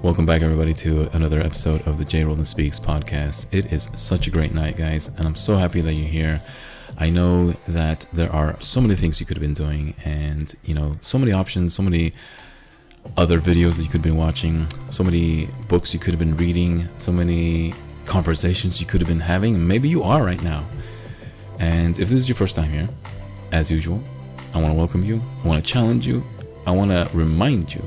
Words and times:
Welcome 0.00 0.26
back, 0.26 0.42
everybody, 0.42 0.74
to 0.74 1.10
another 1.12 1.40
episode 1.40 1.84
of 1.84 1.98
the 1.98 2.04
J. 2.04 2.22
Roland 2.22 2.46
Speaks 2.46 2.78
podcast. 2.78 3.52
It 3.52 3.72
is 3.72 3.90
such 3.96 4.28
a 4.28 4.30
great 4.30 4.54
night, 4.54 4.76
guys, 4.76 5.08
and 5.08 5.26
I'm 5.26 5.34
so 5.34 5.56
happy 5.56 5.80
that 5.80 5.92
you're 5.92 6.08
here. 6.08 6.40
I 6.98 7.10
know 7.10 7.50
that 7.66 8.06
there 8.12 8.32
are 8.32 8.56
so 8.60 8.80
many 8.80 8.94
things 8.94 9.18
you 9.18 9.26
could 9.26 9.36
have 9.36 9.42
been 9.42 9.54
doing, 9.54 9.96
and 10.04 10.54
you 10.62 10.72
know, 10.72 10.96
so 11.00 11.18
many 11.18 11.32
options, 11.32 11.74
so 11.74 11.82
many 11.82 12.12
other 13.16 13.40
videos 13.40 13.74
that 13.74 13.82
you 13.82 13.88
could 13.88 13.98
have 13.98 14.04
been 14.04 14.16
watching, 14.16 14.68
so 14.88 15.02
many 15.02 15.48
books 15.68 15.92
you 15.92 15.98
could 15.98 16.12
have 16.12 16.20
been 16.20 16.36
reading, 16.36 16.86
so 16.96 17.10
many 17.10 17.72
conversations 18.06 18.80
you 18.80 18.86
could 18.86 19.00
have 19.00 19.08
been 19.08 19.18
having. 19.18 19.66
Maybe 19.66 19.88
you 19.88 20.04
are 20.04 20.24
right 20.24 20.42
now. 20.44 20.62
And 21.58 21.98
if 21.98 22.08
this 22.08 22.20
is 22.20 22.28
your 22.28 22.36
first 22.36 22.54
time 22.54 22.70
here, 22.70 22.88
as 23.50 23.68
usual, 23.68 24.00
I 24.54 24.62
want 24.62 24.72
to 24.72 24.78
welcome 24.78 25.02
you. 25.02 25.20
I 25.44 25.48
want 25.48 25.62
to 25.62 25.68
challenge 25.68 26.06
you. 26.06 26.22
I 26.68 26.70
want 26.70 26.92
to 26.92 27.10
remind 27.16 27.74
you 27.74 27.82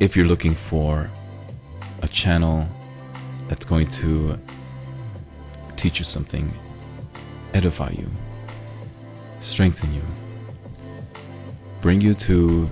if 0.00 0.16
you're 0.16 0.26
looking 0.26 0.54
for 0.54 1.10
a 2.02 2.08
channel 2.08 2.66
that's 3.48 3.64
going 3.64 3.86
to 3.88 4.36
teach 5.76 5.98
you 5.98 6.04
something, 6.04 6.48
edify 7.52 7.90
you, 7.90 8.08
strengthen 9.40 9.92
you, 9.92 10.02
bring 11.80 12.00
you 12.00 12.14
to 12.14 12.68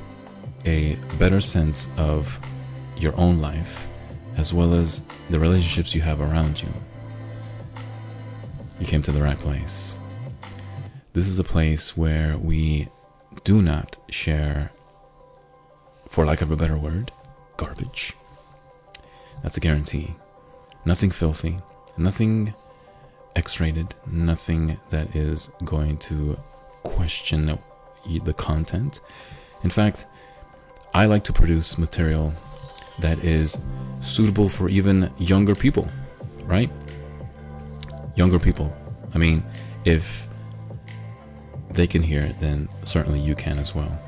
a 0.65 0.97
better 1.19 1.41
sense 1.41 1.89
of 1.99 2.39
your 2.97 3.19
own 3.19 3.41
life, 3.41 3.89
as 4.37 4.55
well 4.55 4.75
as 4.75 5.01
the 5.31 5.39
relationships 5.39 5.95
you 5.95 6.01
have 6.03 6.21
around 6.21 6.63
you, 6.63 6.69
you 8.79 8.87
came 8.87 9.03
to 9.03 9.11
the 9.11 9.23
right 9.23 9.39
place. 9.39 9.99
This 11.13 11.27
is 11.27 11.39
a 11.39 11.45
place 11.45 11.97
where 11.97 12.37
we 12.39 12.89
do 13.45 13.63
not 13.63 13.97
share 14.11 14.71
for 16.09 16.25
lack 16.25 16.41
of 16.41 16.51
a 16.51 16.57
better 16.57 16.77
word, 16.77 17.11
garbage. 17.57 18.15
That's 19.43 19.57
a 19.57 19.61
guarantee. 19.61 20.15
Nothing 20.85 21.11
filthy, 21.11 21.59
nothing 21.97 22.55
X 23.35 23.61
rated, 23.61 23.95
nothing 24.07 24.79
that 24.91 25.15
is 25.15 25.51
going 25.65 25.99
to 25.99 26.39
question 26.85 27.59
the 28.25 28.33
content. 28.33 29.01
In 29.63 29.71
fact, 29.71 30.07
I 30.95 31.07
like 31.07 31.25
to 31.25 31.33
produce 31.33 31.77
material 31.77 32.33
that 33.01 33.23
is 33.25 33.59
suitable 34.01 34.49
for 34.49 34.69
even 34.69 35.11
younger 35.19 35.55
people, 35.55 35.89
right? 36.45 36.71
Younger 38.15 38.39
people. 38.39 38.75
I 39.15 39.19
mean, 39.19 39.43
if 39.85 40.27
they 41.71 41.87
can 41.87 42.03
hear 42.03 42.21
it, 42.21 42.41
then 42.41 42.69
certainly 42.85 43.21
you 43.21 43.35
can 43.35 43.59
as 43.59 43.75
well. 43.75 44.01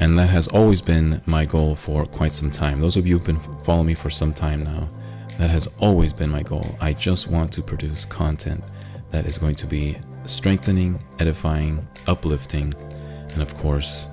And 0.00 0.18
that 0.18 0.28
has 0.28 0.48
always 0.48 0.82
been 0.82 1.22
my 1.26 1.44
goal 1.44 1.74
for 1.74 2.04
quite 2.04 2.32
some 2.32 2.50
time. 2.50 2.80
Those 2.80 2.96
of 2.96 3.06
you 3.06 3.16
who've 3.16 3.26
been 3.26 3.38
following 3.62 3.86
me 3.86 3.94
for 3.94 4.10
some 4.10 4.34
time 4.34 4.64
now, 4.64 4.88
that 5.38 5.50
has 5.50 5.68
always 5.78 6.12
been 6.12 6.30
my 6.30 6.42
goal. 6.42 6.64
I 6.80 6.92
just 6.92 7.28
want 7.28 7.52
to 7.52 7.62
produce 7.62 8.04
content 8.04 8.62
that 9.10 9.26
is 9.26 9.38
going 9.38 9.54
to 9.56 9.66
be 9.66 9.96
strengthening, 10.24 10.98
edifying, 11.18 11.86
uplifting, 12.06 12.74
and 13.32 13.42
of 13.42 13.54
course, 13.56 14.08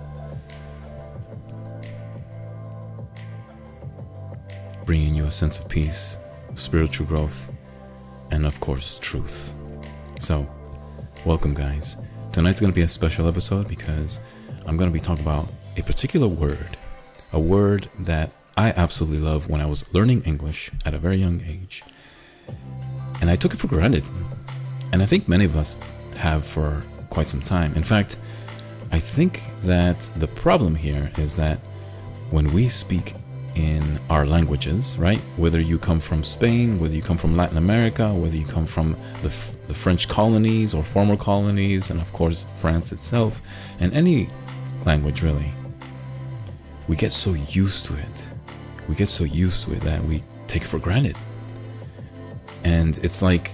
bringing 4.85 5.15
you 5.15 5.25
a 5.25 5.31
sense 5.31 5.59
of 5.59 5.69
peace, 5.69 6.17
spiritual 6.55 7.05
growth, 7.05 7.51
and 8.31 8.45
of 8.45 8.59
course, 8.59 8.99
truth. 8.99 9.53
So, 10.19 10.47
welcome, 11.25 11.53
guys. 11.53 11.97
Tonight's 12.31 12.59
going 12.59 12.71
to 12.71 12.75
be 12.75 12.83
a 12.83 12.87
special 12.87 13.27
episode 13.27 13.67
because 13.67 14.19
I'm 14.67 14.77
going 14.77 14.89
to 14.89 14.93
be 14.93 14.99
talking 14.99 15.23
about 15.23 15.47
a 15.77 15.83
particular 15.83 16.27
word, 16.27 16.77
a 17.33 17.39
word 17.39 17.87
that 17.99 18.31
I 18.57 18.69
absolutely 18.71 19.19
love 19.19 19.49
when 19.49 19.61
I 19.61 19.65
was 19.65 19.91
learning 19.93 20.23
English 20.23 20.71
at 20.85 20.93
a 20.93 20.97
very 20.97 21.17
young 21.17 21.41
age. 21.47 21.81
And 23.21 23.29
I 23.29 23.35
took 23.35 23.53
it 23.53 23.57
for 23.57 23.67
granted. 23.67 24.03
And 24.91 25.01
I 25.01 25.05
think 25.05 25.27
many 25.27 25.45
of 25.45 25.55
us 25.55 25.79
have 26.17 26.43
for 26.43 26.81
quite 27.09 27.27
some 27.27 27.41
time. 27.41 27.73
In 27.75 27.83
fact, 27.83 28.17
I 28.91 28.99
think 28.99 29.41
that 29.63 29.99
the 30.17 30.27
problem 30.27 30.75
here 30.75 31.11
is 31.17 31.35
that 31.37 31.59
when 32.29 32.45
we 32.53 32.67
speak 32.67 33.13
in 33.55 33.81
our 34.09 34.25
languages, 34.25 34.97
right? 34.97 35.19
Whether 35.37 35.59
you 35.59 35.77
come 35.77 35.99
from 35.99 36.23
Spain, 36.23 36.79
whether 36.79 36.95
you 36.95 37.01
come 37.01 37.17
from 37.17 37.35
Latin 37.35 37.57
America, 37.57 38.13
whether 38.13 38.35
you 38.35 38.45
come 38.45 38.65
from 38.65 38.95
the, 39.21 39.29
the 39.67 39.73
French 39.73 40.07
colonies 40.07 40.73
or 40.73 40.83
former 40.83 41.17
colonies, 41.17 41.89
and 41.89 42.01
of 42.01 42.11
course 42.13 42.45
France 42.59 42.91
itself, 42.91 43.41
and 43.79 43.93
any 43.93 44.27
language 44.85 45.21
really, 45.21 45.51
we 46.91 46.97
get 46.97 47.13
so 47.13 47.31
used 47.47 47.85
to 47.85 47.93
it. 47.93 48.29
We 48.89 48.95
get 48.95 49.07
so 49.07 49.23
used 49.23 49.63
to 49.63 49.71
it 49.71 49.79
that 49.83 50.03
we 50.03 50.21
take 50.47 50.63
it 50.63 50.67
for 50.67 50.77
granted. 50.77 51.17
And 52.65 52.97
it's 52.97 53.21
like 53.21 53.51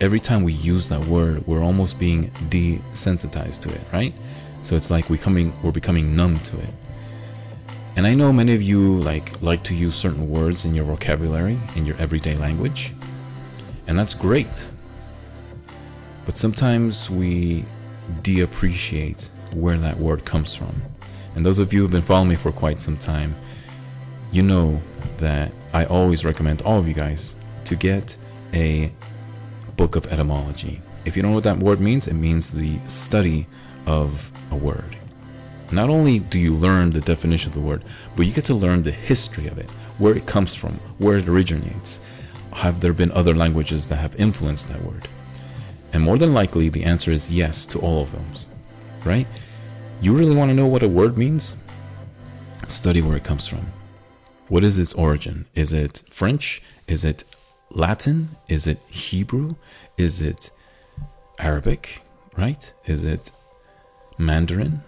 every 0.00 0.20
time 0.20 0.44
we 0.44 0.52
use 0.52 0.88
that 0.90 1.04
word, 1.06 1.44
we're 1.48 1.64
almost 1.64 1.98
being 1.98 2.30
desensitized 2.50 3.62
to 3.62 3.74
it, 3.74 3.80
right? 3.92 4.14
So 4.62 4.76
it's 4.76 4.92
like 4.92 5.10
we 5.10 5.18
coming 5.18 5.52
we're 5.60 5.72
becoming 5.72 6.14
numb 6.14 6.36
to 6.36 6.56
it. 6.56 6.72
And 7.96 8.06
I 8.06 8.14
know 8.14 8.32
many 8.32 8.54
of 8.54 8.62
you 8.62 9.00
like 9.00 9.42
like 9.42 9.64
to 9.64 9.74
use 9.74 9.96
certain 9.96 10.30
words 10.30 10.64
in 10.64 10.72
your 10.72 10.84
vocabulary 10.84 11.58
in 11.74 11.84
your 11.84 11.96
everyday 11.96 12.36
language. 12.36 12.92
And 13.88 13.98
that's 13.98 14.14
great. 14.14 14.70
But 16.26 16.38
sometimes 16.38 17.10
we 17.10 17.64
de-appreciate 18.22 19.30
where 19.52 19.78
that 19.78 19.96
word 19.96 20.24
comes 20.24 20.54
from. 20.54 20.80
And 21.38 21.46
those 21.46 21.60
of 21.60 21.72
you 21.72 21.82
who've 21.82 21.90
been 21.92 22.02
following 22.02 22.30
me 22.30 22.34
for 22.34 22.50
quite 22.50 22.80
some 22.80 22.96
time, 22.96 23.32
you 24.32 24.42
know 24.42 24.80
that 25.18 25.52
I 25.72 25.84
always 25.84 26.24
recommend 26.24 26.62
all 26.62 26.80
of 26.80 26.88
you 26.88 26.94
guys 26.94 27.36
to 27.66 27.76
get 27.76 28.16
a 28.52 28.90
book 29.76 29.94
of 29.94 30.08
etymology. 30.08 30.80
If 31.04 31.14
you 31.14 31.22
don't 31.22 31.30
know 31.30 31.36
what 31.36 31.44
that 31.44 31.58
word 31.58 31.78
means, 31.78 32.08
it 32.08 32.14
means 32.14 32.50
the 32.50 32.80
study 32.88 33.46
of 33.86 34.32
a 34.50 34.56
word. 34.56 34.96
Not 35.70 35.88
only 35.88 36.18
do 36.18 36.40
you 36.40 36.54
learn 36.54 36.90
the 36.90 37.00
definition 37.00 37.50
of 37.50 37.54
the 37.54 37.60
word, 37.60 37.84
but 38.16 38.26
you 38.26 38.32
get 38.32 38.46
to 38.46 38.54
learn 38.54 38.82
the 38.82 38.90
history 38.90 39.46
of 39.46 39.58
it, 39.58 39.70
where 39.98 40.16
it 40.16 40.26
comes 40.26 40.56
from, 40.56 40.80
where 40.98 41.18
it 41.18 41.28
originates. 41.28 42.00
Have 42.52 42.80
there 42.80 42.92
been 42.92 43.12
other 43.12 43.36
languages 43.36 43.88
that 43.90 43.98
have 43.98 44.16
influenced 44.16 44.70
that 44.70 44.82
word? 44.82 45.06
And 45.92 46.02
more 46.02 46.18
than 46.18 46.34
likely, 46.34 46.68
the 46.68 46.82
answer 46.82 47.12
is 47.12 47.30
yes 47.30 47.64
to 47.66 47.78
all 47.78 48.02
of 48.02 48.10
them, 48.10 48.24
right? 49.04 49.28
You 50.00 50.16
really 50.16 50.36
want 50.36 50.50
to 50.50 50.54
know 50.54 50.66
what 50.66 50.84
a 50.84 50.88
word 50.88 51.18
means? 51.18 51.56
Study 52.68 53.02
where 53.02 53.16
it 53.16 53.24
comes 53.24 53.48
from. 53.48 53.66
What 54.48 54.62
is 54.62 54.78
its 54.78 54.94
origin? 54.94 55.46
Is 55.56 55.72
it 55.72 56.04
French? 56.08 56.62
Is 56.86 57.04
it 57.04 57.24
Latin? 57.70 58.28
Is 58.48 58.68
it 58.68 58.78
Hebrew? 58.88 59.56
Is 59.96 60.22
it 60.22 60.50
Arabic? 61.40 62.02
Right? 62.36 62.72
Is 62.86 63.04
it 63.04 63.32
Mandarin? 64.18 64.82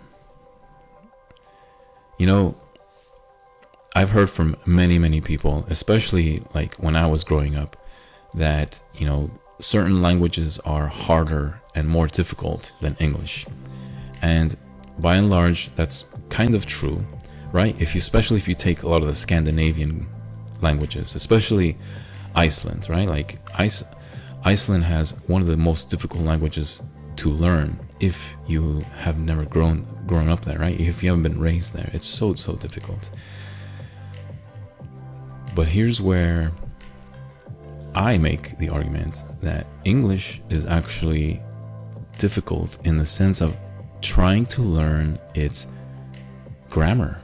You 2.19 2.27
know, 2.27 2.57
I've 3.97 4.11
heard 4.11 4.31
from 4.31 4.57
many, 4.65 4.99
many 5.01 5.21
people, 5.21 5.67
especially 5.69 6.41
like 6.55 6.75
when 6.77 6.95
I 6.95 7.09
was 7.09 7.25
growing 7.25 7.57
up, 7.57 7.77
that, 8.35 8.81
you 8.95 9.07
know, 9.07 9.31
certain 9.59 10.01
languages 10.03 10.61
are 10.61 10.87
harder 10.87 11.61
and 11.75 11.89
more 11.89 12.07
difficult 12.07 12.71
than 12.81 12.95
English. 13.01 13.45
And 14.23 14.57
by 15.01 15.17
and 15.17 15.31
large, 15.31 15.75
that's 15.75 16.05
kind 16.29 16.55
of 16.55 16.67
true, 16.67 17.05
right? 17.53 17.79
If 17.81 17.95
you, 17.95 17.99
especially 17.99 18.39
if 18.39 18.49
you 18.49 18.55
take 18.55 18.83
a 18.83 18.89
lot 18.89 19.03
of 19.03 19.09
the 19.09 19.15
Scandinavian 19.15 20.07
languages, 20.61 21.15
especially 21.15 21.77
Iceland, 22.35 22.89
right? 22.89 23.09
Like 23.09 23.39
Ice, 23.59 23.85
Iceland 24.45 24.85
has 24.85 25.21
one 25.27 25.43
of 25.43 25.49
the 25.49 25.57
most 25.57 25.91
difficult 25.91 26.25
languages 26.25 26.83
to 27.17 27.31
learn 27.31 27.79
if 28.01 28.35
you 28.47 28.81
have 28.99 29.19
never 29.19 29.45
grown 29.45 29.87
grown 30.07 30.29
up 30.29 30.43
there, 30.43 30.59
right? 30.59 30.79
If 30.81 31.03
you 31.03 31.11
haven't 31.11 31.23
been 31.23 31.41
raised 31.41 31.75
there, 31.75 31.91
it's 31.93 32.07
so 32.07 32.35
so 32.35 32.55
difficult. 32.55 33.11
But 35.55 35.67
here's 35.67 36.01
where 36.01 36.53
I 37.95 38.19
make 38.19 38.57
the 38.59 38.69
argument 38.69 39.25
that 39.43 39.67
English 39.85 40.41
is 40.49 40.65
actually 40.67 41.43
difficult 42.19 42.79
in 42.87 42.97
the 42.97 43.05
sense 43.05 43.41
of 43.41 43.57
trying 44.01 44.47
to 44.47 44.63
learn 44.63 45.19
its 45.35 45.67
grammar. 46.69 47.21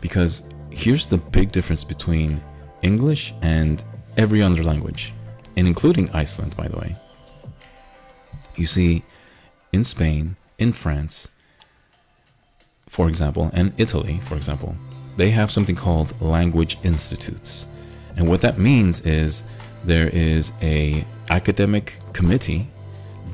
Because 0.00 0.44
here's 0.70 1.06
the 1.06 1.18
big 1.18 1.52
difference 1.52 1.84
between 1.84 2.40
English 2.82 3.34
and 3.42 3.82
every 4.16 4.42
other 4.42 4.62
language, 4.62 5.12
and 5.56 5.66
including 5.66 6.10
Iceland, 6.10 6.56
by 6.56 6.68
the 6.68 6.78
way. 6.78 6.96
You 8.56 8.66
see, 8.66 9.02
in 9.72 9.84
Spain, 9.84 10.36
in 10.58 10.72
France, 10.72 11.30
for 12.88 13.08
example, 13.08 13.50
and 13.52 13.72
Italy, 13.78 14.20
for 14.24 14.36
example, 14.36 14.74
they 15.16 15.30
have 15.30 15.50
something 15.50 15.74
called 15.74 16.20
language 16.20 16.78
institutes. 16.84 17.66
And 18.16 18.28
what 18.28 18.40
that 18.42 18.58
means 18.58 19.00
is 19.00 19.42
there 19.84 20.08
is 20.08 20.52
a 20.62 21.04
academic 21.30 21.94
committee 22.12 22.68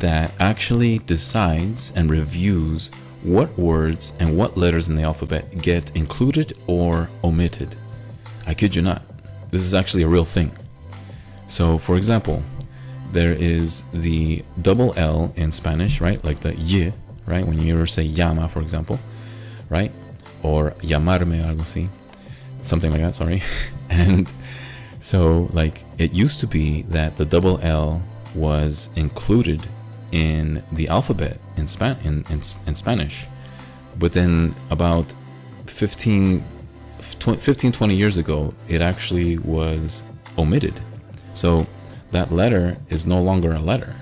that 0.01 0.33
actually 0.41 0.99
decides 0.99 1.93
and 1.95 2.11
reviews 2.11 2.91
what 3.23 3.57
words 3.59 4.13
and 4.19 4.37
what 4.37 4.57
letters 4.57 4.89
in 4.89 4.97
the 4.97 5.03
alphabet 5.03 5.63
get 5.63 5.95
included 5.95 6.57
or 6.67 7.09
omitted. 7.23 7.77
I 8.47 8.55
kid 8.55 8.75
you 8.75 8.83
not. 8.83 9.03
This 9.51 9.63
is 9.63 9.75
actually 9.75 10.03
a 10.03 10.09
real 10.09 10.25
thing. 10.25 10.51
So, 11.49 11.79
for 11.79 11.97
example, 11.97 12.43
there 13.13 13.33
is 13.33 13.83
the 13.93 14.43
double 14.63 14.95
L 14.97 15.33
in 15.37 15.53
Spanish, 15.53 16.01
right? 16.01 16.23
Like 16.25 16.41
the 16.41 16.55
y, 16.55 16.93
right? 17.27 17.47
When 17.47 17.59
you 17.59 17.75
ever 17.75 17.87
say 17.87 18.05
llama, 18.05 18.49
for 18.49 18.61
example, 18.61 18.99
right? 19.69 19.93
Or 20.43 20.71
llamarme, 20.83 21.45
algo 21.45 21.61
así. 21.61 21.89
Something 22.63 22.93
like 22.93 23.01
that, 23.01 23.15
sorry. 23.15 23.43
and 23.91 24.33
so, 25.01 25.49
like, 25.53 25.83
it 25.99 26.13
used 26.13 26.41
to 26.41 26.47
be 26.47 26.83
that 26.83 27.17
the 27.17 27.25
double 27.25 27.59
L 27.63 28.03
was 28.35 28.91
included 28.97 29.67
in 30.13 30.63
the 30.73 30.89
alphabet 30.89 31.39
in, 31.57 31.69
Span- 31.69 31.99
in, 32.05 32.25
in, 32.31 32.41
in 32.67 32.75
Spanish. 32.75 33.27
Then, 33.99 34.55
about 34.71 35.15
15, 35.67 36.43
15, 37.01 37.73
20 37.73 37.95
years 37.95 38.17
ago, 38.17 38.55
it 38.69 38.81
actually 38.81 39.39
was 39.39 40.05
omitted. 40.39 40.81
So, 41.35 41.67
that 42.13 42.33
letter 42.33 42.79
is 42.89 43.07
no 43.07 43.21
longer 43.21 43.53
a 43.53 43.59
letter. 43.59 43.95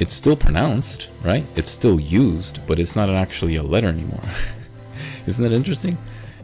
It's 0.00 0.14
still 0.14 0.34
pronounced, 0.34 1.08
right? 1.22 1.44
It's 1.54 1.70
still 1.70 2.00
used, 2.00 2.66
but 2.66 2.80
it's 2.80 2.96
not 2.96 3.08
actually 3.10 3.54
a 3.56 3.62
letter 3.62 3.88
anymore. 3.88 4.22
Isn't 5.26 5.44
that 5.44 5.52
interesting? 5.52 5.96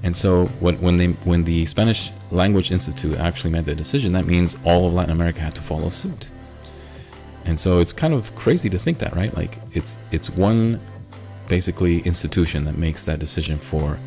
And 0.03 0.17
so 0.17 0.47
when, 0.61 0.81
when 0.81 0.97
they 0.97 1.09
when 1.29 1.44
the 1.44 1.67
Spanish 1.67 2.11
Language 2.31 2.71
Institute 2.71 3.19
actually 3.19 3.50
made 3.50 3.65
the 3.65 3.75
decision, 3.75 4.12
that 4.12 4.26
means 4.26 4.56
all 4.65 4.87
of 4.87 4.94
Latin 4.94 5.12
America 5.12 5.41
had 5.41 5.55
to 5.56 5.61
follow 5.61 5.91
suit. 5.91 6.31
And 7.50 7.58
so 7.58 7.81
it's 7.81 7.93
kind 7.93 8.14
of 8.14 8.32
crazy 8.37 8.70
to 8.70 8.79
think 8.79 8.99
that, 8.99 9.17
right? 9.17 9.37
Like 9.37 9.58
it's 9.73 9.99
it's 10.12 10.31
one 10.31 10.79
basically 11.49 11.99
institution 12.02 12.64
that 12.67 12.79
makes 12.79 13.05
that 13.06 13.19
decision 13.19 13.58
for 13.58 13.99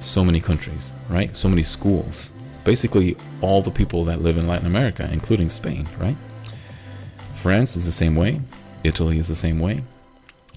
so 0.00 0.24
many 0.24 0.40
countries, 0.40 0.92
right? 1.08 1.36
So 1.36 1.48
many 1.48 1.62
schools. 1.62 2.32
Basically 2.64 3.16
all 3.42 3.62
the 3.62 3.70
people 3.70 4.04
that 4.06 4.22
live 4.22 4.36
in 4.38 4.48
Latin 4.48 4.66
America, 4.66 5.08
including 5.12 5.50
Spain, 5.50 5.86
right? 6.00 6.16
France 7.34 7.76
is 7.76 7.86
the 7.86 7.92
same 7.92 8.16
way, 8.16 8.40
Italy 8.82 9.18
is 9.18 9.28
the 9.28 9.36
same 9.36 9.60
way, 9.60 9.84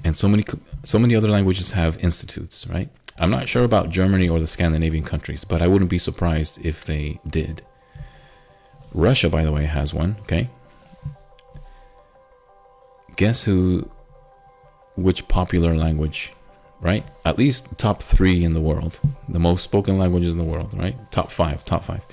and 0.03 0.18
so 0.18 0.27
many 0.27 0.44
so 0.83 0.97
many 0.97 1.15
other 1.15 1.30
languages 1.30 1.74
have 1.74 2.03
institutes, 2.03 2.65
right? 2.65 2.89
I'm 3.19 3.30
not 3.30 3.47
sure 3.47 3.63
about 3.63 3.91
Germany 3.91 4.27
or 4.27 4.39
the 4.39 4.47
Scandinavian 4.47 5.03
countries, 5.03 5.44
but 5.44 5.62
I 5.62 5.68
wouldn't 5.68 5.91
be 5.91 6.00
surprised 6.00 6.65
if 6.65 6.83
they 6.83 7.19
did. 7.30 7.62
Russia, 8.91 9.30
by 9.30 9.44
the 9.44 9.51
way, 9.51 9.65
has 9.65 9.94
one, 9.94 10.15
okay? 10.21 10.50
Guess 13.15 13.44
who, 13.44 13.89
which 14.95 15.27
popular 15.27 15.75
language, 15.75 16.33
right? 16.81 17.06
At 17.25 17.38
least 17.38 17.77
top 17.77 18.01
three 18.01 18.44
in 18.44 18.54
the 18.54 18.62
world, 18.62 19.00
the 19.30 19.39
most 19.39 19.63
spoken 19.63 19.98
languages 19.98 20.33
in 20.33 20.38
the 20.38 20.44
world, 20.44 20.74
right? 20.74 20.95
Top 21.12 21.31
five, 21.31 21.63
top 21.63 21.83
five. 21.83 22.04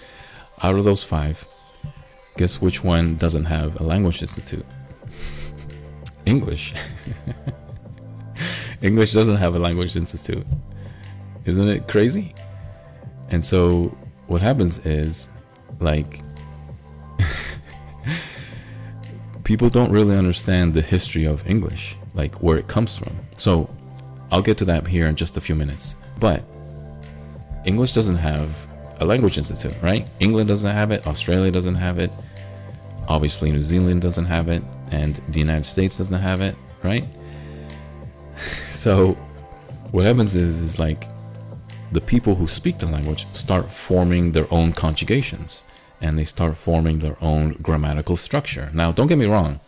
Out 0.62 0.74
of 0.74 0.84
those 0.84 1.02
five, 1.02 1.44
guess 2.36 2.60
which 2.60 2.84
one 2.84 3.16
doesn't 3.16 3.46
have 3.46 3.80
a 3.80 3.84
language 3.84 4.20
institute? 4.20 4.66
English. 6.26 6.74
English 8.82 9.12
doesn't 9.12 9.36
have 9.36 9.54
a 9.54 9.58
language 9.58 9.96
institute. 9.96 10.46
Isn't 11.44 11.68
it 11.68 11.88
crazy? 11.88 12.34
And 13.30 13.44
so 13.44 13.96
what 14.26 14.40
happens 14.40 14.84
is 14.86 15.28
like 15.80 16.22
people 19.44 19.70
don't 19.70 19.90
really 19.90 20.16
understand 20.16 20.74
the 20.74 20.82
history 20.82 21.24
of 21.24 21.46
English, 21.48 21.96
like 22.14 22.34
where 22.42 22.58
it 22.58 22.68
comes 22.68 22.96
from. 22.96 23.16
So 23.36 23.68
I'll 24.30 24.42
get 24.42 24.58
to 24.58 24.64
that 24.66 24.86
here 24.86 25.06
in 25.06 25.16
just 25.16 25.36
a 25.36 25.40
few 25.40 25.54
minutes. 25.54 25.96
But 26.18 26.44
English 27.64 27.92
doesn't 27.92 28.16
have 28.16 28.66
a 29.00 29.04
language 29.04 29.38
institute, 29.38 29.76
right? 29.82 30.08
England 30.20 30.48
doesn't 30.48 30.70
have 30.70 30.90
it, 30.90 31.06
Australia 31.06 31.50
doesn't 31.50 31.74
have 31.74 31.98
it, 31.98 32.10
obviously 33.08 33.50
New 33.50 33.62
Zealand 33.62 34.02
doesn't 34.02 34.26
have 34.26 34.48
it, 34.48 34.62
and 34.90 35.16
the 35.28 35.38
United 35.38 35.64
States 35.64 35.98
doesn't 35.98 36.20
have 36.20 36.40
it, 36.40 36.54
right? 36.82 37.04
So 38.72 39.12
what 39.90 40.06
happens 40.06 40.34
is 40.34 40.56
is 40.58 40.78
like 40.78 41.04
the 41.92 42.00
people 42.00 42.34
who 42.34 42.46
speak 42.48 42.78
the 42.78 42.86
language 42.86 43.26
start 43.34 43.70
forming 43.70 44.32
their 44.32 44.46
own 44.50 44.72
conjugations 44.72 45.64
and 46.00 46.18
they 46.18 46.24
start 46.24 46.56
forming 46.56 46.98
their 46.98 47.16
own 47.20 47.52
grammatical 47.62 48.16
structure. 48.16 48.70
Now, 48.72 48.92
don't 48.92 49.06
get 49.06 49.18
me 49.18 49.26
wrong, 49.26 49.60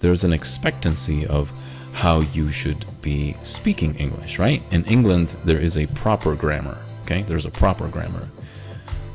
there's 0.00 0.24
an 0.24 0.32
expectancy 0.32 1.26
of 1.26 1.50
how 1.92 2.20
you 2.20 2.50
should 2.50 2.84
be 3.00 3.34
speaking 3.42 3.94
English, 3.96 4.38
right? 4.38 4.62
In 4.70 4.84
England, 4.84 5.34
there 5.44 5.60
is 5.60 5.76
a 5.76 5.86
proper 5.88 6.34
grammar, 6.34 6.78
okay? 7.04 7.22
There's 7.22 7.46
a 7.46 7.50
proper 7.50 7.88
grammar. 7.88 8.28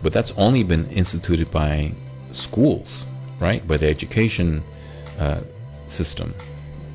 But 0.01 0.13
that's 0.13 0.31
only 0.37 0.63
been 0.63 0.87
instituted 0.87 1.51
by 1.51 1.91
schools, 2.31 3.05
right? 3.39 3.65
By 3.67 3.77
the 3.77 3.87
education 3.87 4.63
uh, 5.19 5.41
system. 5.85 6.33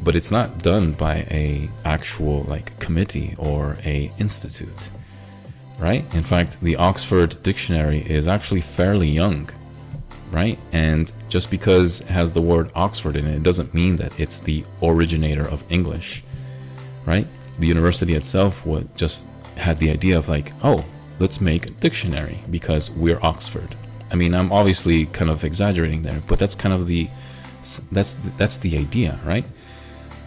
But 0.03 0.17
it's 0.17 0.31
not 0.31 0.63
done 0.63 0.93
by 0.93 1.27
a 1.31 1.69
actual 1.85 2.43
like 2.45 2.79
committee 2.81 3.35
or 3.39 3.77
a 3.85 4.11
institute 4.19 4.91
right? 5.79 6.03
In 6.15 6.23
fact, 6.23 6.61
the 6.61 6.77
Oxford 6.77 7.37
Dictionary 7.43 8.01
is 8.01 8.27
actually 8.27 8.61
fairly 8.61 9.09
young, 9.09 9.49
right? 10.31 10.59
And 10.73 11.13
just 11.29 11.51
because 11.51 12.01
it 12.03 12.09
has 12.09 12.33
the 12.33 12.41
word 12.41 12.71
Oxford 12.75 13.17
in 13.17 13.27
it, 13.27 13.37
it 13.37 13.43
doesn't 13.43 13.75
mean 13.75 13.97
that 13.97 14.19
it's 14.19 14.39
the 14.39 14.65
originator 14.83 15.49
of 15.49 15.63
English, 15.71 16.23
right? 17.05 17.27
The 17.59 17.67
university 17.67 18.15
itself 18.15 18.67
would 18.67 18.95
just 18.97 19.27
had 19.57 19.79
the 19.79 19.91
idea 19.91 20.19
of 20.19 20.29
like, 20.29 20.53
oh, 20.63 20.85
let's 21.19 21.41
make 21.41 21.67
a 21.67 21.71
dictionary 21.71 22.39
because 22.51 22.91
we're 22.91 23.21
Oxford. 23.23 23.75
I 24.11 24.15
mean, 24.15 24.35
I'm 24.35 24.53
obviously 24.53 25.07
kind 25.07 25.31
of 25.31 25.45
exaggerating 25.45 26.03
there, 26.03 26.21
but 26.27 26.39
that's 26.39 26.55
kind 26.55 26.75
of 26.75 26.87
the 26.87 27.09
that's 27.91 28.13
that's 28.37 28.59
the 28.59 28.79
idea, 28.79 29.19
right? 29.25 29.45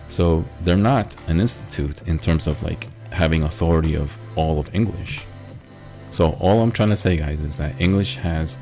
So 0.10 0.44
they're 0.62 0.76
not 0.76 1.16
an 1.30 1.40
institute 1.40 2.08
in 2.08 2.20
terms 2.20 2.48
of 2.48 2.62
like 2.64 2.88
having 3.12 3.44
authority 3.44 3.96
of 3.96 4.18
all 4.36 4.60
of 4.60 4.74
English. 4.74 5.26
So 6.12 6.32
all 6.40 6.62
I'm 6.62 6.72
trying 6.72 6.90
to 6.90 6.98
say, 6.98 7.18
guys, 7.18 7.40
is 7.42 7.58
that 7.58 7.80
English 7.80 8.18
has 8.18 8.58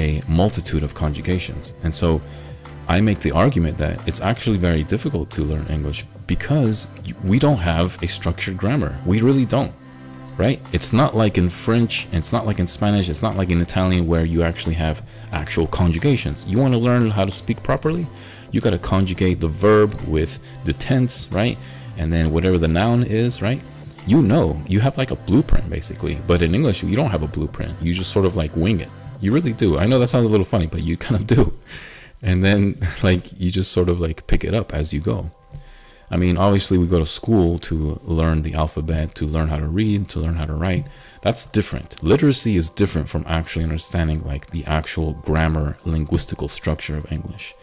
a 0.00 0.22
multitude 0.28 0.82
of 0.82 0.94
conjugations. 0.94 1.74
And 1.84 1.94
so 1.94 2.20
I 2.88 3.00
make 3.00 3.20
the 3.20 3.32
argument 3.32 3.78
that 3.78 3.94
it's 4.08 4.20
actually 4.20 4.58
very 4.58 4.82
difficult 4.82 5.30
to 5.32 5.42
learn 5.42 5.66
English 5.68 6.04
because 6.26 6.88
we 7.24 7.38
don't 7.38 7.58
have 7.58 8.02
a 8.02 8.08
structured 8.08 8.56
grammar. 8.56 8.96
We 9.04 9.20
really 9.20 9.44
don't, 9.44 9.72
right? 10.36 10.58
It's 10.72 10.92
not 10.92 11.16
like 11.22 11.36
in 11.38 11.48
French, 11.50 12.08
it's 12.12 12.32
not 12.32 12.46
like 12.46 12.58
in 12.58 12.66
Spanish, 12.66 13.08
it's 13.08 13.22
not 13.22 13.36
like 13.36 13.50
in 13.50 13.60
Italian 13.60 14.06
where 14.06 14.24
you 14.24 14.42
actually 14.42 14.76
have 14.76 15.04
actual 15.32 15.66
conjugations. 15.66 16.46
You 16.46 16.58
want 16.58 16.72
to 16.74 16.78
learn 16.78 17.10
how 17.10 17.24
to 17.24 17.32
speak 17.32 17.62
properly? 17.62 18.06
You 18.52 18.60
got 18.60 18.70
to 18.70 18.78
conjugate 18.78 19.40
the 19.40 19.48
verb 19.48 19.90
with 20.08 20.38
the 20.64 20.72
tense, 20.72 21.30
right? 21.30 21.56
And 21.98 22.12
then 22.12 22.32
whatever 22.32 22.58
the 22.58 22.68
noun 22.68 23.02
is, 23.04 23.42
right? 23.42 23.60
you 24.06 24.22
know, 24.22 24.60
you 24.66 24.80
have 24.80 24.96
like 24.98 25.10
a 25.10 25.16
blueprint 25.16 25.68
basically. 25.68 26.18
But 26.26 26.42
in 26.42 26.54
English, 26.54 26.82
you 26.82 26.96
don't 26.96 27.10
have 27.10 27.22
a 27.22 27.28
blueprint. 27.28 27.72
You 27.80 27.92
just 27.94 28.12
sort 28.12 28.26
of 28.26 28.36
like 28.36 28.54
wing 28.56 28.80
it. 28.80 28.88
You 29.20 29.32
really 29.32 29.52
do. 29.52 29.78
I 29.78 29.86
know 29.86 29.98
that 29.98 30.08
sounds 30.08 30.26
a 30.26 30.28
little 30.28 30.46
funny, 30.46 30.66
but 30.66 30.82
you 30.82 30.96
kind 30.96 31.20
of 31.20 31.26
do. 31.36 31.52
And 32.22 32.42
then 32.44 32.86
like 33.02 33.38
you 33.40 33.50
just 33.50 33.72
sort 33.72 33.88
of 33.88 34.00
like 34.00 34.26
pick 34.26 34.44
it 34.44 34.54
up 34.54 34.74
as 34.74 34.92
you 34.92 35.00
go. 35.00 35.30
I 36.12 36.16
mean, 36.16 36.36
obviously 36.36 36.76
we 36.76 36.88
go 36.88 36.98
to 36.98 37.06
school 37.06 37.58
to 37.60 38.00
learn 38.02 38.42
the 38.42 38.54
alphabet, 38.54 39.14
to 39.14 39.26
learn 39.26 39.46
how 39.46 39.58
to 39.58 39.68
read, 39.68 40.08
to 40.08 40.18
learn 40.18 40.34
how 40.34 40.46
to 40.46 40.54
write. 40.54 40.86
That's 41.22 41.46
different. 41.46 42.02
Literacy 42.02 42.56
is 42.56 42.68
different 42.68 43.08
from 43.08 43.24
actually 43.28 43.62
understanding 43.62 44.24
like 44.24 44.50
the 44.50 44.64
actual 44.64 45.12
grammar, 45.12 45.76
linguistical 45.84 46.50
structure 46.50 46.96
of 46.96 47.10
English. 47.12 47.54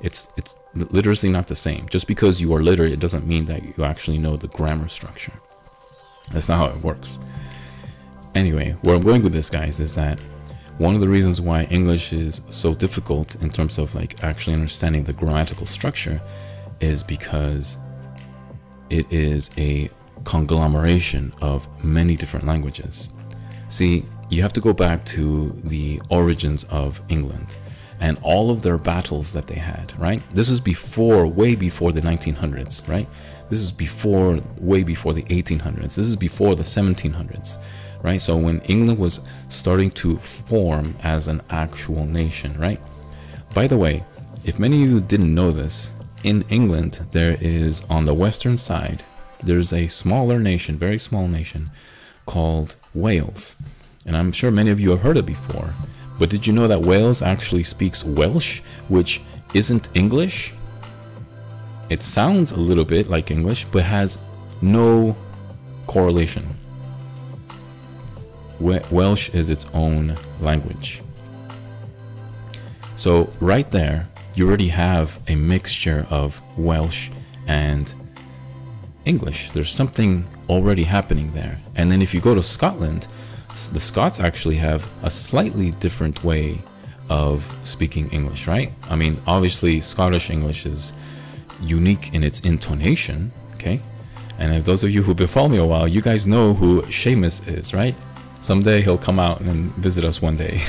It's 0.00 0.32
it's 0.38 0.56
literacy 0.74 1.28
not 1.28 1.48
the 1.48 1.56
same. 1.56 1.86
Just 1.88 2.06
because 2.06 2.40
you 2.40 2.54
are 2.54 2.62
literate, 2.62 2.92
it 2.92 3.00
doesn't 3.00 3.26
mean 3.26 3.44
that 3.46 3.62
you 3.76 3.84
actually 3.84 4.18
know 4.18 4.36
the 4.36 4.48
grammar 4.48 4.88
structure. 4.88 5.32
That's 6.32 6.48
not 6.48 6.58
how 6.58 6.76
it 6.76 6.82
works. 6.82 7.18
Anyway, 8.34 8.76
where 8.82 8.96
I'm 8.96 9.02
going 9.02 9.22
with 9.22 9.32
this, 9.32 9.50
guys, 9.50 9.80
is 9.80 9.94
that 9.94 10.20
one 10.78 10.94
of 10.94 11.00
the 11.00 11.08
reasons 11.08 11.40
why 11.40 11.64
English 11.64 12.12
is 12.12 12.42
so 12.50 12.74
difficult 12.74 13.34
in 13.36 13.50
terms 13.50 13.78
of 13.78 13.94
like 13.94 14.22
actually 14.22 14.54
understanding 14.54 15.04
the 15.04 15.12
grammatical 15.12 15.66
structure 15.66 16.20
is 16.80 17.02
because 17.02 17.78
it 18.90 19.10
is 19.12 19.50
a 19.56 19.90
conglomeration 20.24 21.32
of 21.40 21.66
many 21.82 22.16
different 22.16 22.46
languages. 22.46 23.12
See, 23.68 24.04
you 24.28 24.42
have 24.42 24.52
to 24.54 24.60
go 24.60 24.72
back 24.72 25.04
to 25.06 25.58
the 25.64 26.00
origins 26.10 26.64
of 26.64 27.00
England 27.08 27.56
and 28.00 28.18
all 28.22 28.50
of 28.50 28.62
their 28.62 28.76
battles 28.76 29.32
that 29.32 29.46
they 29.46 29.54
had, 29.54 29.98
right? 29.98 30.22
This 30.34 30.50
is 30.50 30.60
before, 30.60 31.26
way 31.26 31.54
before 31.54 31.92
the 31.92 32.02
1900s, 32.02 32.86
right? 32.88 33.08
This 33.48 33.60
is 33.60 33.72
before, 33.72 34.40
way 34.58 34.82
before 34.82 35.14
the 35.14 35.22
1800s. 35.22 35.94
This 35.94 35.98
is 35.98 36.16
before 36.16 36.54
the 36.54 36.62
1700s, 36.62 37.56
right? 38.06 38.20
So 38.20 38.36
when 38.36 38.60
England 38.60 39.00
was 39.00 39.20
starting 39.48 39.90
to 40.02 40.16
form 40.16 40.96
as 41.02 41.26
an 41.26 41.42
actual 41.50 42.06
nation, 42.06 42.56
right? 42.56 42.80
By 43.52 43.66
the 43.66 43.76
way, 43.76 44.04
if 44.44 44.60
many 44.60 44.84
of 44.84 44.88
you 44.88 45.00
didn't 45.00 45.34
know 45.34 45.50
this, 45.50 45.92
in 46.22 46.42
England 46.48 47.00
there 47.10 47.36
is 47.40 47.82
on 47.90 48.04
the 48.04 48.14
western 48.14 48.58
side, 48.58 49.02
there's 49.42 49.72
a 49.72 49.88
smaller 49.88 50.38
nation, 50.38 50.78
very 50.78 50.98
small 50.98 51.26
nation, 51.26 51.70
called 52.26 52.76
Wales. 52.94 53.56
And 54.06 54.16
I'm 54.16 54.30
sure 54.30 54.52
many 54.52 54.70
of 54.70 54.78
you 54.78 54.90
have 54.90 55.00
heard 55.00 55.16
it 55.16 55.26
before. 55.26 55.70
But 56.16 56.30
did 56.30 56.46
you 56.46 56.52
know 56.52 56.68
that 56.68 56.80
Wales 56.80 57.22
actually 57.22 57.64
speaks 57.64 58.04
Welsh, 58.04 58.60
which 58.88 59.20
isn't 59.52 59.88
English? 59.94 60.54
It 61.90 62.04
sounds 62.04 62.52
a 62.52 62.60
little 62.60 62.84
bit 62.84 63.10
like 63.10 63.32
English, 63.32 63.64
but 63.72 63.82
has 63.82 64.18
no 64.62 65.16
correlation. 65.88 66.55
Welsh 68.60 69.30
is 69.30 69.50
its 69.50 69.66
own 69.74 70.16
language. 70.40 71.02
So, 72.96 73.30
right 73.40 73.70
there, 73.70 74.08
you 74.34 74.48
already 74.48 74.68
have 74.68 75.20
a 75.28 75.34
mixture 75.34 76.06
of 76.10 76.40
Welsh 76.58 77.10
and 77.46 77.92
English. 79.04 79.50
There's 79.50 79.72
something 79.72 80.24
already 80.48 80.84
happening 80.84 81.32
there. 81.32 81.58
And 81.74 81.90
then 81.90 82.02
if 82.02 82.14
you 82.14 82.20
go 82.20 82.34
to 82.34 82.42
Scotland, 82.42 83.06
the 83.72 83.80
Scots 83.80 84.20
actually 84.20 84.56
have 84.56 84.90
a 85.02 85.10
slightly 85.10 85.70
different 85.72 86.24
way 86.24 86.58
of 87.08 87.58
speaking 87.64 88.08
English, 88.10 88.46
right? 88.46 88.72
I 88.90 88.96
mean, 88.96 89.16
obviously, 89.26 89.80
Scottish 89.80 90.30
English 90.30 90.66
is 90.66 90.92
unique 91.60 92.14
in 92.14 92.22
its 92.22 92.40
intonation, 92.40 93.30
okay? 93.54 93.80
And 94.38 94.52
if 94.52 94.64
those 94.64 94.84
of 94.84 94.90
you 94.90 95.02
who've 95.02 95.16
been 95.16 95.26
following 95.26 95.52
me 95.52 95.58
a 95.58 95.64
while, 95.64 95.88
you 95.88 96.02
guys 96.02 96.26
know 96.26 96.52
who 96.52 96.82
Seamus 96.82 97.46
is, 97.48 97.72
right? 97.72 97.94
Someday 98.40 98.82
he'll 98.82 98.98
come 98.98 99.18
out 99.18 99.40
and 99.40 99.72
visit 99.74 100.04
us 100.04 100.20
one 100.20 100.36
day. 100.36 100.60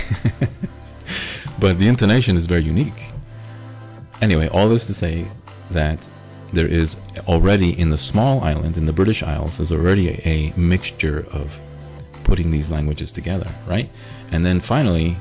but 1.60 1.78
the 1.80 1.88
intonation 1.88 2.38
is 2.38 2.46
very 2.46 2.64
unique. 2.64 3.06
Anyway, 4.22 4.48
all 4.50 4.68
this 4.70 4.88
to 4.88 4.94
say 4.94 5.26
that 5.72 6.08
there 6.54 6.68
is 6.68 6.98
already 7.28 7.78
in 7.78 7.90
the 7.90 7.98
small 7.98 8.42
island, 8.42 8.78
in 8.78 8.86
the 8.86 8.94
British 8.94 9.22
Isles, 9.22 9.58
there's 9.58 9.72
already 9.72 10.10
a, 10.10 10.22
a 10.26 10.54
mixture 10.58 11.28
of 11.32 11.60
putting 12.24 12.52
these 12.52 12.70
languages 12.70 13.12
together, 13.12 13.50
right? 13.68 13.90
And 14.32 14.46
then 14.46 14.60
finally, 14.60 15.16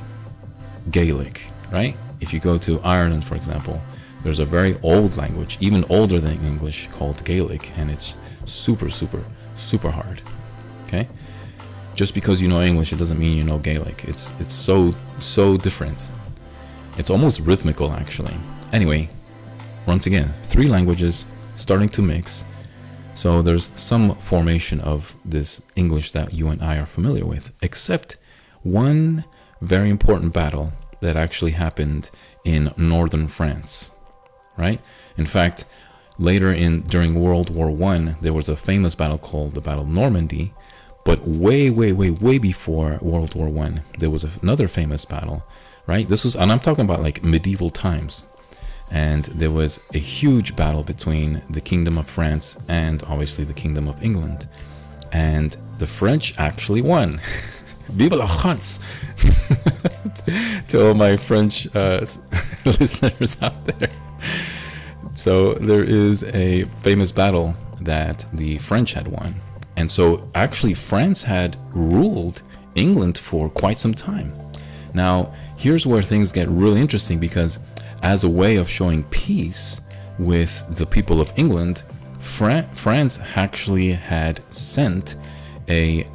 Gaelic, 0.91 1.43
right? 1.73 1.97
If 2.21 2.33
you 2.33 2.41
go 2.41 2.59
to 2.59 2.81
Ireland, 2.81 3.25
for 3.25 3.35
example, 3.35 3.81
there's 4.23 4.38
a 4.38 4.45
very 4.45 4.76
old 4.83 5.17
language, 5.17 5.59
even 5.61 5.85
older 5.88 6.21
than 6.21 6.45
English, 6.45 6.88
called 6.88 7.25
Gaelic, 7.25 7.76
and 7.79 7.91
it's 7.91 8.17
super, 8.45 8.88
super, 8.88 9.23
super 9.57 9.91
hard. 9.91 10.21
Okay? 10.87 11.09
Just 11.97 12.15
because 12.15 12.41
you 12.43 12.49
know 12.49 12.62
English, 12.62 12.93
it 12.93 12.99
doesn't 12.99 13.19
mean 13.19 13.37
you 13.37 13.45
know 13.45 13.59
Gaelic. 13.59 14.05
It's 14.05 14.38
it's 14.38 14.55
so 14.55 14.95
so 15.19 15.57
different. 15.57 16.11
It's 16.99 17.11
almost 17.11 17.41
rhythmical, 17.41 17.91
actually. 17.93 18.35
Anyway, 18.73 19.09
once 19.87 20.07
again, 20.07 20.33
three 20.45 20.69
languages 20.69 21.26
starting 21.55 21.88
to 21.91 22.03
mix. 22.03 22.45
So 23.15 23.41
there's 23.41 23.71
some 23.75 24.15
formation 24.17 24.81
of 24.81 25.15
this 25.25 25.62
English 25.75 26.12
that 26.12 26.35
you 26.35 26.49
and 26.49 26.62
I 26.62 26.76
are 26.76 26.87
familiar 26.87 27.25
with, 27.25 27.50
except 27.62 28.17
one 28.62 29.25
very 29.62 29.88
important 29.88 30.35
battle 30.35 30.73
that 31.00 31.17
actually 31.17 31.53
happened 31.53 32.11
in 32.45 32.73
northern 32.76 33.26
France, 33.26 33.91
right? 34.59 34.81
In 35.17 35.26
fact, 35.26 35.65
later 36.19 36.53
in 36.53 36.83
during 36.83 37.15
World 37.15 37.49
War 37.55 37.71
One, 37.71 38.17
there 38.21 38.35
was 38.35 38.49
a 38.49 38.57
famous 38.57 38.95
battle 38.95 39.19
called 39.19 39.55
the 39.55 39.61
Battle 39.61 39.85
of 39.85 39.88
Normandy. 39.88 40.53
But 41.06 41.20
way, 41.25 41.70
way, 41.70 41.92
way, 41.92 42.10
way 42.10 42.38
before 42.38 42.98
World 43.00 43.36
War 43.36 43.48
One, 43.48 43.82
there 44.00 44.10
was 44.10 44.25
another 44.42 44.66
famous 44.66 45.04
battle, 45.04 45.44
right? 45.86 46.08
This 46.08 46.25
was, 46.25 46.34
and 46.34 46.50
I'm 46.50 46.58
talking 46.58 46.84
about 46.84 47.00
like 47.00 47.22
medieval 47.22 47.70
times, 47.70 48.25
and 48.90 49.26
there 49.26 49.52
was 49.52 49.86
a 49.94 49.98
huge 49.98 50.56
battle 50.56 50.82
between 50.82 51.42
the 51.48 51.60
Kingdom 51.60 51.96
of 51.96 52.10
France 52.10 52.58
and 52.66 53.04
obviously 53.04 53.44
the 53.44 53.54
Kingdom 53.54 53.86
of 53.86 54.02
England, 54.02 54.48
and 55.12 55.56
the 55.78 55.86
French 55.86 56.36
actually 56.38 56.82
won. 56.82 57.20
Vive 57.86 58.14
la 58.14 58.26
France! 58.26 58.80
to 60.68 60.88
all 60.88 60.94
my 60.94 61.16
French 61.16 61.68
uh, 61.76 62.04
listeners 62.64 63.40
out 63.40 63.64
there. 63.64 63.90
So 65.14 65.54
there 65.54 65.84
is 65.84 66.25
a 66.34 66.64
famous 66.82 67.12
battle 67.12 67.54
that 67.80 68.26
the 68.32 68.58
French 68.58 68.92
had 68.94 69.06
won. 69.06 69.36
And 69.76 69.90
so 69.90 70.28
actually 70.35 70.75
France 70.75 71.23
had 71.23 71.56
ruled 71.73 72.42
England 72.75 73.18
for 73.18 73.49
quite 73.49 73.78
some 73.78 73.95
time. 73.95 74.33
Now, 74.95 75.35
here's 75.56 75.87
where 75.87 76.02
things 76.02 76.33
get 76.33 76.49
really 76.49 76.80
interesting 76.80 77.18
because 77.18 77.59
as 78.02 78.25
a 78.25 78.28
way 78.28 78.56
of 78.56 78.68
showing 78.68 79.04
peace 79.04 79.80
with 80.18 80.64
the 80.76 80.87
people 80.87 81.21
of 81.21 81.33
England, 81.37 81.83
Fran- 82.18 82.68
France 82.71 83.21
actually 83.35 83.92
had 83.92 84.40
sent 84.52 85.16
a 85.68 86.06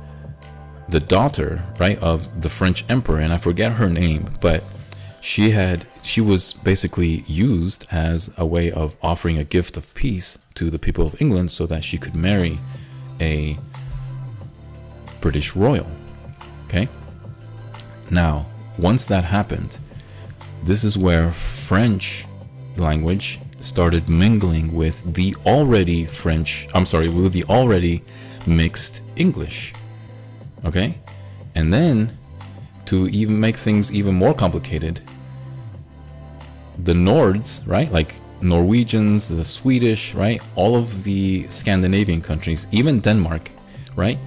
the 0.89 0.99
daughter, 0.99 1.63
right, 1.79 1.97
of 1.99 2.41
the 2.41 2.49
French 2.49 2.83
emperor, 2.89 3.19
and 3.19 3.31
I 3.31 3.37
forget 3.37 3.73
her 3.73 3.89
name, 3.89 4.29
but 4.41 4.61
she 5.21 5.51
had 5.51 5.85
she 6.03 6.19
was 6.19 6.53
basically 6.53 7.23
used 7.27 7.85
as 7.91 8.33
a 8.37 8.45
way 8.45 8.71
of 8.71 8.95
offering 9.01 9.37
a 9.37 9.43
gift 9.43 9.77
of 9.77 9.93
peace 9.93 10.37
to 10.55 10.69
the 10.69 10.79
people 10.79 11.05
of 11.05 11.21
England 11.21 11.51
so 11.51 11.65
that 11.67 11.83
she 11.83 11.97
could 11.97 12.15
marry 12.15 12.57
a 13.21 13.57
British 15.21 15.55
royal. 15.55 15.87
Okay? 16.65 16.89
Now, 18.09 18.45
once 18.77 19.05
that 19.05 19.23
happened, 19.23 19.77
this 20.63 20.83
is 20.83 20.97
where 20.97 21.31
French 21.31 22.25
language 22.77 23.39
started 23.59 24.09
mingling 24.09 24.73
with 24.73 25.13
the 25.13 25.35
already 25.45 26.05
French, 26.05 26.67
I'm 26.73 26.85
sorry, 26.85 27.09
with 27.09 27.31
the 27.31 27.45
already 27.45 28.03
mixed 28.47 29.03
English. 29.15 29.73
Okay? 30.65 30.97
And 31.55 31.73
then, 31.73 32.17
to 32.85 33.07
even 33.09 33.39
make 33.39 33.55
things 33.55 33.93
even 33.93 34.15
more 34.15 34.33
complicated, 34.33 34.99
the 36.77 36.93
Nords, 36.93 37.65
right? 37.67 37.91
Like 37.91 38.15
Norwegians, 38.41 39.27
the 39.27 39.45
Swedish, 39.45 40.13
right? 40.13 40.41
All 40.55 40.75
of 40.75 41.03
the 41.03 41.47
Scandinavian 41.49 42.21
countries, 42.21 42.67
even 42.71 42.99
Denmark, 42.99 43.51
right? 43.95 44.17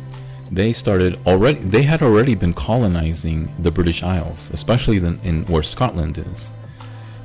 They 0.50 0.72
started 0.72 1.18
already, 1.26 1.58
they 1.58 1.82
had 1.82 2.02
already 2.02 2.34
been 2.34 2.52
colonizing 2.52 3.48
the 3.58 3.70
British 3.70 4.02
Isles, 4.02 4.50
especially 4.52 4.98
the, 4.98 5.18
in 5.24 5.44
where 5.46 5.62
Scotland 5.62 6.18
is. 6.18 6.50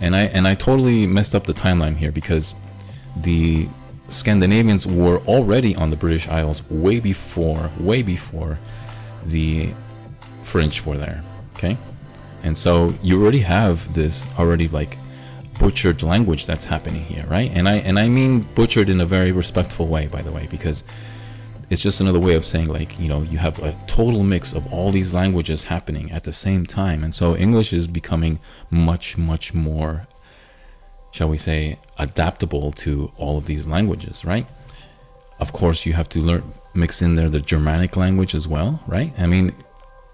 And 0.01 0.15
I, 0.15 0.22
and 0.24 0.48
I 0.48 0.55
totally 0.55 1.05
messed 1.05 1.36
up 1.36 1.43
the 1.43 1.53
timeline 1.53 1.96
here 1.96 2.12
because 2.12 2.55
the 3.15 3.67
Scandinavians 4.08 4.88
were 4.88 5.19
already 5.27 5.75
on 5.75 5.89
the 5.89 5.96
British 5.96 6.27
Isles 6.27 6.67
way 6.69 7.00
before, 7.00 7.69
way 7.79 8.01
before 8.01 8.58
the 9.25 9.69
French 10.43 10.86
were 10.86 10.98
there. 10.98 11.22
Okay? 11.55 11.77
And 12.43 12.58
so 12.58 12.93
you 13.03 13.22
already 13.22 13.41
have 13.41 13.93
this 13.93 14.25
already 14.39 14.67
like 14.67 14.98
butchered 15.60 16.01
language 16.01 16.46
that's 16.48 16.66
happening 16.66 17.04
here, 17.04 17.25
right? 17.28 17.51
And 17.54 17.70
I 17.70 17.75
and 17.75 18.00
I 18.00 18.08
mean 18.08 18.39
butchered 18.56 18.89
in 18.89 19.00
a 19.01 19.06
very 19.06 19.32
respectful 19.32 19.88
way, 19.88 20.08
by 20.08 20.24
the 20.24 20.32
way, 20.32 20.48
because 20.50 20.84
it's 21.70 21.84
just 21.84 22.01
another 22.01 22.20
way 22.20 22.34
of 22.34 22.46
saying 22.46 22.70
like 22.70 23.00
you 23.00 23.08
know 23.08 23.22
you 23.22 23.38
have 23.38 23.62
a 23.62 23.75
total 23.86 24.24
mix 24.24 24.54
of 24.54 24.74
all 24.74 24.89
these 24.92 25.13
languages 25.13 25.66
happening 25.66 26.12
at 26.12 26.24
the 26.24 26.32
same 26.34 26.66
time, 26.66 27.04
and 27.04 27.13
so 27.13 27.36
English 27.36 27.74
is 27.74 27.86
becoming 27.86 28.39
much 28.72 29.18
much 29.18 29.54
more, 29.54 30.08
shall 31.12 31.30
we 31.30 31.38
say, 31.38 31.78
adaptable 32.00 32.72
to 32.72 33.12
all 33.18 33.38
of 33.38 33.46
these 33.46 33.68
languages, 33.68 34.25
right? 34.25 34.48
Of 35.39 35.54
course, 35.54 35.86
you 35.86 35.94
have 35.94 36.10
to 36.10 36.20
learn 36.20 36.44
mix 36.74 37.01
in 37.01 37.16
there 37.16 37.30
the 37.30 37.39
Germanic 37.42 37.98
language 37.98 38.34
as 38.34 38.48
well, 38.48 38.82
right? 38.88 39.13
I 39.18 39.28
mean, 39.28 39.54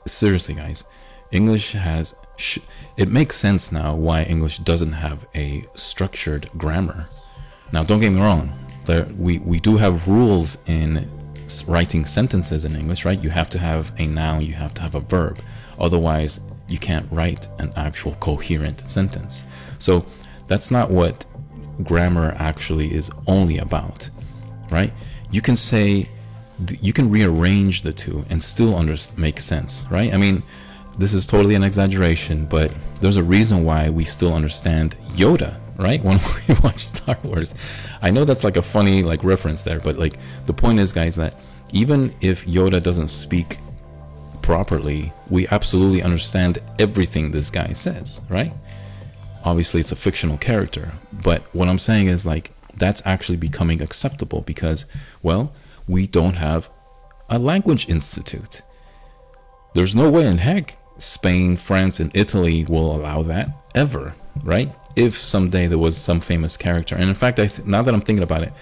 seriously, 0.07 0.55
guys, 0.55 0.83
English 1.31 1.73
has 1.73 2.15
sh- 2.37 2.59
it 2.97 3.09
makes 3.09 3.35
sense 3.35 3.71
now 3.71 3.95
why 3.95 4.23
English 4.23 4.59
doesn't 4.59 4.93
have 4.93 5.25
a 5.35 5.63
structured 5.75 6.49
grammar. 6.57 7.07
Now, 7.73 7.83
don't 7.83 7.99
get 7.99 8.11
me 8.11 8.21
wrong. 8.21 8.51
There, 8.85 9.07
we, 9.17 9.39
we 9.39 9.59
do 9.59 9.77
have 9.77 10.07
rules 10.07 10.57
in 10.67 11.09
writing 11.67 12.05
sentences 12.05 12.65
in 12.65 12.75
English, 12.75 13.05
right? 13.05 13.21
You 13.21 13.29
have 13.29 13.49
to 13.51 13.59
have 13.59 13.91
a 13.97 14.07
noun, 14.07 14.41
you 14.41 14.53
have 14.53 14.73
to 14.75 14.81
have 14.81 14.95
a 14.95 14.99
verb. 14.99 15.39
Otherwise, 15.79 16.39
you 16.67 16.79
can't 16.79 17.11
write 17.11 17.47
an 17.59 17.73
actual 17.75 18.13
coherent 18.15 18.81
sentence. 18.87 19.43
So, 19.79 20.05
that's 20.47 20.71
not 20.71 20.91
what 20.91 21.25
grammar 21.83 22.35
actually 22.37 22.93
is 22.93 23.11
only 23.27 23.57
about, 23.57 24.09
right? 24.71 24.93
You 25.31 25.41
can 25.41 25.55
say, 25.57 26.07
you 26.79 26.93
can 26.93 27.09
rearrange 27.09 27.81
the 27.81 27.91
two 27.91 28.25
and 28.29 28.41
still 28.41 28.75
under- 28.75 28.95
make 29.17 29.39
sense, 29.39 29.85
right? 29.91 30.13
I 30.13 30.17
mean, 30.17 30.43
this 30.97 31.13
is 31.13 31.25
totally 31.25 31.55
an 31.55 31.63
exaggeration, 31.63 32.45
but 32.45 32.75
there's 33.01 33.17
a 33.17 33.23
reason 33.23 33.63
why 33.63 33.89
we 33.89 34.03
still 34.03 34.33
understand 34.33 34.95
Yoda, 35.09 35.55
right? 35.77 36.01
When 36.03 36.19
we 36.47 36.55
watch 36.63 36.87
Star 36.87 37.17
Wars. 37.23 37.53
I 38.01 38.11
know 38.11 38.25
that's 38.25 38.43
like 38.43 38.57
a 38.57 38.61
funny 38.61 39.03
like 39.03 39.23
reference 39.23 39.63
there, 39.63 39.79
but 39.79 39.97
like 39.97 40.17
the 40.45 40.53
point 40.53 40.79
is 40.79 40.93
guys 40.93 41.15
that 41.15 41.33
even 41.71 42.13
if 42.21 42.45
Yoda 42.45 42.81
doesn't 42.81 43.09
speak 43.09 43.57
properly, 44.41 45.11
we 45.29 45.47
absolutely 45.47 46.01
understand 46.03 46.59
everything 46.79 47.31
this 47.31 47.49
guy 47.49 47.73
says, 47.73 48.21
right? 48.29 48.53
Obviously 49.43 49.81
it's 49.81 49.91
a 49.91 49.95
fictional 49.95 50.37
character, 50.37 50.93
but 51.23 51.41
what 51.53 51.67
I'm 51.67 51.79
saying 51.79 52.07
is 52.07 52.25
like 52.25 52.51
that's 52.77 53.01
actually 53.05 53.37
becoming 53.37 53.81
acceptable 53.81 54.41
because, 54.41 54.85
well, 55.23 55.53
we 55.87 56.07
don't 56.07 56.35
have 56.35 56.69
a 57.29 57.39
language 57.39 57.89
institute. 57.89 58.61
There's 59.73 59.95
no 59.95 60.09
way 60.09 60.27
in 60.27 60.37
heck 60.37 60.77
Spain, 60.97 61.55
France, 61.55 61.99
and 61.99 62.15
Italy 62.15 62.65
will 62.65 62.95
allow 62.95 63.21
that 63.23 63.49
ever, 63.73 64.13
right? 64.43 64.73
If 64.95 65.17
someday 65.17 65.67
there 65.67 65.77
was 65.77 65.97
some 65.97 66.19
famous 66.19 66.57
character, 66.57 66.95
and 66.95 67.09
in 67.09 67.15
fact, 67.15 67.39
I 67.39 67.47
th- 67.47 67.67
now 67.67 67.81
that 67.81 67.93
I'm 67.93 68.01
thinking 68.01 68.23
about 68.23 68.43
it, 68.43 68.53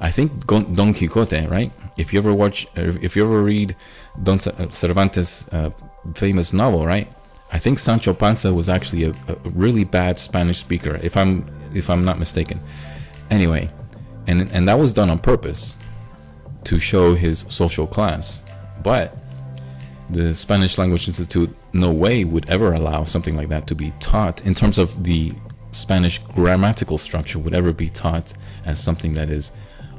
I 0.00 0.10
think 0.10 0.46
Don 0.46 0.94
Quixote, 0.94 1.46
right? 1.46 1.72
If 1.98 2.12
you 2.12 2.18
ever 2.18 2.32
watch, 2.32 2.66
if 2.76 3.16
you 3.16 3.24
ever 3.24 3.42
read 3.42 3.76
Don 4.22 4.38
Cervantes' 4.38 5.48
uh, 5.52 5.70
famous 6.14 6.52
novel, 6.52 6.86
right? 6.86 7.08
I 7.52 7.58
think 7.58 7.78
Sancho 7.78 8.14
Panza 8.14 8.54
was 8.54 8.68
actually 8.68 9.04
a, 9.04 9.10
a, 9.10 9.34
really 9.44 9.84
bad 9.84 10.18
Spanish 10.20 10.58
speaker, 10.58 10.98
if 11.02 11.16
I'm 11.16 11.46
if 11.74 11.90
I'm 11.90 12.04
not 12.04 12.18
mistaken. 12.18 12.60
Anyway, 13.30 13.68
and 14.26 14.50
and 14.52 14.68
that 14.68 14.78
was 14.78 14.92
done 14.92 15.10
on 15.10 15.18
purpose 15.18 15.76
to 16.64 16.78
show 16.78 17.14
his 17.14 17.44
social 17.48 17.86
class. 17.86 18.42
But 18.82 19.16
the 20.08 20.34
Spanish 20.34 20.78
Language 20.78 21.08
Institute 21.08 21.54
no 21.72 21.90
way 21.90 22.24
would 22.24 22.48
ever 22.48 22.72
allow 22.72 23.04
something 23.04 23.36
like 23.36 23.48
that 23.48 23.66
to 23.68 23.74
be 23.74 23.92
taught 24.00 24.44
in 24.44 24.54
terms 24.54 24.78
of 24.78 25.04
the 25.04 25.32
Spanish 25.70 26.18
grammatical 26.18 26.98
structure 26.98 27.38
would 27.38 27.54
ever 27.54 27.72
be 27.72 27.88
taught 27.88 28.32
as 28.64 28.82
something 28.82 29.12
that 29.12 29.30
is 29.30 29.52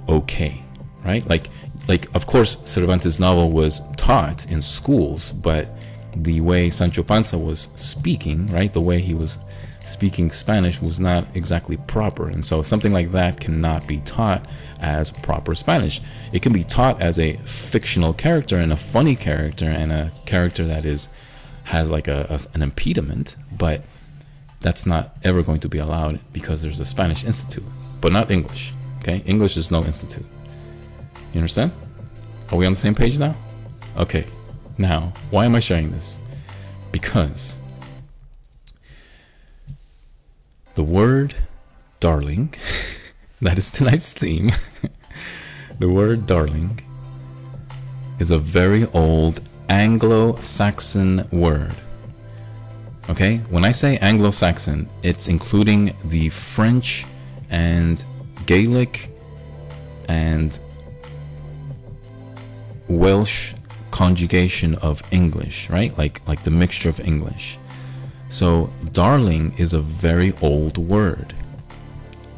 okay, 0.09 0.63
right? 1.05 1.25
Like 1.27 1.47
like 1.87 2.13
of 2.13 2.25
course 2.25 2.57
Cervantes' 2.65 3.19
novel 3.19 3.51
was 3.51 3.81
taught 3.97 4.51
in 4.51 4.61
schools, 4.61 5.31
but 5.31 5.67
the 6.15 6.41
way 6.41 6.69
Sancho 6.69 7.03
Panza 7.03 7.37
was 7.37 7.69
speaking, 7.75 8.47
right? 8.47 8.71
The 8.71 8.81
way 8.81 8.99
he 8.99 9.13
was 9.13 9.39
speaking 9.83 10.29
Spanish 10.29 10.81
was 10.81 10.99
not 10.99 11.25
exactly 11.35 11.77
proper. 11.77 12.29
And 12.29 12.45
so 12.45 12.61
something 12.61 12.93
like 12.93 13.11
that 13.13 13.39
cannot 13.39 13.87
be 13.87 13.97
taught 14.01 14.45
as 14.79 15.09
proper 15.09 15.55
Spanish. 15.55 16.01
It 16.31 16.41
can 16.41 16.53
be 16.53 16.63
taught 16.63 17.01
as 17.01 17.17
a 17.17 17.37
fictional 17.37 18.13
character 18.13 18.57
and 18.57 18.71
a 18.71 18.77
funny 18.77 19.15
character 19.15 19.65
and 19.65 19.91
a 19.91 20.11
character 20.25 20.65
that 20.65 20.85
is 20.85 21.09
has 21.65 21.89
like 21.89 22.07
a, 22.07 22.27
a 22.29 22.39
an 22.55 22.61
impediment, 22.61 23.35
but 23.57 23.83
that's 24.61 24.85
not 24.85 25.17
ever 25.23 25.41
going 25.41 25.59
to 25.59 25.69
be 25.69 25.79
allowed 25.79 26.19
because 26.33 26.61
there's 26.61 26.79
a 26.79 26.85
Spanish 26.85 27.23
institute, 27.23 27.63
but 27.99 28.13
not 28.13 28.29
English. 28.29 28.73
Okay? 28.99 29.23
English 29.25 29.57
is 29.57 29.71
no 29.71 29.83
institute. 29.83 30.25
You 31.33 31.39
understand? 31.39 31.71
Are 32.51 32.57
we 32.57 32.65
on 32.65 32.73
the 32.73 32.79
same 32.79 32.95
page 32.95 33.17
now? 33.17 33.35
Okay. 33.97 34.25
Now, 34.77 35.13
why 35.31 35.45
am 35.45 35.55
I 35.55 35.59
sharing 35.59 35.91
this? 35.91 36.17
Because 36.91 37.55
the 40.75 40.83
word 40.83 41.33
darling, 41.99 42.53
that 43.41 43.57
is 43.57 43.71
tonight's 43.71 44.13
theme, 44.13 44.51
the 45.79 45.89
word 45.89 46.27
darling 46.27 46.81
is 48.19 48.29
a 48.29 48.37
very 48.37 48.85
old 48.93 49.41
Anglo 49.71 50.35
Saxon 50.35 51.25
word. 51.31 51.73
Okay, 53.09 53.37
when 53.49 53.63
I 53.63 53.71
say 53.71 53.97
Anglo 53.99 54.29
Saxon, 54.29 54.89
it's 55.01 55.29
including 55.29 55.95
the 56.03 56.27
French 56.27 57.05
and 57.49 58.03
Gaelic 58.45 59.07
and 60.09 60.59
Welsh 62.89 63.53
conjugation 63.91 64.75
of 64.75 65.01
English, 65.13 65.69
right? 65.69 65.97
Like 65.97 66.19
like 66.27 66.43
the 66.43 66.51
mixture 66.51 66.89
of 66.89 66.99
English. 66.99 67.57
So 68.29 68.69
darling 68.91 69.53
is 69.57 69.71
a 69.71 69.79
very 69.79 70.33
old 70.41 70.77
word. 70.77 71.33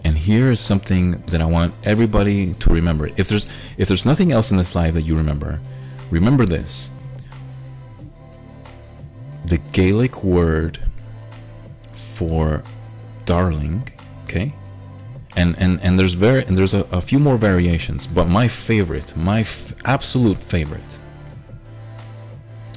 And 0.04 0.16
here 0.20 0.52
is 0.52 0.60
something 0.60 1.14
that 1.32 1.42
I 1.42 1.46
want 1.46 1.74
everybody 1.84 2.54
to 2.54 2.70
remember. 2.72 3.10
If 3.18 3.28
there's 3.28 3.48
if 3.78 3.88
there's 3.88 4.06
nothing 4.06 4.32
else 4.32 4.52
in 4.52 4.58
this 4.58 4.76
life 4.76 4.94
that 4.94 5.02
you 5.02 5.16
remember, 5.16 5.60
remember 6.12 6.46
this. 6.46 6.92
The 9.46 9.58
Gaelic 9.72 10.24
word 10.24 10.80
for 11.92 12.64
darling, 13.26 13.90
okay? 14.26 14.54
And 15.36 15.56
and 15.58 15.82
and 15.82 15.98
there's 16.00 16.14
very 16.14 16.46
and 16.46 16.58
there's 16.58 16.74
a, 16.74 16.86
a 16.92 17.02
few 17.02 17.20
more 17.20 17.38
variations, 17.38 18.08
but 18.08 18.26
my 18.28 18.48
favorite, 18.48 19.16
my 19.18 19.42
f- 19.42 19.74
absolute 19.86 20.38
favorite 20.38 21.00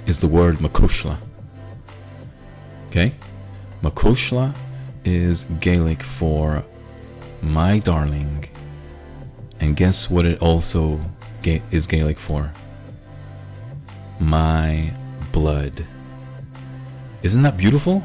is 0.07 0.21
the 0.21 0.29
word 0.29 0.57
macushla. 0.57 1.17
Okay? 2.89 3.13
Macushla 3.83 4.57
is 5.05 5.45
Gaelic 5.61 6.03
for 6.03 6.65
my 7.43 7.79
darling. 7.79 8.49
And 9.61 9.77
guess 9.77 10.11
what 10.11 10.25
it 10.25 10.41
also 10.41 11.01
ga- 11.43 11.63
is 11.71 11.87
Gaelic 11.87 12.19
for? 12.19 12.53
My 14.21 14.93
blood. 15.33 15.85
Isn't 17.27 17.43
that 17.43 17.57
beautiful? 17.57 18.05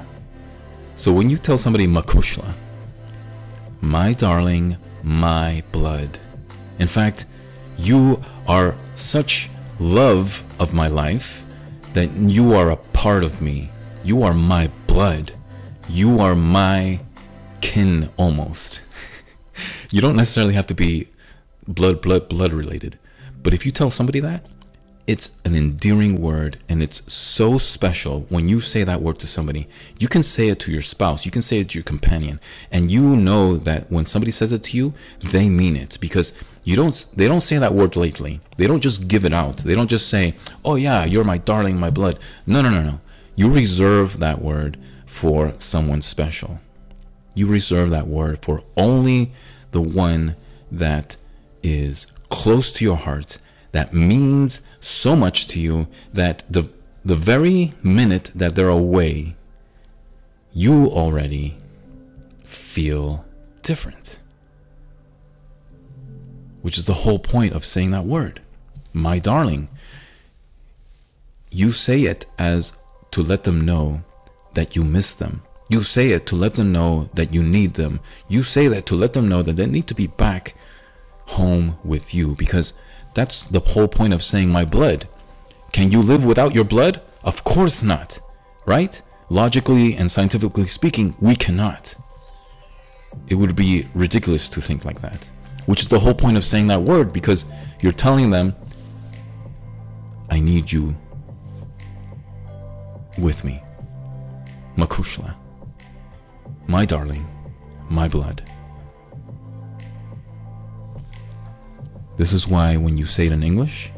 So 0.95 1.13
when 1.13 1.29
you 1.29 1.37
tell 1.37 1.59
somebody 1.59 1.85
macushla, 1.85 2.55
my 3.79 4.13
darling, 4.13 4.77
my 5.03 5.61
blood. 5.71 6.17
In 6.79 6.87
fact, 6.87 7.25
you 7.77 8.23
are 8.47 8.73
such 8.95 9.47
love 9.79 10.43
of 10.59 10.73
my 10.73 10.87
life 10.87 11.45
that 11.93 12.09
you 12.13 12.55
are 12.55 12.71
a 12.71 12.77
part 12.77 13.23
of 13.23 13.43
me. 13.43 13.69
You 14.03 14.23
are 14.23 14.33
my 14.33 14.71
blood. 14.87 15.33
You 15.87 16.19
are 16.19 16.33
my 16.33 16.99
kin 17.61 18.09
almost. 18.17 18.81
you 19.91 20.01
don't 20.01 20.15
necessarily 20.15 20.55
have 20.55 20.65
to 20.65 20.73
be 20.73 21.09
blood, 21.67 22.01
blood, 22.01 22.27
blood 22.27 22.53
related. 22.53 22.97
But 23.43 23.53
if 23.53 23.67
you 23.67 23.71
tell 23.71 23.91
somebody 23.91 24.19
that, 24.21 24.47
it's 25.07 25.39
an 25.43 25.55
endearing 25.55 26.21
word 26.21 26.59
and 26.69 26.81
it's 26.81 27.11
so 27.11 27.57
special 27.57 28.21
when 28.29 28.47
you 28.47 28.59
say 28.59 28.83
that 28.83 29.01
word 29.01 29.19
to 29.19 29.27
somebody. 29.27 29.67
You 29.99 30.07
can 30.07 30.23
say 30.23 30.49
it 30.49 30.59
to 30.61 30.71
your 30.71 30.81
spouse, 30.81 31.25
you 31.25 31.31
can 31.31 31.41
say 31.41 31.59
it 31.59 31.69
to 31.69 31.77
your 31.77 31.83
companion, 31.83 32.39
and 32.71 32.91
you 32.91 33.15
know 33.15 33.57
that 33.57 33.91
when 33.91 34.05
somebody 34.05 34.31
says 34.31 34.51
it 34.51 34.63
to 34.65 34.77
you, 34.77 34.93
they 35.19 35.49
mean 35.49 35.75
it 35.75 35.97
because 35.99 36.33
you 36.63 36.75
don't 36.75 37.05
they 37.15 37.27
don't 37.27 37.41
say 37.41 37.57
that 37.57 37.73
word 37.73 37.95
lightly. 37.95 38.41
They 38.57 38.67
don't 38.67 38.81
just 38.81 39.07
give 39.07 39.25
it 39.25 39.33
out. 39.33 39.57
They 39.57 39.75
don't 39.75 39.89
just 39.89 40.07
say, 40.09 40.35
"Oh 40.63 40.75
yeah, 40.75 41.05
you're 41.05 41.23
my 41.23 41.39
darling, 41.39 41.79
my 41.79 41.89
blood." 41.89 42.19
No, 42.45 42.61
no, 42.61 42.69
no, 42.69 42.83
no. 42.83 42.99
You 43.35 43.51
reserve 43.51 44.19
that 44.19 44.41
word 44.41 44.77
for 45.05 45.53
someone 45.57 46.01
special. 46.01 46.59
You 47.33 47.47
reserve 47.47 47.89
that 47.89 48.07
word 48.07 48.39
for 48.43 48.63
only 48.77 49.31
the 49.71 49.81
one 49.81 50.35
that 50.71 51.17
is 51.63 52.07
close 52.29 52.71
to 52.73 52.85
your 52.85 52.97
heart, 52.97 53.37
that 53.71 53.93
means 53.93 54.61
so 54.81 55.15
much 55.15 55.47
to 55.47 55.59
you 55.59 55.87
that 56.13 56.43
the 56.49 56.69
the 57.03 57.15
very 57.15 57.73
minute 57.81 58.31
that 58.35 58.55
they're 58.55 58.67
away, 58.69 59.35
you 60.53 60.87
already 60.87 61.57
feel 62.43 63.25
different 63.63 64.19
which 66.61 66.77
is 66.77 66.85
the 66.85 66.93
whole 66.93 67.19
point 67.19 67.53
of 67.53 67.65
saying 67.65 67.91
that 67.91 68.05
word. 68.05 68.41
My 68.93 69.19
darling. 69.19 69.67
You 71.49 71.71
say 71.71 72.03
it 72.03 72.25
as 72.37 72.77
to 73.11 73.21
let 73.21 73.43
them 73.43 73.65
know 73.65 74.01
that 74.53 74.75
you 74.75 74.83
miss 74.83 75.15
them. 75.15 75.41
You 75.69 75.83
say 75.83 76.09
it 76.09 76.25
to 76.27 76.35
let 76.35 76.55
them 76.55 76.71
know 76.71 77.09
that 77.13 77.33
you 77.33 77.43
need 77.43 77.75
them. 77.75 77.99
You 78.27 78.43
say 78.43 78.67
that 78.67 78.85
to 78.87 78.95
let 78.95 79.13
them 79.13 79.27
know 79.27 79.41
that 79.41 79.55
they 79.55 79.65
need 79.65 79.87
to 79.87 79.95
be 79.95 80.07
back 80.07 80.55
home 81.27 81.77
with 81.83 82.13
you 82.13 82.35
because 82.35 82.73
that's 83.13 83.43
the 83.45 83.59
whole 83.59 83.87
point 83.87 84.13
of 84.13 84.23
saying 84.23 84.49
my 84.49 84.65
blood. 84.65 85.07
Can 85.71 85.91
you 85.91 86.01
live 86.01 86.25
without 86.25 86.55
your 86.55 86.65
blood? 86.65 87.01
Of 87.23 87.43
course 87.43 87.83
not. 87.83 88.19
Right? 88.65 89.01
Logically 89.29 89.95
and 89.95 90.11
scientifically 90.11 90.67
speaking, 90.67 91.15
we 91.19 91.35
cannot. 91.35 91.95
It 93.27 93.35
would 93.35 93.55
be 93.55 93.87
ridiculous 93.93 94.49
to 94.49 94.61
think 94.61 94.85
like 94.85 95.01
that 95.01 95.29
which 95.65 95.81
is 95.81 95.87
the 95.87 95.99
whole 95.99 96.13
point 96.13 96.37
of 96.37 96.43
saying 96.43 96.67
that 96.67 96.81
word 96.81 97.13
because 97.13 97.45
you're 97.81 97.91
telling 97.91 98.29
them, 98.29 98.55
I 100.29 100.39
need 100.39 100.71
you 100.71 100.95
with 103.17 103.43
me. 103.43 103.61
Macushla. 104.77 105.35
My 106.67 106.85
darling, 106.85 107.27
my 107.89 108.07
blood. 108.07 108.49
This 112.21 112.33
is 112.33 112.47
why 112.47 112.77
when 112.77 112.97
you 112.97 113.05
say 113.07 113.25
it 113.25 113.31
in 113.31 113.41
English, 113.41 113.89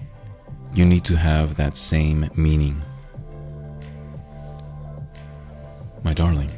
you 0.73 0.85
need 0.85 1.03
to 1.03 1.17
have 1.17 1.57
that 1.57 1.75
same 1.75 2.29
meaning. 2.35 2.81
My 6.03 6.13
darling, 6.13 6.49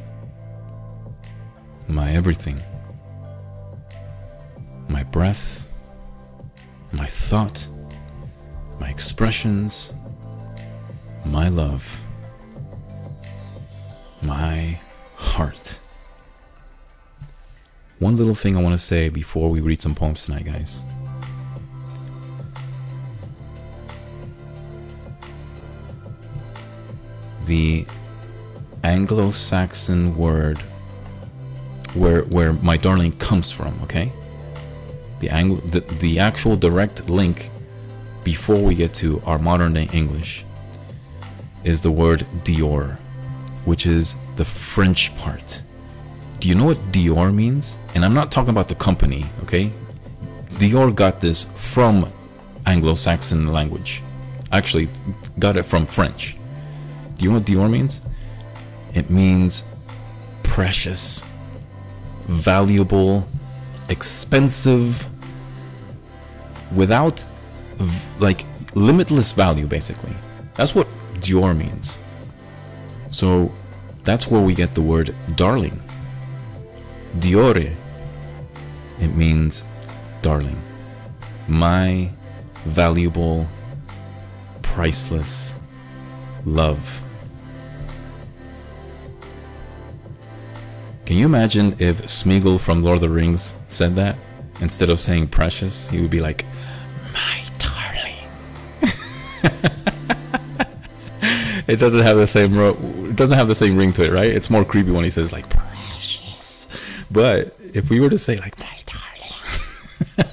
my 1.88 2.12
everything 2.12 2.60
my 4.89 5.01
breath, 5.06 5.67
my 6.91 7.08
thought, 7.08 7.65
my 8.80 8.89
expressions, 8.89 9.91
my 11.25 11.49
love, 11.49 11.84
my 14.21 14.78
heart. 15.15 15.80
one 17.97 18.15
little 18.17 18.36
thing 18.36 18.56
I 18.56 18.62
want 18.62 18.73
to 18.75 18.86
say 18.93 19.10
before 19.10 19.49
we 19.49 19.62
read 19.62 19.82
some 19.82 19.95
poems 19.95 20.25
tonight, 20.25 20.45
guys. 20.45 20.84
The 27.56 27.86
Anglo-Saxon 28.84 30.18
word 30.18 30.58
where 31.94 32.24
where 32.24 32.52
my 32.52 32.76
darling 32.76 33.13
comes 33.13 33.50
from, 33.50 33.74
okay? 33.84 34.12
The 35.22 35.30
Anglo 35.30 35.62
the, 35.74 35.80
the 35.80 36.20
actual 36.20 36.58
direct 36.58 37.10
link 37.10 37.50
before 38.26 38.62
we 38.62 38.76
get 38.76 38.94
to 38.96 39.22
our 39.26 39.39
modern 39.39 39.72
day 39.72 39.88
English 39.94 40.44
is 41.63 41.82
the 41.82 41.91
word 41.91 42.26
Dior, 42.44 42.98
which 43.63 43.86
is 43.86 44.15
the 44.36 44.44
French 44.44 45.15
part. 45.15 45.62
Do 46.41 46.50
you 46.50 46.56
know 46.56 46.65
what 46.65 46.91
Dior 46.91 47.34
means? 47.34 47.78
And 47.96 48.04
I'm 48.04 48.13
not 48.13 48.34
talking 48.34 48.50
about 48.50 48.68
the 48.68 48.76
company, 48.76 49.24
okay? 49.44 49.72
Dior 50.60 50.94
got 50.94 51.22
this 51.22 51.46
from 51.56 52.06
Anglo 52.65 52.96
Saxon 52.96 53.54
language. 53.54 54.04
Actually, 54.52 54.89
got 55.39 55.56
it 55.56 55.63
from 55.63 55.86
French. 55.86 56.36
Do 57.17 57.25
you 57.25 57.32
know 57.32 57.38
what 57.38 57.45
Dior 57.45 57.69
means? 57.69 58.01
It 58.93 59.10
means 59.10 59.63
precious, 60.43 61.21
valuable, 62.23 63.28
expensive, 63.89 65.08
without 66.75 67.25
like 68.19 68.45
limitless 68.73 69.32
value, 69.32 69.67
basically. 69.67 70.13
That's 70.56 70.73
what 70.73 70.88
Dior 71.15 71.56
means. 71.58 71.99
So 73.12 73.51
that's 74.04 74.28
where 74.28 74.41
we 74.41 74.54
get 74.54 74.75
the 74.75 74.82
word 74.82 75.15
darling. 75.36 75.80
Diore. 77.17 77.73
It 78.99 79.15
means 79.15 79.63
darling. 80.21 80.58
My 81.47 82.10
valuable, 82.65 83.47
priceless 84.62 85.60
love. 86.45 87.01
Can 91.06 91.18
you 91.18 91.26
imagine 91.26 91.76
if 91.78 92.02
Smeagol 92.08 92.60
from 92.60 92.82
Lord 92.82 92.96
of 92.96 93.02
the 93.02 93.10
Rings 93.10 93.54
said 93.68 93.94
that? 93.96 94.15
Instead 94.60 94.89
of 94.89 95.00
saying 95.00 95.28
precious, 95.28 95.88
he 95.89 96.02
would 96.02 96.10
be 96.10 96.20
like, 96.20 96.44
My 97.13 97.44
darling. 97.60 98.15
it 101.68 101.76
doesn't 101.76 102.00
have 102.00 102.18
the 102.18 102.26
same 102.26 102.56
it 102.56 103.15
doesn't 103.15 103.38
have 103.38 103.48
the 103.48 103.54
same 103.54 103.78
ring 103.78 103.94
to 103.94 104.04
it, 104.04 104.12
right? 104.12 104.32
It's 104.32 104.50
more 104.50 104.65
creepy 104.65 104.89
when 104.89 105.04
he 105.04 105.12
says 105.12 105.32
like 105.32 105.48
precious. 105.48 106.68
But 107.12 107.56
if 107.74 107.91
we 107.91 108.00
were 108.00 108.10
to 108.10 108.18
say 108.18 108.38
like 108.38 108.58
my 108.60 108.80
darling, 108.86 108.96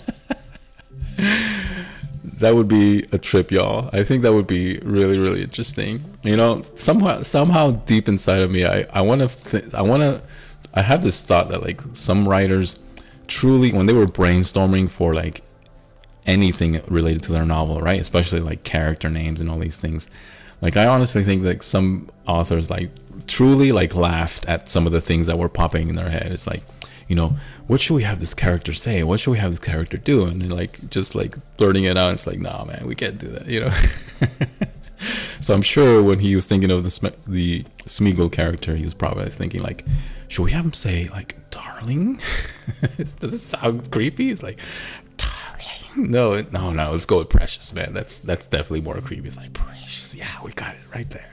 that 2.24 2.54
would 2.54 2.68
be 2.68 3.06
a 3.12 3.18
trip, 3.18 3.50
y'all. 3.50 3.90
I 3.92 4.04
think 4.04 4.22
that 4.22 4.32
would 4.32 4.46
be 4.46 4.78
really, 4.78 5.18
really 5.18 5.42
interesting. 5.42 6.02
You 6.22 6.36
know, 6.36 6.62
somehow, 6.62 7.22
somehow 7.22 7.72
deep 7.72 8.08
inside 8.08 8.40
of 8.40 8.50
me, 8.50 8.64
I, 8.64 8.86
I 8.92 9.02
want 9.02 9.30
to, 9.30 9.70
I 9.76 9.82
want 9.82 10.02
to, 10.02 10.22
I 10.74 10.82
have 10.82 11.02
this 11.02 11.20
thought 11.20 11.50
that 11.50 11.62
like 11.62 11.80
some 11.92 12.28
writers 12.28 12.78
truly, 13.26 13.72
when 13.72 13.86
they 13.86 13.92
were 13.92 14.06
brainstorming 14.06 14.90
for 14.90 15.14
like 15.14 15.42
anything 16.26 16.80
related 16.86 17.22
to 17.24 17.32
their 17.32 17.46
novel, 17.46 17.80
right? 17.80 18.00
Especially 18.00 18.40
like 18.40 18.64
character 18.64 19.08
names 19.08 19.40
and 19.40 19.50
all 19.50 19.58
these 19.58 19.76
things. 19.76 20.08
Like 20.60 20.76
I 20.76 20.86
honestly 20.86 21.24
think 21.24 21.44
like 21.44 21.62
some 21.62 22.08
authors 22.26 22.70
like 22.70 22.90
truly 23.26 23.72
like 23.72 23.94
laughed 23.94 24.46
at 24.46 24.70
some 24.70 24.86
of 24.86 24.92
the 24.92 25.00
things 25.00 25.26
that 25.26 25.38
were 25.38 25.48
popping 25.48 25.88
in 25.88 25.96
their 25.96 26.10
head. 26.10 26.30
It's 26.30 26.46
like, 26.46 26.62
you 27.08 27.16
know, 27.16 27.36
what 27.66 27.80
should 27.80 27.94
we 27.94 28.04
have 28.04 28.20
this 28.20 28.34
character 28.34 28.72
say? 28.72 29.02
What 29.02 29.20
should 29.20 29.32
we 29.32 29.38
have 29.38 29.50
this 29.50 29.58
character 29.58 29.96
do? 29.96 30.24
And 30.24 30.40
they're 30.40 30.56
like 30.56 30.88
just 30.90 31.14
like 31.14 31.34
blurting 31.56 31.84
it 31.84 31.98
out. 31.98 32.12
It's 32.12 32.26
like, 32.26 32.38
nah, 32.38 32.64
man, 32.64 32.86
we 32.86 32.94
can't 32.94 33.18
do 33.18 33.28
that, 33.28 33.46
you 33.46 33.60
know. 33.60 33.72
so 35.40 35.54
I'm 35.54 35.62
sure 35.62 36.02
when 36.02 36.18
he 36.20 36.34
was 36.34 36.46
thinking 36.46 36.70
of 36.70 36.84
the 36.84 36.90
Sm- 36.90 37.08
the 37.26 37.64
Smeagol 37.84 38.30
character, 38.30 38.76
he 38.76 38.84
was 38.84 38.94
probably 38.94 39.28
thinking 39.30 39.62
like, 39.62 39.84
should 40.28 40.44
we 40.44 40.50
have 40.52 40.64
him 40.64 40.72
say 40.72 41.08
like, 41.08 41.50
darling? 41.50 42.20
Does 42.96 43.34
it 43.34 43.38
sound 43.38 43.90
creepy? 43.90 44.30
It's 44.30 44.42
like, 44.42 44.58
darling. 45.16 46.10
No, 46.10 46.40
no, 46.50 46.72
no. 46.72 46.92
Let's 46.92 47.06
go 47.06 47.18
with 47.18 47.28
precious, 47.28 47.72
man. 47.74 47.92
That's 47.92 48.18
that's 48.18 48.46
definitely 48.46 48.82
more 48.82 49.00
creepy. 49.00 49.28
It's 49.28 49.36
like 49.36 49.52
precious. 49.52 50.14
Yeah, 50.14 50.30
we 50.44 50.52
got 50.52 50.74
it 50.74 50.80
right 50.94 51.10
there. 51.10 51.30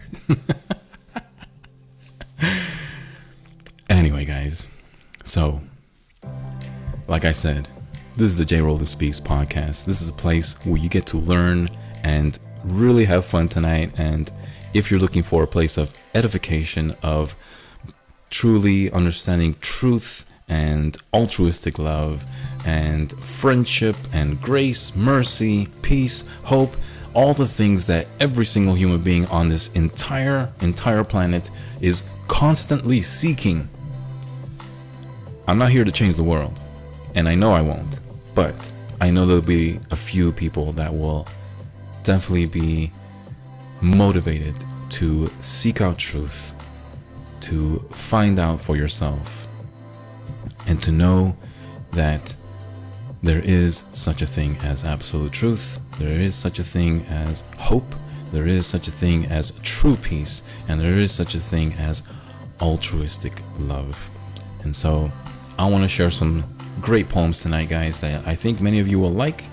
anyway, 3.90 4.26
guys. 4.26 4.70
So, 5.24 5.62
like 7.08 7.26
I 7.26 7.32
said, 7.32 7.68
this 8.18 8.28
is 8.28 8.38
the 8.38 8.46
J 8.46 8.62
Roller 8.62 8.86
Speaks 8.86 9.20
podcast. 9.20 9.86
This 9.86 10.02
is 10.02 10.10
a 10.10 10.14
place 10.14 10.56
where 10.66 10.78
you 10.78 10.90
get 10.90 11.06
to 11.08 11.18
learn 11.18 11.70
and 12.04 12.38
really 12.64 13.06
have 13.06 13.26
fun 13.26 13.48
tonight. 13.48 14.00
And 14.00 14.32
if 14.74 14.92
you're 14.92 15.00
looking 15.00 15.24
for 15.24 15.44
a 15.44 15.48
place 15.48 15.78
of 15.78 15.96
edification, 16.14 16.96
of 17.04 17.36
truly 18.30 18.92
understanding 18.92 19.56
truth 19.62 20.30
and 20.48 20.98
altruistic 21.14 21.80
love 21.80 22.26
and 22.66 23.12
friendship 23.14 23.96
and 24.14 24.42
grace, 24.42 24.96
mercy, 24.96 25.68
peace, 25.82 26.28
hope, 26.44 26.76
all 27.14 27.34
the 27.34 27.48
things 27.48 27.88
that 27.88 28.08
every 28.20 28.46
single 28.46 28.76
human 28.76 29.02
being 29.02 29.26
on 29.30 29.50
this 29.50 29.74
entire 29.74 30.50
entire 30.62 31.04
planet 31.04 31.50
is 31.82 32.04
constantly 32.28 33.02
seeking. 33.02 33.68
I'm 35.48 35.58
not 35.58 35.72
here 35.72 35.84
to 35.84 35.92
change 35.92 36.16
the 36.16 36.24
world, 36.24 36.60
and 37.16 37.28
I 37.28 37.34
know 37.34 37.52
I 37.52 37.62
won't, 37.62 38.00
but 38.36 38.72
I 39.02 39.10
know 39.10 39.26
there'll 39.26 39.42
be 39.42 39.80
a 39.90 39.96
few 39.96 40.32
people 40.32 40.72
that 40.74 40.94
will 40.94 41.28
definitely 42.04 42.46
be 42.46 42.92
motivated 43.82 44.56
to 44.90 45.28
seek 45.42 45.82
out 45.82 45.98
truth, 45.98 46.54
to 47.42 47.80
find 47.92 48.40
out 48.40 48.60
for 48.60 48.76
yourself, 48.76 49.48
and 50.68 50.82
to 50.84 50.92
know 50.92 51.36
that 51.92 52.36
there 53.22 53.42
is 53.44 53.86
such 53.94 54.22
a 54.22 54.26
thing 54.26 54.58
as 54.64 54.84
absolute 54.84 55.32
truth, 55.32 55.80
there 55.98 56.20
is 56.20 56.36
such 56.36 56.60
a 56.60 56.64
thing 56.64 57.06
as 57.10 57.44
hope, 57.58 57.96
there 58.32 58.48
is 58.48 58.66
such 58.66 58.88
a 58.88 58.92
thing 58.92 59.26
as 59.26 59.52
true 59.62 59.96
peace, 59.96 60.44
and 60.68 60.80
there 60.80 60.94
is 60.94 61.12
such 61.12 61.36
a 61.36 61.40
thing 61.40 61.74
as 61.74 62.04
altruistic 62.62 63.34
love. 63.60 64.10
And 64.64 64.76
so 64.76 65.12
I 65.58 65.70
want 65.70 65.84
to 65.84 65.90
share 65.90 66.12
some 66.12 66.44
great 66.82 67.10
poems 67.10 67.42
tonight, 67.42 67.70
guys, 67.70 68.00
that 68.02 68.26
I 68.28 68.36
think 68.36 68.62
many 68.62 68.80
of 68.80 68.88
you 68.88 69.00
will 69.00 69.12
like. 69.12 69.46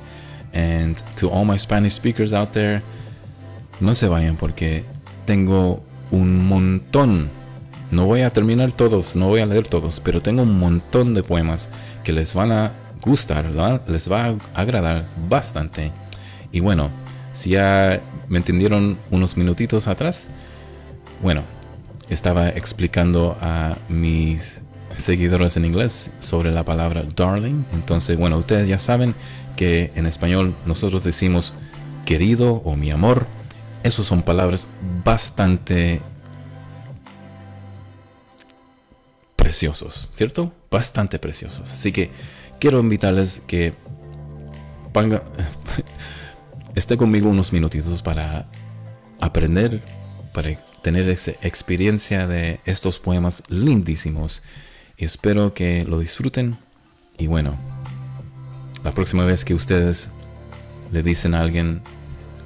And 0.52 0.96
to 1.18 1.28
all 1.28 1.44
my 1.44 1.58
Spanish 1.58 1.94
speakers 1.94 2.32
out 2.32 2.52
there, 2.52 2.82
no 3.80 3.94
se 3.94 4.08
vayan 4.08 4.36
porque 4.36 4.84
tengo 5.26 5.82
un 6.10 6.46
montón. 6.46 7.28
No 7.90 8.06
voy 8.06 8.22
a 8.22 8.30
terminar 8.30 8.72
todos, 8.72 9.14
no 9.16 9.28
voy 9.28 9.40
a 9.40 9.46
leer 9.46 9.68
todos, 9.68 10.00
pero 10.00 10.20
tengo 10.20 10.42
un 10.42 10.58
montón 10.58 11.14
de 11.14 11.22
poemas 11.22 11.68
que 12.02 12.12
les 12.12 12.34
van 12.34 12.52
a 12.52 12.72
gustar, 13.00 13.44
les 13.86 14.10
va 14.10 14.26
a 14.26 14.34
agradar 14.54 15.04
bastante. 15.28 15.92
Y 16.50 16.60
bueno, 16.60 16.90
si 17.32 17.50
ya 17.50 18.00
me 18.28 18.38
entendieron 18.38 18.98
unos 19.10 19.36
minutitos 19.36 19.86
atrás, 19.86 20.28
bueno, 21.22 21.42
estaba 22.08 22.48
explicando 22.48 23.36
a 23.40 23.76
mis 23.88 24.62
seguidores 24.96 25.56
en 25.56 25.64
inglés 25.64 26.10
sobre 26.20 26.50
la 26.50 26.64
palabra 26.64 27.04
darling. 27.14 27.64
Entonces, 27.74 28.18
bueno, 28.18 28.38
ustedes 28.38 28.68
ya 28.68 28.78
saben 28.78 29.14
que 29.56 29.90
en 29.94 30.06
español 30.06 30.54
nosotros 30.66 31.02
decimos 31.02 31.54
querido 32.04 32.62
o 32.64 32.76
mi 32.76 32.90
amor. 32.90 33.26
Esas 33.82 34.06
son 34.06 34.22
palabras 34.22 34.66
bastante 35.04 36.00
preciosos, 39.36 40.08
¿cierto? 40.12 40.52
Bastante 40.70 41.18
preciosos. 41.18 41.70
Así 41.70 41.92
que 41.92 42.10
quiero 42.58 42.80
invitarles 42.80 43.42
que 43.46 43.72
ponga, 44.92 45.22
esté 46.74 46.96
conmigo 46.96 47.28
unos 47.28 47.52
minutitos 47.52 48.02
para 48.02 48.46
aprender, 49.20 49.82
para 50.32 50.54
tener 50.82 51.08
esa 51.08 51.32
experiencia 51.42 52.26
de 52.26 52.60
estos 52.64 52.98
poemas 52.98 53.42
lindísimos. 53.48 54.42
Y 54.96 55.04
espero 55.04 55.52
que 55.54 55.84
lo 55.84 55.98
disfruten. 55.98 56.56
Y 57.18 57.28
bueno, 57.28 57.56
la 58.86 58.92
próxima 58.92 59.24
vez 59.24 59.44
que 59.44 59.52
ustedes 59.52 60.10
le 60.92 61.02
dicen 61.02 61.34
a 61.34 61.40
alguien, 61.40 61.80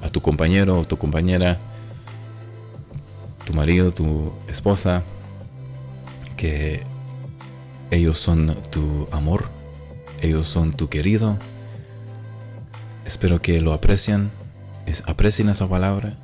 a 0.01 0.09
tu 0.09 0.23
compañero 0.23 0.79
o 0.79 0.85
tu 0.85 0.97
compañera, 0.97 1.59
tu 3.45 3.53
marido, 3.53 3.91
tu 3.91 4.33
esposa, 4.47 5.03
que 6.37 6.81
ellos 7.91 8.17
son 8.17 8.57
tu 8.71 9.07
amor, 9.11 9.49
ellos 10.19 10.47
son 10.47 10.73
tu 10.73 10.89
querido. 10.89 11.37
Espero 13.05 13.39
que 13.39 13.61
lo 13.61 13.71
aprecian, 13.71 14.31
es, 14.87 15.03
aprecien 15.05 15.47
esa 15.47 15.69
palabra 15.69 16.17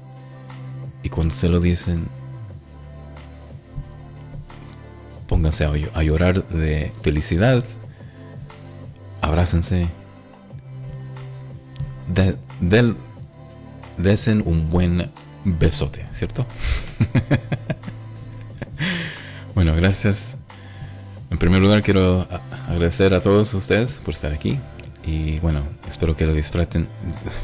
y 1.04 1.10
cuando 1.10 1.36
se 1.36 1.48
lo 1.48 1.60
dicen, 1.60 2.08
pónganse 5.28 5.66
a, 5.66 5.74
a 5.94 6.02
llorar 6.02 6.44
de 6.48 6.92
felicidad 7.04 7.64
abrácense, 9.22 9.88
de, 12.08 12.36
del, 12.60 12.96
desen 13.98 14.43
un 14.46 14.70
buen 14.70 15.10
besote, 15.43 16.06
¿cierto? 16.12 16.46
bueno, 19.56 19.76
gracias. 19.76 20.38
En 21.30 21.38
primer 21.38 21.62
lugar 21.62 21.82
quiero 21.82 22.28
agradecer 22.70 23.13
a 23.13 23.22
todos 23.22 23.54
ustedes 23.54 23.93
por 24.04 24.13
estar 24.13 24.32
aquí 24.32 24.60
y 25.06 25.39
bueno, 25.39 25.62
espero 25.88 26.15
que 26.15 26.26
lo 26.26 26.34
disfruten, 26.34 26.88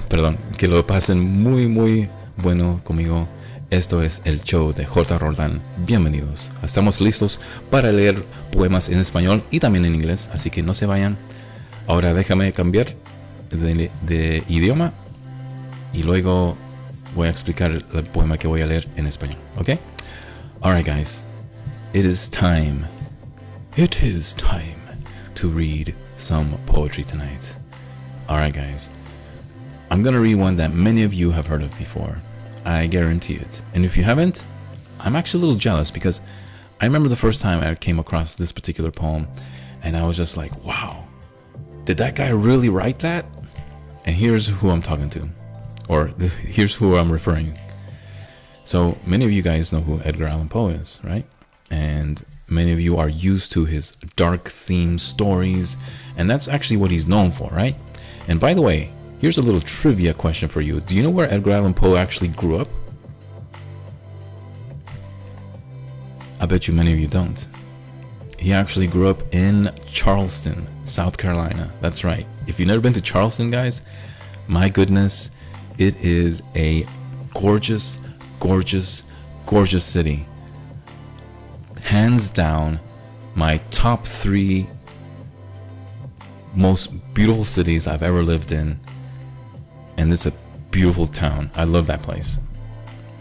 perdón, 0.09 0.37
que 0.57 0.67
lo 0.67 0.85
pasen 0.85 1.19
muy 1.19 1.67
muy 1.67 2.09
bueno 2.37 2.81
conmigo. 2.83 3.27
Esto 3.69 4.03
es 4.03 4.21
el 4.25 4.43
show 4.43 4.71
de 4.71 4.85
J. 4.85 5.17
Roldán. 5.17 5.59
Bienvenidos. 5.77 6.51
Estamos 6.61 7.01
listos 7.01 7.39
para 7.71 7.91
leer 7.91 8.23
poemas 8.51 8.89
en 8.89 8.99
español 8.99 9.43
y 9.49 9.59
también 9.59 9.85
en 9.85 9.95
inglés, 9.95 10.29
así 10.31 10.51
que 10.51 10.61
no 10.61 10.75
se 10.75 10.85
vayan. 10.85 11.17
Ahora 11.87 12.13
déjame 12.13 12.53
cambiar 12.53 12.93
de, 13.53 13.91
de 14.01 14.43
idioma 14.47 14.91
y 15.93 16.03
luego 16.03 16.57
voy 17.15 17.27
a 17.27 17.29
explicar 17.29 17.71
el 17.71 18.03
poema 18.03 18.37
que 18.37 18.47
voy 18.47 18.61
a 18.61 18.65
leer 18.65 18.87
en 18.95 19.07
español, 19.07 19.37
¿ok? 19.57 19.79
Alright 20.61 20.85
guys, 20.85 21.23
it 21.93 22.05
is 22.05 22.29
time, 22.29 22.85
it 23.77 24.01
is 24.01 24.33
time 24.33 24.79
to 25.35 25.49
read 25.49 25.93
some 26.17 26.57
poetry 26.65 27.03
tonight. 27.03 27.55
Alright 28.29 28.55
guys, 28.55 28.89
I'm 29.91 30.03
gonna 30.03 30.19
read 30.21 30.39
one 30.39 30.55
that 30.57 30.73
many 30.73 31.03
of 31.03 31.13
you 31.13 31.31
have 31.31 31.47
heard 31.47 31.61
of 31.61 31.77
before. 31.77 32.17
I 32.65 32.87
guarantee 32.87 33.35
it. 33.35 33.61
And 33.73 33.83
if 33.85 33.97
you 33.97 34.03
haven't, 34.03 34.45
I'm 34.99 35.15
actually 35.15 35.41
a 35.41 35.45
little 35.45 35.59
jealous 35.59 35.91
because 35.91 36.21
I 36.81 36.85
remember 36.85 37.09
the 37.09 37.15
first 37.15 37.41
time 37.41 37.61
I 37.61 37.75
came 37.75 37.99
across 37.99 38.35
this 38.35 38.51
particular 38.51 38.89
poem 38.89 39.27
and 39.83 39.97
I 39.97 40.05
was 40.05 40.17
just 40.17 40.37
like, 40.37 40.63
wow, 40.63 41.03
did 41.83 41.97
that 41.97 42.15
guy 42.15 42.29
really 42.29 42.69
write 42.69 42.99
that? 42.99 43.25
And 44.05 44.15
here's 44.15 44.47
who 44.47 44.69
I'm 44.69 44.81
talking 44.81 45.09
to 45.11 45.29
or 45.89 46.07
here's 46.07 46.75
who 46.75 46.95
I'm 46.95 47.11
referring. 47.11 47.57
So 48.65 48.97
many 49.05 49.25
of 49.25 49.31
you 49.31 49.41
guys 49.41 49.73
know 49.73 49.81
who 49.81 50.01
Edgar 50.01 50.27
Allan 50.27 50.49
Poe 50.49 50.67
is, 50.67 50.99
right? 51.03 51.25
And 51.69 52.23
many 52.47 52.71
of 52.71 52.79
you 52.79 52.97
are 52.97 53.09
used 53.09 53.51
to 53.53 53.65
his 53.65 53.91
dark 54.15 54.49
theme 54.49 54.97
stories, 54.97 55.75
and 56.17 56.29
that's 56.29 56.47
actually 56.47 56.77
what 56.77 56.91
he's 56.91 57.07
known 57.07 57.31
for, 57.31 57.49
right? 57.49 57.75
And 58.27 58.39
by 58.39 58.53
the 58.53 58.61
way, 58.61 58.89
here's 59.19 59.37
a 59.37 59.41
little 59.41 59.61
trivia 59.61 60.13
question 60.13 60.47
for 60.47 60.61
you. 60.61 60.79
Do 60.79 60.95
you 60.95 61.03
know 61.03 61.09
where 61.09 61.31
Edgar 61.31 61.51
Allan 61.51 61.73
Poe 61.73 61.95
actually 61.95 62.29
grew 62.29 62.57
up? 62.57 62.67
I 66.39 66.45
bet 66.45 66.67
you 66.67 66.73
many 66.73 66.93
of 66.93 66.99
you 66.99 67.07
don't. 67.07 67.47
He 68.37 68.53
actually 68.53 68.87
grew 68.87 69.09
up 69.09 69.33
in 69.33 69.69
Charleston, 69.85 70.65
South 70.85 71.17
Carolina. 71.17 71.69
That's 71.81 72.03
right. 72.03 72.25
If 72.47 72.59
you've 72.59 72.67
never 72.67 72.81
been 72.81 72.93
to 72.93 73.01
Charleston, 73.01 73.51
guys, 73.51 73.81
my 74.47 74.69
goodness, 74.69 75.31
it 75.77 76.03
is 76.03 76.43
a 76.55 76.85
gorgeous, 77.33 78.05
gorgeous, 78.39 79.03
gorgeous 79.45 79.85
city. 79.85 80.25
Hands 81.81 82.29
down, 82.29 82.79
my 83.35 83.57
top 83.71 84.05
three 84.05 84.67
most 86.55 87.13
beautiful 87.13 87.43
cities 87.43 87.87
I've 87.87 88.03
ever 88.03 88.21
lived 88.21 88.51
in. 88.51 88.79
And 89.97 90.11
it's 90.11 90.25
a 90.25 90.33
beautiful 90.71 91.07
town. 91.07 91.49
I 91.55 91.63
love 91.63 91.87
that 91.87 92.01
place. 92.01 92.39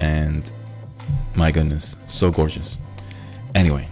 And 0.01 0.51
my 1.35 1.51
goodness, 1.51 1.97
so 2.07 2.31
gorgeous. 2.31 2.79
Anyway, 3.55 3.87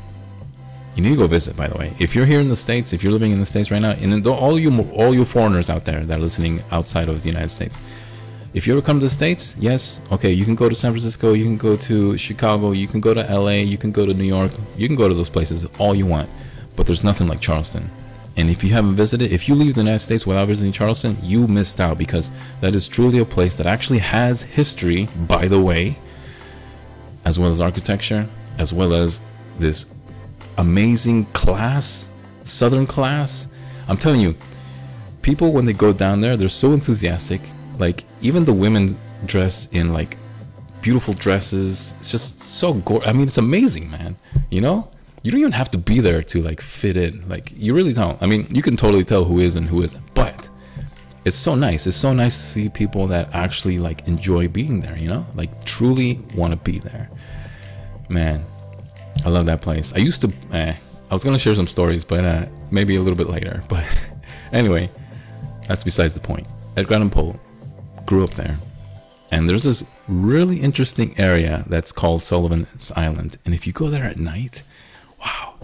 you 1.02 1.10
need 1.10 1.16
to 1.16 1.22
go 1.22 1.26
visit. 1.26 1.56
By 1.56 1.68
the 1.68 1.78
way, 1.78 1.92
if 1.98 2.14
you're 2.14 2.26
here 2.26 2.40
in 2.40 2.48
the 2.48 2.56
states, 2.56 2.92
if 2.92 3.02
you're 3.02 3.12
living 3.12 3.32
in 3.32 3.40
the 3.40 3.46
states 3.46 3.70
right 3.70 3.80
now, 3.80 3.92
and 3.92 4.26
all 4.26 4.58
you 4.58 4.82
all 4.92 5.14
you 5.14 5.24
foreigners 5.24 5.70
out 5.70 5.84
there 5.84 6.04
that 6.04 6.18
are 6.18 6.22
listening 6.22 6.62
outside 6.70 7.08
of 7.08 7.22
the 7.22 7.28
United 7.28 7.48
States, 7.48 7.80
if 8.52 8.66
you 8.66 8.74
ever 8.74 8.82
come 8.82 8.98
to 8.98 9.06
the 9.06 9.10
States, 9.10 9.56
yes, 9.58 10.00
okay, 10.12 10.32
you 10.32 10.44
can 10.44 10.54
go 10.54 10.68
to 10.68 10.74
San 10.74 10.92
Francisco, 10.92 11.32
you 11.32 11.44
can 11.44 11.56
go 11.56 11.76
to 11.76 12.18
Chicago, 12.18 12.72
you 12.72 12.86
can 12.86 13.00
go 13.00 13.14
to 13.14 13.22
LA, 13.22 13.62
you 13.72 13.78
can 13.78 13.92
go 13.92 14.04
to 14.04 14.12
New 14.12 14.24
York, 14.24 14.52
you 14.76 14.86
can 14.88 14.96
go 14.96 15.08
to 15.08 15.14
those 15.14 15.28
places 15.28 15.64
all 15.78 15.94
you 15.94 16.04
want, 16.04 16.28
but 16.76 16.86
there's 16.86 17.04
nothing 17.04 17.28
like 17.28 17.40
Charleston. 17.40 17.88
And 18.36 18.50
if 18.50 18.62
you 18.64 18.70
haven't 18.70 18.96
visited, 18.96 19.32
if 19.32 19.48
you 19.48 19.54
leave 19.54 19.74
the 19.74 19.80
United 19.80 20.00
States 20.00 20.26
without 20.26 20.48
visiting 20.48 20.72
Charleston, 20.72 21.16
you 21.22 21.46
missed 21.46 21.80
out 21.80 21.98
because 21.98 22.30
that 22.60 22.74
is 22.74 22.88
truly 22.88 23.18
a 23.18 23.24
place 23.24 23.56
that 23.56 23.66
actually 23.66 23.98
has 23.98 24.42
history, 24.42 25.08
by 25.28 25.46
the 25.48 25.60
way, 25.60 25.96
as 27.24 27.38
well 27.38 27.50
as 27.50 27.60
architecture, 27.60 28.26
as 28.58 28.72
well 28.72 28.92
as 28.92 29.20
this 29.58 29.94
amazing 30.61 31.25
class, 31.27 32.11
Southern 32.44 32.87
class. 32.87 33.53
I'm 33.88 33.96
telling 33.96 34.20
you, 34.20 34.37
people 35.23 35.53
when 35.53 35.64
they 35.64 35.73
go 35.73 35.92
down 35.92 36.20
there, 36.20 36.37
they're 36.37 36.49
so 36.49 36.73
enthusiastic 36.73 37.40
like 37.81 38.05
even 38.20 38.44
the 38.44 38.53
women 38.53 38.96
dress 39.27 39.66
in 39.73 39.92
like 39.92 40.16
beautiful 40.83 41.14
dresses. 41.14 41.94
It's 41.99 42.11
just 42.11 42.40
so 42.40 42.75
gorgeous. 42.75 43.09
I 43.09 43.12
mean, 43.12 43.23
it's 43.23 43.38
amazing, 43.38 43.90
man. 43.90 44.16
You 44.51 44.61
know, 44.61 44.90
you 45.23 45.31
don't 45.31 45.40
even 45.40 45.53
have 45.53 45.70
to 45.73 45.79
be 45.79 46.01
there 46.01 46.23
to 46.23 46.42
like 46.42 46.61
fit 46.61 46.96
in. 46.96 47.29
Like 47.29 47.53
you 47.57 47.75
really 47.75 47.94
don't. 47.94 48.23
I 48.23 48.27
mean, 48.27 48.46
you 48.53 48.62
can 48.62 48.77
totally 48.77 49.05
tell 49.05 49.25
who 49.25 49.38
is 49.38 49.57
and 49.57 49.66
who 49.66 49.83
isn't, 49.83 50.14
but 50.14 50.49
it's 51.25 51.37
so 51.37 51.55
nice. 51.55 51.87
It's 51.87 51.96
so 51.96 52.12
nice 52.12 52.37
to 52.37 52.42
see 52.42 52.68
people 52.68 53.07
that 53.09 53.35
actually 53.35 53.79
like 53.79 54.07
enjoy 54.07 54.49
being 54.49 54.81
there. 54.81 54.99
You 54.99 55.09
know, 55.09 55.27
like 55.35 55.64
truly 55.64 56.20
want 56.37 56.53
to 56.53 56.57
be 56.59 56.79
there. 56.79 57.11
Man, 58.09 58.44
I 59.24 59.28
love 59.28 59.46
that 59.46 59.62
place. 59.62 59.92
I 59.92 59.98
used 59.98 60.20
to. 60.22 60.33
Eh, 60.52 60.74
I 61.11 61.14
was 61.14 61.24
gonna 61.24 61.38
share 61.38 61.54
some 61.54 61.66
stories, 61.66 62.04
but 62.04 62.24
uh, 62.24 62.46
maybe 62.70 62.96
a 62.96 63.00
little 63.00 63.16
bit 63.16 63.28
later. 63.28 63.62
But 63.68 63.85
anyway, 64.52 64.90
that's 65.68 65.85
besides 65.85 66.14
the 66.14 66.20
point. 66.20 66.46
Edgar 66.76 66.94
Allan 66.94 67.11
Poe 67.11 67.37
grew 68.06 68.24
up 68.24 68.30
there. 68.30 68.56
And 69.33 69.48
there's 69.48 69.64
this 69.64 69.85
really 70.09 70.61
interesting 70.61 71.14
area 71.18 71.64
that's 71.68 71.92
called 71.92 72.22
Sullivan's 72.22 72.90
Island. 72.96 73.38
And 73.44 73.54
if 73.54 73.66
you 73.66 73.72
go 73.72 73.88
there 73.88 74.04
at 74.04 74.18
night, 74.18 74.64
wow, 75.20 75.54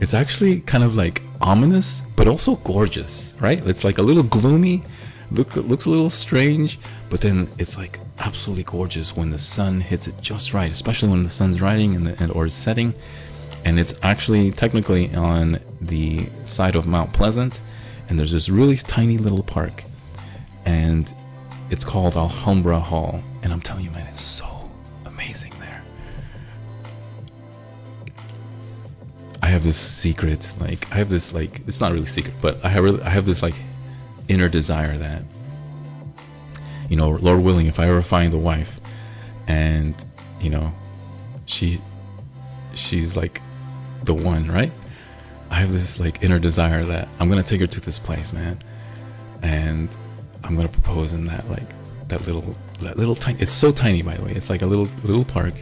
it's 0.00 0.14
actually 0.14 0.60
kind 0.60 0.82
of 0.82 0.96
like 0.96 1.20
ominous, 1.42 2.00
but 2.16 2.26
also 2.26 2.56
gorgeous, 2.56 3.36
right? 3.40 3.64
It's 3.66 3.84
like 3.84 3.98
a 3.98 4.02
little 4.02 4.22
gloomy, 4.22 4.82
look 5.30 5.54
looks 5.56 5.84
a 5.84 5.90
little 5.90 6.08
strange, 6.10 6.78
but 7.10 7.20
then 7.20 7.48
it's 7.58 7.76
like 7.76 7.98
absolutely 8.20 8.62
gorgeous 8.62 9.16
when 9.16 9.30
the 9.30 9.38
sun 9.38 9.80
hits 9.80 10.06
it 10.06 10.14
just 10.22 10.54
right, 10.54 10.70
especially 10.70 11.08
when 11.08 11.24
the 11.24 11.30
sun's 11.30 11.60
rising 11.60 11.96
and, 11.96 12.06
the, 12.06 12.22
and 12.22 12.32
or 12.32 12.48
setting. 12.48 12.94
And 13.64 13.78
it's 13.78 13.94
actually 14.02 14.52
technically 14.52 15.14
on 15.14 15.58
the 15.80 16.26
side 16.44 16.76
of 16.76 16.86
Mount 16.86 17.12
Pleasant, 17.12 17.60
and 18.08 18.18
there's 18.18 18.32
this 18.32 18.48
really 18.48 18.76
tiny 18.76 19.18
little 19.18 19.42
park, 19.42 19.82
and 20.64 21.12
it's 21.68 21.84
called 21.84 22.16
Alhambra 22.16 22.78
Hall, 22.78 23.22
and 23.42 23.52
I'm 23.52 23.60
telling 23.60 23.84
you, 23.84 23.90
man, 23.90 24.06
it's 24.06 24.22
so 24.22 24.70
amazing 25.04 25.52
there. 25.58 25.82
I 29.42 29.48
have 29.48 29.64
this 29.64 29.76
secret, 29.76 30.54
like 30.60 30.90
I 30.92 30.94
have 30.96 31.08
this 31.08 31.34
like 31.34 31.60
it's 31.66 31.80
not 31.80 31.92
really 31.92 32.06
secret, 32.06 32.34
but 32.40 32.64
I 32.64 32.68
have 32.68 32.84
really, 32.84 33.02
I 33.02 33.10
have 33.10 33.26
this 33.26 33.42
like 33.42 33.56
inner 34.28 34.48
desire 34.48 34.96
that 34.96 35.22
you 36.90 36.96
know, 36.96 37.10
Lord 37.10 37.42
willing, 37.42 37.66
if 37.66 37.78
I 37.78 37.88
ever 37.88 38.02
find 38.02 38.34
a 38.34 38.38
wife, 38.38 38.80
and 39.46 39.94
you 40.40 40.50
know, 40.50 40.72
she 41.46 41.80
she's 42.74 43.16
like 43.16 43.40
the 44.04 44.12
one, 44.12 44.48
right? 44.50 44.72
I 45.50 45.54
have 45.54 45.72
this 45.72 45.98
like 46.00 46.22
inner 46.22 46.40
desire 46.40 46.84
that 46.84 47.08
I'm 47.18 47.28
gonna 47.28 47.44
take 47.44 47.60
her 47.60 47.66
to 47.68 47.80
this 47.80 47.98
place, 47.98 48.32
man, 48.32 48.58
and 49.42 49.88
I'm 50.44 50.56
gonna 50.56 50.68
propose 50.68 51.12
in 51.12 51.26
that 51.26 51.48
like 51.48 51.68
that 52.08 52.26
little 52.26 52.56
that 52.82 52.98
little 52.98 53.14
tiny. 53.14 53.40
It's 53.40 53.52
so 53.52 53.70
tiny, 53.70 54.02
by 54.02 54.16
the 54.16 54.24
way. 54.24 54.32
It's 54.32 54.50
like 54.50 54.62
a 54.62 54.66
little 54.66 54.88
little 55.04 55.24
park. 55.24 55.54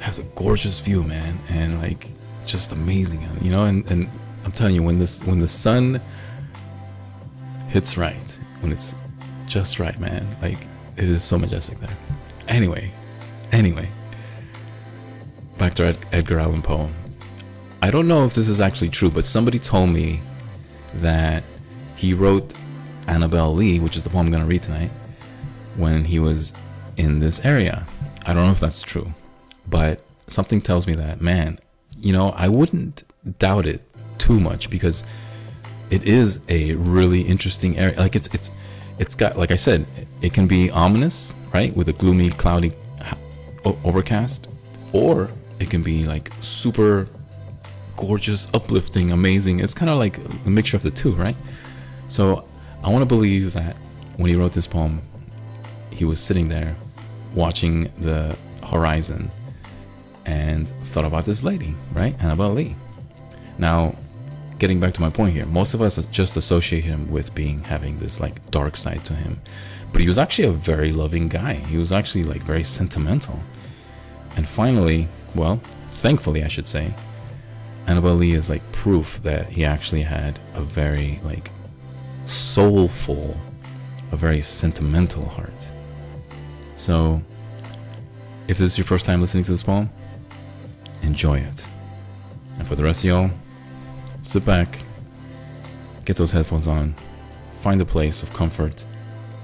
Has 0.00 0.18
a 0.18 0.22
gorgeous 0.34 0.80
view, 0.80 1.02
man, 1.02 1.38
and 1.48 1.80
like 1.80 2.08
just 2.46 2.72
amazing, 2.72 3.26
you 3.40 3.50
know. 3.50 3.64
And 3.64 3.90
and 3.90 4.08
I'm 4.44 4.52
telling 4.52 4.74
you, 4.74 4.82
when 4.82 4.98
this 4.98 5.24
when 5.24 5.38
the 5.38 5.48
sun 5.48 6.00
hits 7.68 7.96
right, 7.96 8.38
when 8.60 8.72
it's 8.72 8.94
just 9.50 9.80
right, 9.80 9.98
man, 9.98 10.26
like 10.40 10.58
it 10.96 11.04
is 11.04 11.24
so 11.24 11.36
majestic 11.36 11.78
there. 11.80 11.96
Anyway, 12.46 12.90
anyway, 13.50 13.88
back 15.58 15.74
to 15.74 15.86
Ed, 15.86 15.98
Edgar 16.12 16.38
Allan 16.38 16.62
Poe. 16.62 16.88
I 17.82 17.90
don't 17.90 18.06
know 18.06 18.24
if 18.24 18.34
this 18.34 18.48
is 18.48 18.60
actually 18.60 18.90
true, 18.90 19.10
but 19.10 19.26
somebody 19.26 19.58
told 19.58 19.90
me 19.90 20.20
that 20.94 21.42
he 21.96 22.14
wrote 22.14 22.54
Annabel 23.08 23.52
Lee, 23.52 23.80
which 23.80 23.96
is 23.96 24.04
the 24.04 24.10
poem 24.10 24.26
I'm 24.26 24.30
going 24.30 24.42
to 24.42 24.48
read 24.48 24.62
tonight, 24.62 24.90
when 25.76 26.04
he 26.04 26.20
was 26.20 26.54
in 26.96 27.18
this 27.18 27.44
area. 27.44 27.84
I 28.24 28.32
don't 28.32 28.46
know 28.46 28.52
if 28.52 28.60
that's 28.60 28.82
true, 28.82 29.12
but 29.68 30.00
something 30.28 30.60
tells 30.60 30.86
me 30.86 30.94
that, 30.94 31.20
man, 31.20 31.58
you 31.98 32.12
know, 32.12 32.30
I 32.30 32.48
wouldn't 32.48 33.02
doubt 33.38 33.66
it 33.66 33.82
too 34.18 34.38
much 34.38 34.70
because 34.70 35.02
it 35.90 36.06
is 36.06 36.38
a 36.48 36.74
really 36.74 37.22
interesting 37.22 37.76
area. 37.78 37.98
Like 37.98 38.14
it's 38.14 38.32
it's 38.32 38.52
it's 39.00 39.14
got 39.14 39.38
like 39.38 39.50
I 39.50 39.56
said, 39.56 39.86
it 40.20 40.34
can 40.34 40.46
be 40.46 40.70
ominous, 40.70 41.34
right, 41.54 41.74
with 41.74 41.88
a 41.88 41.94
gloomy, 41.94 42.28
cloudy, 42.30 42.72
overcast, 43.64 44.48
or 44.92 45.30
it 45.58 45.70
can 45.70 45.82
be 45.82 46.04
like 46.04 46.30
super 46.40 47.08
gorgeous, 47.96 48.48
uplifting, 48.54 49.10
amazing. 49.10 49.60
It's 49.60 49.74
kind 49.74 49.90
of 49.90 49.98
like 49.98 50.18
a 50.46 50.50
mixture 50.50 50.76
of 50.76 50.82
the 50.82 50.90
two, 50.90 51.12
right? 51.12 51.34
So 52.08 52.44
I 52.84 52.90
want 52.90 53.02
to 53.02 53.06
believe 53.06 53.54
that 53.54 53.74
when 54.18 54.28
he 54.28 54.36
wrote 54.36 54.52
this 54.52 54.66
poem, 54.66 55.00
he 55.90 56.04
was 56.04 56.20
sitting 56.20 56.48
there 56.48 56.74
watching 57.34 57.84
the 57.98 58.36
horizon 58.66 59.30
and 60.26 60.68
thought 60.68 61.06
about 61.06 61.24
this 61.24 61.42
lady, 61.42 61.74
right? 61.92 62.14
Annabel 62.22 62.50
Lee. 62.50 62.76
Now, 63.58 63.94
getting 64.60 64.78
back 64.78 64.92
to 64.92 65.00
my 65.00 65.10
point 65.10 65.32
here, 65.32 65.46
most 65.46 65.74
of 65.74 65.82
us 65.82 65.96
just 66.06 66.36
associate 66.36 66.84
him 66.84 67.10
with 67.10 67.34
being 67.34 67.64
having 67.64 67.98
this 67.98 68.20
like 68.20 68.44
dark 68.50 68.76
side 68.76 69.04
to 69.06 69.14
him. 69.14 69.40
But 69.90 70.02
he 70.02 70.06
was 70.06 70.18
actually 70.18 70.48
a 70.48 70.52
very 70.52 70.92
loving 70.92 71.28
guy. 71.28 71.54
He 71.54 71.78
was 71.78 71.90
actually 71.90 72.24
like 72.24 72.42
very 72.42 72.62
sentimental. 72.62 73.40
And 74.36 74.46
finally, 74.46 75.08
well, 75.34 75.56
thankfully 75.56 76.44
I 76.44 76.48
should 76.48 76.68
say, 76.68 76.94
Annabel 77.86 78.14
Lee 78.14 78.32
is 78.32 78.48
like 78.48 78.62
proof 78.70 79.20
that 79.22 79.48
he 79.48 79.64
actually 79.64 80.02
had 80.02 80.38
a 80.54 80.60
very 80.60 81.18
like 81.24 81.50
soulful, 82.26 83.36
a 84.12 84.16
very 84.16 84.42
sentimental 84.42 85.24
heart. 85.24 85.70
So, 86.76 87.20
if 88.46 88.58
this 88.58 88.72
is 88.72 88.78
your 88.78 88.84
first 88.84 89.06
time 89.06 89.20
listening 89.20 89.44
to 89.44 89.52
this 89.52 89.62
poem, 89.62 89.88
enjoy 91.02 91.38
it. 91.38 91.68
And 92.58 92.68
for 92.68 92.74
the 92.74 92.84
rest 92.84 93.04
of 93.04 93.08
y'all, 93.08 93.30
sit 94.30 94.44
back, 94.44 94.78
get 96.04 96.16
those 96.16 96.30
headphones 96.30 96.68
on, 96.68 96.94
find 97.62 97.80
a 97.80 97.84
place 97.84 98.22
of 98.22 98.32
comfort, 98.32 98.84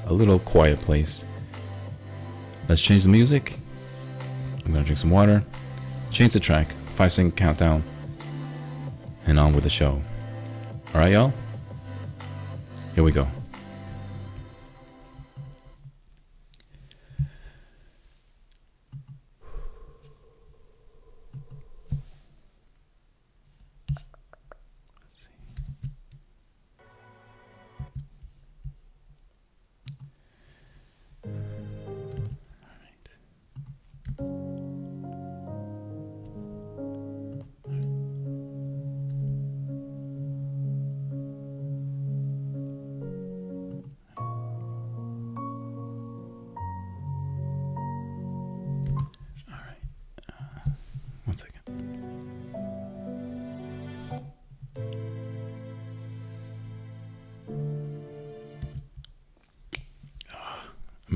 a 0.07 0.13
little 0.13 0.39
quiet 0.39 0.81
place. 0.81 1.27
Let's 2.69 2.81
change 2.81 3.03
the 3.03 3.09
music. 3.09 3.59
I'm 4.65 4.73
gonna 4.73 4.85
drink 4.85 4.99
some 4.99 5.11
water, 5.11 5.43
change 6.13 6.35
the 6.35 6.39
track, 6.39 6.69
five 6.95 7.11
second 7.11 7.37
countdown, 7.37 7.83
and 9.27 9.41
on 9.41 9.55
with 9.55 9.65
the 9.65 9.71
show. 9.71 10.01
Alright, 10.95 11.15
y'all? 11.15 11.33
Here 12.95 13.03
we 13.03 13.11
go. 13.11 13.27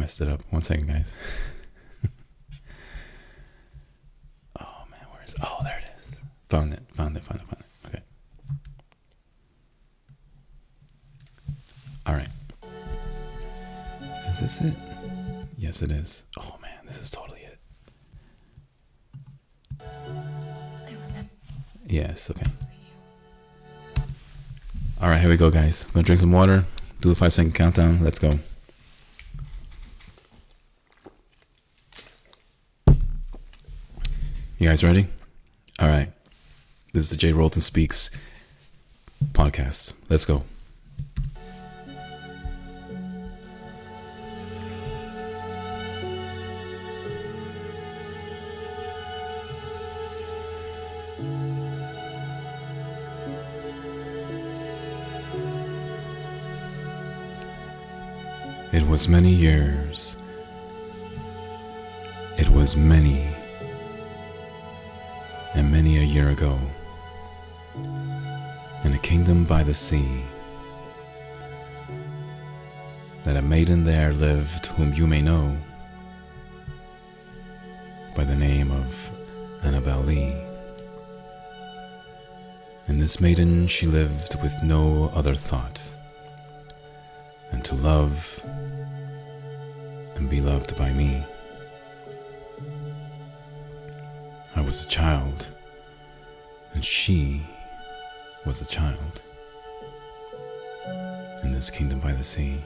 Messed 0.00 0.20
it 0.22 0.28
up. 0.28 0.40
One 0.48 0.62
second, 0.62 0.86
guys. 0.88 1.14
oh 4.58 4.84
man, 4.90 5.00
where 5.12 5.22
is? 5.22 5.36
Oh, 5.42 5.58
there 5.62 5.78
it 5.78 5.84
is. 5.98 6.22
Found 6.48 6.72
it. 6.72 6.80
Found 6.94 7.18
it. 7.18 7.22
Found 7.22 7.42
it. 7.42 7.46
Found 7.46 7.60
it. 7.60 7.66
Okay. 7.86 8.02
All 12.06 12.14
right. 12.14 12.28
Is 14.30 14.40
this 14.40 14.62
it? 14.62 14.72
Yes, 15.58 15.82
it 15.82 15.92
is. 15.92 16.22
Oh 16.38 16.56
man, 16.62 16.86
this 16.86 16.98
is 17.02 17.10
totally 17.10 17.40
it. 17.40 17.58
Yes, 21.86 22.30
okay. 22.30 22.50
All 25.02 25.10
right, 25.10 25.20
here 25.20 25.28
we 25.28 25.36
go, 25.36 25.50
guys. 25.50 25.84
I'm 25.84 25.92
gonna 25.92 26.04
drink 26.04 26.20
some 26.20 26.32
water, 26.32 26.64
do 27.02 27.10
the 27.10 27.14
five 27.14 27.34
second 27.34 27.54
countdown. 27.54 28.02
Let's 28.02 28.18
go. 28.18 28.38
Guys 34.70 34.84
ready? 34.84 35.08
All 35.80 35.88
right. 35.88 36.12
This 36.92 37.02
is 37.02 37.10
the 37.10 37.16
Jay 37.16 37.32
Roland 37.32 37.60
Speaks 37.60 38.08
podcast. 39.32 39.94
Let's 40.08 40.24
go. 40.24 40.44
It 58.72 58.86
was 58.86 59.08
many 59.08 59.32
years. 59.32 60.16
It 62.38 62.48
was 62.50 62.76
many 62.76 63.26
ago 66.40 66.58
in 68.84 68.94
a 68.94 68.98
kingdom 68.98 69.44
by 69.44 69.62
the 69.62 69.74
sea 69.74 70.22
that 73.24 73.36
a 73.36 73.42
maiden 73.42 73.84
there 73.84 74.14
lived 74.14 74.64
whom 74.66 74.94
you 74.94 75.06
may 75.06 75.20
know 75.20 75.54
by 78.16 78.24
the 78.24 78.34
name 78.34 78.70
of 78.70 79.10
Annabel 79.64 80.00
Lee. 80.00 80.34
And 82.88 82.98
this 82.98 83.20
maiden 83.20 83.66
she 83.66 83.86
lived 83.86 84.40
with 84.42 84.54
no 84.62 85.12
other 85.14 85.34
thought 85.34 85.82
than 87.50 87.60
to 87.62 87.74
love 87.74 88.42
and 90.16 90.30
be 90.30 90.40
loved 90.40 90.78
by 90.78 90.90
me. 90.92 91.22
I 94.56 94.62
was 94.62 94.86
a 94.86 94.88
child, 94.88 95.48
and 96.80 96.84
she 96.86 97.42
was 98.46 98.62
a 98.62 98.64
child 98.64 99.20
in 101.42 101.52
this 101.52 101.70
kingdom 101.70 102.00
by 102.00 102.10
the 102.10 102.24
sea. 102.24 102.56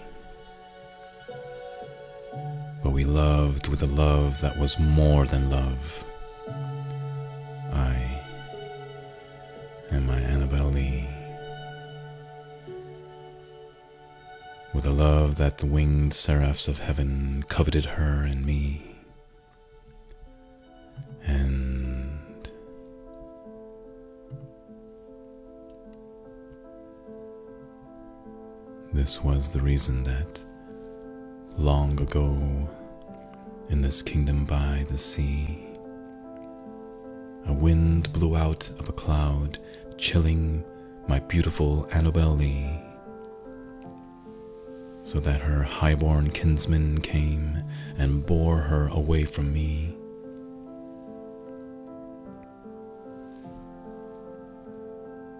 But 2.85 2.93
we 2.93 3.05
loved 3.05 3.67
with 3.67 3.83
a 3.83 3.87
love 3.87 4.41
that 4.41 4.57
was 4.57 4.79
more 4.79 5.27
than 5.27 5.51
love. 5.51 6.05
I 7.73 7.97
and 9.91 10.07
my 10.07 10.21
Annabel 10.21 10.67
Lee. 10.67 11.09
With 14.73 14.87
a 14.87 14.93
love 14.93 15.39
that 15.39 15.59
the 15.59 15.67
winged 15.67 16.15
seraphs 16.15 16.69
of 16.69 16.79
heaven 16.79 17.45
coveted 17.49 17.87
her 17.87 18.23
and 18.23 18.47
me. 18.47 18.94
Was 29.23 29.51
the 29.51 29.61
reason 29.61 30.03
that 30.05 30.43
long 31.57 32.01
ago 32.01 32.69
in 33.69 33.83
this 33.83 34.03
kingdom 34.03 34.45
by 34.45 34.87
the 34.91 34.99
sea, 34.99 35.59
a 37.47 37.53
wind 37.53 38.13
blew 38.13 38.35
out 38.35 38.69
of 38.79 38.89
a 38.89 38.93
cloud, 38.93 39.59
chilling 39.99 40.65
my 41.07 41.21
beautiful 41.21 41.87
Annabel 41.93 42.35
Lee, 42.35 42.81
so 45.03 45.21
that 45.21 45.43
her 45.43 45.63
highborn 45.63 46.31
kinsman 46.31 47.01
came 47.01 47.63
and 47.99 48.25
bore 48.25 48.59
her 48.59 48.89
away 48.89 49.25
from 49.25 49.53
me. 49.53 49.95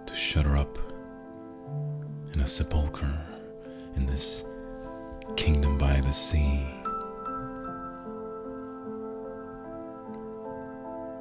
To 0.07 0.15
shut 0.15 0.45
her 0.45 0.57
up 0.57 0.79
in 2.35 2.41
a 2.41 2.47
sepulchre 2.47 3.34
in 3.97 4.07
this 4.07 4.45
kingdom 5.37 5.79
by 5.79 6.01
the 6.01 6.13
sea. 6.13 6.63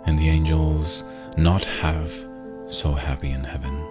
And 0.06 0.20
the 0.20 0.30
angels 0.30 1.04
not 1.38 1.66
have 1.66 2.12
so 2.68 2.94
happy 2.94 3.32
in 3.32 3.44
heaven 3.44 3.88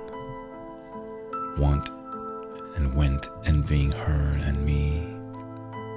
want 1.58 1.88
and 2.76 2.94
went 2.94 3.28
envying 3.44 3.92
her 3.92 4.40
and 4.44 4.64
me. 4.64 5.02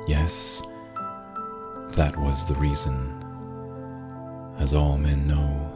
Yes, 0.07 0.61
that 1.91 2.15
was 2.17 2.45
the 2.45 2.55
reason, 2.55 3.13
as 4.59 4.73
all 4.73 4.97
men 4.97 5.27
know, 5.27 5.71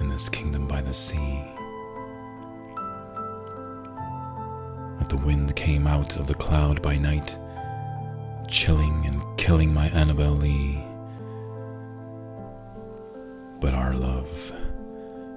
in 0.00 0.08
this 0.08 0.28
kingdom 0.28 0.66
by 0.66 0.80
the 0.80 0.94
sea. 0.94 1.55
The 5.16 5.26
wind 5.26 5.56
came 5.56 5.86
out 5.86 6.16
of 6.16 6.26
the 6.26 6.34
cloud 6.34 6.82
by 6.82 6.96
night, 6.96 7.38
chilling 8.48 9.04
and 9.06 9.22
killing 9.38 9.72
my 9.72 9.88
Annabel 9.88 10.32
Lee. 10.32 10.84
But 13.60 13.72
our 13.72 13.94
love, 13.94 14.52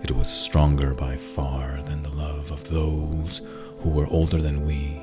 it 0.01 0.11
was 0.11 0.27
stronger 0.27 0.93
by 0.93 1.15
far 1.15 1.81
than 1.83 2.01
the 2.01 2.09
love 2.09 2.51
of 2.51 2.67
those 2.69 3.41
who 3.79 3.89
were 3.89 4.07
older 4.07 4.41
than 4.41 4.65
we. 4.65 5.01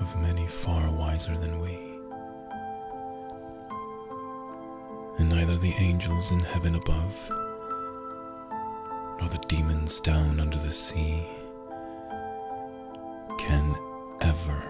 Of 0.00 0.16
many 0.20 0.46
far 0.46 0.90
wiser 0.90 1.36
than 1.36 1.60
we. 1.60 1.76
And 5.18 5.28
neither 5.28 5.58
the 5.58 5.74
angels 5.78 6.30
in 6.30 6.40
heaven 6.40 6.76
above, 6.76 7.47
nor 9.28 9.38
the 9.38 9.46
demons 9.46 10.00
down 10.00 10.40
under 10.40 10.58
the 10.58 10.70
sea 10.70 11.22
can 13.38 13.76
ever 14.20 14.62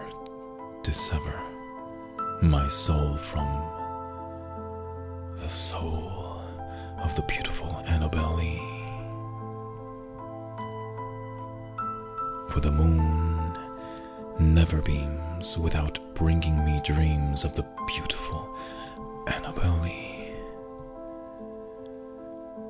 dissever 0.82 1.40
my 2.42 2.66
soul 2.68 3.16
from 3.16 3.46
the 5.38 5.48
soul 5.48 6.40
of 7.02 7.14
the 7.14 7.22
beautiful 7.22 7.82
Annabel 7.86 8.36
Lee. 8.36 8.60
For 12.50 12.60
the 12.60 12.72
moon 12.72 13.56
never 14.40 14.80
beams 14.82 15.56
without 15.58 15.98
bringing 16.14 16.64
me 16.64 16.80
dreams 16.84 17.44
of 17.44 17.54
the 17.54 17.66
beautiful 17.86 18.48
Annabel 19.28 19.78
Lee. 19.82 20.32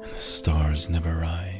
And 0.02 0.12
the 0.12 0.20
stars 0.20 0.88
never 0.90 1.14
rise, 1.16 1.57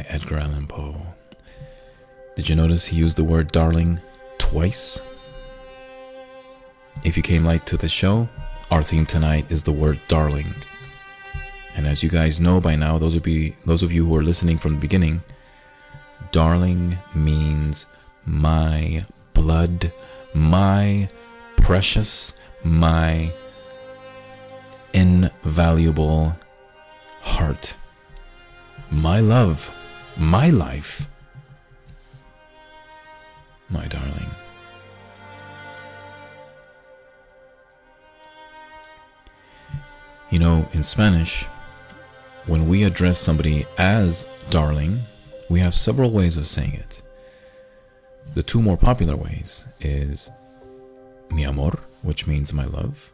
by 0.00 0.06
Edgar 0.08 0.38
Allan 0.38 0.66
Poe. 0.66 0.96
Did 2.34 2.48
you 2.48 2.56
notice 2.56 2.86
he 2.86 2.96
used 2.96 3.18
the 3.18 3.24
word 3.24 3.52
darling 3.52 4.00
twice? 4.38 5.02
If 7.04 7.18
you 7.18 7.22
came 7.22 7.44
late 7.44 7.66
to 7.66 7.76
the 7.76 7.88
show, 7.88 8.28
our 8.70 8.82
theme 8.82 9.04
tonight 9.04 9.44
is 9.50 9.62
the 9.62 9.72
word 9.72 10.00
darling. 10.08 10.46
And 11.76 11.86
as 11.86 12.02
you 12.02 12.08
guys 12.08 12.40
know 12.40 12.60
by 12.60 12.76
now, 12.76 12.96
those 12.96 13.14
of 13.14 13.26
you 13.26 13.52
those 13.66 13.82
of 13.82 13.92
you 13.92 14.06
who 14.06 14.16
are 14.16 14.22
listening 14.22 14.56
from 14.56 14.74
the 14.74 14.80
beginning, 14.80 15.22
darling 16.32 16.96
means 17.14 17.84
my 18.24 19.04
blood, 19.34 19.92
my 20.34 21.10
precious, 21.58 22.38
my 22.64 23.30
invaluable 24.94 26.36
heart, 27.20 27.76
my 28.90 29.20
love, 29.20 29.76
my 30.20 30.50
life, 30.50 31.08
my 33.70 33.86
darling. 33.86 34.30
You 40.30 40.38
know, 40.40 40.68
in 40.74 40.84
Spanish, 40.84 41.44
when 42.44 42.68
we 42.68 42.84
address 42.84 43.18
somebody 43.18 43.64
as 43.78 44.24
darling, 44.50 44.98
we 45.48 45.58
have 45.60 45.74
several 45.74 46.10
ways 46.10 46.36
of 46.36 46.46
saying 46.46 46.74
it. 46.74 47.00
The 48.34 48.42
two 48.42 48.60
more 48.60 48.76
popular 48.76 49.16
ways 49.16 49.66
is 49.80 50.30
mi 51.30 51.44
amor, 51.44 51.78
which 52.02 52.26
means 52.26 52.52
my 52.52 52.66
love, 52.66 53.10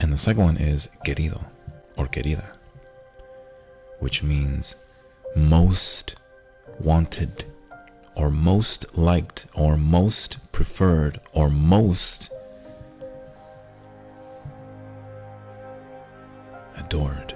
and 0.00 0.12
the 0.12 0.18
second 0.18 0.42
one 0.42 0.56
is 0.56 0.88
querido 1.06 1.44
or 1.96 2.06
querida, 2.08 2.46
which 4.00 4.24
means 4.24 4.74
most 5.34 6.16
wanted 6.80 7.44
or 8.14 8.30
most 8.30 8.96
liked 8.96 9.46
or 9.54 9.76
most 9.76 10.52
preferred 10.52 11.20
or 11.32 11.48
most 11.48 12.30
adored. 16.76 17.34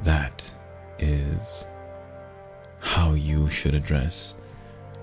That 0.00 0.50
is 0.98 1.66
how 2.80 3.14
you 3.14 3.48
should 3.50 3.74
address 3.74 4.34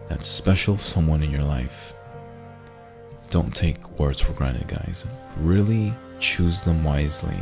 that 0.07 0.23
special 0.23 0.77
someone 0.77 1.23
in 1.23 1.31
your 1.31 1.43
life. 1.43 1.93
Don't 3.29 3.55
take 3.55 3.99
words 3.99 4.19
for 4.19 4.33
granted, 4.33 4.67
guys. 4.67 5.05
Really 5.37 5.93
choose 6.19 6.61
them 6.61 6.83
wisely. 6.83 7.37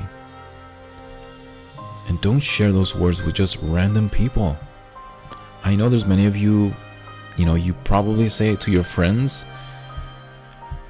And 2.07 2.19
don't 2.21 2.39
share 2.39 2.71
those 2.71 2.95
words 2.95 3.21
with 3.21 3.35
just 3.35 3.57
random 3.61 4.09
people. 4.09 4.57
I 5.63 5.75
know 5.75 5.89
there's 5.89 6.05
many 6.05 6.25
of 6.25 6.35
you, 6.35 6.73
you 7.37 7.45
know, 7.45 7.55
you 7.55 7.73
probably 7.73 8.29
say 8.29 8.49
it 8.49 8.61
to 8.61 8.71
your 8.71 8.83
friends 8.83 9.45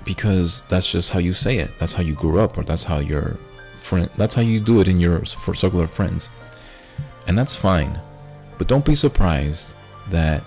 because 0.06 0.64
that's 0.70 0.92
just 0.92 1.12
how 1.12 1.20
you 1.20 1.34
say 1.34 1.58
it. 1.58 1.70
That's 1.80 1.94
how 1.94 2.02
you 2.02 2.16
grew 2.16 2.40
up, 2.40 2.58
or 2.58 2.64
that's 2.64 2.84
how 2.84 3.00
your 3.00 3.38
friend. 3.78 4.10
That's 4.18 4.34
how 4.34 4.42
you 4.42 4.60
do 4.60 4.80
it 4.82 4.88
in 4.88 5.00
your 5.00 5.24
circle 5.26 5.82
of 5.82 5.92
friends, 5.92 6.30
and 7.28 7.38
that's 7.38 7.56
fine. 7.56 8.00
But 8.58 8.68
don't 8.68 8.84
be 8.86 8.96
surprised 8.96 9.76
that 10.10 10.42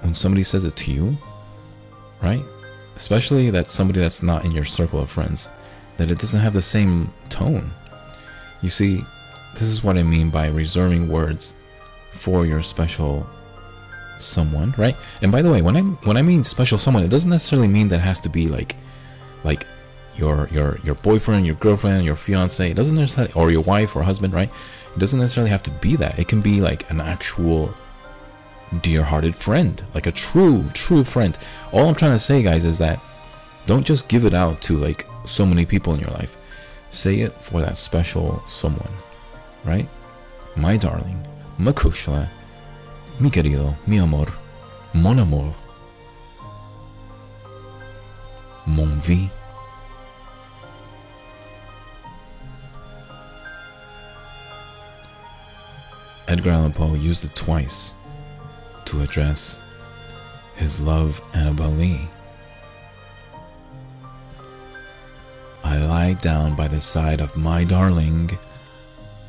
when 0.00 0.14
somebody 0.14 0.42
says 0.42 0.64
it 0.64 0.76
to 0.76 0.92
you, 0.92 1.16
right? 2.22 2.42
Especially 2.96 3.50
that 3.50 3.70
somebody 3.70 4.00
that's 4.00 4.22
not 4.22 4.44
in 4.44 4.52
your 4.52 4.64
circle 4.64 5.00
of 5.00 5.10
friends, 5.10 5.48
that 5.96 6.10
it 6.10 6.18
doesn't 6.18 6.40
have 6.40 6.54
the 6.54 6.62
same 6.62 7.12
tone. 7.28 7.70
You 8.64 8.70
see, 8.70 9.04
this 9.52 9.64
is 9.64 9.84
what 9.84 9.98
I 9.98 10.02
mean 10.02 10.30
by 10.30 10.48
reserving 10.48 11.06
words 11.10 11.52
for 12.12 12.46
your 12.46 12.62
special 12.62 13.26
someone, 14.18 14.74
right? 14.78 14.96
And 15.20 15.30
by 15.30 15.42
the 15.42 15.50
way, 15.50 15.60
when 15.60 15.76
I 15.76 15.82
when 15.82 16.16
I 16.16 16.22
mean 16.22 16.42
special 16.42 16.78
someone, 16.78 17.04
it 17.04 17.10
doesn't 17.10 17.28
necessarily 17.28 17.68
mean 17.68 17.88
that 17.88 17.96
it 17.96 18.08
has 18.08 18.20
to 18.20 18.30
be 18.30 18.48
like 18.48 18.76
like 19.44 19.66
your 20.16 20.48
your 20.50 20.78
your 20.82 20.94
boyfriend, 20.94 21.44
your 21.44 21.56
girlfriend, 21.56 22.06
your 22.06 22.16
fiance. 22.16 22.70
It 22.70 22.72
doesn't 22.72 22.96
necessarily 22.96 23.34
or 23.34 23.50
your 23.50 23.60
wife 23.60 23.94
or 23.94 24.02
husband, 24.02 24.32
right? 24.32 24.48
It 24.96 24.98
doesn't 24.98 25.20
necessarily 25.20 25.50
have 25.50 25.62
to 25.64 25.70
be 25.70 25.94
that. 25.96 26.18
It 26.18 26.28
can 26.28 26.40
be 26.40 26.62
like 26.62 26.90
an 26.90 27.02
actual 27.02 27.74
dear-hearted 28.80 29.36
friend, 29.36 29.84
like 29.94 30.06
a 30.06 30.12
true 30.12 30.64
true 30.72 31.04
friend. 31.04 31.36
All 31.70 31.86
I'm 31.86 31.94
trying 31.94 32.12
to 32.12 32.18
say, 32.18 32.42
guys, 32.42 32.64
is 32.64 32.78
that 32.78 32.98
don't 33.66 33.84
just 33.84 34.08
give 34.08 34.24
it 34.24 34.32
out 34.32 34.62
to 34.62 34.78
like 34.78 35.06
so 35.26 35.44
many 35.44 35.66
people 35.66 35.92
in 35.92 36.00
your 36.00 36.12
life. 36.12 36.38
Say 36.94 37.22
it 37.22 37.32
for 37.32 37.60
that 37.60 37.76
special 37.76 38.40
someone, 38.46 38.94
right? 39.64 39.88
My 40.54 40.76
darling, 40.76 41.26
Macushla, 41.58 42.28
mi 43.18 43.30
querido, 43.30 43.74
mi 43.84 43.98
amor, 43.98 44.28
mon 44.94 45.18
amour, 45.18 45.52
mon 48.64 49.00
vie. 49.00 49.28
Edgar 56.28 56.52
Allan 56.52 56.72
Poe 56.72 56.94
used 56.94 57.24
it 57.24 57.34
twice 57.34 57.94
to 58.84 59.02
address 59.02 59.60
his 60.54 60.78
love 60.78 61.20
Annabel 61.34 61.70
Lee. 61.72 62.08
I 65.64 65.78
lie 65.78 66.12
down 66.12 66.54
by 66.54 66.68
the 66.68 66.80
side 66.80 67.20
of 67.20 67.36
my 67.36 67.64
darling, 67.64 68.38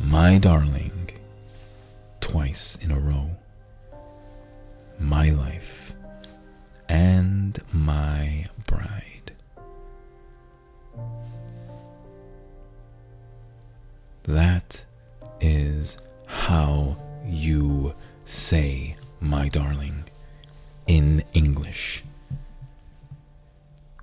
my 0.03 0.37
darling, 0.37 1.09
twice 2.19 2.77
in 2.81 2.91
a 2.91 2.99
row. 2.99 3.31
My 4.99 5.29
life 5.29 5.93
and 6.89 7.57
my 7.71 8.47
bride. 8.67 9.31
That 14.23 14.83
is 15.39 15.97
how 16.25 16.97
you 17.25 17.95
say, 18.25 18.97
my 19.21 19.47
darling, 19.47 20.03
in 20.85 21.23
English. 21.33 22.03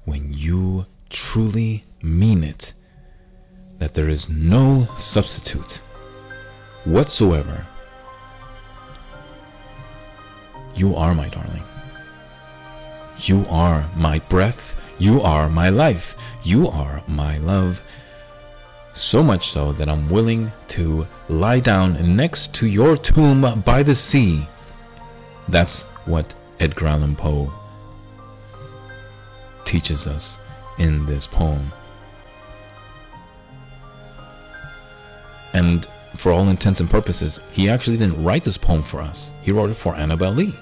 When 0.05 0.33
you 0.33 0.87
truly 1.11 1.85
mean 2.03 2.45
it, 2.45 2.73
that 3.79 3.95
there 3.95 4.09
is 4.09 4.29
no 4.29 4.87
substitute 4.97 5.83
whatsoever. 6.85 7.67
You 10.75 10.97
are 10.97 11.15
my 11.15 11.29
darling. 11.29 11.63
You 13.19 13.47
are 13.49 13.85
my 13.97 14.19
breath. 14.29 14.79
You 14.99 15.21
are 15.21 15.49
my 15.49 15.69
life. 15.69 16.17
You 16.43 16.69
are 16.69 17.03
my 17.07 17.39
love. 17.39 17.83
So 18.95 19.23
much 19.23 19.49
so 19.49 19.73
that 19.73 19.89
I'm 19.89 20.11
willing 20.11 20.53
to 20.69 21.07
lie 21.29 21.61
down 21.61 22.17
next 22.17 22.55
to 22.57 22.67
your 22.67 22.97
tomb 22.97 23.63
by 23.65 23.83
the 23.83 23.95
sea. 23.95 24.47
That's 25.49 25.85
what 26.05 26.35
Edgar 26.61 26.89
Allan 26.89 27.17
Poe 27.17 27.53
teaches 29.65 30.07
us 30.07 30.41
in 30.79 31.07
this 31.07 31.27
poem. 31.27 31.73
And 35.53 35.87
for 36.17 36.33
all 36.33 36.49
intents 36.49 36.81
and 36.81 36.91
purposes, 36.91 37.41
he 37.53 37.69
actually 37.69 37.97
didn't 37.97 38.23
write 38.23 38.45
this 38.45 38.59
poem 38.59 38.83
for 38.83 39.01
us. 39.01 39.33
He 39.43 39.53
wrote 39.53 39.71
it 39.71 39.75
for 39.75 39.95
Annabel 39.95 40.33
Lee. 40.33 40.55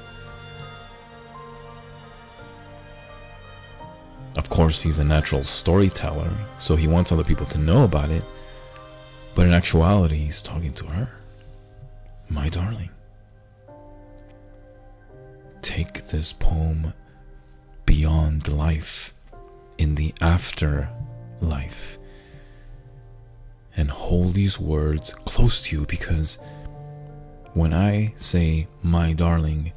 Of 4.36 4.48
course, 4.48 4.80
he's 4.80 4.98
a 4.98 5.04
natural 5.04 5.44
storyteller, 5.44 6.30
so 6.58 6.76
he 6.76 6.86
wants 6.86 7.12
other 7.12 7.24
people 7.24 7.46
to 7.46 7.58
know 7.58 7.84
about 7.84 8.10
it. 8.10 8.22
But 9.34 9.46
in 9.46 9.52
actuality, 9.52 10.16
he's 10.16 10.42
talking 10.42 10.72
to 10.74 10.86
her. 10.86 11.08
My 12.28 12.48
darling. 12.48 12.90
Take 15.62 16.06
this 16.06 16.32
poem 16.32 16.94
beyond 17.86 18.48
life, 18.48 19.14
in 19.78 19.94
the 19.94 20.14
afterlife 20.20 21.98
and 23.80 23.90
hold 23.90 24.34
these 24.34 24.60
words 24.60 25.14
close 25.24 25.62
to 25.62 25.74
you 25.74 25.86
because 25.86 26.36
when 27.54 27.72
I 27.72 28.12
say 28.18 28.68
my 28.82 29.14
darling, 29.14 29.72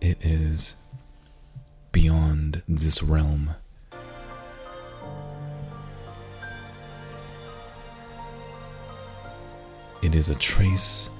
it 0.00 0.16
is 0.22 0.76
beyond 1.90 2.62
this 2.68 3.02
realm. 3.02 3.56
It 10.00 10.14
is 10.14 10.28
a 10.28 10.36
trace 10.36 11.10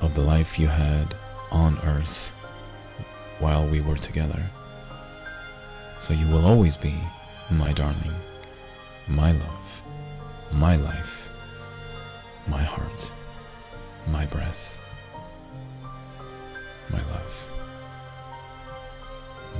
of 0.00 0.14
the 0.14 0.22
life 0.22 0.58
you 0.58 0.68
had 0.68 1.14
on 1.52 1.76
earth 1.84 2.30
while 3.38 3.66
we 3.68 3.82
were 3.82 3.98
together. 3.98 4.42
So 6.00 6.14
you 6.14 6.26
will 6.28 6.46
always 6.46 6.78
be 6.78 6.94
my 7.50 7.74
darling, 7.74 8.14
my 9.06 9.32
love 9.32 9.63
my 10.58 10.76
life, 10.76 11.28
my 12.46 12.62
heart, 12.62 13.10
my 14.08 14.24
breath, 14.26 14.78
my 16.90 16.98
love, 16.98 17.50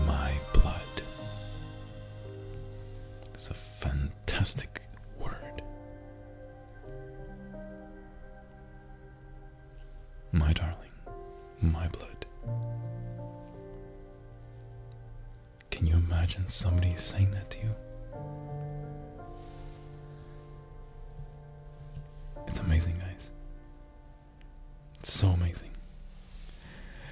my 0.06 0.32
blood. 0.52 0.80
It's 3.34 3.50
a 3.50 3.54
fantastic 3.54 4.82
word. 5.18 5.62
My 10.30 10.52
darling, 10.52 10.76
my 11.60 11.88
blood. 11.88 12.24
Can 15.70 15.86
you 15.86 15.96
imagine 15.96 16.46
somebody 16.46 16.94
saying 16.94 17.32
that 17.32 17.50
to 17.50 17.58
you? 17.58 17.74
It's 22.46 22.60
amazing, 22.60 22.98
guys. 22.98 23.30
It's 25.00 25.12
so 25.12 25.28
amazing. 25.28 25.70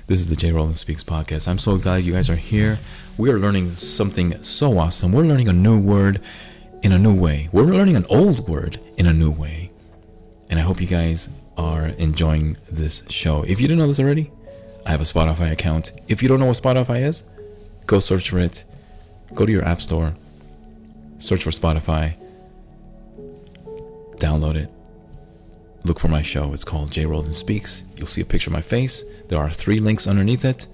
This 0.07 0.21
is 0.21 0.29
the 0.29 0.37
J 0.37 0.53
Roland 0.53 0.77
Speaks 0.77 1.05
podcast. 1.05 1.49
I'm 1.49 1.59
so 1.59 1.77
glad 1.79 2.03
you 2.03 2.13
guys 2.13 2.29
are 2.29 2.37
here. 2.37 2.79
We 3.17 3.31
are 3.31 3.39
learning 3.39 3.77
something 3.77 4.43
so 4.43 4.79
awesome. 4.79 5.13
We're 5.13 5.25
learning 5.25 5.49
a 5.49 5.53
new 5.53 5.81
word 5.81 6.21
in 6.83 6.93
a 6.93 6.99
new 6.99 7.19
way. 7.19 7.49
We're 7.53 7.65
learning 7.65 7.97
an 7.97 8.07
old 8.09 8.49
word 8.49 8.81
in 8.97 9.07
a 9.07 9.13
new 9.13 9.31
way. 9.31 9.71
And 10.51 10.59
I 10.59 10.63
hope 10.63 10.81
you 10.81 10.87
guys 10.87 11.29
are 11.57 11.87
enjoying 11.87 12.57
this 12.71 13.09
show. 13.09 13.43
If 13.43 13.61
you 13.61 13.69
didn't 13.69 13.79
know 13.79 13.87
this 13.87 14.01
already, 14.01 14.31
I 14.85 14.91
have 14.91 15.01
a 15.01 15.05
Spotify 15.05 15.53
account. 15.53 15.93
If 16.09 16.23
you 16.23 16.29
don't 16.29 16.41
know 16.41 16.47
what 16.47 16.57
Spotify 16.57 17.03
is, 17.03 17.23
go 17.87 18.01
search 18.01 18.31
for 18.31 18.39
it. 18.39 18.65
Go 19.35 19.47
to 19.47 19.53
your 19.53 19.65
app 19.65 19.81
store, 19.81 20.15
search 21.17 21.45
for 21.45 21.51
Spotify, 21.51 22.17
download 24.17 24.57
it, 24.57 24.71
look 25.85 25.99
for 25.99 26.09
my 26.09 26.23
show. 26.23 26.53
It's 26.53 26.65
called 26.65 26.93
J. 26.93 27.07
Roland 27.07 27.35
Speaks. 27.35 27.83
You'll 27.97 28.07
see 28.07 28.21
a 28.21 28.25
picture 28.25 28.51
of 28.51 28.55
my 28.55 28.61
face. 28.61 29.05
There 29.29 29.39
are 29.39 29.51
three 29.51 29.81
links 29.81 30.07
underneath 30.07 30.45
it. 30.45 30.67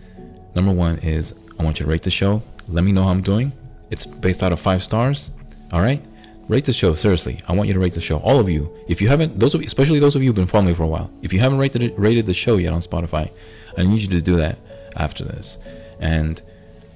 Number 0.55 0.73
one 0.73 0.99
is 0.99 1.35
I 1.59 1.63
want 1.63 1.79
you 1.81 1.87
to 1.87 1.91
rate 1.91 2.03
the 2.03 2.11
show. 2.11 2.43
Let 2.69 2.85
me 2.85 2.93
know 2.93 3.05
how 3.05 3.11
I'm 3.11 3.23
doing. 3.23 3.53
It's 3.91 4.07
based 4.07 4.43
out 4.43 4.53
of 4.53 4.61
five 4.61 4.83
stars. 4.83 5.31
All 5.73 5.81
right. 5.81 6.03
Rate 6.49 6.65
the 6.65 6.73
show 6.73 6.95
seriously. 6.95 7.41
I 7.47 7.53
want 7.53 7.69
you 7.69 7.75
to 7.75 7.81
rate 7.81 7.93
the 7.93 8.01
show. 8.01 8.19
All 8.19 8.41
of 8.41 8.49
you. 8.49 8.75
If 8.89 9.03
you 9.03 9.09
haven't, 9.09 9.39
those 9.39 9.55
of 9.55 9.61
especially 9.61 9.99
those 9.99 10.17
of 10.17 10.23
you 10.23 10.29
who've 10.29 10.37
been 10.37 10.47
following 10.47 10.69
me 10.69 10.75
for 10.75 10.85
a 10.85 10.87
while. 10.87 11.11
If 11.23 11.33
you 11.33 11.41
haven't 11.41 11.59
rated 11.59 11.99
rated 11.99 12.27
the 12.27 12.35
show 12.35 12.57
yet 12.57 12.73
on 12.73 12.81
Spotify, 12.81 13.31
I 13.77 13.83
need 13.83 14.01
you 14.01 14.09
to 14.09 14.23
do 14.23 14.37
that 14.37 14.59
after 14.97 15.25
this, 15.25 15.59
and 16.01 16.41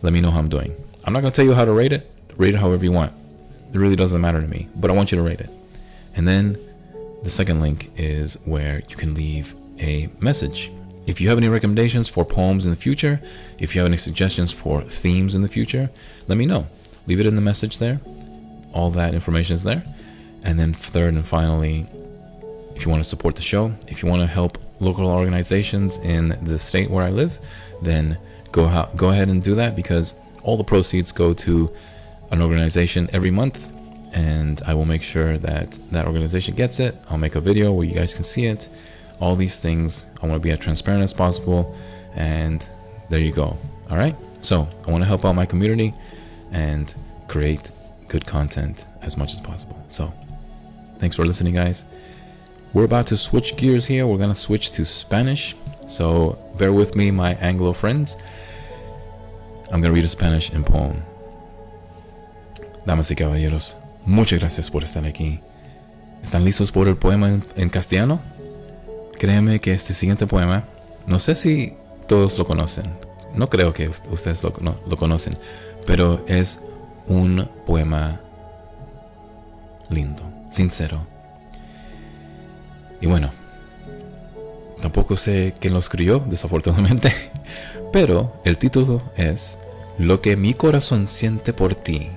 let 0.01 0.15
me 0.15 0.23
know 0.23 0.31
how 0.31 0.39
I'm 0.39 0.49
doing. 0.49 0.75
I'm 1.05 1.13
not 1.13 1.21
gonna 1.21 1.33
tell 1.33 1.45
you 1.45 1.53
how 1.53 1.67
to 1.67 1.73
rate 1.73 1.93
it. 1.93 2.11
Rate 2.39 2.55
it 2.55 2.59
however 2.59 2.83
you 2.83 2.93
want. 2.93 3.13
It 3.75 3.79
really 3.79 3.97
doesn't 3.97 4.21
matter 4.21 4.41
to 4.41 4.47
me, 4.47 4.69
but 4.75 4.91
I 4.91 4.95
want 4.95 5.13
you 5.13 5.19
to 5.19 5.23
rate 5.23 5.41
it. 5.41 5.51
And 6.17 6.27
then 6.27 6.57
the 7.23 7.31
second 7.31 7.61
link 7.61 7.91
is 7.97 8.35
where 8.45 8.83
you 8.89 8.97
can 8.97 9.15
leave 9.15 9.55
a 9.79 10.09
message. 10.21 10.71
If 11.07 11.21
you 11.21 11.29
have 11.29 11.39
any 11.39 11.49
recommendations 11.49 12.09
for 12.09 12.25
poems 12.25 12.65
in 12.65 12.71
the 12.71 12.77
future, 12.77 13.21
if 13.59 13.75
you 13.75 13.81
have 13.81 13.89
any 13.89 13.97
suggestions 13.97 14.53
for 14.53 14.83
themes 14.83 15.35
in 15.35 15.43
the 15.43 15.49
future, 15.49 15.91
let 16.29 16.39
me 16.39 16.47
know. 16.47 16.67
Leave 17.07 17.21
it 17.21 17.27
in 17.27 17.37
the 17.37 17.43
message 17.43 17.79
there. 17.79 18.01
All 18.73 18.91
that 18.91 19.15
information 19.15 19.55
is 19.55 19.65
there. 19.65 19.83
And 20.45 20.59
then, 20.59 20.73
third 20.73 21.15
and 21.15 21.27
finally, 21.27 21.87
if 22.75 22.85
you 22.85 22.91
want 22.91 23.03
to 23.03 23.09
support 23.09 23.37
the 23.37 23.43
show, 23.43 23.73
if 23.89 24.03
you 24.03 24.09
want 24.09 24.23
to 24.23 24.27
help 24.27 24.59
local 24.81 25.07
organizations 25.07 25.99
in 25.99 26.37
the 26.43 26.59
state 26.59 26.91
where 26.91 27.05
I 27.05 27.11
live, 27.11 27.39
then 27.83 28.19
go 28.51 28.89
go 28.97 29.11
ahead 29.11 29.29
and 29.29 29.43
do 29.43 29.55
that 29.57 29.77
because 29.77 30.15
all 30.43 30.57
the 30.57 30.65
proceeds 30.65 31.13
go 31.13 31.33
to 31.33 31.73
an 32.31 32.43
organization 32.43 33.09
every 33.13 33.31
month 33.31 33.72
and 34.13 34.61
I 34.67 34.75
will 34.75 34.85
make 34.85 35.03
sure 35.03 35.39
that 35.39 35.79
that 35.91 36.07
organization 36.07 36.55
gets 36.55 36.81
it. 36.81 36.97
I'll 37.09 37.19
make 37.19 37.35
a 37.35 37.41
video 37.41 37.73
where 37.73 37.87
you 37.87 37.95
guys 37.95 38.15
can 38.15 38.25
see 38.25 38.47
it. 38.47 38.69
All 39.21 39.37
these 39.37 39.61
things, 39.61 40.07
I 40.23 40.27
want 40.27 40.43
to 40.43 40.47
be 40.47 40.51
as 40.51 40.59
transparent 40.59 41.03
as 41.03 41.15
possible, 41.15 41.75
and 42.15 42.67
there 43.09 43.21
you 43.21 43.33
go. 43.33 43.57
All 43.91 43.97
right. 43.97 44.17
So 44.41 44.69
I 44.87 44.91
want 44.91 45.03
to 45.03 45.09
help 45.09 45.25
out 45.25 45.35
my 45.35 45.47
community 45.47 45.95
and 46.51 46.93
create 47.29 47.71
good 48.09 48.27
content 48.27 48.87
as 49.01 49.17
much 49.17 49.33
as 49.33 49.41
possible. 49.41 49.81
So 49.89 50.13
thanks 50.99 51.17
for 51.17 51.25
listening, 51.25 51.55
guys. 51.55 51.85
We're 52.73 52.85
about 52.85 53.07
to 53.09 53.17
switch 53.17 53.57
gears 53.57 53.87
here. 53.87 54.07
We're 54.07 54.19
gonna 54.19 54.35
switch 54.35 54.73
to 54.73 54.85
Spanish. 54.85 55.55
So 55.87 56.39
bear 56.59 56.73
with 56.73 56.97
me, 56.97 57.11
my 57.11 57.35
Anglo 57.35 57.73
friends. 57.73 58.17
I'm 59.71 59.81
gonna 59.81 59.95
read 59.95 60.05
a 60.05 60.09
Spanish 60.09 60.53
in 60.53 60.65
poem. 60.65 61.03
Damas 62.87 63.11
y 63.11 63.15
caballeros, 63.15 63.77
Muchas 64.05 64.41
gracias 64.41 64.71
por 64.71 64.85
estar 64.85 65.05
aquí. 65.07 65.41
¿Están 66.23 66.45
listos 66.45 66.73
por 66.73 66.89
el 66.89 66.97
poema 66.97 67.41
en, 67.57 67.71
castellano? 67.71 68.21
Créeme 69.19 69.61
que 69.61 69.73
este 69.73 69.95
siguiente 69.95 70.27
poema, 70.27 70.65
no 71.07 71.19
sé 71.19 71.35
si 71.37 71.75
todos 72.07 72.39
lo 72.39 72.45
conocen, 72.45 72.85
no 73.35 73.49
creo 73.49 73.73
que 73.73 73.89
ustedes 73.89 74.43
lo, 74.43 74.53
lo 74.87 74.97
conocen, 74.97 75.37
pero 75.87 76.25
es 76.27 76.61
un 77.07 77.49
poema 77.67 78.21
lindo, 79.89 80.23
sincero. 80.51 81.07
Y 83.01 83.07
bueno, 83.07 83.31
tampoco 84.81 85.17
sé 85.17 85.55
quién 85.61 85.75
lo 85.75 85.81
escribió, 85.81 86.23
desafortunadamente. 86.27 87.13
Pero 87.93 88.41
el 88.45 88.59
título 88.59 89.03
es 89.17 89.59
Lo 89.99 90.21
que 90.21 90.37
mi 90.37 90.55
corazón 90.55 91.09
siente 91.09 91.53
por 91.53 91.75
ti. 91.75 92.11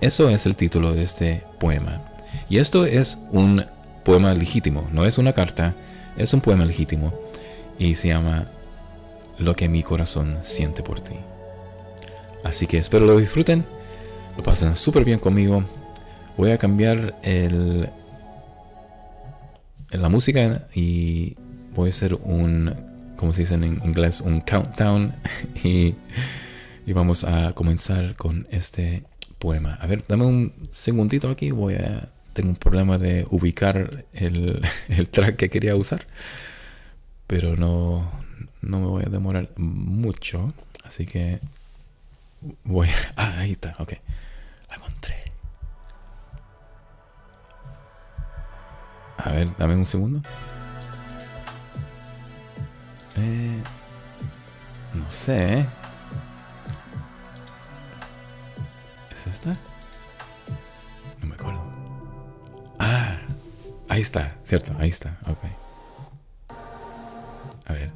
Eso 0.00 0.30
es 0.30 0.46
el 0.46 0.56
título 0.56 0.94
de 0.94 1.02
este 1.02 1.42
poema. 1.58 2.00
Y 2.48 2.58
esto 2.58 2.86
es 2.86 3.18
un 3.32 3.66
poema 4.02 4.34
legítimo, 4.34 4.88
no 4.92 5.04
es 5.04 5.18
una 5.18 5.34
carta, 5.34 5.74
es 6.16 6.32
un 6.32 6.40
poema 6.40 6.64
legítimo. 6.64 7.12
Y 7.78 7.94
se 7.94 8.08
llama 8.08 8.46
Lo 9.38 9.54
que 9.54 9.68
mi 9.68 9.82
corazón 9.82 10.38
siente 10.40 10.82
por 10.82 11.00
ti. 11.00 11.14
Así 12.44 12.66
que 12.66 12.78
espero 12.78 13.04
lo 13.04 13.18
disfruten, 13.18 13.64
lo 14.38 14.42
pasen 14.42 14.74
súper 14.74 15.04
bien 15.04 15.18
conmigo. 15.18 15.64
Voy 16.38 16.52
a 16.52 16.58
cambiar 16.58 17.18
el, 17.22 17.90
la 19.90 20.08
música 20.08 20.66
y 20.74 21.34
voy 21.74 21.88
a 21.88 21.90
hacer 21.90 22.14
un, 22.14 22.74
como 23.16 23.34
se 23.34 23.42
dice 23.42 23.54
en 23.54 23.64
inglés, 23.64 24.22
un 24.22 24.40
countdown 24.40 25.12
y, 25.62 25.94
y 26.86 26.92
vamos 26.94 27.24
a 27.24 27.52
comenzar 27.52 28.16
con 28.16 28.46
este 28.50 29.09
poema. 29.40 29.74
A 29.80 29.86
ver, 29.88 30.04
dame 30.06 30.24
un 30.24 30.52
segundito 30.70 31.30
aquí, 31.30 31.50
voy 31.50 31.74
a, 31.74 32.10
tengo 32.34 32.50
un 32.50 32.56
problema 32.56 32.98
de 32.98 33.26
ubicar 33.30 34.04
el, 34.12 34.62
el 34.88 35.08
track 35.08 35.36
que 35.36 35.50
quería 35.50 35.74
usar, 35.74 36.06
pero 37.26 37.56
no, 37.56 38.08
no 38.60 38.80
me 38.80 38.86
voy 38.86 39.04
a 39.04 39.08
demorar 39.08 39.48
mucho, 39.56 40.52
así 40.84 41.06
que 41.06 41.40
voy 42.62 42.88
a, 42.88 42.92
ah, 43.16 43.38
ahí 43.38 43.52
está, 43.52 43.74
ok, 43.78 43.94
la 44.68 44.76
encontré. 44.76 45.16
A 49.16 49.32
ver, 49.32 49.48
dame 49.58 49.74
un 49.74 49.86
segundo. 49.86 50.22
Eh, 53.16 53.62
no 54.94 55.10
sé. 55.10 55.66
Esta? 59.30 59.56
No 61.20 61.26
me 61.28 61.34
acuerdo. 61.34 61.62
Ah, 62.78 63.18
ahí 63.88 64.00
está, 64.00 64.36
cierto, 64.44 64.74
ahí 64.78 64.88
está, 64.88 65.16
ok. 65.26 65.38
A 67.66 67.72
ver. 67.72 67.90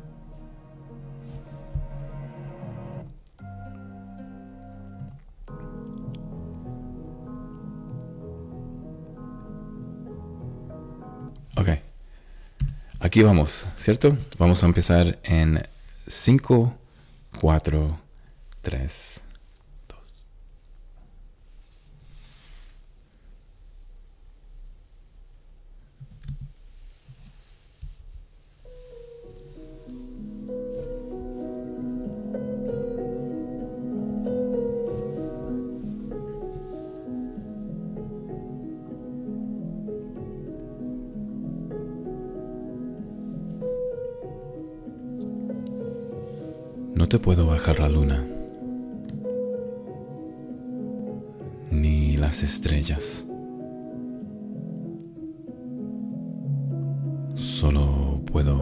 Ok. 11.56 11.68
Aquí 13.00 13.22
vamos, 13.22 13.66
¿cierto? 13.76 14.16
Vamos 14.38 14.62
a 14.62 14.66
empezar 14.66 15.18
en 15.22 15.66
5, 16.06 16.74
4, 17.40 17.98
3, 18.62 19.23
te 47.14 47.20
puedo 47.20 47.46
bajar 47.46 47.78
la 47.78 47.88
luna, 47.88 48.26
ni 51.70 52.16
las 52.16 52.42
estrellas. 52.42 53.24
Solo 57.36 58.20
puedo... 58.26 58.58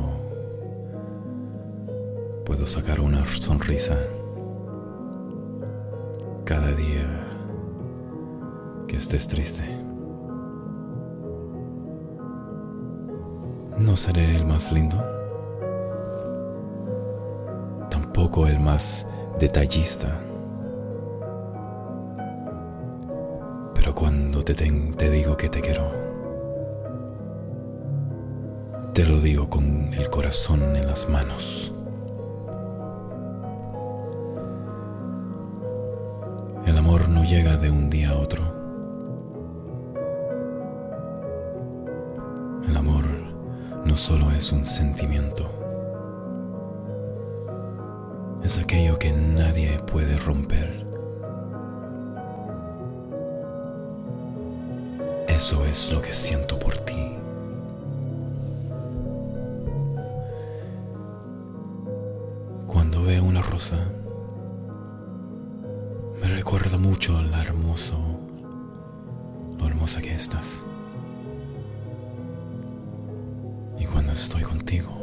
Puedo 2.45 2.67
sacar 2.67 3.01
una 3.01 3.25
sonrisa 3.25 3.97
cada 6.45 6.73
día 6.73 7.27
que 8.87 8.97
estés 8.97 9.29
triste. 9.29 9.65
No 13.79 13.97
seré 13.97 14.37
el 14.37 14.45
más 14.45 14.71
lindo 14.73 15.22
tampoco 18.23 18.47
el 18.47 18.61
más 18.61 19.05
detallista. 19.41 20.21
Pero 23.75 23.95
cuando 23.97 24.45
te, 24.45 24.55
te 24.55 25.11
digo 25.11 25.37
que 25.37 25.49
te 25.49 25.61
quiero, 25.61 25.91
te 28.95 29.05
lo 29.07 29.19
digo 29.19 29.51
con 29.51 29.93
el 29.93 30.09
corazón 30.09 30.77
en 30.77 30.87
las 30.87 31.09
manos. 31.09 31.73
El 36.65 36.79
amor 36.79 37.09
no 37.09 37.25
llega 37.25 37.57
de 37.57 37.71
un 37.73 37.91
día 37.91 38.11
a 38.11 38.19
otro. 38.19 38.45
El 42.69 42.77
amor 42.77 43.05
no 43.85 43.97
solo 43.97 44.31
es 44.31 44.53
un 44.53 44.65
sentimiento 44.65 45.62
es 48.45 48.59
aquello 48.59 48.99
que 48.99 49.13
nadie 49.13 49.79
puede 49.87 50.17
romper. 50.17 50.85
Eso 55.29 55.65
es 55.65 55.93
lo 55.93 56.03
que 56.03 56.13
siento 56.13 56.59
por 56.59 56.77
ti. 56.79 57.17
Cuando 62.67 63.03
veo 63.03 63.25
una 63.25 63.43
rosa, 63.43 63.77
me 66.21 66.29
recuerda 66.29 66.79
mucho 66.79 67.21
lo 67.21 67.37
hermoso, 67.37 67.99
lo 69.59 69.67
hermosa 69.67 70.01
que 70.01 70.15
estás. 70.15 70.63
Y 73.79 73.85
cuando 73.87 74.13
estoy 74.13 74.43
contigo, 74.43 75.02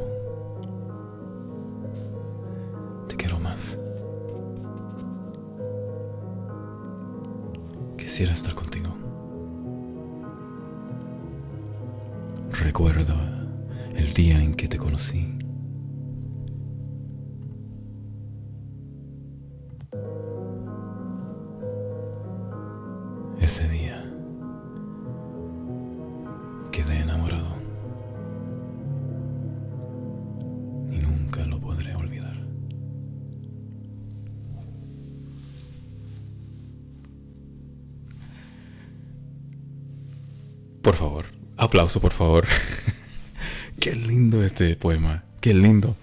Quisiera 8.20 8.34
estar 8.34 8.54
contigo. 8.54 8.89
Aplauso 41.70 42.02
por 42.02 42.14
favor. 42.14 42.48
Qué 43.80 43.96
lindo 43.96 44.44
este 44.44 44.76
poema, 44.76 45.24
qué 45.40 45.54
lindo. 45.54 45.96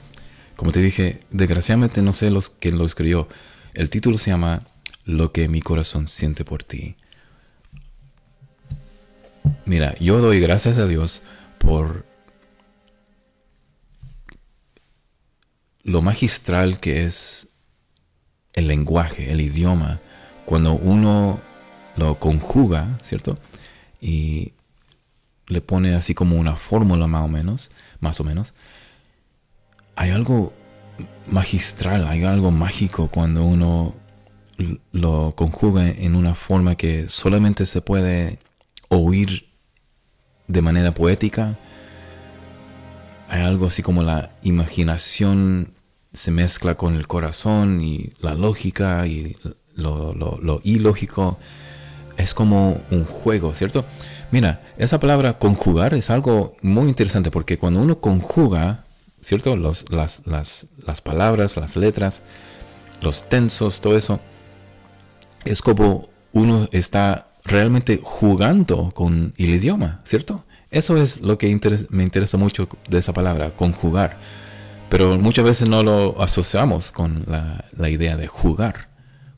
Como 0.55 0.71
te 0.71 0.81
dije, 0.81 1.25
desgraciadamente 1.31 2.03
no 2.03 2.13
sé 2.13 2.31
los 2.31 2.49
quién 2.49 2.79
lo 2.79 2.87
escribió. 2.87 3.29
El 3.75 3.91
título 3.91 4.17
se 4.17 4.31
llama 4.31 4.63
Lo 5.05 5.33
que 5.33 5.49
mi 5.49 5.61
corazón 5.61 6.07
siente 6.07 6.45
por 6.45 6.63
ti. 6.63 6.95
Mira, 9.67 9.97
yo 9.99 10.21
doy 10.21 10.41
gracias 10.41 10.79
a 10.79 10.87
Dios 10.87 11.23
por 11.59 12.07
lo 15.83 16.01
magistral 16.01 16.79
que 16.79 17.05
es 17.05 17.49
el 18.55 18.69
lenguaje, 18.69 19.33
el 19.33 19.41
idioma, 19.41 20.01
cuando 20.47 20.75
uno 20.75 21.41
lo 21.97 22.21
conjuga, 22.21 22.99
¿cierto? 23.03 23.39
Y 24.01 24.53
le 25.47 25.61
pone 25.61 25.95
así 25.95 26.15
como 26.15 26.37
una 26.37 26.57
fórmula 26.57 27.07
más 27.07 27.25
o 27.25 27.29
menos, 27.29 27.71
más 28.01 28.21
o 28.21 28.25
menos. 28.25 28.55
Hay 29.95 30.11
algo 30.11 30.53
magistral, 31.29 32.07
hay 32.07 32.25
algo 32.25 32.51
mágico 32.51 33.09
cuando 33.09 33.45
uno 33.45 33.95
lo 34.93 35.35
conjuga 35.37 35.89
en 35.89 36.17
una 36.17 36.35
forma 36.35 36.77
que 36.77 37.09
solamente 37.09 37.67
se 37.67 37.83
puede 37.83 38.39
oír 38.89 39.49
de 40.49 40.63
manera 40.63 40.93
poética 40.95 41.59
hay 43.29 43.43
algo 43.43 43.67
así 43.67 43.83
como 43.83 44.03
la 44.03 44.31
imaginación 44.43 45.73
se 46.13 46.31
mezcla 46.31 46.77
con 46.77 46.95
el 46.95 47.07
corazón 47.07 47.81
y 47.81 48.13
la 48.21 48.35
lógica 48.35 49.07
y 49.07 49.37
lo, 49.75 50.15
lo, 50.15 50.61
ilógico. 50.63 51.39
Es 52.17 52.33
como 52.33 52.81
un 52.91 53.05
juego, 53.05 53.53
¿cierto? 53.53 53.85
Mira, 54.31 54.63
esa 54.77 54.99
palabra 54.99 55.39
conjugar 55.39 55.95
es 55.95 56.11
algo 56.11 56.55
muy 56.63 56.89
interesante 56.89 57.31
porque 57.31 57.59
cuando 57.59 57.81
uno 57.81 58.01
conjuga, 58.01 58.85
¿cierto? 59.21 59.57
Los, 59.57 59.91
las, 59.91 60.27
las, 60.27 60.67
las 60.85 61.01
palabras, 61.01 61.57
las 61.57 61.77
letras, 61.77 62.23
los 63.01 63.29
tensos, 63.29 63.81
todo 63.81 63.97
eso, 63.97 64.21
es 65.45 65.63
como 65.63 66.09
uno 66.33 66.69
está 66.73 67.29
realmente 67.45 68.01
jugando 68.03 68.91
con 68.93 69.33
el 69.39 69.51
idioma, 69.51 70.01
¿cierto? 70.05 70.45
Eso 70.71 70.97
es 70.97 71.21
lo 71.21 71.39
que 71.39 71.47
me 71.91 72.03
interesa 72.03 72.37
mucho 72.37 72.69
de 72.89 72.99
esa 72.99 73.13
palabra, 73.13 73.55
conjugar. 73.55 74.19
Pero 74.89 75.17
muchas 75.19 75.45
veces 75.45 75.69
no 75.69 75.83
lo 75.83 76.21
asociamos 76.23 76.93
con 76.93 77.25
la, 77.27 77.89
idea 77.89 78.17
de 78.17 78.27
jugar, 78.27 78.89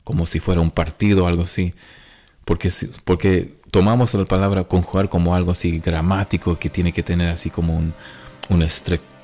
como 0.03 0.25
si 0.25 0.39
fuera 0.39 0.61
un 0.61 0.71
partido 0.71 1.25
o 1.25 1.27
algo 1.27 1.43
así. 1.43 1.73
Porque, 2.45 2.71
porque 3.05 3.58
tomamos 3.71 4.13
la 4.13 4.25
palabra 4.25 4.63
conjugar 4.63 5.09
como 5.09 5.35
algo 5.35 5.51
así 5.51 5.79
gramático 5.79 6.57
que 6.57 6.69
tiene 6.69 6.91
que 6.91 7.03
tener 7.03 7.29
así 7.29 7.49
como 7.49 7.81
una 8.49 8.65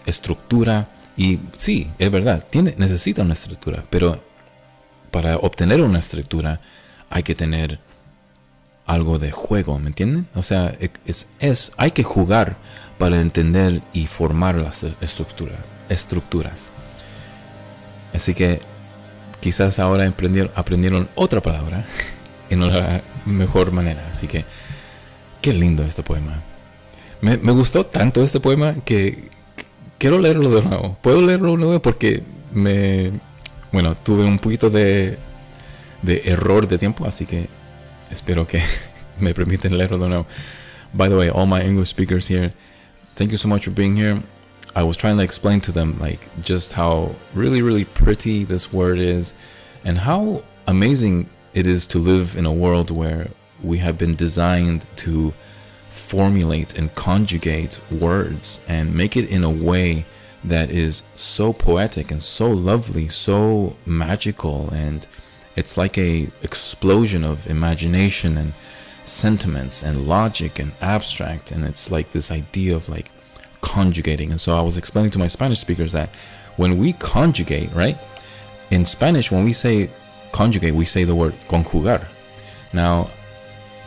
estructura. 0.05 0.89
Y 1.17 1.39
sí, 1.53 1.91
es 1.97 2.11
verdad, 2.11 2.45
tiene, 2.49 2.75
necesita 2.77 3.21
una 3.21 3.33
estructura, 3.33 3.83
pero 3.89 4.21
para 5.11 5.37
obtener 5.37 5.81
una 5.81 5.99
estructura 5.99 6.59
hay 7.09 7.23
que 7.23 7.35
tener 7.35 7.79
algo 8.85 9.17
de 9.17 9.31
juego, 9.31 9.79
¿me 9.79 9.87
entienden? 9.87 10.27
O 10.35 10.43
sea, 10.43 10.75
es, 11.05 11.29
es, 11.39 11.71
hay 11.77 11.91
que 11.91 12.03
jugar 12.03 12.57
para 12.97 13.19
entender 13.19 13.81
y 13.93 14.05
formar 14.05 14.55
las 14.55 14.83
estructuras. 15.01 15.59
estructuras. 15.89 16.71
Así 18.13 18.33
que 18.33 18.59
quizás 19.41 19.79
ahora 19.79 20.07
aprendieron, 20.07 20.51
aprendieron 20.55 21.09
otra 21.15 21.41
palabra 21.41 21.85
en 22.49 22.63
una 22.63 23.01
mejor 23.25 23.71
manera. 23.71 24.07
Así 24.11 24.27
que 24.27 24.45
qué 25.41 25.53
lindo 25.53 25.83
este 25.83 26.03
poema. 26.03 26.41
Me, 27.21 27.37
me 27.37 27.51
gustó 27.51 27.85
tanto 27.85 28.23
este 28.23 28.39
poema 28.39 28.75
que 28.85 29.29
quiero 29.97 30.19
leerlo 30.19 30.49
de 30.49 30.61
nuevo. 30.61 30.97
Puedo 31.01 31.21
leerlo 31.21 31.51
de 31.51 31.57
nuevo 31.57 31.81
porque 31.81 32.23
me... 32.51 33.11
Bueno, 33.71 33.95
tuve 33.95 34.23
un 34.23 34.39
poquito 34.39 34.69
de, 34.69 35.17
de 36.01 36.21
error 36.25 36.67
de 36.67 36.77
tiempo, 36.77 37.05
así 37.05 37.25
que 37.25 37.47
espero 38.09 38.47
que 38.47 38.61
me 39.19 39.33
permiten 39.33 39.77
leerlo 39.77 39.97
de 39.97 40.07
nuevo. 40.07 40.25
By 40.93 41.09
the 41.09 41.15
way, 41.15 41.29
all 41.29 41.45
my 41.45 41.61
English 41.61 41.89
speakers 41.89 42.29
here, 42.29 42.53
thank 43.15 43.31
you 43.31 43.37
so 43.37 43.49
much 43.49 43.65
for 43.65 43.73
being 43.73 43.97
here. 43.97 44.21
I 44.75 44.83
was 44.83 44.97
trying 44.97 45.17
to 45.17 45.23
explain 45.23 45.61
to 45.61 45.71
them 45.71 45.97
like 45.99 46.19
just 46.41 46.73
how 46.73 47.15
really 47.33 47.61
really 47.61 47.85
pretty 47.85 48.43
this 48.43 48.73
word 48.73 48.99
is 48.99 49.33
and 49.85 49.99
how 49.99 50.43
amazing 50.67 51.29
it 51.55 51.65
is 51.65 51.87
to 51.87 51.97
live 51.97 52.35
in 52.35 52.45
a 52.45 52.51
world 52.51 52.91
where 52.91 53.29
we 53.63 53.77
have 53.77 53.97
been 53.97 54.15
designed 54.15 54.85
to 54.97 55.33
formulate 55.89 56.77
and 56.77 56.93
conjugate 56.93 57.79
words 57.89 58.63
and 58.67 58.93
make 58.93 59.15
it 59.15 59.29
in 59.29 59.43
a 59.43 59.49
way 59.49 60.05
that 60.43 60.69
is 60.69 61.03
so 61.15 61.53
poetic 61.53 62.11
and 62.11 62.21
so 62.21 62.51
lovely, 62.51 63.07
so 63.07 63.75
magical 63.85 64.69
and 64.71 65.07
it's 65.55 65.77
like 65.77 65.97
a 65.97 66.27
explosion 66.43 67.23
of 67.23 67.49
imagination 67.49 68.37
and 68.37 68.53
sentiments 69.05 69.81
and 69.81 70.07
logic 70.07 70.59
and 70.59 70.73
abstract 70.81 71.51
and 71.51 71.63
it's 71.63 71.89
like 71.89 72.09
this 72.09 72.29
idea 72.29 72.75
of 72.75 72.89
like 72.89 73.09
conjugating. 73.61 74.31
And 74.31 74.41
so 74.41 74.55
i 74.57 74.61
was 74.61 74.77
explaining 74.77 75.11
to 75.11 75.19
my 75.19 75.27
spanish 75.27 75.59
speakers 75.59 75.93
that 75.93 76.09
when 76.57 76.77
we 76.77 76.91
conjugate 76.93 77.71
right 77.73 77.97
in 78.71 78.85
spanish 78.85 79.31
when 79.31 79.45
we 79.45 79.53
say 79.53 79.89
conjugate 80.39 80.75
we 80.81 80.85
say 80.85 81.03
the 81.03 81.17
word 81.21 81.33
conjugar 81.51 82.01
now 82.73 83.09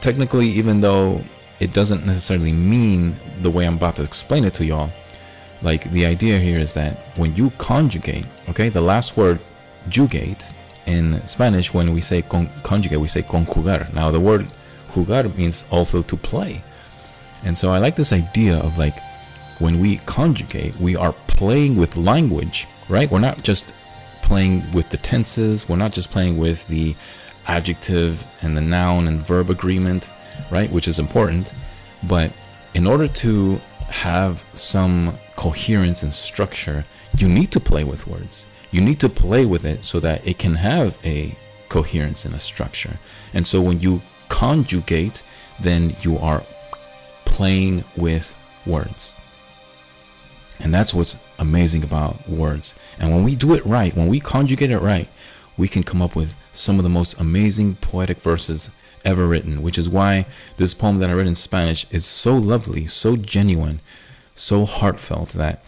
technically 0.06 0.48
even 0.60 0.80
though 0.80 1.20
it 1.60 1.70
doesn't 1.78 2.02
necessarily 2.06 2.52
mean 2.52 3.02
the 3.44 3.50
way 3.56 3.64
i'm 3.66 3.78
about 3.80 3.96
to 3.96 4.04
explain 4.10 4.44
it 4.44 4.54
to 4.54 4.64
y'all 4.64 4.90
like 5.62 5.82
the 5.96 6.04
idea 6.14 6.38
here 6.38 6.60
is 6.66 6.72
that 6.74 6.92
when 7.20 7.34
you 7.34 7.50
conjugate 7.58 8.26
okay 8.50 8.68
the 8.68 8.86
last 8.92 9.16
word 9.16 9.38
jugate 9.88 10.44
in 10.86 11.04
spanish 11.26 11.74
when 11.74 11.92
we 11.92 12.00
say 12.00 12.22
con- 12.22 12.50
conjugate 12.62 13.00
we 13.06 13.08
say 13.08 13.22
conjugar 13.22 13.82
now 13.92 14.10
the 14.10 14.24
word 14.28 14.46
jugar 14.98 15.34
means 15.36 15.64
also 15.70 16.02
to 16.02 16.16
play. 16.16 16.62
And 17.44 17.56
so 17.56 17.70
I 17.70 17.78
like 17.78 17.96
this 17.96 18.12
idea 18.12 18.58
of 18.58 18.78
like 18.78 18.98
when 19.58 19.80
we 19.80 19.98
conjugate, 20.06 20.76
we 20.76 20.96
are 20.96 21.12
playing 21.26 21.76
with 21.76 21.96
language, 21.96 22.66
right? 22.88 23.10
We're 23.10 23.20
not 23.20 23.42
just 23.42 23.74
playing 24.28 24.70
with 24.72 24.90
the 24.90 24.98
tenses, 24.98 25.68
we're 25.68 25.76
not 25.76 25.92
just 25.92 26.10
playing 26.10 26.36
with 26.36 26.68
the 26.68 26.94
adjective 27.46 28.24
and 28.42 28.54
the 28.54 28.60
noun 28.60 29.08
and 29.08 29.20
verb 29.20 29.48
agreement, 29.48 30.12
right? 30.50 30.70
Which 30.70 30.86
is 30.86 30.98
important. 30.98 31.54
But 32.04 32.30
in 32.74 32.86
order 32.86 33.08
to 33.08 33.56
have 33.88 34.44
some 34.52 35.16
coherence 35.34 36.02
and 36.02 36.12
structure, 36.12 36.84
you 37.16 37.26
need 37.26 37.50
to 37.52 37.60
play 37.60 37.84
with 37.84 38.06
words. 38.06 38.46
You 38.70 38.82
need 38.82 39.00
to 39.00 39.08
play 39.08 39.46
with 39.46 39.64
it 39.64 39.82
so 39.82 39.98
that 40.00 40.26
it 40.26 40.38
can 40.38 40.54
have 40.56 40.98
a 41.04 41.34
coherence 41.70 42.26
and 42.26 42.34
a 42.34 42.38
structure. 42.38 42.98
And 43.32 43.46
so 43.46 43.62
when 43.62 43.80
you 43.80 44.02
conjugate, 44.28 45.22
then 45.58 45.96
you 46.02 46.18
are 46.18 46.42
playing 47.24 47.82
with 47.96 48.36
words. 48.66 49.17
And 50.60 50.74
that's 50.74 50.92
what's 50.92 51.16
amazing 51.38 51.84
about 51.84 52.28
words. 52.28 52.74
And 52.98 53.12
when 53.12 53.24
we 53.24 53.36
do 53.36 53.54
it 53.54 53.64
right, 53.64 53.94
when 53.94 54.08
we 54.08 54.20
conjugate 54.20 54.70
it 54.70 54.78
right, 54.78 55.08
we 55.56 55.68
can 55.68 55.82
come 55.82 56.02
up 56.02 56.16
with 56.16 56.34
some 56.52 56.78
of 56.78 56.82
the 56.82 56.88
most 56.88 57.18
amazing 57.20 57.76
poetic 57.76 58.18
verses 58.18 58.70
ever 59.04 59.26
written, 59.26 59.62
which 59.62 59.78
is 59.78 59.88
why 59.88 60.26
this 60.56 60.74
poem 60.74 60.98
that 60.98 61.10
I 61.10 61.14
read 61.14 61.26
in 61.26 61.34
Spanish 61.34 61.86
is 61.90 62.04
so 62.04 62.36
lovely, 62.36 62.86
so 62.86 63.16
genuine, 63.16 63.80
so 64.34 64.64
heartfelt 64.64 65.30
that, 65.30 65.62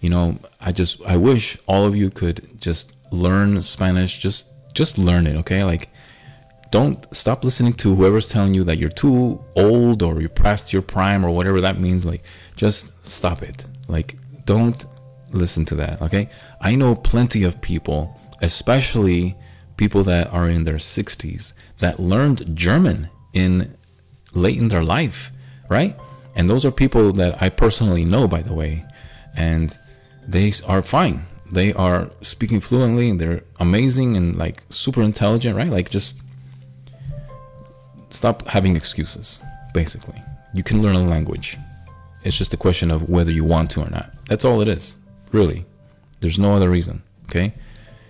you 0.00 0.10
know, 0.10 0.38
I 0.60 0.72
just, 0.72 1.02
I 1.06 1.16
wish 1.16 1.58
all 1.66 1.84
of 1.84 1.96
you 1.96 2.10
could 2.10 2.60
just 2.60 2.94
learn 3.10 3.62
Spanish, 3.62 4.18
just, 4.18 4.50
just 4.74 4.98
learn 4.98 5.26
it, 5.26 5.36
okay? 5.36 5.64
Like, 5.64 5.88
don't 6.70 7.06
stop 7.14 7.44
listening 7.44 7.72
to 7.74 7.94
whoever's 7.94 8.28
telling 8.28 8.54
you 8.54 8.64
that 8.64 8.76
you're 8.76 8.90
too 8.90 9.42
old 9.56 10.02
or 10.02 10.20
you're 10.20 10.28
past 10.28 10.72
your 10.72 10.82
prime 10.82 11.24
or 11.24 11.30
whatever 11.30 11.62
that 11.62 11.80
means. 11.80 12.04
Like, 12.04 12.22
just 12.56 13.06
stop 13.06 13.42
it. 13.42 13.66
Like, 13.88 14.16
don't 14.44 14.84
listen 15.32 15.64
to 15.66 15.74
that. 15.76 16.00
Okay. 16.02 16.30
I 16.60 16.74
know 16.74 16.94
plenty 16.94 17.42
of 17.42 17.60
people, 17.60 18.18
especially 18.40 19.36
people 19.76 20.04
that 20.04 20.32
are 20.32 20.48
in 20.48 20.64
their 20.64 20.76
60s, 20.76 21.52
that 21.78 21.98
learned 21.98 22.56
German 22.56 23.08
in 23.32 23.76
late 24.32 24.58
in 24.58 24.68
their 24.68 24.82
life, 24.82 25.32
right? 25.68 25.98
And 26.34 26.48
those 26.48 26.64
are 26.64 26.70
people 26.70 27.12
that 27.14 27.42
I 27.42 27.48
personally 27.48 28.04
know, 28.04 28.28
by 28.28 28.42
the 28.42 28.54
way, 28.54 28.84
and 29.36 29.76
they 30.26 30.52
are 30.66 30.82
fine. 30.82 31.26
They 31.50 31.72
are 31.72 32.10
speaking 32.20 32.60
fluently 32.60 33.08
and 33.10 33.20
they're 33.20 33.42
amazing 33.58 34.16
and 34.16 34.36
like 34.36 34.62
super 34.70 35.02
intelligent, 35.02 35.56
right? 35.56 35.70
Like, 35.70 35.90
just 35.90 36.22
stop 38.10 38.46
having 38.48 38.76
excuses, 38.76 39.42
basically. 39.72 40.20
You 40.54 40.62
can 40.62 40.82
learn 40.82 40.96
a 40.96 41.04
language. 41.04 41.56
It's 42.28 42.36
just 42.36 42.52
a 42.52 42.58
question 42.58 42.90
of 42.90 43.08
whether 43.08 43.30
you 43.30 43.42
want 43.42 43.70
to 43.70 43.80
or 43.80 43.88
not. 43.88 44.12
That's 44.26 44.44
all 44.44 44.60
it 44.60 44.68
is, 44.68 44.98
really. 45.32 45.64
There's 46.20 46.38
no 46.38 46.54
other 46.54 46.68
reason, 46.68 47.02
okay? 47.24 47.54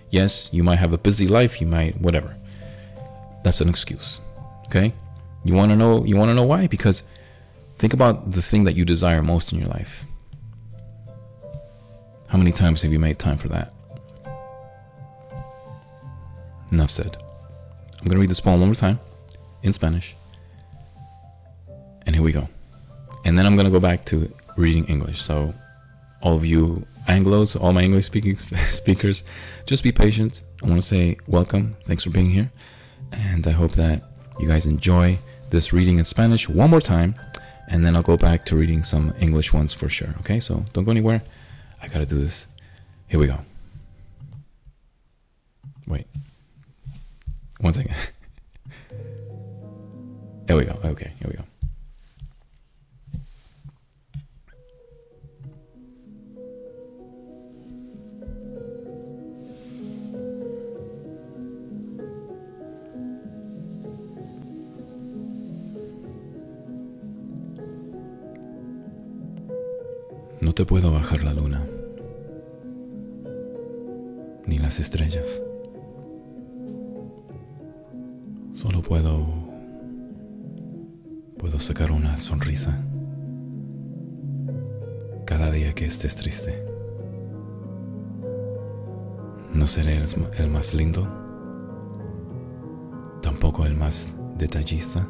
Yes, 0.09 0.49
you 0.51 0.61
might 0.61 0.75
have 0.75 0.91
a 0.91 0.97
busy 0.97 1.25
life, 1.25 1.61
you 1.61 1.67
might 1.67 2.01
whatever. 2.01 2.35
That's 3.45 3.61
an 3.61 3.69
excuse, 3.69 4.19
okay? 4.65 4.93
You 5.45 5.53
want 5.53 5.71
to 5.71 5.77
know 5.77 6.03
you 6.03 6.17
want 6.17 6.31
to 6.31 6.33
know 6.33 6.43
why? 6.43 6.67
Because 6.67 7.03
think 7.77 7.93
about 7.93 8.33
the 8.33 8.41
thing 8.41 8.65
that 8.65 8.75
you 8.75 8.83
desire 8.83 9.21
most 9.21 9.53
in 9.53 9.59
your 9.59 9.69
life. 9.69 10.03
How 12.27 12.37
many 12.37 12.51
times 12.51 12.81
have 12.81 12.91
you 12.91 12.99
made 12.99 13.19
time 13.19 13.37
for 13.37 13.47
that? 13.47 13.71
Enough 16.73 16.91
said. 16.91 17.15
I'm 17.93 18.05
going 18.05 18.17
to 18.17 18.19
read 18.19 18.29
this 18.29 18.41
poem 18.41 18.59
one 18.59 18.67
more 18.67 18.75
time 18.75 18.99
in 19.63 19.71
Spanish. 19.71 20.13
And 22.05 22.13
here 22.13 22.23
we 22.23 22.33
go. 22.33 22.49
And 23.29 23.37
then 23.37 23.45
I'm 23.45 23.55
to 23.55 23.69
go 23.69 23.79
back 23.79 24.05
to 24.05 24.33
reading 24.55 24.85
English. 24.85 25.21
So, 25.21 25.53
all 26.23 26.35
of 26.35 26.43
you 26.43 26.83
Anglos, 27.07 27.55
all 27.61 27.73
my 27.73 27.83
English 27.83 28.05
speaking 28.05 28.35
speakers, 28.67 29.23
just 29.67 29.83
be 29.83 29.91
patient. 29.91 30.41
I 30.63 30.65
want 30.65 30.81
to 30.81 30.87
say 30.87 31.15
welcome. 31.27 31.77
Thanks 31.85 32.03
for 32.03 32.09
being 32.09 32.31
here. 32.31 32.49
And 33.11 33.45
I 33.45 33.51
hope 33.51 33.73
that 33.73 34.01
you 34.39 34.47
guys 34.47 34.65
enjoy 34.65 35.19
this 35.51 35.71
reading 35.71 35.99
in 35.99 36.05
Spanish 36.05 36.49
one 36.49 36.71
more 36.71 36.81
time. 36.81 37.13
And 37.67 37.85
then 37.85 37.95
I'll 37.95 38.01
go 38.01 38.17
back 38.17 38.45
to 38.45 38.55
reading 38.55 38.81
some 38.81 39.13
English 39.19 39.53
ones 39.53 39.75
for 39.75 39.89
sure. 39.89 40.15
Okay, 40.21 40.39
so 40.39 40.65
don't 40.73 40.85
go 40.85 40.89
anywhere. 40.89 41.21
I 41.83 41.87
got 41.87 41.99
to 41.99 42.07
do 42.07 42.17
this. 42.17 42.47
Here 43.09 43.19
we 43.19 43.27
go. 43.27 43.37
Wait. 45.85 46.07
One 47.59 47.73
second. 47.73 47.93
There 50.47 50.57
we 50.57 50.65
go. 50.65 50.79
Okay, 50.83 51.11
here 51.19 51.29
we 51.29 51.35
go. 51.37 51.43
Te 70.59 70.65
puedo 70.65 70.91
bajar 70.91 71.23
la 71.23 71.31
luna, 71.31 71.65
ni 74.45 74.57
las 74.57 74.77
estrellas. 74.81 75.41
Solo 78.51 78.81
puedo... 78.81 79.25
puedo 81.37 81.59
sacar 81.59 81.93
una 81.93 82.17
sonrisa 82.17 82.77
cada 85.25 85.49
día 85.49 85.71
que 85.71 85.85
estés 85.85 86.17
triste. 86.17 86.61
No 89.53 89.65
seré 89.65 90.03
el, 90.39 90.49
más 90.49 90.73
lindo, 90.73 91.07
tampoco 93.21 93.65
el 93.65 93.75
más 93.75 94.13
detallista. 94.37 95.07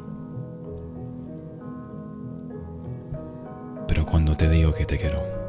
Pero 3.88 4.06
cuando 4.06 4.36
te 4.36 4.48
digo 4.48 4.72
que 4.72 4.86
te 4.86 4.96
quiero, 4.96 5.39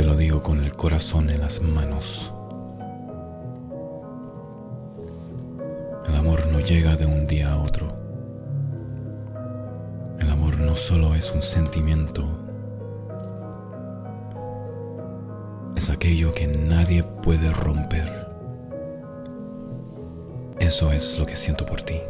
te 0.00 0.06
lo 0.06 0.16
digo 0.16 0.42
con 0.42 0.64
el 0.64 0.72
corazón 0.74 1.28
en 1.28 1.42
las 1.42 1.60
manos. 1.60 2.32
El 6.08 6.14
amor 6.14 6.46
no 6.50 6.58
llega 6.58 6.96
de 6.96 7.04
un 7.04 7.26
día 7.26 7.52
a 7.52 7.58
otro. 7.58 7.92
El 10.18 10.30
amor 10.30 10.58
no 10.58 10.74
solo 10.74 11.14
es 11.14 11.30
un 11.32 11.42
sentimiento 11.42 12.26
es 15.76 15.90
aquello 15.90 16.32
que 16.32 16.46
nadie 16.46 17.02
puede 17.02 17.52
romper. 17.52 18.26
Eso 20.60 20.92
es 20.92 21.18
lo 21.18 21.26
que 21.26 21.36
siento 21.36 21.66
por 21.66 21.82
ti. 21.82 22.00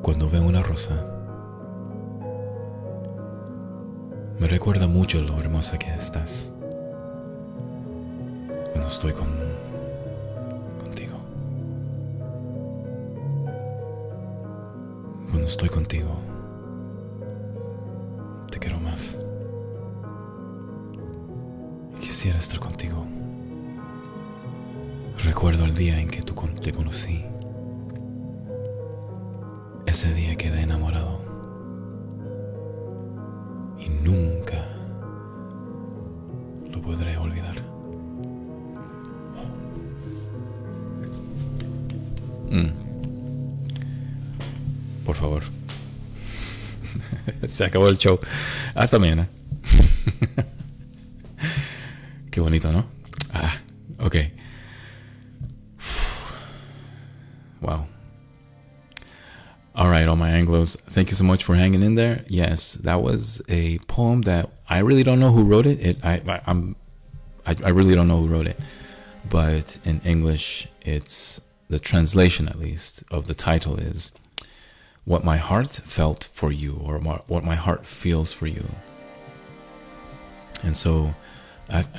Cuando 0.00 0.30
veo 0.30 0.42
una 0.42 0.62
rosa, 0.62 1.17
recuerda 4.48 4.86
mucho 4.86 5.20
lo 5.20 5.38
hermosa 5.38 5.78
que 5.78 5.88
estás. 5.94 6.50
Cuando 8.72 8.88
estoy 8.88 9.12
con 9.12 9.28
contigo. 10.84 11.18
Cuando 15.30 15.46
estoy 15.46 15.68
contigo. 15.68 16.18
quisiera 22.18 22.40
estar 22.40 22.58
contigo. 22.58 23.06
Recuerdo 25.24 25.66
el 25.66 25.74
día 25.76 26.00
en 26.00 26.08
que 26.08 26.20
tú 26.22 26.34
te 26.60 26.72
conocí. 26.72 27.24
Ese 29.86 30.12
día 30.14 30.34
quedé 30.34 30.62
enamorado. 30.62 31.07
Se 47.58 47.64
acabó 47.64 47.88
el 47.88 47.98
show. 47.98 48.20
Hasta 48.72 49.00
mañana. 49.00 49.28
Qué 52.30 52.40
bonito, 52.40 52.70
¿no? 52.70 52.84
Ah, 53.34 53.58
okay. 53.98 54.30
Wow. 57.60 57.88
All 59.74 59.90
right, 59.90 60.06
all 60.06 60.14
my 60.14 60.30
Anglos, 60.30 60.80
thank 60.82 61.10
you 61.10 61.16
so 61.16 61.24
much 61.24 61.42
for 61.42 61.56
hanging 61.56 61.82
in 61.82 61.96
there. 61.96 62.24
Yes, 62.28 62.74
that 62.74 63.02
was 63.02 63.42
a 63.48 63.78
poem 63.88 64.22
that 64.22 64.50
I 64.68 64.78
really 64.78 65.02
don't 65.02 65.18
know 65.18 65.32
who 65.32 65.42
wrote 65.42 65.66
it. 65.66 65.80
It 65.80 66.04
I, 66.04 66.22
I 66.28 66.40
I'm 66.46 66.76
I, 67.44 67.56
I 67.64 67.70
really 67.70 67.96
don't 67.96 68.06
know 68.06 68.18
who 68.18 68.28
wrote 68.28 68.46
it, 68.46 68.60
but 69.28 69.78
in 69.84 70.00
English, 70.04 70.68
it's 70.82 71.40
the 71.68 71.80
translation 71.80 72.46
at 72.46 72.60
least 72.60 73.02
of 73.10 73.26
the 73.26 73.34
title 73.34 73.80
is 73.80 74.12
"What 75.10 75.24
My 75.24 75.38
Heart 75.38 75.72
Felt 75.96 76.28
for 76.38 76.50
You" 76.52 76.72
or 76.86 76.98
"What 77.32 77.44
My 77.52 77.54
Heart 77.64 77.86
Feels 77.86 78.30
for 78.38 78.46
You." 78.46 78.66
And 80.62 80.76
so 80.76 81.14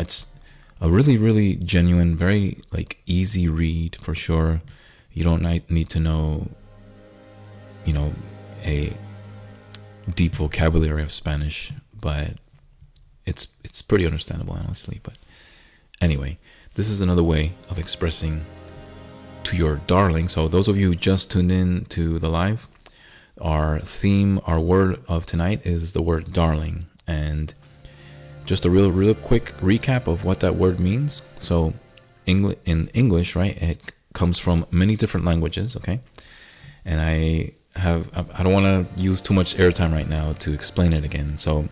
it's 0.01 0.35
a 0.79 0.89
really, 0.89 1.17
really 1.17 1.55
genuine, 1.55 2.15
very 2.15 2.61
like 2.71 3.01
easy 3.05 3.47
read 3.47 3.95
for 4.05 4.13
sure. 4.13 4.61
You 5.11 5.23
don't 5.23 5.41
need 5.69 5.89
to 5.89 5.99
know, 5.99 6.49
you 7.85 7.93
know, 7.93 8.13
a 8.63 8.93
deep 10.19 10.33
vocabulary 10.33 11.03
of 11.03 11.11
Spanish, 11.11 11.73
but 11.99 12.37
it's 13.25 13.47
it's 13.63 13.81
pretty 13.81 14.05
understandable, 14.05 14.53
honestly. 14.53 14.99
But 15.01 15.17
anyway, 15.99 16.37
this 16.75 16.89
is 16.89 17.01
another 17.01 17.23
way 17.23 17.53
of 17.71 17.79
expressing 17.79 18.45
to 19.45 19.57
your 19.57 19.77
darling. 19.87 20.27
So 20.29 20.47
those 20.47 20.67
of 20.67 20.77
you 20.77 20.89
who 20.89 20.95
just 20.95 21.31
tuned 21.31 21.51
in 21.51 21.85
to 21.85 22.19
the 22.19 22.29
live, 22.29 22.67
our 23.41 23.79
theme, 23.79 24.39
our 24.45 24.59
word 24.59 25.01
of 25.07 25.25
tonight 25.25 25.65
is 25.65 25.93
the 25.93 26.01
word 26.01 26.33
darling, 26.33 26.85
and 27.07 27.53
just 28.45 28.65
a 28.65 28.69
real, 28.69 28.91
real 28.91 29.15
quick 29.15 29.53
recap 29.61 30.07
of 30.07 30.25
what 30.25 30.39
that 30.39 30.55
word 30.55 30.79
means. 30.79 31.21
So, 31.39 31.73
in 32.25 32.89
English, 32.93 33.35
right, 33.35 33.59
it 33.61 33.93
comes 34.13 34.39
from 34.39 34.65
many 34.71 34.95
different 34.95 35.25
languages, 35.25 35.75
okay? 35.75 35.99
And 36.85 37.01
I 37.01 37.53
have, 37.79 38.09
I 38.33 38.43
don't 38.43 38.53
want 38.53 38.95
to 38.95 39.01
use 39.01 39.21
too 39.21 39.33
much 39.33 39.55
airtime 39.55 39.91
right 39.91 40.09
now 40.09 40.33
to 40.33 40.53
explain 40.53 40.93
it 40.93 41.03
again. 41.03 41.37
So, 41.37 41.69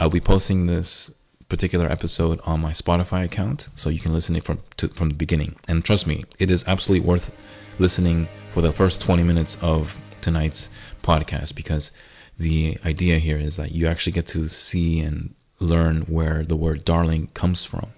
I'll 0.00 0.10
be 0.10 0.20
posting 0.20 0.66
this 0.66 1.14
particular 1.48 1.86
episode 1.90 2.40
on 2.44 2.60
my 2.60 2.72
Spotify 2.72 3.24
account, 3.24 3.68
so 3.74 3.88
you 3.88 4.00
can 4.00 4.12
listen 4.12 4.36
it 4.36 4.44
from 4.44 4.60
to, 4.76 4.88
from 4.88 5.08
the 5.08 5.14
beginning. 5.14 5.56
And 5.66 5.84
trust 5.84 6.06
me, 6.06 6.24
it 6.38 6.50
is 6.50 6.64
absolutely 6.66 7.06
worth 7.06 7.34
listening 7.78 8.28
for 8.50 8.60
the 8.60 8.72
first 8.72 9.00
20 9.02 9.22
minutes 9.22 9.56
of 9.62 9.98
tonight's 10.20 10.70
podcast 11.02 11.54
because 11.54 11.92
the 12.38 12.78
idea 12.84 13.18
here 13.18 13.38
is 13.38 13.56
that 13.56 13.72
you 13.72 13.86
actually 13.86 14.12
get 14.12 14.26
to 14.28 14.48
see 14.48 15.00
and 15.00 15.34
learn 15.58 16.02
where 16.02 16.44
the 16.44 16.56
word 16.56 16.84
darling 16.84 17.28
comes 17.34 17.64
from. 17.64 17.88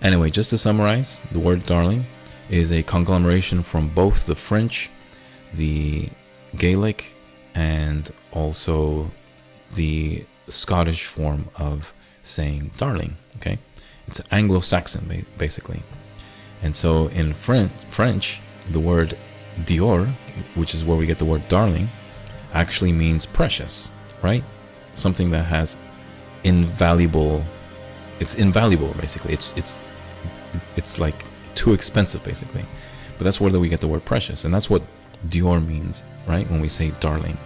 Anyway, 0.00 0.30
just 0.30 0.50
to 0.50 0.58
summarize, 0.58 1.20
the 1.32 1.38
word 1.38 1.66
darling 1.66 2.06
is 2.50 2.70
a 2.70 2.82
conglomeration 2.82 3.62
from 3.62 3.88
both 3.88 4.26
the 4.26 4.34
French, 4.34 4.90
the 5.54 6.08
Gaelic, 6.56 7.14
and 7.54 8.10
also 8.32 9.10
the 9.74 10.24
Scottish 10.48 11.04
form 11.04 11.48
of 11.56 11.94
saying 12.22 12.70
darling. 12.76 13.16
Okay, 13.36 13.58
it's 14.06 14.20
Anglo-Saxon 14.30 15.26
basically, 15.38 15.82
and 16.62 16.76
so 16.76 17.08
in 17.08 17.32
French, 17.32 18.40
the 18.70 18.80
word 18.80 19.16
Dior, 19.60 20.08
which 20.54 20.74
is 20.74 20.84
where 20.84 20.96
we 20.96 21.06
get 21.06 21.18
the 21.18 21.24
word 21.24 21.46
darling, 21.48 21.88
actually 22.52 22.92
means 22.92 23.26
precious, 23.26 23.90
right? 24.22 24.44
Something 24.94 25.30
that 25.30 25.44
has 25.44 25.76
invaluable 26.44 27.44
it's 28.20 28.34
invaluable 28.34 28.94
basically. 29.00 29.32
It's 29.34 29.56
it's 29.56 29.82
it's 30.76 30.98
like 30.98 31.24
too 31.54 31.72
expensive 31.72 32.22
basically. 32.24 32.64
But 33.18 33.24
that's 33.24 33.40
where 33.40 33.50
we 33.58 33.68
get 33.68 33.80
the 33.80 33.88
word 33.88 34.04
precious 34.04 34.44
and 34.44 34.54
that's 34.54 34.70
what 34.70 34.82
dior 35.26 35.64
means 35.64 36.04
right 36.26 36.48
when 36.50 36.60
we 36.60 36.68
say 36.68 36.92
darling. 37.00 37.36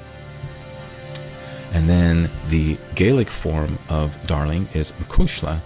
And 1.73 1.89
then 1.89 2.31
the 2.49 2.79
gaelic 2.95 3.29
form 3.29 3.79
of 3.89 4.17
darling 4.27 4.69
is 4.73 4.93
macushla 4.93 5.61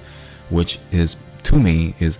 which 0.49 0.79
is 0.91 1.17
to 1.45 1.59
me 1.59 1.95
is 2.01 2.19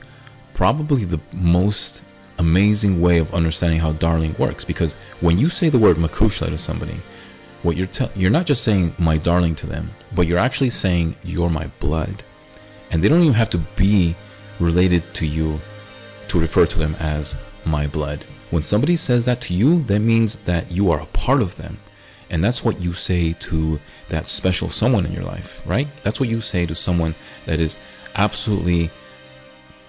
probably 0.55 1.05
the 1.05 1.21
most 1.33 2.03
amazing 2.41 3.01
way 3.01 3.19
of 3.19 3.33
understanding 3.35 3.79
how 3.79 3.93
darling 3.93 4.35
works 4.39 4.65
because 4.65 4.95
when 5.21 5.39
you 5.39 5.49
say 5.49 5.69
the 5.69 5.79
word 5.79 5.97
macushla 5.97 6.49
to 6.49 6.59
somebody 6.59 6.97
what 7.63 7.77
you're 7.77 7.87
te- 7.87 8.09
you're 8.17 8.31
not 8.31 8.47
just 8.47 8.65
saying 8.65 8.95
my 8.99 9.19
darling 9.19 9.55
to 9.57 9.67
them, 9.67 9.91
but 10.15 10.27
you're 10.27 10.39
actually 10.39 10.71
saying 10.71 11.15
you're 11.23 11.51
my 11.51 11.67
blood. 11.79 12.23
And 12.91 13.03
they 13.03 13.09
don't 13.09 13.23
even 13.23 13.35
have 13.35 13.51
to 13.51 13.59
be 13.59 14.17
related 14.59 15.03
to 15.15 15.27
you 15.27 15.61
to 16.29 16.41
refer 16.41 16.67
to 16.67 16.79
them 16.79 16.97
as 16.99 17.37
my 17.65 17.87
blood. 17.87 18.25
When 18.51 18.63
somebody 18.63 18.97
says 18.97 19.25
that 19.27 19.41
to 19.43 19.55
you, 19.55 19.83
that 19.85 20.01
means 20.01 20.37
that 20.37 20.71
you 20.71 20.91
are 20.91 21.01
a 21.01 21.07
part 21.07 21.43
of 21.43 21.57
them. 21.57 21.79
And 22.31 22.43
that's 22.43 22.65
what 22.65 22.81
you 22.81 22.93
say 22.93 23.33
to 23.35 23.81
that 24.09 24.29
special 24.29 24.71
someone 24.71 25.05
in 25.05 25.13
your 25.13 25.25
life, 25.25 25.63
right? 25.67 25.89
That's 26.03 26.21
what 26.21 26.29
you 26.29 26.41
say 26.41 26.67
to 26.67 26.75
someone 26.75 27.15
that 27.47 27.61
is 27.61 27.77
absolutely 28.15 28.91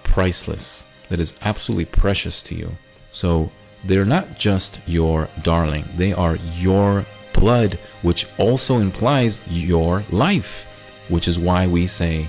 priceless, 0.02 0.84
that 1.08 1.20
is 1.20 1.34
absolutely 1.42 1.84
precious 1.84 2.42
to 2.42 2.54
you. 2.54 2.70
So 3.10 3.50
they're 3.84 4.04
not 4.04 4.38
just 4.38 4.80
your 4.86 5.28
darling, 5.42 5.84
they 5.96 6.12
are 6.12 6.36
your 6.56 7.04
blood, 7.32 7.74
which 8.02 8.26
also 8.38 8.78
implies 8.78 9.40
your 9.48 10.04
life, 10.10 10.68
which 11.08 11.28
is 11.28 11.38
why 11.38 11.66
we 11.66 11.86
say 11.86 12.28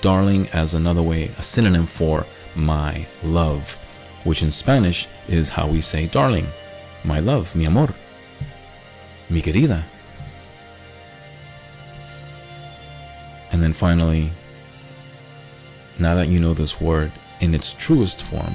darling 0.00 0.48
as 0.48 0.74
another 0.74 1.02
way, 1.02 1.30
a 1.38 1.42
synonym 1.42 1.86
for 1.86 2.26
my 2.54 3.06
love, 3.22 3.72
which 4.24 4.42
in 4.42 4.50
Spanish 4.50 5.06
is 5.28 5.50
how 5.50 5.66
we 5.66 5.80
say 5.80 6.06
darling, 6.06 6.46
my 7.04 7.20
love, 7.20 7.54
mi 7.54 7.66
amor, 7.66 7.88
mi 9.28 9.42
querida. 9.42 9.82
And 13.52 13.62
then 13.62 13.72
finally, 13.72 14.30
now 15.98 16.14
that 16.14 16.28
you 16.28 16.40
know 16.40 16.54
this 16.54 16.80
word 16.80 17.12
in 17.40 17.54
its 17.54 17.72
truest 17.74 18.22
form, 18.22 18.54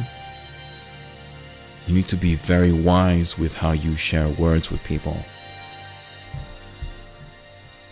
you 1.88 1.96
need 1.96 2.08
to 2.08 2.16
be 2.16 2.36
very 2.36 2.72
wise 2.72 3.38
with 3.38 3.56
how 3.58 3.72
you 3.72 3.96
share 3.96 4.28
words 4.30 4.72
with 4.72 4.84
people. 4.84 5.18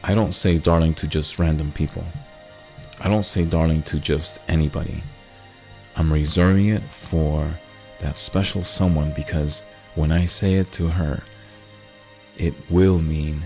I 0.04 0.14
don't 0.14 0.34
say 0.34 0.58
darling 0.58 0.94
to 0.96 1.08
just 1.08 1.40
random 1.40 1.72
people. 1.72 2.06
I 3.00 3.10
don't 3.10 3.26
say 3.26 3.46
darling 3.46 3.84
to 3.84 4.00
just 4.00 4.40
anybody. 4.48 5.04
I'm 5.96 6.14
reserving 6.14 6.68
it 6.68 6.84
for 6.84 7.50
that 8.00 8.18
special 8.18 8.64
someone 8.64 9.12
because 9.16 9.64
when 9.96 10.12
I 10.12 10.26
say 10.26 10.54
it 10.54 10.72
to 10.74 10.90
her, 10.90 11.24
it 12.38 12.54
will 12.70 13.00
mean 13.00 13.42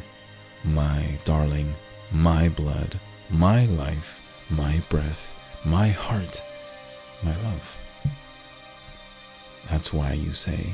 my 0.65 1.17
darling, 1.23 1.73
my 2.11 2.49
blood, 2.49 2.99
my 3.29 3.65
life, 3.65 4.45
my 4.49 4.81
breath, 4.89 5.33
my 5.65 5.87
heart, 5.87 6.43
my 7.23 7.35
love. 7.43 7.77
That's 9.69 9.93
why 9.93 10.13
you 10.13 10.33
say 10.33 10.73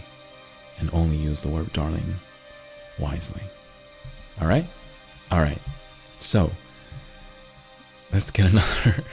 and 0.80 0.89
only 0.93 1.18
use 1.18 1.41
the 1.41 1.50
word 1.50 1.74
darling 1.74 2.16
wisely. 3.00 3.41
All 4.41 4.48
right? 4.48 4.66
All 5.32 5.39
right. 5.39 5.62
So, 6.20 6.52
let's 8.12 8.32
get 8.32 8.45
another 8.52 9.04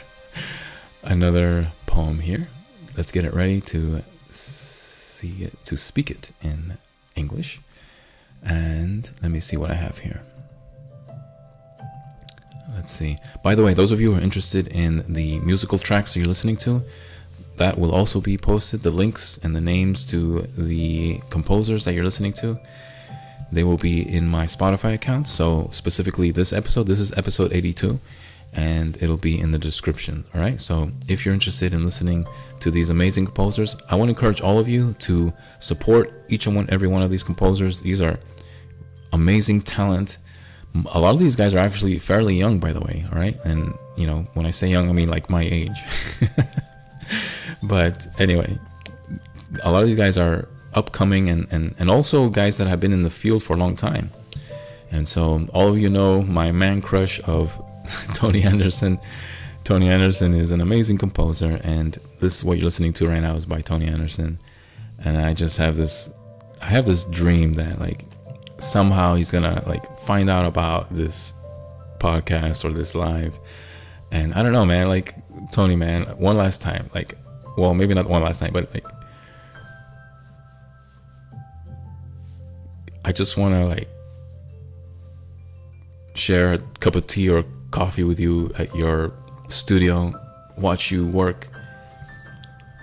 another 1.02 1.68
poem 1.86 2.20
here. 2.20 2.48
Let's 2.96 3.12
get 3.12 3.24
it 3.24 3.34
ready 3.34 3.60
to 3.62 4.02
see 4.30 5.44
it 5.44 5.64
to 5.64 5.76
speak 5.76 6.10
it 6.10 6.32
in 6.42 6.78
English. 7.14 7.60
And 8.42 9.10
let 9.22 9.30
me 9.30 9.40
see 9.40 9.56
what 9.56 9.70
I 9.70 9.74
have 9.74 9.98
here. 9.98 10.22
Let's 12.74 12.92
see. 12.92 13.18
By 13.42 13.54
the 13.54 13.62
way, 13.62 13.72
those 13.72 13.90
of 13.90 14.00
you 14.00 14.12
who 14.12 14.18
are 14.18 14.22
interested 14.22 14.68
in 14.68 15.04
the 15.10 15.38
musical 15.40 15.78
tracks 15.78 16.12
that 16.12 16.20
you're 16.20 16.28
listening 16.28 16.56
to, 16.58 16.82
that 17.56 17.78
will 17.78 17.94
also 17.94 18.20
be 18.20 18.36
posted. 18.36 18.82
The 18.82 18.90
links 18.90 19.38
and 19.42 19.54
the 19.54 19.60
names 19.60 20.04
to 20.06 20.42
the 20.58 21.20
composers 21.30 21.84
that 21.84 21.94
you're 21.94 22.04
listening 22.04 22.32
to, 22.34 22.58
they 23.52 23.64
will 23.64 23.76
be 23.76 24.02
in 24.02 24.26
my 24.26 24.46
Spotify 24.46 24.94
account. 24.94 25.28
So, 25.28 25.68
specifically, 25.70 26.30
this 26.30 26.52
episode, 26.52 26.86
this 26.86 26.98
is 26.98 27.16
episode 27.16 27.52
82, 27.52 28.00
and 28.52 29.00
it'll 29.00 29.16
be 29.16 29.38
in 29.38 29.52
the 29.52 29.58
description. 29.58 30.24
All 30.34 30.40
right. 30.40 30.60
So, 30.60 30.90
if 31.06 31.24
you're 31.24 31.34
interested 31.34 31.72
in 31.72 31.84
listening 31.84 32.26
to 32.60 32.70
these 32.70 32.90
amazing 32.90 33.26
composers, 33.26 33.76
I 33.88 33.94
want 33.94 34.08
to 34.08 34.14
encourage 34.14 34.40
all 34.40 34.58
of 34.58 34.68
you 34.68 34.94
to 35.00 35.32
support 35.60 36.12
each 36.28 36.46
and 36.46 36.56
one, 36.56 36.66
every 36.70 36.88
one 36.88 37.02
of 37.02 37.10
these 37.10 37.22
composers. 37.22 37.80
These 37.80 38.00
are 38.00 38.18
amazing 39.12 39.62
talent. 39.62 40.18
A 40.90 40.98
lot 40.98 41.14
of 41.14 41.20
these 41.20 41.36
guys 41.36 41.54
are 41.54 41.58
actually 41.58 42.00
fairly 42.00 42.34
young, 42.34 42.58
by 42.58 42.72
the 42.72 42.80
way. 42.80 43.04
All 43.12 43.18
right. 43.18 43.38
And, 43.44 43.72
you 43.96 44.08
know, 44.08 44.24
when 44.34 44.44
I 44.44 44.50
say 44.50 44.66
young, 44.66 44.88
I 44.88 44.92
mean 44.92 45.08
like 45.08 45.30
my 45.30 45.42
age. 45.42 45.78
but 47.68 48.06
anyway, 48.18 48.58
a 49.62 49.70
lot 49.70 49.82
of 49.82 49.88
these 49.88 49.96
guys 49.96 50.18
are 50.18 50.48
upcoming 50.74 51.28
and, 51.28 51.46
and, 51.50 51.74
and 51.78 51.90
also 51.90 52.28
guys 52.28 52.58
that 52.58 52.66
have 52.66 52.80
been 52.80 52.92
in 52.92 53.02
the 53.02 53.10
field 53.10 53.42
for 53.42 53.54
a 53.54 53.56
long 53.56 53.76
time. 53.76 54.10
And 54.90 55.08
so, 55.08 55.46
all 55.52 55.68
of 55.68 55.78
you 55.78 55.90
know 55.90 56.22
my 56.22 56.52
man 56.52 56.80
crush 56.80 57.20
of 57.24 57.60
Tony 58.14 58.42
Anderson. 58.42 58.98
Tony 59.64 59.88
Anderson 59.88 60.34
is 60.34 60.50
an 60.50 60.60
amazing 60.60 60.98
composer, 60.98 61.60
and 61.64 61.98
this 62.20 62.36
is 62.36 62.44
what 62.44 62.58
you're 62.58 62.64
listening 62.64 62.92
to 62.94 63.08
right 63.08 63.20
now 63.20 63.34
is 63.34 63.46
by 63.46 63.60
Tony 63.60 63.86
Anderson. 63.86 64.38
And 64.98 65.16
I 65.16 65.32
just 65.34 65.58
have 65.58 65.76
this, 65.76 66.14
I 66.60 66.66
have 66.66 66.86
this 66.86 67.04
dream 67.04 67.54
that 67.54 67.80
like 67.80 68.04
somehow 68.58 69.14
he's 69.14 69.30
gonna 69.30 69.62
like 69.66 69.98
find 69.98 70.30
out 70.30 70.44
about 70.44 70.94
this 70.94 71.34
podcast 71.98 72.64
or 72.64 72.72
this 72.72 72.94
live, 72.94 73.36
and 74.12 74.34
I 74.34 74.42
don't 74.42 74.52
know, 74.52 74.66
man. 74.66 74.88
Like 74.88 75.14
Tony, 75.50 75.76
man, 75.76 76.04
one 76.18 76.36
last 76.36 76.60
time, 76.60 76.90
like 76.94 77.16
well, 77.56 77.74
maybe 77.74 77.94
not 77.94 78.08
one 78.08 78.22
last 78.22 78.42
night, 78.42 78.52
but 78.52 78.72
like, 78.74 78.84
I 83.04 83.12
just 83.12 83.36
want 83.36 83.54
to 83.54 83.66
like 83.66 83.88
share 86.14 86.54
a 86.54 86.58
cup 86.80 86.94
of 86.94 87.06
tea 87.06 87.28
or 87.28 87.44
coffee 87.70 88.04
with 88.04 88.18
you 88.18 88.50
at 88.56 88.74
your 88.74 89.12
studio, 89.48 90.12
watch 90.56 90.90
you 90.90 91.06
work, 91.06 91.48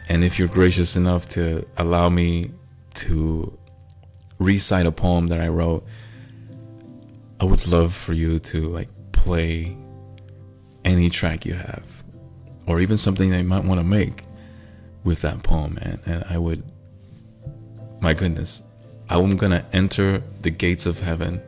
and 0.10 0.24
if 0.24 0.38
you're 0.38 0.48
gracious 0.48 0.96
enough 0.96 1.28
to 1.30 1.66
allow 1.78 2.10
me 2.10 2.52
to 2.94 3.58
recite 4.40 4.86
a 4.86 4.92
poem 4.92 5.28
that 5.28 5.40
I 5.40 5.48
wrote, 5.48 5.86
I 7.40 7.46
would 7.46 7.66
love 7.68 7.94
for 7.94 8.14
you 8.14 8.38
to 8.40 8.68
like 8.70 8.90
play 9.12 9.76
any 10.84 11.10
track 11.10 11.46
you 11.46 11.54
have, 11.54 11.86
or 12.68 12.80
even 12.80 12.98
something 12.98 13.30
that 13.32 13.38
you 13.38 13.44
might 13.44 13.64
want 13.64 13.80
to 13.80 13.86
make 13.86 14.24
with 15.04 15.22
that 15.22 15.44
poem, 15.44 15.76
man. 15.76 16.00
And 16.06 16.24
I 16.30 16.38
would, 16.38 16.64
my 18.00 18.14
goodness, 18.14 18.64
I'm 19.10 19.36
gonna 19.38 19.66
enter 19.74 20.24
the 20.42 20.50
gates 20.50 20.86
of 20.86 21.00
heaven 21.02 21.42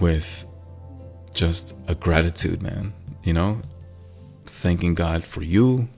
with 0.00 0.44
just 1.34 1.76
a 1.88 1.94
gratitude, 1.94 2.62
man. 2.62 2.92
You 3.22 3.32
know, 3.34 3.62
thanking 4.46 4.94
God 4.94 5.24
for 5.24 5.42
you, 5.42 5.88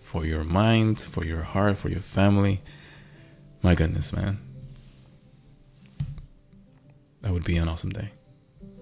for 0.00 0.24
your 0.24 0.44
mind, 0.44 1.00
for 1.00 1.24
your 1.24 1.42
heart, 1.42 1.78
for 1.78 1.88
your 1.88 2.00
family. 2.00 2.62
My 3.62 3.74
goodness, 3.74 4.12
man. 4.12 4.38
That 7.22 7.32
would 7.32 7.44
be 7.44 7.56
an 7.56 7.68
awesome 7.68 7.90
day. 7.90 8.10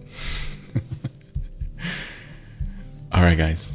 All 3.12 3.22
right, 3.22 3.38
guys. 3.38 3.74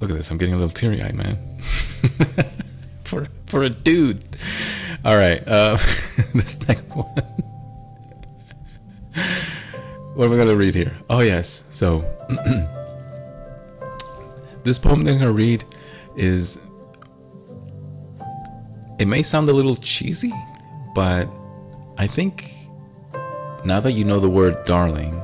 Look 0.00 0.10
at 0.10 0.16
this. 0.16 0.30
I'm 0.30 0.38
getting 0.38 0.54
a 0.54 0.58
little 0.58 0.72
teary 0.72 1.02
eyed, 1.02 1.14
man. 1.14 1.38
for 3.04 3.28
for 3.46 3.62
a 3.62 3.70
dude. 3.70 4.22
All 5.04 5.16
right. 5.16 5.46
Uh, 5.46 5.76
this 6.34 6.58
next 6.68 6.94
one. 6.94 7.06
what 10.14 10.26
am 10.26 10.32
I 10.32 10.36
gonna 10.36 10.56
read 10.56 10.74
here? 10.74 10.92
Oh 11.08 11.20
yes. 11.20 11.64
So 11.70 12.00
this 14.64 14.78
poem 14.78 15.04
that 15.04 15.12
I'm 15.12 15.18
gonna 15.18 15.32
read 15.32 15.64
is. 16.16 16.60
It 18.98 19.06
may 19.06 19.22
sound 19.22 19.48
a 19.48 19.52
little 19.52 19.76
cheesy, 19.76 20.32
but 20.94 21.28
I 21.98 22.06
think 22.06 22.52
now 23.64 23.80
that 23.80 23.92
you 23.92 24.04
know 24.04 24.20
the 24.20 24.30
word 24.30 24.64
darling, 24.64 25.20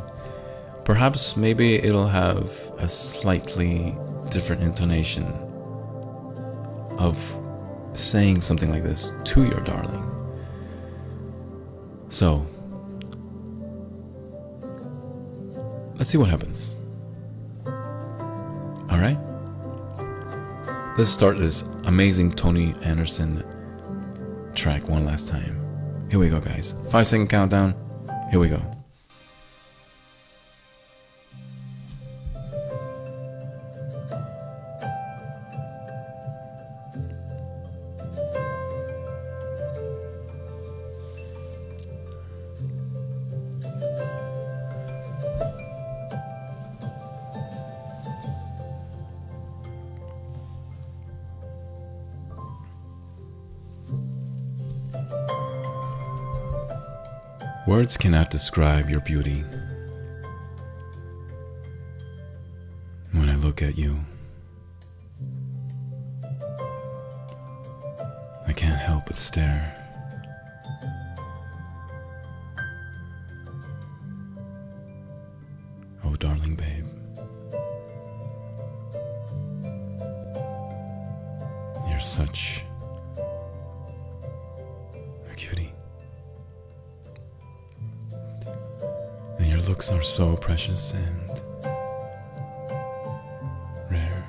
perhaps 0.85 1.37
maybe 1.37 1.77
it'll 1.77 2.09
have 2.09 2.51
a 2.79 2.89
slightly 2.89 3.97
different 4.33 4.63
intonation 4.63 5.25
of 6.99 7.17
saying 7.95 8.41
something 8.41 8.71
like 8.71 8.83
this 8.83 9.13
to 9.25 9.45
your 9.45 9.61
darling. 9.61 10.09
So, 12.09 12.47
let's 15.97 16.11
see 16.11 16.19
what 16.19 16.31
happens. 16.31 16.75
All 18.91 18.99
right? 18.99 19.19
Let's 20.99 21.11
start 21.11 21.39
this 21.39 21.63
amazing 21.85 22.33
Tony 22.33 22.75
Anderson 22.83 23.45
track 24.55 24.89
one 24.89 25.05
last 25.05 25.29
time. 25.29 25.59
Here 26.11 26.19
we 26.19 26.29
go, 26.29 26.41
guys. 26.41 26.75
Five 26.91 27.07
second 27.07 27.29
countdown. 27.29 27.75
Here 28.31 28.39
we 28.39 28.49
go. 28.49 28.61
Words 57.83 57.97
cannot 57.97 58.31
describe 58.31 58.89
your 58.89 59.01
beauty. 59.01 59.43
When 63.11 63.29
I 63.29 63.35
look 63.35 63.61
at 63.61 63.77
you, 63.77 63.99
I 68.47 68.53
can't 68.53 68.81
help 68.81 69.07
but 69.07 69.19
stare. 69.19 69.82
Precious 90.53 90.93
and 90.93 91.43
rare. 93.91 94.23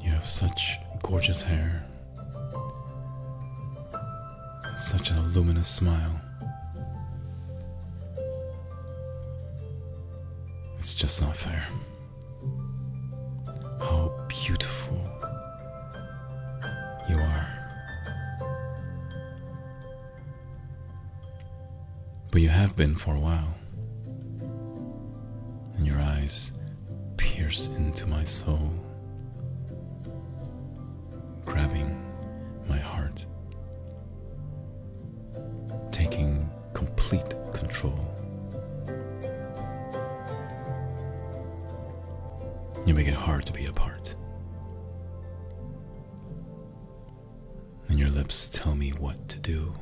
You 0.00 0.10
have 0.10 0.26
such 0.26 0.76
gorgeous 1.00 1.40
hair, 1.40 1.86
and 4.64 4.80
such 4.80 5.12
a 5.12 5.20
luminous 5.20 5.68
smile. 5.68 6.20
It's 10.80 10.94
just 10.94 11.22
not 11.22 11.36
fair. 11.36 11.64
How 13.78 14.26
beautiful 14.26 14.98
you 17.08 17.18
are. 17.18 17.57
But 22.30 22.42
you 22.42 22.50
have 22.50 22.76
been 22.76 22.94
for 22.94 23.14
a 23.14 23.20
while. 23.20 23.54
And 25.76 25.86
your 25.86 25.98
eyes 25.98 26.52
pierce 27.16 27.68
into 27.68 28.06
my 28.06 28.24
soul, 28.24 28.72
grabbing 31.44 31.96
my 32.68 32.78
heart, 32.78 33.24
taking 35.90 36.48
complete 36.74 37.34
control. 37.54 37.98
You 42.86 42.94
make 42.94 43.08
it 43.08 43.14
hard 43.14 43.46
to 43.46 43.52
be 43.52 43.66
apart. 43.66 44.14
And 47.88 47.98
your 47.98 48.10
lips 48.10 48.48
tell 48.48 48.74
me 48.74 48.90
what 48.90 49.28
to 49.28 49.38
do. 49.40 49.74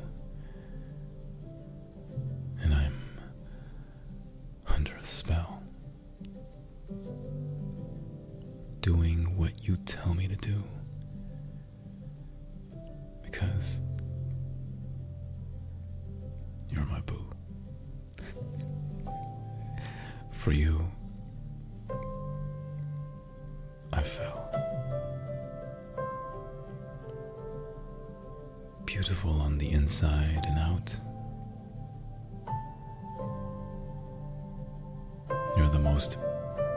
You're 35.67 35.73
the 35.73 35.79
most 35.79 36.17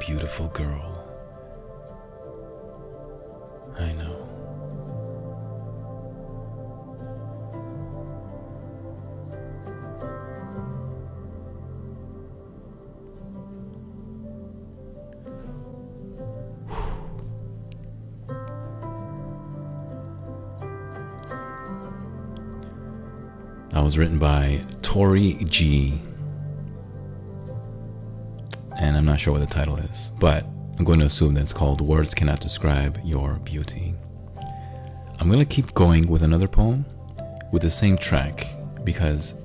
beautiful 0.00 0.48
girl 0.48 1.06
I 3.78 3.92
know. 3.92 4.26
Was 23.82 23.98
written 23.98 24.18
by 24.20 24.62
Tori 24.82 25.34
G. 25.46 26.00
I'm 29.00 29.06
not 29.06 29.18
sure 29.18 29.32
what 29.32 29.38
the 29.38 29.46
title 29.46 29.78
is, 29.78 30.12
but 30.18 30.44
I'm 30.78 30.84
going 30.84 30.98
to 30.98 31.06
assume 31.06 31.32
that 31.32 31.40
it's 31.40 31.54
called 31.54 31.80
Words 31.80 32.12
Cannot 32.12 32.38
Describe 32.38 33.00
Your 33.02 33.36
Beauty. 33.36 33.94
I'm 35.18 35.26
going 35.26 35.38
to 35.38 35.46
keep 35.46 35.72
going 35.72 36.06
with 36.06 36.22
another 36.22 36.46
poem 36.46 36.84
with 37.50 37.62
the 37.62 37.70
same 37.70 37.96
track 37.96 38.46
because 38.84 39.40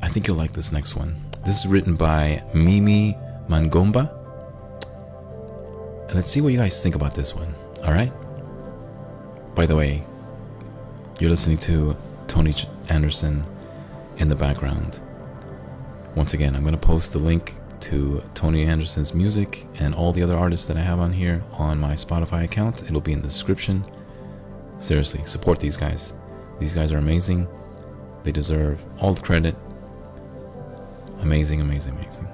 I 0.00 0.08
think 0.08 0.26
you'll 0.26 0.38
like 0.38 0.54
this 0.54 0.72
next 0.72 0.96
one. 0.96 1.22
This 1.44 1.58
is 1.60 1.66
written 1.66 1.96
by 1.96 2.42
Mimi 2.54 3.14
Mangomba. 3.46 4.10
And 6.06 6.14
let's 6.14 6.30
see 6.30 6.40
what 6.40 6.54
you 6.54 6.58
guys 6.58 6.82
think 6.82 6.94
about 6.94 7.14
this 7.14 7.34
one. 7.34 7.54
All 7.84 7.92
right? 7.92 8.10
By 9.54 9.66
the 9.66 9.76
way, 9.76 10.02
you're 11.18 11.28
listening 11.28 11.58
to 11.58 11.94
Tony 12.26 12.54
Anderson 12.88 13.44
in 14.16 14.28
the 14.28 14.34
background. 14.34 14.98
Once 16.14 16.34
again, 16.34 16.56
I'm 16.56 16.62
going 16.62 16.74
to 16.74 16.78
post 16.78 17.12
the 17.12 17.18
link 17.18 17.54
to 17.80 18.22
Tony 18.34 18.64
Anderson's 18.64 19.14
music 19.14 19.66
and 19.76 19.94
all 19.94 20.12
the 20.12 20.22
other 20.22 20.36
artists 20.36 20.66
that 20.66 20.76
I 20.76 20.80
have 20.80 20.98
on 20.98 21.12
here 21.12 21.42
on 21.52 21.78
my 21.78 21.94
Spotify 21.94 22.44
account. 22.44 22.82
It'll 22.82 23.00
be 23.00 23.12
in 23.12 23.20
the 23.20 23.28
description. 23.28 23.84
Seriously, 24.78 25.24
support 25.24 25.60
these 25.60 25.76
guys. 25.76 26.14
These 26.58 26.74
guys 26.74 26.92
are 26.92 26.98
amazing. 26.98 27.48
They 28.22 28.32
deserve 28.32 28.84
all 28.98 29.14
the 29.14 29.22
credit. 29.22 29.54
Amazing, 31.20 31.60
amazing, 31.60 31.96
amazing. 31.98 32.28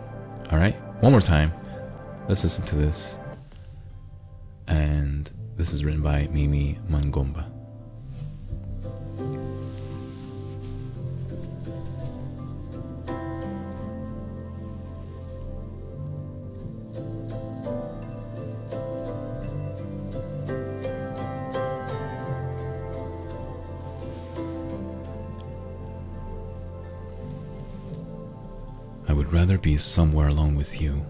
All 0.50 0.58
right, 0.58 0.74
one 1.02 1.12
more 1.12 1.20
time. 1.20 1.52
Let's 2.28 2.42
listen 2.42 2.64
to 2.66 2.76
this. 2.76 3.18
And 4.66 5.30
this 5.56 5.72
is 5.72 5.84
written 5.84 6.02
by 6.02 6.28
Mimi 6.32 6.78
Mangomba. 6.88 7.55
Somewhere 29.84 30.28
alone 30.28 30.56
with 30.56 30.80
you 30.80 31.04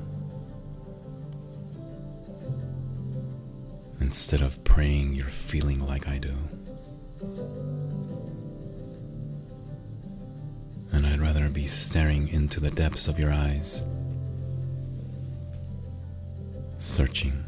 instead 4.00 4.40
of 4.42 4.62
praying 4.64 5.14
you're 5.14 5.26
feeling 5.26 5.86
like 5.86 6.08
I 6.08 6.18
do. 6.18 6.34
And 10.92 11.06
I'd 11.06 11.20
rather 11.20 11.48
be 11.48 11.66
staring 11.66 12.28
into 12.28 12.60
the 12.60 12.70
depths 12.70 13.08
of 13.08 13.18
your 13.18 13.32
eyes, 13.32 13.84
searching, 16.78 17.44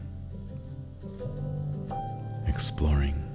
exploring, 2.46 3.27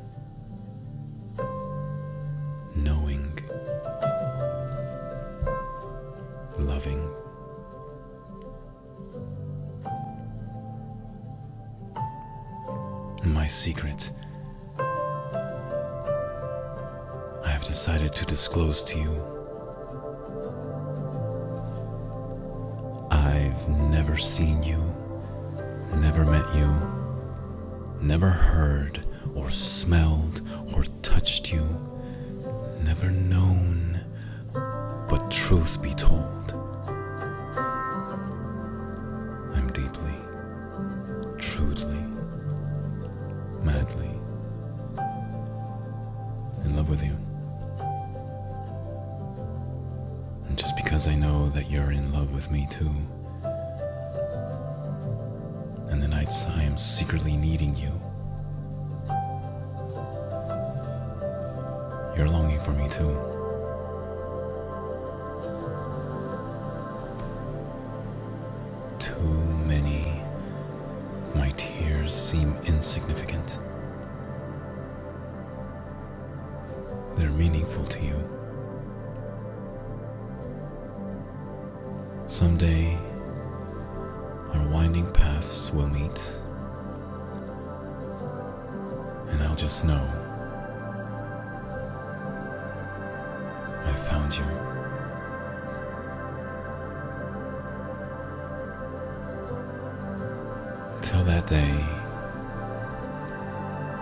to 18.74 18.84
to 18.86 18.98
you. 18.98 19.14
I've 23.12 23.70
never 23.70 24.18
seen 24.18 24.64
you, 24.64 24.80
never 25.98 26.26
met 26.26 26.56
you, 26.56 26.74
never 28.02 28.30
heard 28.30 29.04
or 29.36 29.52
smelled 29.52 30.42
or 30.76 30.86
touched 31.04 31.54
you, 31.54 31.64
never 32.84 33.12
known, 33.12 34.00
but 34.54 35.30
truth 35.30 35.80
be 35.84 35.94
told, 35.94 36.54
me 52.54 52.68
too, 52.70 52.94
and 55.90 56.00
the 56.04 56.08
nights 56.08 56.46
I 56.46 56.62
am 56.62 56.78
secretly 56.78 57.36
needing 57.36 57.76
you, 57.76 57.92
you're 62.16 62.30
longing 62.30 62.60
for 62.60 62.70
me 62.72 62.88
too. 62.90 63.18
Too 69.00 69.34
many. 69.66 70.22
My 71.34 71.50
tears 71.58 72.14
seem 72.14 72.56
insignificant. 72.66 73.58
That 101.46 101.50
day, 101.50 101.86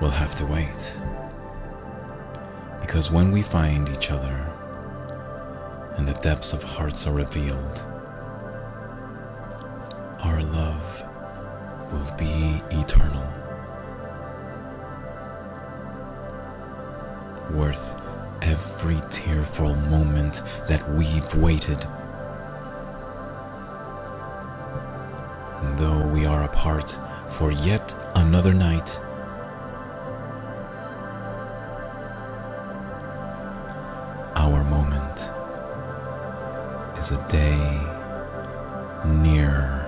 we'll 0.02 0.10
have 0.10 0.36
to 0.36 0.46
wait. 0.46 0.98
Because 2.80 3.12
when 3.12 3.32
we 3.32 3.42
find 3.42 3.90
each 3.90 4.12
other 4.12 4.36
and 5.98 6.08
the 6.08 6.14
depths 6.22 6.54
of 6.54 6.64
hearts 6.64 7.08
are 7.08 7.14
revealed, 7.14 7.86
our 10.24 10.42
love 10.44 11.04
will 11.92 12.16
be 12.18 12.62
eternal, 12.72 13.28
worth 17.52 17.96
every 18.42 19.00
tearful 19.10 19.76
moment 19.76 20.42
that 20.68 20.88
we've 20.92 21.36
waited. 21.36 21.86
Though 25.78 26.08
we 26.08 26.26
are 26.26 26.44
apart 26.44 26.98
for 27.32 27.52
yet 27.52 27.96
another 28.16 28.54
night, 28.54 29.00
our 34.36 34.64
moment 34.66 35.18
is 37.00 37.12
a 37.12 37.28
day 37.30 37.58
nearer. 39.06 39.81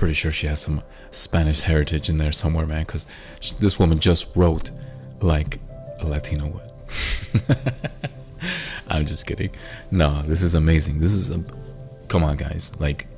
Pretty 0.00 0.14
sure 0.14 0.32
she 0.32 0.46
has 0.46 0.60
some 0.60 0.82
Spanish 1.10 1.60
heritage 1.60 2.08
in 2.08 2.16
there 2.16 2.32
somewhere, 2.32 2.64
man, 2.64 2.84
because 2.86 3.06
this 3.58 3.78
woman 3.78 3.98
just 3.98 4.34
wrote 4.34 4.70
like 5.20 5.60
a 5.98 6.06
Latino 6.06 6.46
would. 6.46 7.52
I'm 8.88 9.04
just 9.04 9.26
kidding. 9.26 9.50
No, 9.90 10.22
this 10.22 10.40
is 10.40 10.54
amazing. 10.54 11.00
This 11.00 11.12
is 11.12 11.30
a. 11.30 11.44
Come 12.08 12.24
on, 12.24 12.38
guys. 12.38 12.72
Like, 12.80 13.08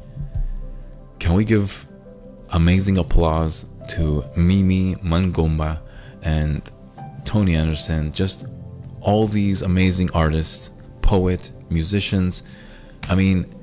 can 1.21 1.35
we 1.35 1.45
give 1.45 1.87
amazing 2.51 2.99
applause 2.99 3.65
to 3.91 4.25
Mimi 4.35 4.97
Mangomba 4.97 5.79
and 6.23 6.69
Tony 7.25 7.55
Anderson? 7.55 8.11
Just 8.11 8.47
all 9.03 9.29
these 9.29 9.63
amazing 9.63 10.11
artists, 10.11 10.73
poet, 11.01 11.53
musicians. 11.71 12.43
I 13.09 13.15
mean, 13.15 13.55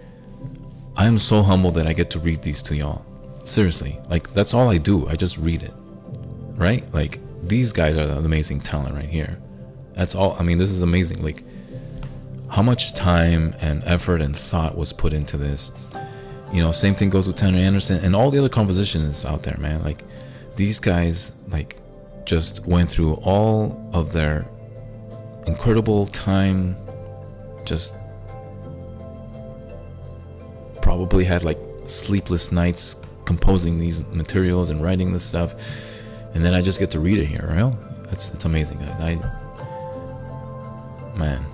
I'm 0.95 1.19
so 1.19 1.43
humbled 1.43 1.75
that 1.75 1.85
I 1.85 1.91
get 1.91 2.09
to 2.11 2.19
read 2.19 2.43
these 2.43 2.63
to 2.63 2.77
y'all. 2.77 3.05
Seriously, 3.49 3.99
like 4.09 4.31
that's 4.35 4.53
all 4.53 4.69
I 4.69 4.77
do. 4.77 5.07
I 5.07 5.15
just 5.15 5.39
read 5.39 5.63
it, 5.63 5.73
right? 6.55 6.83
Like 6.93 7.19
these 7.41 7.73
guys 7.73 7.97
are 7.97 8.05
the 8.05 8.17
amazing 8.17 8.61
talent 8.61 8.93
right 8.93 9.09
here. 9.09 9.39
That's 9.93 10.13
all. 10.13 10.37
I 10.39 10.43
mean, 10.43 10.59
this 10.59 10.69
is 10.69 10.83
amazing. 10.83 11.23
Like 11.23 11.43
how 12.47 12.61
much 12.61 12.93
time 12.93 13.55
and 13.59 13.83
effort 13.85 14.21
and 14.21 14.37
thought 14.37 14.77
was 14.77 14.93
put 14.93 15.13
into 15.13 15.35
this. 15.35 15.71
You 16.53 16.61
know, 16.61 16.71
same 16.71 16.93
thing 16.93 17.09
goes 17.09 17.25
with 17.25 17.37
Tanner 17.37 17.57
Anderson 17.57 18.03
and 18.05 18.15
all 18.15 18.29
the 18.29 18.37
other 18.37 18.49
compositions 18.49 19.25
out 19.25 19.41
there, 19.41 19.57
man. 19.57 19.81
Like 19.81 20.03
these 20.55 20.77
guys, 20.77 21.31
like 21.47 21.77
just 22.25 22.67
went 22.67 22.91
through 22.91 23.13
all 23.23 23.89
of 23.93 24.11
their 24.11 24.47
incredible 25.47 26.05
time 26.05 26.77
just 27.65 27.95
probably 30.83 31.23
had 31.25 31.43
like 31.43 31.57
sleepless 31.87 32.51
nights 32.51 33.01
composing 33.31 33.77
these 33.77 33.97
materials 34.07 34.71
and 34.71 34.81
writing 34.81 35.13
this 35.13 35.23
stuff 35.23 35.53
and 36.33 36.43
then 36.45 36.53
I 36.53 36.61
just 36.61 36.79
get 36.79 36.91
to 36.91 36.99
read 36.99 37.17
it 37.17 37.25
here, 37.25 37.47
right? 37.49 37.73
That's 38.05 38.29
that's 38.29 38.45
amazing, 38.45 38.79
guys. 38.79 38.99
I 38.99 39.15
man. 41.17 41.45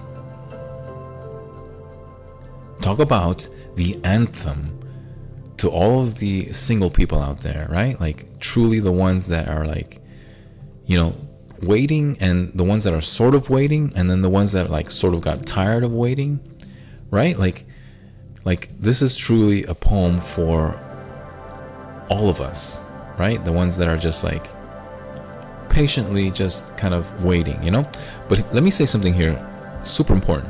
Talk 2.82 3.00
about 3.00 3.48
the 3.76 4.00
anthem 4.04 4.80
to 5.58 5.70
all 5.70 6.02
of 6.02 6.20
the 6.20 6.52
single 6.52 6.90
people 6.90 7.22
out 7.22 7.40
there, 7.40 7.68
right? 7.70 8.00
Like 8.00 8.40
truly 8.40 8.80
the 8.80 8.92
ones 8.92 9.28
that 9.28 9.48
are 9.48 9.66
like 9.66 10.02
you 10.86 10.98
know, 10.98 11.16
waiting 11.64 12.16
and 12.20 12.54
the 12.54 12.64
ones 12.64 12.84
that 12.84 12.94
are 12.94 13.02
sort 13.02 13.34
of 13.34 13.50
waiting 13.50 13.92
and 13.96 14.10
then 14.10 14.22
the 14.22 14.30
ones 14.30 14.52
that 14.52 14.70
like 14.70 14.92
sort 14.92 15.16
of 15.16 15.22
got 15.22 15.46
tired 15.46 15.84
of 15.84 15.94
waiting, 15.94 16.40
right? 17.10 17.40
Like 17.40 17.66
like 18.44 18.70
this 18.80 19.02
is 19.02 19.16
truly 19.16 19.64
a 19.64 19.74
poem 19.74 20.20
for 20.20 20.80
all 22.10 22.30
of 22.30 22.42
us, 22.42 22.82
right? 23.18 23.44
The 23.44 23.52
ones 23.52 23.78
that 23.78 23.88
are 23.88 23.98
just 23.98 24.24
like 24.24 24.48
patiently 25.70 26.32
just 26.32 26.78
kind 26.78 26.94
of 26.94 27.24
waiting, 27.24 27.62
you 27.64 27.72
know? 27.72 27.90
But 28.30 28.46
let 28.54 28.64
me 28.64 28.72
say 28.72 28.86
something 28.86 29.14
here 29.14 29.36
super 29.84 30.14
important. 30.14 30.50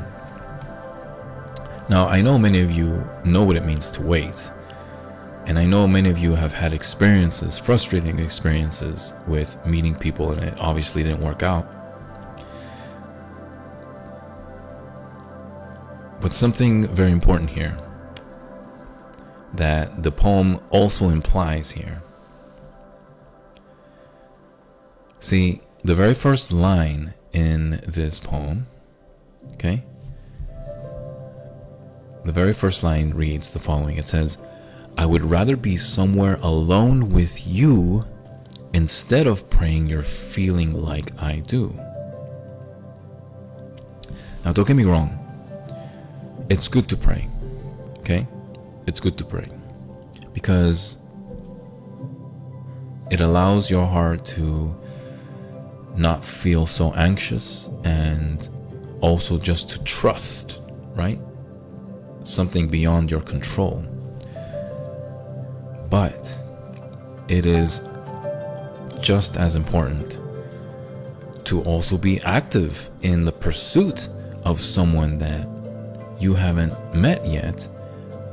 Now, 1.88 2.08
I 2.08 2.20
know 2.20 2.38
many 2.38 2.60
of 2.60 2.70
you 2.70 3.08
know 3.24 3.44
what 3.44 3.56
it 3.56 3.64
means 3.64 3.90
to 3.92 4.02
wait. 4.02 4.50
And 5.46 5.58
I 5.58 5.64
know 5.64 5.86
many 5.86 6.10
of 6.10 6.18
you 6.18 6.34
have 6.34 6.52
had 6.52 6.72
experiences, 6.72 7.58
frustrating 7.58 8.18
experiences 8.18 9.14
with 9.28 9.64
meeting 9.64 9.94
people, 9.94 10.32
and 10.32 10.42
it 10.42 10.54
obviously 10.58 11.04
didn't 11.04 11.20
work 11.20 11.44
out. 11.44 11.70
But 16.20 16.32
something 16.32 16.88
very 16.88 17.12
important 17.12 17.50
here 17.50 17.78
that 19.56 20.02
the 20.02 20.12
poem 20.12 20.60
also 20.70 21.08
implies 21.08 21.70
here. 21.72 22.02
See, 25.18 25.60
the 25.82 25.94
very 25.94 26.14
first 26.14 26.52
line 26.52 27.14
in 27.32 27.80
this 27.86 28.20
poem, 28.20 28.66
okay? 29.54 29.82
The 32.24 32.32
very 32.32 32.52
first 32.52 32.82
line 32.82 33.10
reads 33.14 33.52
the 33.52 33.58
following 33.58 33.96
It 33.96 34.08
says, 34.08 34.38
I 34.98 35.06
would 35.06 35.22
rather 35.22 35.56
be 35.56 35.76
somewhere 35.76 36.38
alone 36.42 37.10
with 37.10 37.46
you 37.46 38.04
instead 38.72 39.26
of 39.26 39.48
praying 39.48 39.88
you're 39.88 40.02
feeling 40.02 40.72
like 40.72 41.10
I 41.22 41.36
do. 41.36 41.78
Now, 44.44 44.52
don't 44.52 44.66
get 44.66 44.76
me 44.76 44.84
wrong, 44.84 45.18
it's 46.48 46.68
good 46.68 46.88
to 46.88 46.96
pray, 46.96 47.28
okay? 47.98 48.26
It's 48.86 49.00
good 49.00 49.16
to 49.18 49.24
pray 49.24 49.48
because 50.32 50.98
it 53.10 53.20
allows 53.20 53.70
your 53.70 53.86
heart 53.86 54.24
to 54.26 54.76
not 55.96 56.24
feel 56.24 56.66
so 56.66 56.92
anxious 56.94 57.70
and 57.84 58.48
also 59.00 59.38
just 59.38 59.70
to 59.70 59.84
trust, 59.84 60.60
right? 60.94 61.18
Something 62.22 62.68
beyond 62.68 63.10
your 63.10 63.20
control. 63.20 63.84
But 65.90 66.38
it 67.28 67.46
is 67.46 67.80
just 69.00 69.36
as 69.36 69.56
important 69.56 70.18
to 71.44 71.62
also 71.62 71.96
be 71.96 72.20
active 72.22 72.90
in 73.02 73.24
the 73.24 73.32
pursuit 73.32 74.08
of 74.42 74.60
someone 74.60 75.18
that 75.18 75.46
you 76.18 76.34
haven't 76.34 76.74
met 76.94 77.24
yet 77.24 77.68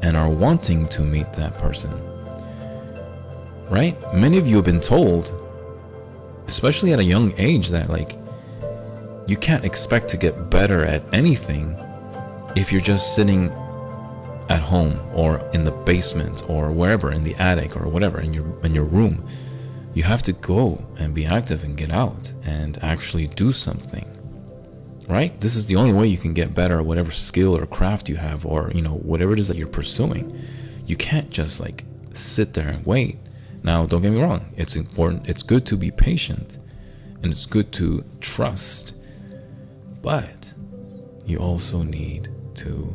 and 0.04 0.16
are 0.16 0.30
wanting 0.30 0.88
to 0.90 1.02
meet 1.02 1.32
that 1.34 1.58
person. 1.58 1.92
Right? 3.70 3.98
Many 4.14 4.38
of 4.38 4.46
you 4.46 4.58
have 4.58 4.66
been 4.66 4.82
told, 4.82 5.32
especially 6.46 6.94
at 6.94 7.00
a 7.00 7.04
young 7.04 7.34
age, 7.38 7.70
that 7.70 7.90
like 7.90 8.20
you 9.26 9.38
can't 9.38 9.64
expect 9.64 10.10
to 10.10 10.18
get 10.18 10.50
better 10.50 10.84
at 10.86 11.02
anything 11.14 11.76
if 12.56 12.72
you're 12.72 12.82
just 12.82 13.16
sitting 13.16 13.50
at 14.50 14.60
home 14.60 15.00
or 15.14 15.40
in 15.54 15.64
the 15.64 15.72
basement 15.72 16.44
or 16.50 16.72
wherever 16.72 17.12
in 17.12 17.24
the 17.24 17.34
attic 17.36 17.78
or 17.78 17.88
whatever 17.88 18.20
in 18.20 18.34
your 18.34 18.46
in 18.66 18.76
your 18.76 18.84
room 18.84 19.26
you 19.94 20.04
have 20.04 20.22
to 20.22 20.34
go 20.34 20.84
and 21.00 21.14
be 21.14 21.26
active 21.26 21.64
and 21.64 21.78
get 21.78 21.90
out 21.90 22.34
and 22.44 22.78
actually 22.84 23.28
do 23.28 23.54
something 23.54 24.06
right? 25.08 25.40
This 25.42 25.56
is 25.56 25.66
the 25.66 25.76
only 25.76 25.94
way 25.94 26.08
you 26.08 26.18
can 26.18 26.34
get 26.34 26.54
better 26.54 26.80
at 26.80 26.86
whatever 26.86 27.12
skill 27.12 27.56
or 27.56 27.66
craft 27.66 28.10
you 28.10 28.16
have 28.18 28.46
or 28.46 28.72
you 28.74 28.82
know 28.82 28.96
whatever 28.96 29.34
it 29.34 29.40
is 29.40 29.48
that 29.48 29.58
you're 29.58 29.68
pursuing. 29.68 30.38
You 30.86 30.96
can't 30.96 31.30
just 31.30 31.60
like 31.60 31.86
sit 32.14 32.54
there 32.54 32.70
and 32.70 32.86
wait. 32.86 33.18
Now 33.64 33.86
don't 33.86 34.02
get 34.02 34.12
me 34.12 34.22
wrong. 34.22 34.54
It's 34.58 34.76
important. 34.76 35.28
It's 35.28 35.44
good 35.44 35.66
to 35.68 35.78
be 35.78 35.92
patient 35.92 36.58
and 37.22 37.32
it's 37.32 37.46
good 37.46 37.72
to 37.74 38.04
trust 38.20 38.96
but 40.04 40.54
you 41.26 41.38
also 41.40 41.82
need 41.82 42.30
to 42.56 42.94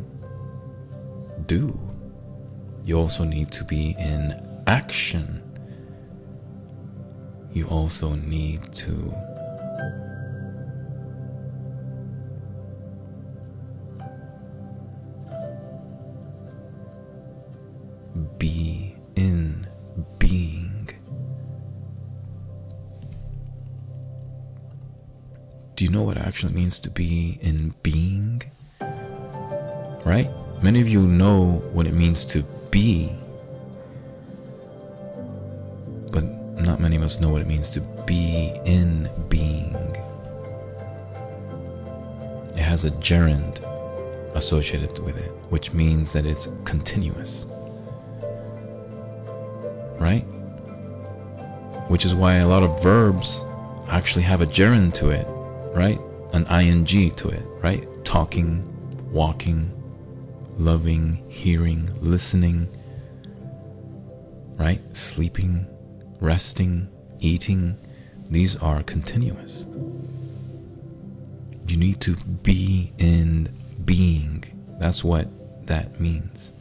do. 1.46 1.80
You 2.84 2.98
also 2.98 3.24
need 3.24 3.50
to 3.52 3.64
be 3.64 3.96
in 3.98 4.62
action. 4.66 5.42
You 7.52 7.66
also 7.66 8.14
need 8.14 8.72
to 8.74 9.14
you 25.88 25.94
know 25.94 26.02
what 26.02 26.18
it 26.18 26.22
actually 26.22 26.52
means 26.52 26.78
to 26.80 26.90
be 26.90 27.38
in 27.40 27.72
being? 27.82 28.42
Right? 30.04 30.30
Many 30.62 30.82
of 30.82 30.88
you 30.88 31.00
know 31.00 31.62
what 31.72 31.86
it 31.86 31.94
means 31.94 32.26
to 32.26 32.42
be, 32.70 33.10
but 36.12 36.24
not 36.60 36.78
many 36.78 36.96
of 36.96 37.02
us 37.02 37.20
know 37.20 37.30
what 37.30 37.40
it 37.40 37.46
means 37.46 37.70
to 37.70 37.80
be 38.06 38.52
in 38.66 39.08
being. 39.30 39.74
It 42.54 42.62
has 42.62 42.84
a 42.84 42.90
gerund 43.00 43.60
associated 44.34 44.98
with 44.98 45.16
it, 45.16 45.30
which 45.48 45.72
means 45.72 46.12
that 46.12 46.26
it's 46.26 46.50
continuous. 46.64 47.46
Right? 49.98 50.26
Which 51.88 52.04
is 52.04 52.14
why 52.14 52.34
a 52.34 52.46
lot 52.46 52.62
of 52.62 52.82
verbs 52.82 53.46
actually 53.88 54.24
have 54.24 54.42
a 54.42 54.46
gerund 54.46 54.94
to 54.96 55.08
it, 55.08 55.26
right? 55.78 56.00
An 56.32 56.44
ing 56.46 56.84
to 56.84 57.28
it, 57.28 57.44
right? 57.62 57.86
Talking, 58.04 58.64
walking, 59.12 59.70
loving, 60.58 61.24
hearing, 61.28 61.88
listening, 62.00 62.68
right? 64.56 64.80
Sleeping, 64.94 65.66
resting, 66.20 66.88
eating. 67.20 67.76
These 68.28 68.56
are 68.56 68.82
continuous. 68.82 69.66
You 71.68 71.76
need 71.76 72.00
to 72.00 72.16
be 72.16 72.92
in 72.98 73.48
being. 73.84 74.44
That's 74.80 75.04
what 75.04 75.28
that 75.68 76.00
means. 76.00 76.52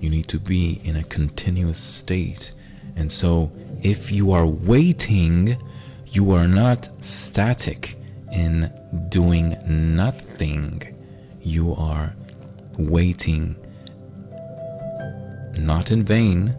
You 0.00 0.10
need 0.10 0.28
to 0.28 0.38
be 0.38 0.82
in 0.84 0.96
a 0.96 1.04
continuous 1.04 1.78
state. 1.78 2.52
And 2.94 3.10
so, 3.10 3.50
if 3.82 4.12
you 4.12 4.32
are 4.32 4.46
waiting, 4.46 5.56
you 6.08 6.32
are 6.32 6.46
not 6.46 6.90
static 7.02 7.96
in 8.34 8.70
doing 9.08 9.56
nothing. 9.96 10.82
You 11.40 11.74
are 11.74 12.14
waiting, 12.76 13.56
not 15.56 15.90
in 15.90 16.02
vain, 16.02 16.56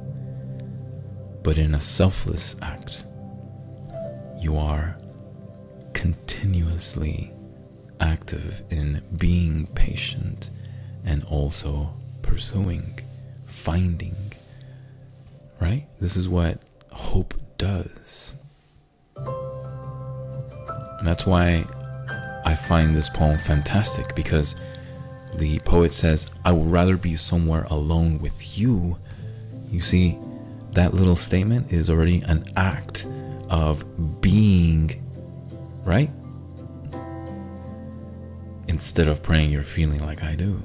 but 1.44 1.58
in 1.58 1.76
a 1.76 1.80
selfless 1.80 2.56
act. 2.62 3.04
You 4.40 4.58
are 4.58 4.98
continuously 5.94 7.32
active 8.00 8.64
in 8.70 9.02
being 9.18 9.68
patient 9.68 10.50
and 11.04 11.24
also 11.26 11.94
pursuing, 12.22 13.00
finding. 13.46 14.16
Right? 15.60 15.88
This 16.00 16.16
is 16.16 16.30
what 16.30 16.60
hope 16.92 17.34
does. 17.58 18.36
And 21.06 21.12
that's 21.12 21.28
why 21.28 21.64
I 22.46 22.56
find 22.56 22.96
this 22.96 23.10
poem 23.10 23.38
fantastic 23.38 24.16
because 24.16 24.56
the 25.36 25.60
poet 25.60 25.94
says, 25.94 26.32
I 26.44 26.52
would 26.52 26.72
rather 26.72 26.98
be 26.98 27.16
somewhere 27.16 27.68
alone 27.70 28.18
with 28.18 28.58
you. 28.58 28.98
You 29.70 29.82
see, 29.82 30.18
that 30.72 30.96
little 30.96 31.16
statement 31.16 31.72
is 31.72 31.92
already 31.92 32.24
an 32.24 32.52
act 32.56 33.06
of 33.52 33.86
being, 34.20 35.00
right? 35.84 36.10
Instead 38.68 39.08
of 39.08 39.22
praying, 39.22 39.52
you're 39.52 39.62
feeling 39.62 40.04
like 40.04 40.24
I 40.24 40.34
do. 40.34 40.60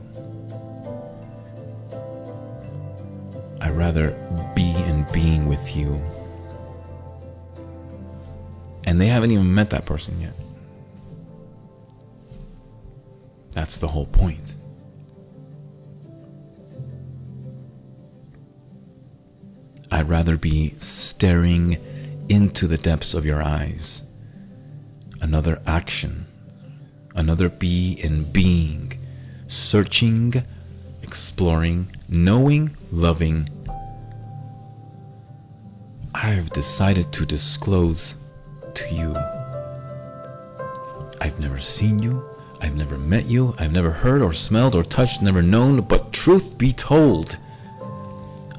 I'd 3.61 3.73
rather 3.73 4.13
be 4.57 4.75
in 4.87 5.05
being 5.13 5.49
with 5.49 5.77
you. 5.77 6.03
And 8.85 9.01
they 9.01 9.07
haven't 9.07 9.31
even 9.31 9.55
met 9.55 9.71
that 9.71 9.87
person 9.87 10.21
yet. 10.21 10.33
That's 13.53 13.79
the 13.79 13.89
whole 13.89 14.07
point. 14.07 14.55
I'd 19.91 20.09
rather 20.09 20.37
be 20.37 20.71
staring 20.79 21.77
into 22.29 22.67
the 22.69 22.79
depths 22.79 23.13
of 23.13 23.27
your 23.27 23.43
eyes. 23.43 24.09
Another 25.21 25.61
action, 25.67 26.27
another 27.15 27.49
be 27.49 27.93
in 27.93 28.25
being, 28.31 28.93
searching, 29.49 30.45
exploring, 31.03 31.91
knowing, 32.09 32.75
loving. 32.93 33.49
I 36.15 36.31
have 36.31 36.51
decided 36.51 37.13
to 37.13 37.27
disclose 37.27 38.15
to 38.75 38.95
you. 38.95 39.15
I've 41.21 41.39
never 41.39 41.59
seen 41.59 41.99
you. 42.03 42.25
I've 42.61 42.77
never 42.77 42.99
met 42.99 43.27
you. 43.27 43.55
I've 43.59 43.73
never 43.73 43.91
heard 43.91 44.23
or 44.23 44.33
smelled 44.33 44.75
or 44.75 44.83
touched, 44.83 45.23
never 45.23 45.43
known, 45.43 45.81
but 45.83 46.13
truth 46.13 46.59
be 46.59 46.73
told, 46.73 47.37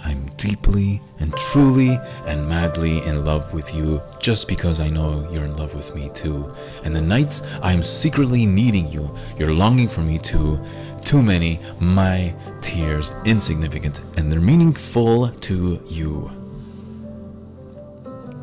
I'm 0.04 0.26
deeply 0.38 1.02
and 1.20 1.32
truly 1.34 2.00
and 2.26 2.50
madly 2.50 3.04
in 3.04 3.24
love 3.24 3.54
with 3.54 3.74
you 3.74 4.02
just 4.20 4.48
because 4.48 4.82
I 4.82 4.90
know 4.90 5.30
you're 5.32 5.46
in 5.46 5.56
love 5.56 5.76
with 5.76 5.94
me 5.94 6.10
too. 6.14 6.54
And 6.84 6.96
the 6.96 7.02
nights 7.02 7.44
I'm 7.62 7.84
secretly 7.84 8.46
needing 8.46 8.90
you, 8.92 9.16
you're 9.38 9.54
longing 9.54 9.88
for 9.88 10.02
me 10.02 10.18
too. 10.18 10.60
Too 11.06 11.22
many, 11.22 11.60
my 11.80 12.34
tears 12.62 13.14
insignificant, 13.26 14.02
and 14.18 14.32
they're 14.32 14.42
meaningful 14.42 15.30
to 15.30 15.82
you. 15.88 16.32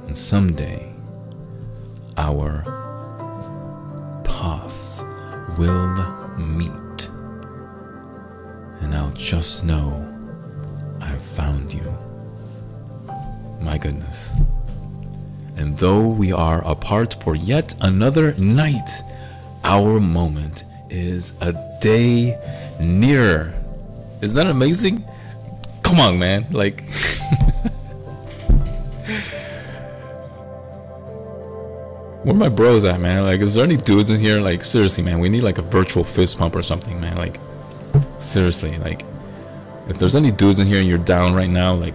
And 0.06 0.16
someday, 0.16 0.87
our 2.18 2.62
paths 4.24 5.04
will 5.56 6.36
meet, 6.36 7.08
and 8.80 8.92
I'll 8.92 9.12
just 9.12 9.64
know 9.64 10.04
I've 11.00 11.22
found 11.22 11.72
you. 11.72 11.96
My 13.60 13.78
goodness. 13.78 14.32
And 15.56 15.78
though 15.78 16.08
we 16.08 16.32
are 16.32 16.64
apart 16.66 17.14
for 17.22 17.36
yet 17.36 17.74
another 17.82 18.34
night, 18.34 18.90
our 19.62 20.00
moment 20.00 20.64
is 20.90 21.34
a 21.40 21.52
day 21.80 22.36
nearer. 22.80 23.54
Isn't 24.22 24.36
that 24.36 24.48
amazing? 24.48 25.04
Come 25.82 26.00
on, 26.00 26.18
man. 26.18 26.46
Like, 26.50 26.84
where 32.28 32.36
my 32.36 32.50
bros 32.50 32.84
at, 32.84 33.00
man? 33.00 33.24
Like, 33.24 33.40
is 33.40 33.54
there 33.54 33.64
any 33.64 33.78
dudes 33.78 34.10
in 34.10 34.20
here? 34.20 34.38
Like, 34.38 34.62
seriously, 34.62 35.02
man, 35.02 35.18
we 35.18 35.30
need 35.30 35.40
like 35.40 35.56
a 35.56 35.62
virtual 35.62 36.04
fist 36.04 36.36
pump 36.36 36.54
or 36.54 36.60
something, 36.62 37.00
man. 37.00 37.16
Like, 37.16 37.40
seriously, 38.18 38.76
like, 38.76 39.06
if 39.88 39.96
there's 39.96 40.14
any 40.14 40.30
dudes 40.30 40.58
in 40.58 40.66
here 40.66 40.78
and 40.78 40.86
you're 40.86 40.98
down 40.98 41.32
right 41.32 41.48
now, 41.48 41.72
like, 41.72 41.94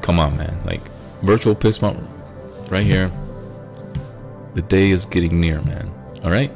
come 0.00 0.18
on, 0.18 0.38
man. 0.38 0.58
Like, 0.64 0.80
virtual 1.20 1.54
fist 1.54 1.82
pump 1.82 2.00
right 2.70 2.86
here. 2.86 3.12
The 4.54 4.62
day 4.62 4.90
is 4.90 5.04
getting 5.04 5.38
near, 5.38 5.60
man. 5.60 5.92
All 6.22 6.30
right? 6.30 6.50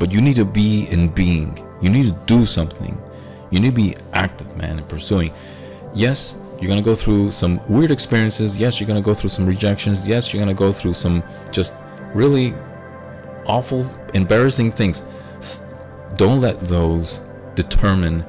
But 0.00 0.10
you 0.10 0.20
need 0.20 0.34
to 0.34 0.44
be 0.44 0.86
in 0.86 1.10
being. 1.10 1.64
You 1.80 1.90
need 1.90 2.06
to 2.06 2.18
do 2.26 2.44
something. 2.44 3.00
You 3.52 3.60
need 3.60 3.76
to 3.76 3.80
be 3.80 3.94
active, 4.14 4.56
man, 4.56 4.78
and 4.78 4.88
pursuing. 4.88 5.32
Yes, 5.94 6.38
you're 6.60 6.68
going 6.68 6.82
to 6.82 6.84
go 6.84 6.96
through 6.96 7.30
some 7.30 7.60
weird 7.68 7.92
experiences. 7.92 8.58
Yes, 8.58 8.80
you're 8.80 8.88
going 8.88 9.00
to 9.00 9.04
go 9.04 9.14
through 9.14 9.30
some 9.30 9.46
rejections. 9.46 10.08
Yes, 10.08 10.32
you're 10.32 10.42
going 10.44 10.54
to 10.54 10.58
go 10.58 10.72
through 10.72 10.94
some 10.94 11.22
just 11.52 11.74
really 12.14 12.52
awful, 13.46 13.86
embarrassing 14.14 14.72
things. 14.72 15.02
Don't 16.16 16.40
let 16.40 16.60
those 16.62 17.20
determine 17.54 18.20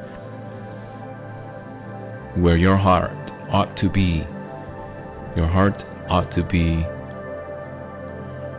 where 2.36 2.56
your 2.56 2.78
heart 2.78 3.12
ought 3.50 3.76
to 3.78 3.90
be. 3.90 4.26
Your 5.36 5.48
heart 5.48 5.84
ought 6.08 6.32
to 6.34 6.44
be 6.44 6.84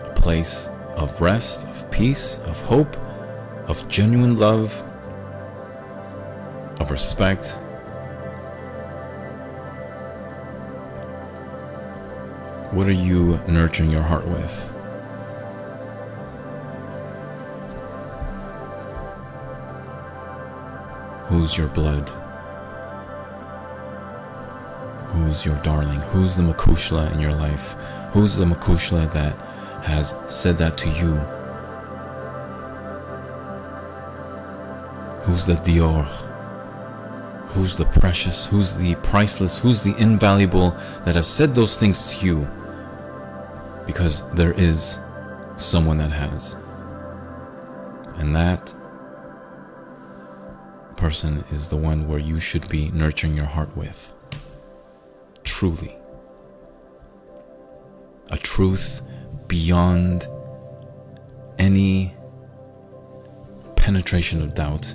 a 0.04 0.12
place 0.16 0.68
of 0.96 1.20
rest, 1.20 1.64
of 1.68 1.88
peace, 1.92 2.38
of 2.40 2.60
hope, 2.62 2.96
of 3.68 3.86
genuine 3.88 4.36
love, 4.36 4.82
of 6.80 6.90
respect. 6.90 7.58
What 12.72 12.86
are 12.86 12.92
you 12.92 13.40
nurturing 13.48 13.90
your 13.90 14.02
heart 14.02 14.28
with? 14.28 14.68
Who's 21.26 21.58
your 21.58 21.66
blood? 21.66 22.08
Who's 25.10 25.44
your 25.44 25.56
darling? 25.62 25.98
Who's 26.12 26.36
the 26.36 26.44
Macushla 26.44 27.12
in 27.12 27.18
your 27.18 27.34
life? 27.34 27.74
Who's 28.12 28.36
the 28.36 28.44
Macushla 28.44 29.12
that 29.14 29.34
has 29.84 30.14
said 30.28 30.56
that 30.58 30.78
to 30.78 30.88
you? 30.90 31.16
Who's 35.24 35.44
the 35.44 35.54
Dior? 35.54 36.04
Who's 37.48 37.74
the 37.74 37.86
precious? 37.86 38.46
Who's 38.46 38.76
the 38.76 38.94
priceless? 39.02 39.58
Who's 39.58 39.82
the 39.82 39.96
invaluable 39.98 40.76
that 41.04 41.16
have 41.16 41.26
said 41.26 41.56
those 41.56 41.76
things 41.76 42.06
to 42.14 42.24
you? 42.24 42.48
Because 43.90 44.30
there 44.34 44.52
is 44.52 45.00
someone 45.56 45.98
that 45.98 46.12
has. 46.12 46.54
And 48.18 48.36
that 48.36 48.72
person 50.96 51.42
is 51.50 51.68
the 51.68 51.76
one 51.76 52.06
where 52.06 52.20
you 52.20 52.38
should 52.38 52.68
be 52.68 52.92
nurturing 52.92 53.34
your 53.34 53.46
heart 53.46 53.76
with. 53.76 54.12
Truly. 55.42 55.96
A 58.30 58.36
truth 58.36 59.02
beyond 59.48 60.28
any 61.58 62.14
penetration 63.74 64.40
of 64.40 64.54
doubt. 64.54 64.94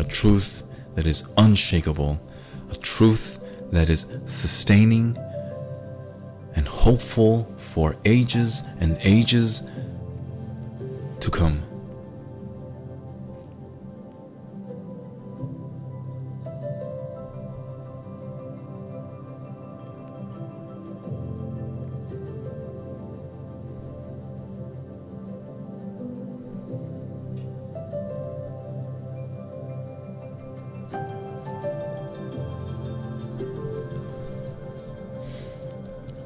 A 0.00 0.02
truth 0.02 0.64
that 0.96 1.06
is 1.06 1.32
unshakable. 1.38 2.20
A 2.68 2.74
truth 2.74 3.38
that 3.70 3.88
is 3.88 4.12
sustaining 4.26 5.16
and 6.56 6.66
hopeful 6.66 7.48
for 7.72 7.96
ages 8.04 8.62
and 8.80 8.98
ages 9.00 9.62
to 11.20 11.30
come. 11.30 11.71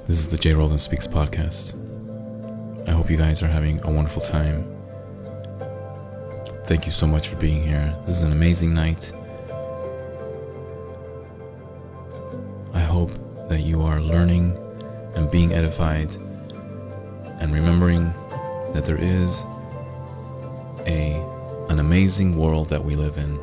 This 0.08 0.20
is 0.20 0.28
the 0.28 0.36
J. 0.36 0.54
Roland 0.54 0.80
Speaks 0.80 1.04
podcast. 1.08 1.74
I 2.86 2.92
hope 2.92 3.10
you 3.10 3.16
guys 3.16 3.42
are 3.42 3.48
having 3.48 3.82
a 3.82 3.90
wonderful 3.90 4.22
time. 4.22 4.64
Thank 6.66 6.86
you 6.86 6.92
so 6.92 7.08
much 7.08 7.26
for 7.26 7.34
being 7.34 7.60
here. 7.60 7.92
This 8.06 8.18
is 8.18 8.22
an 8.22 8.30
amazing 8.30 8.72
night. 8.72 9.10
I 12.72 12.78
hope 12.78 13.10
that 13.48 13.62
you 13.62 13.82
are 13.82 14.00
learning 14.00 14.56
and 15.16 15.28
being 15.28 15.52
edified 15.52 16.14
and 17.40 17.52
remembering 17.52 18.04
that 18.74 18.84
there 18.84 18.98
is 18.98 19.44
a 20.86 21.20
an 21.68 21.80
amazing 21.80 22.36
world 22.36 22.68
that 22.68 22.84
we 22.84 22.94
live 22.94 23.18
in 23.18 23.40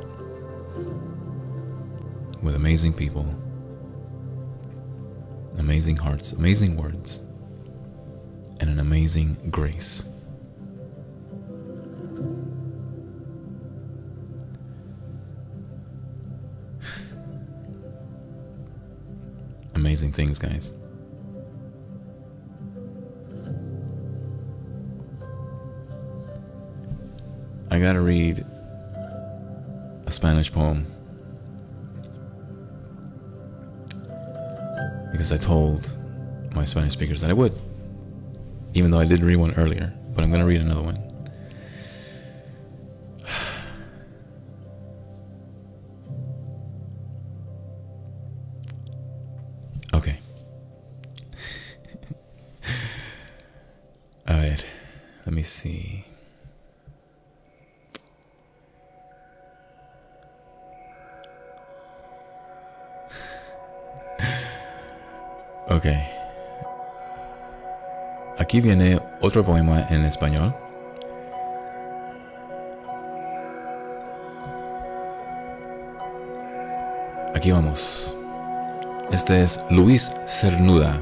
with 2.41 2.55
amazing 2.55 2.93
people 2.93 3.27
amazing 5.57 5.97
hearts, 5.97 6.33
amazing 6.33 6.77
words, 6.77 7.21
and 8.59 8.69
an 8.69 8.79
amazing 8.79 9.37
grace. 9.49 10.07
amazing 19.75 20.11
things, 20.11 20.39
guys. 20.39 20.73
I 27.69 27.79
gotta 27.79 28.01
read 28.01 28.45
a 30.05 30.11
Spanish 30.11 30.51
poem 30.53 30.85
because 35.23 35.41
I 35.41 35.41
told 35.41 35.95
my 36.53 36.65
Spanish 36.65 36.91
speakers 36.91 37.21
that 37.21 37.29
I 37.29 37.33
would, 37.33 37.53
even 38.73 38.91
though 38.91 38.99
I 38.99 39.05
did 39.05 39.23
read 39.23 39.37
one 39.37 39.53
earlier. 39.53 39.93
But 40.13 40.21
I'm 40.21 40.29
going 40.29 40.41
to 40.41 40.45
read 40.45 40.59
another 40.59 40.81
one. 40.81 40.97
Aquí 68.53 68.61
viene 68.61 69.01
otro 69.19 69.43
poema 69.43 69.87
en 69.89 70.05
español. 70.05 70.53
Aquí 77.33 77.51
vamos. 77.51 78.15
Este 79.11 79.41
es 79.41 79.59
Luis 79.71 80.11
Cernuda. 80.27 81.01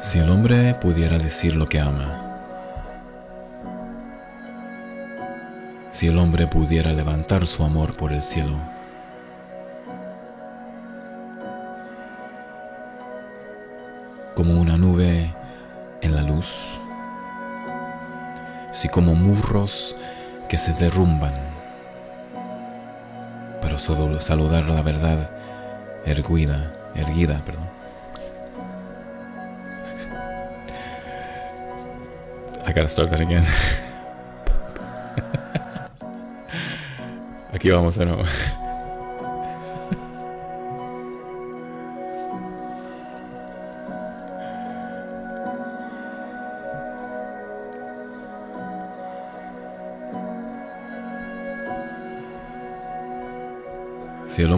Si 0.00 0.18
el 0.18 0.30
hombre 0.30 0.74
pudiera 0.80 1.18
decir 1.18 1.54
lo 1.54 1.66
que 1.66 1.80
ama, 1.80 2.38
si 5.90 6.08
el 6.08 6.16
hombre 6.16 6.46
pudiera 6.46 6.94
levantar 6.94 7.44
su 7.44 7.62
amor 7.62 7.94
por 7.94 8.10
el 8.10 8.22
cielo, 8.22 8.56
si 18.76 18.88
como 18.90 19.14
murros 19.14 19.96
que 20.50 20.58
se 20.58 20.74
derrumban, 20.74 21.32
para 23.62 23.78
saludar 23.78 24.68
la 24.68 24.82
verdad 24.82 25.30
erguida, 26.04 26.74
erguida, 26.94 27.40
perdón. 27.46 27.70
I 32.66 32.72
gotta 32.72 32.88
start 32.88 33.08
that 33.10 33.22
again. 33.22 33.44
Aquí 37.54 37.70
vamos 37.70 37.96
de 37.96 38.04
nuevo. 38.04 38.24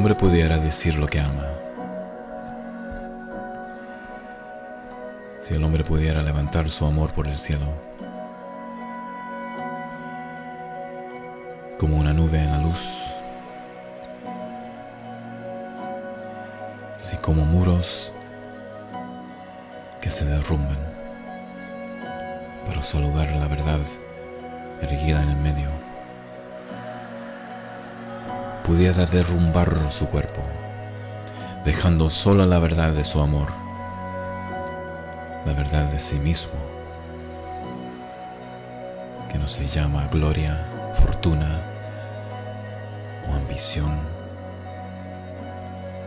Hombre 0.09 0.26
pudiera 0.26 0.56
decir 0.56 0.97
lo 0.97 1.06
que 1.06 1.20
ama, 1.20 1.44
si 5.39 5.52
el 5.52 5.62
hombre 5.62 5.85
pudiera 5.85 6.22
levantar 6.22 6.70
su 6.70 6.86
amor 6.86 7.12
por 7.12 7.26
el 7.26 7.36
cielo, 7.36 7.66
como 11.78 11.98
una 11.98 12.14
nube 12.14 12.43
en 12.43 12.52
la 12.52 12.59
luz, 12.59 13.02
si 16.98 17.18
como 17.18 17.44
muros 17.44 18.14
que 20.01 20.09
se 20.09 20.24
derrumban 20.24 20.78
para 22.66 22.82
saludar 22.82 23.28
la 23.32 23.47
verdad 23.47 23.80
erguida 24.80 25.22
en 25.22 25.28
el 25.28 25.36
medio, 25.36 25.77
pudiera 28.68 29.06
derrumbar 29.06 29.90
su 29.90 30.08
cuerpo, 30.08 30.42
dejando 31.64 32.10
sola 32.10 32.44
la 32.44 32.58
verdad 32.58 32.92
de 32.92 33.02
su 33.02 33.18
amor, 33.18 33.48
la 35.46 35.54
verdad 35.54 35.86
de 35.86 35.98
sí 35.98 36.18
mismo, 36.18 36.52
que 39.32 39.38
no 39.38 39.48
se 39.48 39.66
llama 39.66 40.06
gloria, 40.12 40.66
fortuna 40.92 41.62
o 43.26 43.34
ambición, 43.34 43.98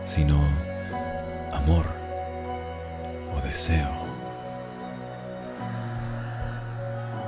sino 0.04 0.40
amor 1.52 1.86
o 3.36 3.44
deseo. 3.44 3.90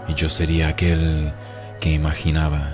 Y 0.07 0.15
yo 0.15 0.29
sería 0.29 0.69
aquel 0.69 1.33
que 1.81 1.91
imaginaba, 1.91 2.74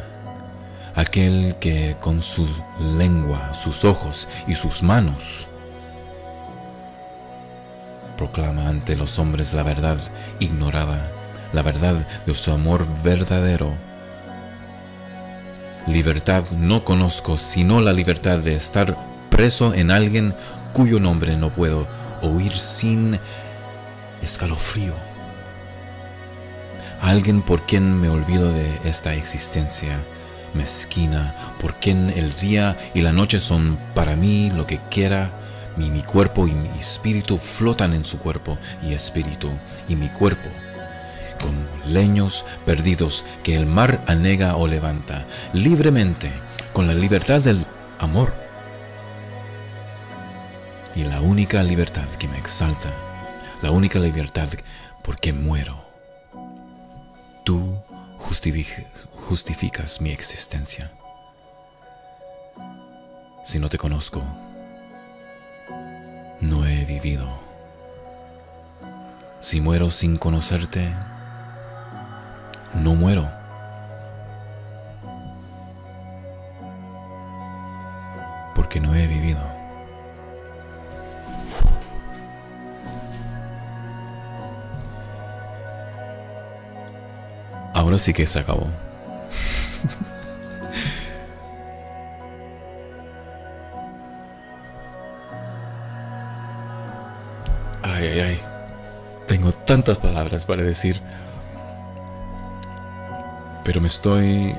aquel 0.94 1.56
que 1.60 1.96
con 2.00 2.22
su 2.22 2.48
lengua, 2.96 3.54
sus 3.54 3.84
ojos 3.84 4.28
y 4.46 4.54
sus 4.54 4.82
manos 4.82 5.46
proclama 8.20 8.68
ante 8.68 8.96
los 8.96 9.18
hombres 9.18 9.54
la 9.54 9.62
verdad 9.62 9.98
ignorada, 10.40 11.10
la 11.54 11.62
verdad 11.62 12.06
de 12.26 12.34
su 12.34 12.52
amor 12.52 12.86
verdadero. 13.02 13.72
Libertad 15.86 16.44
no 16.50 16.84
conozco 16.84 17.38
sino 17.38 17.80
la 17.80 17.94
libertad 17.94 18.40
de 18.40 18.54
estar 18.54 18.94
preso 19.30 19.72
en 19.72 19.90
alguien 19.90 20.34
cuyo 20.74 21.00
nombre 21.00 21.34
no 21.34 21.48
puedo 21.48 21.88
oír 22.20 22.52
sin 22.52 23.18
escalofrío. 24.20 24.92
Alguien 27.00 27.40
por 27.40 27.62
quien 27.62 27.98
me 27.98 28.10
olvido 28.10 28.52
de 28.52 28.80
esta 28.84 29.14
existencia 29.14 29.96
mezquina, 30.55 31.35
por 31.60 31.74
quien 31.74 32.10
el 32.10 32.32
día 32.39 32.77
y 32.94 33.01
la 33.01 33.12
noche 33.12 33.40
son 33.40 33.78
para 33.94 34.16
mí 34.16 34.51
lo 34.51 34.66
que 34.66 34.81
quiera. 34.90 35.31
Mi, 35.77 35.89
mi 35.89 36.02
cuerpo 36.02 36.48
y 36.48 36.52
mi 36.52 36.68
espíritu 36.78 37.39
flotan 37.39 37.94
en 37.94 38.05
su 38.05 38.18
cuerpo 38.18 38.59
y 38.82 38.93
espíritu 38.93 39.48
y 39.89 39.97
mi 39.97 40.09
cuerpo 40.09 40.51
como 41.40 41.56
leños 41.86 42.44
perdidos 42.66 43.24
que 43.43 43.56
el 43.56 43.64
mar 43.64 44.02
anega 44.06 44.56
o 44.56 44.66
levanta 44.66 45.24
libremente 45.55 46.31
con 46.74 46.86
la 46.86 46.93
libertad 46.93 47.40
del 47.40 47.64
amor. 47.98 48.35
Y 50.94 51.05
la 51.05 51.20
única 51.20 51.62
libertad 51.62 52.09
que 52.18 52.28
me 52.28 52.36
exalta 52.36 52.93
la 53.62 53.70
única 53.70 53.98
libertad 53.98 54.48
porque 55.02 55.32
muero 55.32 55.80
justificas, 59.28 60.01
mi 60.01 60.11
existencia 60.11 60.90
si 63.44 63.59
no 63.59 63.69
te 63.69 63.78
conozco 63.78 64.23
no 66.40 66.66
he 66.66 66.85
vivido. 66.85 67.28
Si 69.40 69.61
muero 69.61 69.90
sin 69.90 70.16
conocerte, 70.16 70.93
no 72.74 72.94
muero. 72.94 73.39
Ahora 87.90 87.98
sí 87.98 88.12
que 88.12 88.24
se 88.24 88.38
acabó. 88.38 88.68
Ay, 97.82 98.06
ay, 98.06 98.20
ay. 98.20 98.40
Tengo 99.26 99.50
tantas 99.50 99.98
palabras 99.98 100.46
para 100.46 100.62
decir. 100.62 101.00
Pero 103.64 103.80
me 103.80 103.88
estoy 103.88 104.54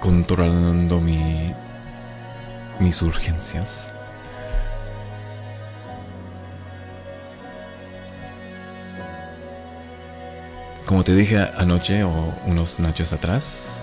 controlando 0.00 1.00
mi, 1.00 1.54
mis 2.78 3.00
urgencias. 3.00 3.94
Como 10.92 11.04
te 11.04 11.14
dije 11.14 11.38
anoche 11.56 12.04
o 12.04 12.34
unos 12.44 12.78
nachos 12.78 13.14
atrás, 13.14 13.82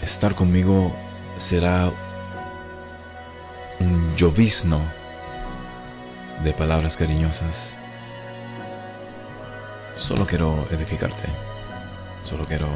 estar 0.00 0.32
conmigo 0.36 0.94
será 1.38 1.90
un 3.80 4.14
llovizno 4.14 4.80
de 6.44 6.52
palabras 6.52 6.96
cariñosas. 6.96 7.76
Solo 9.96 10.24
quiero 10.24 10.68
edificarte. 10.70 11.24
Solo 12.22 12.46
quiero 12.46 12.68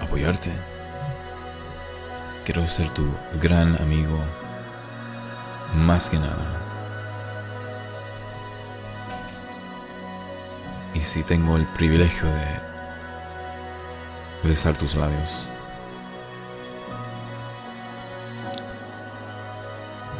apoyarte. 0.00 0.50
Quiero 2.44 2.66
ser 2.66 2.88
tu 2.88 3.06
gran 3.40 3.80
amigo. 3.80 4.18
Más 5.76 6.08
que 6.08 6.18
nada. 6.18 6.60
Y 10.94 11.00
si 11.00 11.22
tengo 11.22 11.56
el 11.56 11.66
privilegio 11.66 12.28
de 12.28 12.74
besar 14.44 14.74
tus 14.74 14.94
labios. 14.94 15.48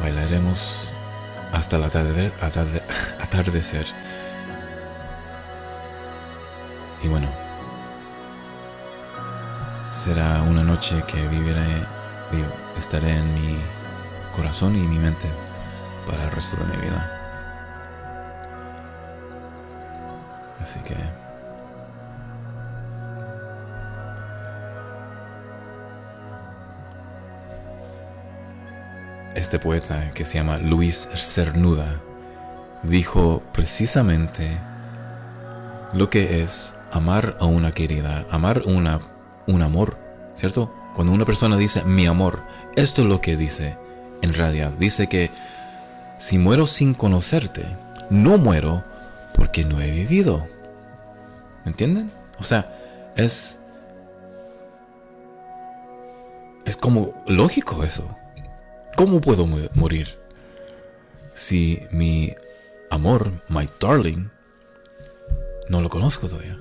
Bailaremos 0.01 0.89
hasta 1.53 1.77
el 1.77 1.83
atardecer. 3.21 3.85
Y 7.01 7.07
bueno, 7.07 7.29
será 9.93 10.41
una 10.41 10.63
noche 10.63 11.03
que 11.07 11.27
viviré, 11.27 11.83
estaré 12.77 13.17
en 13.17 13.33
mi 13.33 13.57
corazón 14.35 14.75
y 14.75 14.79
mi 14.79 14.97
mente 14.97 15.29
para 16.05 16.23
el 16.23 16.31
resto 16.31 16.57
de 16.57 16.65
mi 16.65 16.81
vida. 16.83 17.11
Así 20.61 20.79
que... 20.79 20.95
Este 29.35 29.59
poeta 29.59 30.11
que 30.11 30.23
se 30.23 30.37
llama 30.37 30.57
Luis 30.57 31.09
Cernuda 31.13 31.99
dijo 32.83 33.43
precisamente 33.51 34.57
lo 35.93 36.09
que 36.09 36.41
es 36.41 36.73
amar 36.91 37.35
a 37.39 37.45
una 37.45 37.73
querida, 37.73 38.25
amar 38.31 38.63
una, 38.65 39.01
un 39.47 39.61
amor, 39.61 39.97
¿cierto? 40.35 40.73
Cuando 40.95 41.11
una 41.11 41.25
persona 41.25 41.57
dice 41.57 41.83
mi 41.83 42.07
amor, 42.07 42.43
esto 42.77 43.01
es 43.01 43.09
lo 43.09 43.19
que 43.19 43.35
dice 43.35 43.77
en 44.21 44.33
realidad. 44.33 44.71
Dice 44.79 45.07
que 45.07 45.29
si 46.17 46.37
muero 46.37 46.65
sin 46.65 46.93
conocerte, 46.93 47.65
no 48.09 48.37
muero 48.37 48.83
porque 49.35 49.65
no 49.65 49.81
he 49.81 49.91
vivido. 49.91 50.47
¿Me 51.63 51.71
entienden? 51.71 52.11
O 52.39 52.43
sea, 52.43 53.13
es... 53.15 53.59
Es 56.65 56.77
como 56.77 57.13
lógico 57.27 57.83
eso. 57.83 58.09
¿Cómo 58.95 59.21
puedo 59.21 59.45
morir 59.45 60.17
si 61.33 61.85
mi 61.91 62.33
amor, 62.89 63.43
my 63.49 63.69
darling, 63.79 64.29
no 65.69 65.81
lo 65.81 65.89
conozco 65.89 66.27
todavía? 66.27 66.57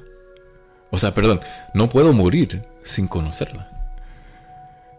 O 0.90 0.98
sea, 0.98 1.14
perdón, 1.14 1.40
no 1.72 1.88
puedo 1.88 2.12
morir 2.12 2.64
sin 2.82 3.08
conocerla. 3.08 3.70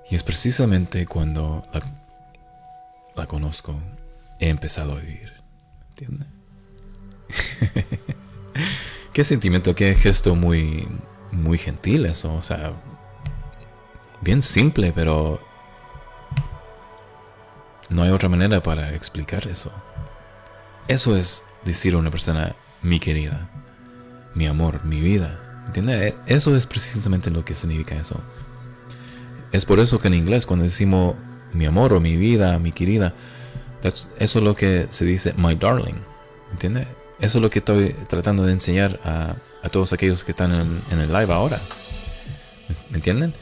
Y 0.10 0.16
es 0.16 0.24
precisamente 0.24 1.06
cuando 1.06 1.68
la, 1.74 1.82
la 3.16 3.28
conozco, 3.28 3.76
he 4.40 4.50
empezado 4.50 4.94
a 4.94 5.00
vivir. 5.00 5.34
¿Entiendes? 5.90 6.28
qué 9.14 9.24
sentimiento, 9.24 9.76
qué 9.76 9.96
gesto 9.96 10.36
muy, 10.36 10.88
muy 11.32 11.58
gentil 11.58 12.06
eso. 12.06 12.34
O 12.34 12.42
sea, 12.42 12.74
bien 14.22 14.42
simple, 14.42 14.92
pero 14.94 15.42
no 17.90 18.04
hay 18.04 18.10
otra 18.10 18.30
manera 18.30 18.62
para 18.62 18.94
explicar 18.94 19.48
eso. 19.48 19.72
Eso 20.88 21.16
es 21.18 21.44
decir 21.64 21.94
a 21.94 21.98
una 21.98 22.12
persona, 22.12 22.56
mi 22.82 23.00
querida, 23.00 23.50
mi 24.34 24.48
amor, 24.48 24.84
mi 24.86 25.00
vida. 25.00 25.64
¿Entiendes? 25.68 26.14
E, 26.14 26.36
eso 26.36 26.56
es 26.56 26.68
precisamente 26.68 27.32
lo 27.32 27.44
que 27.44 27.56
significa 27.56 27.96
eso. 27.96 28.20
Es 29.52 29.66
por 29.66 29.80
eso 29.80 30.00
que 30.00 30.08
en 30.08 30.16
inglés 30.16 30.46
cuando 30.46 30.66
decimos 30.66 31.16
mi 31.54 31.66
amor 31.66 31.94
o 31.94 32.02
mi 32.02 32.18
vida, 32.18 32.60
mi 32.60 32.72
querida, 32.72 33.14
eso 33.84 34.10
es 34.20 34.36
lo 34.36 34.56
que 34.56 34.88
se 34.90 35.06
dice 35.06 35.34
my 35.38 35.56
darling. 35.56 35.96
¿Entiendes? 36.52 36.88
Eso 37.20 37.38
es 37.38 37.42
lo 37.42 37.50
que 37.50 37.60
estoy 37.60 37.94
tratando 38.08 38.44
de 38.44 38.52
enseñar 38.52 39.00
a, 39.04 39.36
todos 39.70 39.94
aquellos 39.94 40.24
que 40.24 40.32
están 40.32 40.52
en, 40.92 41.00
el 41.00 41.12
live 41.12 41.34
ahora. 41.34 41.60
¿Me 42.90 42.98
entienden? 42.98 43.34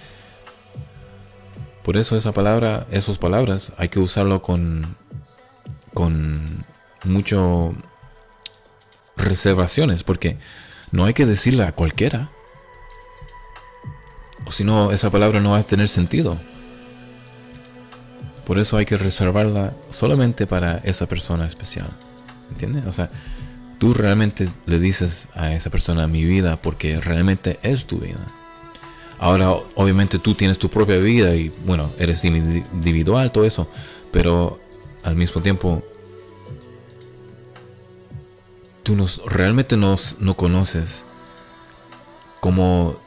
Por 1.83 1.97
eso 1.97 2.15
esa 2.15 2.31
palabra, 2.31 2.87
esas 2.91 3.17
palabras, 3.17 3.73
hay 3.77 3.89
que 3.89 3.99
usarlo 3.99 4.41
con, 4.41 4.81
con 5.93 6.43
mucho 7.03 7.73
reservaciones, 9.17 10.03
porque 10.03 10.37
no 10.91 11.05
hay 11.05 11.13
que 11.13 11.25
decirla 11.25 11.67
a 11.67 11.71
cualquiera. 11.73 12.29
O 14.45 14.51
si 14.51 14.63
no, 14.63 14.91
esa 14.91 15.09
palabra 15.09 15.39
no 15.39 15.51
va 15.51 15.57
a 15.57 15.63
tener 15.63 15.89
sentido. 15.89 16.37
Por 18.45 18.59
eso 18.59 18.77
hay 18.77 18.85
que 18.85 18.97
reservarla 18.97 19.71
solamente 19.89 20.47
para 20.47 20.77
esa 20.79 21.07
persona 21.07 21.45
especial. 21.45 21.87
¿Entiendes? 22.51 22.85
O 22.85 22.91
sea, 22.91 23.09
tú 23.79 23.93
realmente 23.93 24.49
le 24.65 24.79
dices 24.79 25.27
a 25.33 25.53
esa 25.53 25.69
persona 25.69 26.07
mi 26.07 26.23
vida 26.23 26.57
porque 26.61 26.99
realmente 26.99 27.59
es 27.63 27.85
tu 27.85 27.99
vida. 27.99 28.19
Ahora, 29.19 29.51
obviamente 29.75 30.19
tú 30.19 30.35
tienes 30.35 30.59
tu 30.59 30.69
propia 30.69 30.97
vida 30.97 31.33
y 31.35 31.51
bueno, 31.65 31.89
eres 31.97 32.25
individual, 32.25 33.31
todo 33.31 33.45
eso, 33.45 33.69
pero 34.11 34.59
al 35.03 35.15
mismo 35.15 35.41
tiempo 35.41 35.81
tú 38.83 38.95
nos, 38.95 39.21
realmente 39.25 39.77
no 39.77 39.97
conoces 40.35 41.05
cómo 42.41 42.97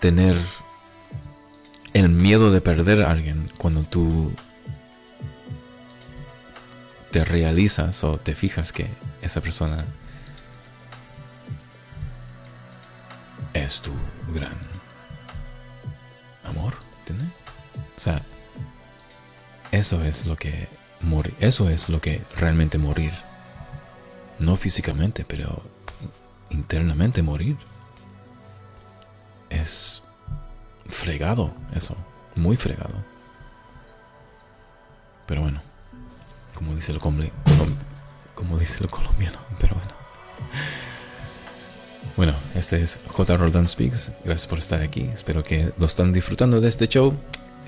tener 0.00 0.36
el 1.94 2.08
miedo 2.10 2.50
de 2.50 2.60
perder 2.60 3.02
a 3.02 3.10
alguien 3.10 3.50
cuando 3.56 3.82
tú 3.82 4.32
te 7.10 7.24
realizas 7.24 8.02
o 8.04 8.18
te 8.18 8.34
fijas 8.34 8.72
que 8.72 8.88
esa 9.22 9.40
persona 9.40 9.84
es 13.54 13.80
tu 13.80 13.92
gran 14.34 14.56
amor, 16.44 16.74
¿entiendes? 16.98 17.28
O 17.96 18.00
sea, 18.00 18.20
eso 19.70 20.04
es 20.04 20.26
lo 20.26 20.36
que 20.36 20.68
morir, 21.00 21.34
eso 21.38 21.70
es 21.70 21.88
lo 21.88 22.00
que 22.00 22.20
realmente 22.36 22.78
morir. 22.78 23.12
No 24.40 24.56
físicamente, 24.56 25.24
pero 25.24 25.62
internamente 26.50 27.22
morir. 27.22 27.56
Es 29.50 30.03
fregado 30.88 31.54
eso, 31.74 31.96
muy 32.36 32.56
fregado. 32.56 32.94
Pero 35.26 35.42
bueno, 35.42 35.62
como 36.54 36.74
dice 36.74 36.92
el, 36.92 37.00
como 37.00 38.58
dice 38.58 38.78
el 38.82 38.90
colombiano, 38.90 39.38
pero 39.60 39.74
bueno. 39.74 39.94
Bueno, 42.16 42.34
este 42.54 42.80
es 42.80 43.00
J. 43.08 43.36
Roldán 43.36 43.66
Speaks. 43.66 44.12
Gracias 44.24 44.46
por 44.46 44.58
estar 44.58 44.80
aquí. 44.80 45.02
Espero 45.12 45.42
que 45.42 45.72
lo 45.78 45.86
están 45.86 46.12
disfrutando 46.12 46.60
de 46.60 46.68
este 46.68 46.86
show. 46.86 47.14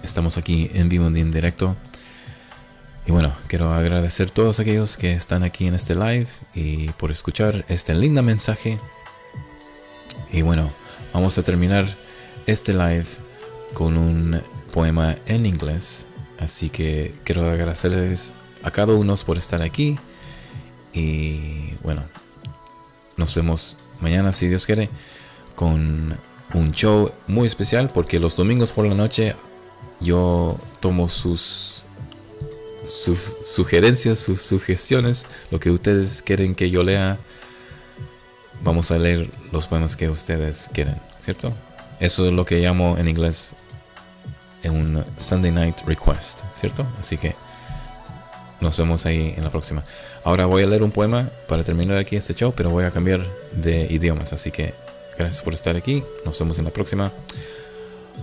Estamos 0.04 0.36
aquí 0.36 0.70
en 0.72 0.88
vivo 0.88 1.10
y 1.10 1.20
en 1.20 1.32
directo. 1.32 1.74
Y 3.06 3.12
bueno, 3.12 3.32
quiero 3.48 3.72
agradecer 3.72 4.28
a 4.28 4.32
todos 4.32 4.60
aquellos 4.60 4.96
que 4.96 5.14
están 5.14 5.42
aquí 5.42 5.66
en 5.66 5.74
este 5.74 5.94
live 5.94 6.26
y 6.54 6.88
por 6.92 7.10
escuchar 7.10 7.64
este 7.68 7.94
lindo 7.94 8.22
mensaje. 8.22 8.78
Y 10.30 10.42
bueno, 10.42 10.70
vamos 11.12 11.38
a 11.38 11.42
terminar 11.42 11.86
este 12.46 12.72
live 12.72 13.06
con 13.74 13.96
un 13.96 14.40
poema 14.72 15.16
en 15.26 15.46
inglés. 15.46 16.06
Así 16.38 16.70
que 16.70 17.14
quiero 17.24 17.50
agradecerles 17.50 18.32
a 18.62 18.70
cada 18.70 18.92
uno 18.94 19.16
por 19.16 19.38
estar 19.38 19.62
aquí. 19.62 19.96
Y 20.92 21.74
bueno, 21.82 22.02
nos 23.16 23.34
vemos 23.34 23.78
mañana 24.00 24.32
si 24.32 24.48
Dios 24.48 24.66
quiere 24.66 24.88
con 25.54 26.16
un 26.54 26.72
show 26.72 27.10
muy 27.26 27.46
especial 27.46 27.90
porque 27.92 28.20
los 28.20 28.36
domingos 28.36 28.72
por 28.72 28.86
la 28.86 28.94
noche 28.94 29.34
yo 30.00 30.58
tomo 30.80 31.08
sus 31.08 31.82
sugerencias, 33.44 34.20
sus 34.20 34.42
sugestiones, 34.42 35.26
lo 35.50 35.58
que 35.58 35.70
ustedes 35.70 36.22
quieren 36.22 36.54
que 36.54 36.70
yo 36.70 36.82
lea, 36.82 37.18
vamos 38.62 38.90
a 38.90 38.98
leer 38.98 39.28
los 39.52 39.66
poemas 39.66 39.96
que 39.96 40.08
ustedes 40.08 40.68
quieren, 40.72 40.96
¿cierto? 41.22 41.52
Eso 42.00 42.26
es 42.26 42.32
lo 42.32 42.44
que 42.44 42.60
llamo 42.60 42.96
en 42.98 43.08
inglés 43.08 43.54
un 44.70 45.04
Sunday 45.18 45.50
Night 45.50 45.76
Request, 45.86 46.44
¿cierto? 46.54 46.86
Así 46.98 47.16
que 47.16 47.34
nos 48.60 48.76
vemos 48.76 49.06
ahí 49.06 49.34
en 49.36 49.44
la 49.44 49.50
próxima. 49.50 49.84
Ahora 50.24 50.46
voy 50.46 50.62
a 50.62 50.66
leer 50.66 50.82
un 50.82 50.90
poema 50.90 51.30
para 51.48 51.62
terminar 51.62 51.98
aquí 51.98 52.16
este 52.16 52.34
show, 52.34 52.52
pero 52.56 52.70
voy 52.70 52.84
a 52.84 52.90
cambiar 52.90 53.20
de 53.52 53.86
idiomas, 53.90 54.32
así 54.32 54.50
que 54.50 54.74
gracias 55.16 55.42
por 55.42 55.54
estar 55.54 55.76
aquí. 55.76 56.02
Nos 56.24 56.38
vemos 56.38 56.58
en 56.58 56.64
la 56.64 56.70
próxima. 56.70 57.12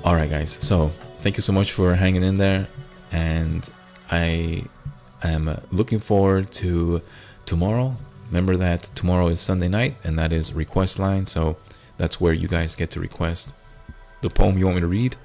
Alright, 0.03 0.31
guys. 0.31 0.57
So, 0.59 0.91
thank 1.21 1.37
you 1.37 1.43
so 1.43 1.53
much 1.53 1.71
for 1.71 1.95
hanging 1.95 2.23
in 2.23 2.37
there 2.37 2.67
and 3.11 3.63
I 4.11 4.65
am 5.23 5.55
looking 5.71 5.99
forward 5.99 6.51
to 6.61 7.01
tomorrow. 7.45 7.95
Remember 8.29 8.57
that 8.57 8.89
tomorrow 8.95 9.29
is 9.29 9.39
Sunday 9.39 9.69
night, 9.69 9.95
and 10.03 10.17
that 10.17 10.33
is 10.33 10.53
request 10.53 10.97
line. 10.97 11.27
So 11.27 11.57
that's 11.97 12.19
where 12.19 12.33
you 12.33 12.47
guys 12.47 12.75
get 12.75 12.89
to 12.91 12.99
request 12.99 13.53
the 14.23 14.29
poem 14.29 14.57
you 14.57 14.65
want 14.65 14.77
me 14.77 14.81
to 14.81 14.87
read. 14.87 15.15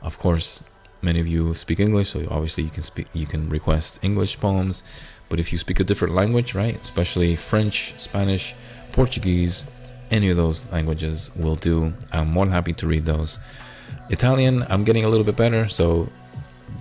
Of 0.00 0.18
course, 0.18 0.64
many 1.02 1.20
of 1.20 1.26
you 1.26 1.52
speak 1.52 1.78
English, 1.80 2.10
so 2.10 2.26
obviously 2.30 2.64
you 2.64 2.70
can 2.70 2.82
speak, 2.82 3.08
you 3.12 3.26
can 3.26 3.48
request 3.50 3.98
English 4.02 4.40
poems. 4.40 4.82
But 5.28 5.40
if 5.40 5.52
you 5.52 5.58
speak 5.58 5.80
a 5.80 5.84
different 5.84 6.14
language, 6.14 6.54
right, 6.54 6.80
especially 6.80 7.36
French, 7.36 7.94
Spanish, 7.98 8.54
Portuguese, 8.92 9.66
any 10.10 10.30
of 10.30 10.36
those 10.36 10.70
languages 10.72 11.30
will 11.36 11.56
do. 11.56 11.92
I'm 12.12 12.28
more 12.28 12.44
than 12.44 12.52
happy 12.52 12.72
to 12.74 12.86
read 12.86 13.04
those. 13.04 13.38
Italian, 14.08 14.64
I'm 14.68 14.84
getting 14.84 15.04
a 15.04 15.08
little 15.08 15.26
bit 15.26 15.36
better, 15.36 15.68
so 15.68 16.08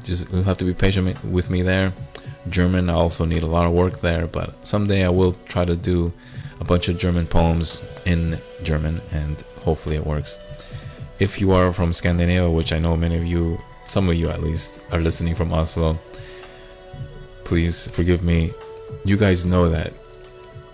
just 0.04 0.30
you'll 0.32 0.44
have 0.44 0.58
to 0.58 0.66
be 0.66 0.74
patient 0.74 1.24
with 1.26 1.50
me 1.50 1.62
there. 1.62 1.92
German, 2.50 2.90
I 2.90 2.94
also 2.94 3.26
need 3.26 3.42
a 3.42 3.48
lot 3.48 3.66
of 3.66 3.74
work 3.74 4.02
there, 4.02 4.28
but 4.28 4.66
someday 4.66 5.04
I 5.04 5.10
will 5.10 5.34
try 5.46 5.66
to 5.66 5.76
do 5.76 6.14
a 6.60 6.64
bunch 6.64 6.88
of 6.88 7.00
German 7.00 7.26
poems 7.26 7.82
in 8.06 8.38
German, 8.64 9.02
and 9.12 9.42
hopefully 9.64 9.96
it 9.96 10.06
works. 10.06 10.55
If 11.20 11.40
you 11.40 11.52
are 11.54 11.72
from 11.72 11.94
Scandinavia, 11.94 12.50
which 12.50 12.74
I 12.74 12.80
know 12.80 12.98
many 12.98 13.16
of 13.16 13.26
you, 13.26 13.58
some 13.86 14.10
of 14.10 14.16
you 14.16 14.30
at 14.30 14.42
least, 14.42 14.82
are 14.92 15.00
listening 15.00 15.36
from 15.36 15.54
Oslo, 15.54 15.98
please 17.46 17.88
forgive 17.88 18.24
me. 18.24 18.52
You 19.06 19.16
guys 19.16 19.46
know 19.46 19.70
that 19.70 19.94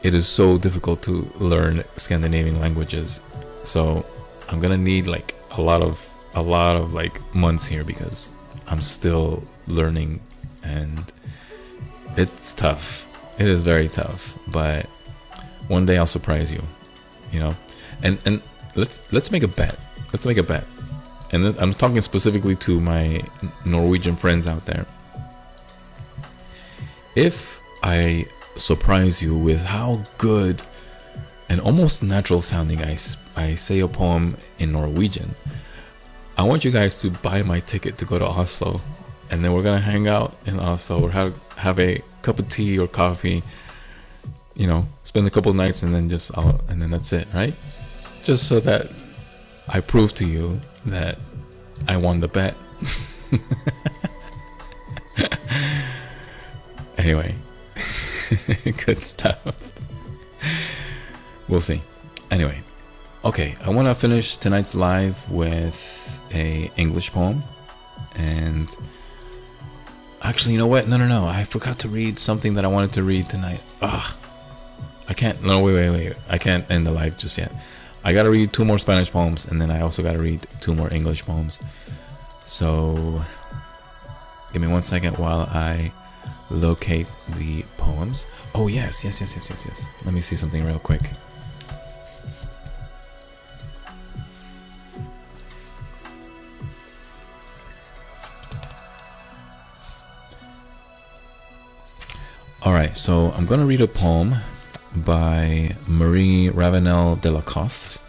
it 0.04 0.16
is 0.16 0.28
so 0.28 0.58
difficult 0.58 1.04
to 1.04 1.28
learn 1.40 1.84
Scandinavian 1.98 2.60
languages, 2.60 3.22
so 3.64 4.04
I'm 4.50 4.60
gonna 4.60 4.78
need 4.78 5.06
like 5.06 5.36
a 5.58 5.62
lot 5.62 5.82
of 5.82 6.08
a 6.34 6.42
lot 6.42 6.76
of 6.76 6.94
like 6.94 7.14
months 7.36 7.68
here 7.68 7.84
because 7.84 8.30
I'm 8.68 8.82
still 8.82 9.44
learning 9.68 10.22
and 10.64 11.12
it's 12.18 12.54
tough. 12.54 13.08
It 13.40 13.48
is 13.48 13.62
very 13.62 13.88
tough, 13.88 14.38
but 14.48 14.86
one 15.68 15.86
day 15.86 15.98
I'll 15.98 16.08
surprise 16.08 16.52
you, 16.52 16.64
you 17.32 17.40
know. 17.40 17.52
And 18.02 18.18
and 18.26 18.42
let's 18.76 19.02
let's 19.14 19.32
make 19.32 19.44
a 19.44 19.48
bet. 19.48 19.78
Let's 20.12 20.26
make 20.26 20.38
a 20.38 20.44
bet. 20.44 20.66
And 21.32 21.56
I'm 21.58 21.74
talking 21.74 22.02
specifically 22.02 22.56
to 22.58 22.80
my 22.82 23.22
Norwegian 23.66 24.16
friends 24.16 24.48
out 24.48 24.66
there. 24.66 24.86
If 27.16 27.62
I 27.84 28.26
surprise 28.56 29.22
you 29.22 29.36
with 29.38 29.60
how 29.60 30.02
good 30.18 30.62
and 31.50 31.60
almost 31.62 32.04
natural 32.04 32.42
sounding 32.42 32.82
I, 32.82 32.98
I 33.36 33.56
say 33.56 33.80
a 33.80 33.88
poem 33.88 34.38
in 34.60 34.72
Norwegian, 34.72 35.36
I 36.38 36.44
want 36.44 36.64
you 36.66 36.72
guys 36.72 36.98
to 37.02 37.10
buy 37.10 37.44
my 37.44 37.60
ticket 37.60 37.98
to 38.00 38.06
go 38.06 38.18
to 38.18 38.26
Oslo, 38.26 38.82
and 39.30 39.44
then 39.44 39.54
we're 39.54 39.64
gonna 39.64 39.80
hang 39.80 40.08
out 40.08 40.34
in 40.46 40.60
Oslo 40.60 41.04
or 41.04 41.12
have 41.12 41.34
have 41.58 41.80
a 41.80 42.02
cup 42.22 42.40
of 42.40 42.50
tea 42.50 42.80
or 42.80 42.88
coffee. 42.88 43.44
You 44.56 44.68
know, 44.68 44.86
spend 45.04 45.28
a 45.28 45.30
couple 45.30 45.54
nights 45.54 45.84
and 45.84 45.94
then 45.94 46.10
just 46.10 46.36
I'll, 46.38 46.62
and 46.68 46.82
then 46.82 46.90
that's 46.90 47.14
it, 47.14 47.28
right? 47.34 47.56
Just 48.24 48.48
so 48.48 48.60
that 48.62 48.90
I 49.68 49.80
prove 49.82 50.14
to 50.16 50.26
you 50.28 50.60
that 50.86 51.18
I 51.88 51.98
won 51.98 52.20
the 52.20 52.28
bet. 52.28 52.56
anyway, 56.98 57.36
good 58.86 59.00
stuff. 59.00 59.40
We'll 61.48 61.62
see. 61.62 61.82
Anyway, 62.30 62.60
okay, 63.26 63.56
I 63.64 63.70
want 63.70 63.88
to 63.88 63.96
finish 63.96 64.38
tonight's 64.38 64.74
live 64.74 65.30
with 65.30 66.30
a 66.34 66.72
English 66.78 67.12
poem, 67.12 67.44
and 68.16 68.68
actually, 70.22 70.54
you 70.54 70.60
know 70.60 70.68
what? 70.68 70.88
No, 70.88 70.98
no, 70.98 71.08
no. 71.08 71.26
I 71.26 71.44
forgot 71.44 71.80
to 71.80 71.88
read 71.88 72.20
something 72.20 72.54
that 72.56 72.66
I 72.66 72.68
wanted 72.68 72.94
to 72.94 73.04
read 73.04 73.30
tonight. 73.30 73.62
Ah, 73.82 74.18
I 75.10 75.14
can't. 75.14 75.44
No, 75.44 75.60
wait, 75.62 75.74
wait, 75.74 75.90
wait. 75.90 76.20
I 76.30 76.38
can't 76.38 76.70
end 76.72 76.88
the 76.88 76.92
live 76.92 77.18
just 77.18 77.38
yet. 77.38 77.52
I 78.04 78.14
gotta 78.14 78.32
read 78.32 78.52
two 78.52 78.66
more 78.66 78.80
Spanish 78.80 79.12
poems, 79.12 79.46
and 79.46 79.62
then 79.62 79.70
I 79.70 79.82
also 79.82 80.02
gotta 80.02 80.18
read 80.18 80.42
two 80.60 80.74
more 80.74 80.92
English 80.92 81.24
poems. 81.26 81.60
So, 82.40 83.24
give 84.52 84.62
me 84.62 84.68
one 84.68 84.82
second 84.82 85.18
while 85.18 85.42
I 85.42 85.92
locate 86.50 87.08
the 87.38 87.64
poems. 87.78 88.26
Oh 88.56 88.68
yes, 88.68 89.04
yes, 89.04 89.22
yes, 89.22 89.36
yes, 89.36 89.50
yes, 89.50 89.66
yes. 89.66 89.86
Let 90.04 90.14
me 90.14 90.22
see 90.22 90.36
something 90.36 90.64
real 90.64 90.80
quick. 90.80 91.02
All 102.64 102.74
right, 102.74 102.96
so 102.96 103.32
I'm 103.32 103.46
to 103.60 103.66
read 103.66 103.82
a 103.82 103.88
poem 103.88 104.36
by 104.96 105.76
Marie 105.88 106.50
Ravenel 106.50 107.16
de 107.18 107.32
la 107.32 107.42
Coste. 107.42 108.00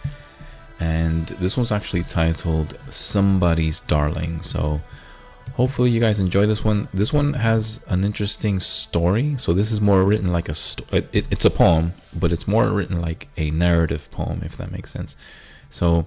And 0.81 1.27
this 1.27 1.57
one's 1.57 1.73
actually 1.73 2.03
titled 2.03 2.79
Somebody's 2.91 3.81
Darling. 3.81 4.43
So 4.43 4.81
hopefully 5.55 5.91
you 5.91 6.01
guys 6.01 6.19
enjoy 6.19 6.47
this 6.47 6.65
one. 6.65 6.89
This 6.93 7.13
one 7.13 7.35
has 7.35 7.81
an 7.89 8.05
interesting 8.05 8.59
story. 8.59 9.37
So 9.37 9.53
this 9.53 9.71
is 9.71 9.81
more 9.81 10.03
written 10.05 10.33
like 10.33 10.49
a 10.49 10.55
sto- 10.55 10.97
it, 10.97 11.09
it, 11.13 11.27
it's 11.31 11.45
a 11.45 11.51
poem, 11.51 11.93
but 12.19 12.33
it's 12.33 12.49
more 12.49 12.69
written 12.69 13.01
like 13.01 13.29
a 13.37 13.51
narrative 13.51 14.11
poem, 14.11 14.43
if 14.45 14.57
that 14.57 14.73
makes 14.73 14.91
sense. 14.91 15.17
So 15.71 16.07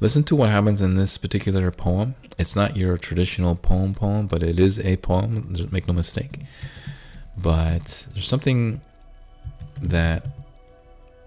listen 0.00 0.24
to 0.24 0.36
what 0.36 0.50
happens 0.50 0.82
in 0.82 0.96
this 0.96 1.16
particular 1.16 1.70
poem. 1.70 2.16
It's 2.38 2.56
not 2.56 2.76
your 2.76 2.98
traditional 2.98 3.54
poem 3.54 3.94
poem, 3.94 4.26
but 4.26 4.42
it 4.42 4.58
is 4.58 4.78
a 4.80 4.96
poem. 4.96 5.54
Make 5.70 5.86
no 5.86 5.94
mistake. 5.94 6.40
But 7.36 8.08
there's 8.12 8.26
something 8.26 8.80
that 9.82 10.26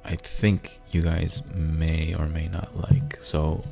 I 0.03 0.15
think 0.15 0.79
you 0.91 1.01
guys 1.01 1.43
may 1.53 2.13
or 2.15 2.27
may 2.27 2.47
not 2.47 2.75
like. 2.75 3.21
So, 3.21 3.63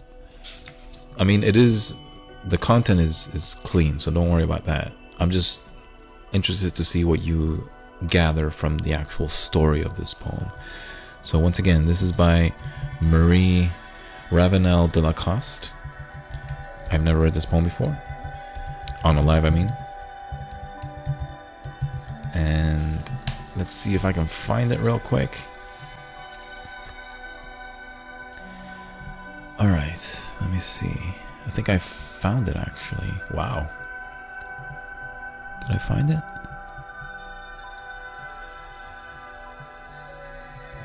I 1.18 1.24
mean, 1.24 1.44
it 1.44 1.56
is 1.56 1.96
the 2.46 2.58
content 2.58 3.00
is 3.00 3.30
is 3.34 3.56
clean, 3.64 4.00
so 4.00 4.12
don't 4.12 4.30
worry 4.30 4.44
about 4.44 4.66
that. 4.66 4.92
I'm 5.20 5.32
just 5.32 5.62
interested 6.32 6.76
to 6.76 6.86
see 6.86 7.04
what 7.04 7.22
you 7.22 7.70
gather 8.08 8.50
from 8.50 8.78
the 8.80 8.94
actual 8.94 9.28
story 9.28 9.82
of 9.82 9.96
this 9.96 10.14
poem. 10.14 10.50
So 11.24 11.38
once 11.38 11.60
again, 11.60 11.86
this 11.86 12.02
is 12.02 12.12
by 12.12 12.54
Marie 13.02 13.70
Ravenel 14.32 14.88
de 14.88 15.02
la 15.02 15.12
Coste. 15.12 15.74
I've 16.92 17.04
never 17.04 17.20
read 17.20 17.34
this 17.34 17.46
poem 17.46 17.64
before. 17.64 18.02
On 19.04 19.18
a 19.18 19.22
live, 19.22 19.46
I 19.46 19.50
mean. 19.50 19.72
And 22.34 23.00
let's 23.60 23.74
see 23.74 23.94
if 23.94 24.06
I 24.06 24.14
can 24.14 24.26
find 24.26 24.72
it 24.72 24.80
real 24.80 25.00
quick. 25.00 25.38
Alright, 29.60 30.22
let 30.40 30.50
me 30.50 30.60
see. 30.60 30.98
I 31.46 31.50
think 31.50 31.68
I 31.68 31.78
found 31.78 32.48
it 32.48 32.56
actually. 32.56 33.14
Wow. 33.32 33.70
Did 35.62 35.76
I 35.76 35.78
find 35.78 36.10
it? 36.10 36.24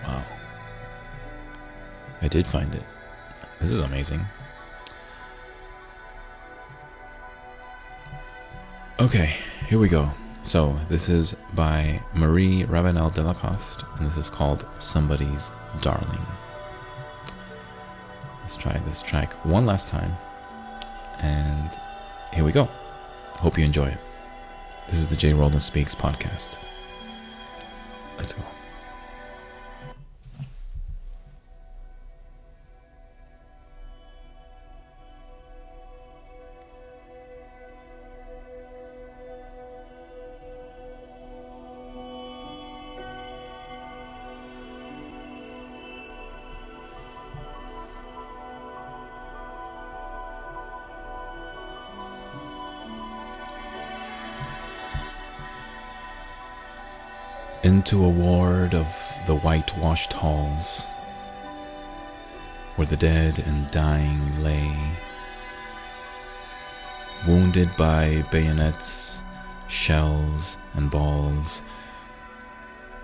Wow. 0.05 0.23
I 2.21 2.29
did 2.29 2.45
find 2.45 2.75
it. 2.75 2.83
This 3.61 3.71
is 3.71 3.81
amazing. 3.81 4.21
Okay, 8.99 9.37
here 9.69 9.79
we 9.79 9.89
go. 9.89 10.13
So, 10.45 10.79
this 10.91 11.09
is 11.09 11.35
by 11.55 12.03
Marie 12.13 12.65
Ravenel 12.65 13.09
de 13.09 13.23
la 13.23 13.33
Coste, 13.33 13.83
and 13.97 14.07
this 14.07 14.19
is 14.19 14.29
called 14.29 14.67
Somebody's 14.79 15.51
Darling. 15.81 16.21
Let's 18.43 18.55
try 18.55 18.77
this 18.81 19.01
track 19.01 19.33
one 19.47 19.65
last 19.65 19.89
time. 19.89 20.15
And 21.21 21.71
here 22.35 22.45
we 22.45 22.53
go. 22.53 22.69
Hope 23.41 23.57
you 23.57 23.65
enjoy 23.65 23.87
it. 23.87 23.99
This 24.87 24.99
is 24.99 25.09
the 25.09 25.17
J. 25.17 25.33
Roland 25.33 25.63
Speaks 25.63 25.95
podcast. 25.95 26.59
Let's 28.19 28.35
go. 28.35 28.43
Into 57.65 58.05
a 58.05 58.09
ward 58.09 58.75
of 58.75 58.87
the 59.27 59.35
whitewashed 59.35 60.13
halls, 60.13 60.85
where 62.77 62.87
the 62.87 62.97
dead 62.97 63.39
and 63.39 63.71
dying 63.71 64.43
lay, 64.45 64.77
wounded 67.27 67.75
by 67.75 68.23
bayonets, 68.31 69.23
shells, 69.67 70.59
and 70.75 70.91
balls. 70.91 71.63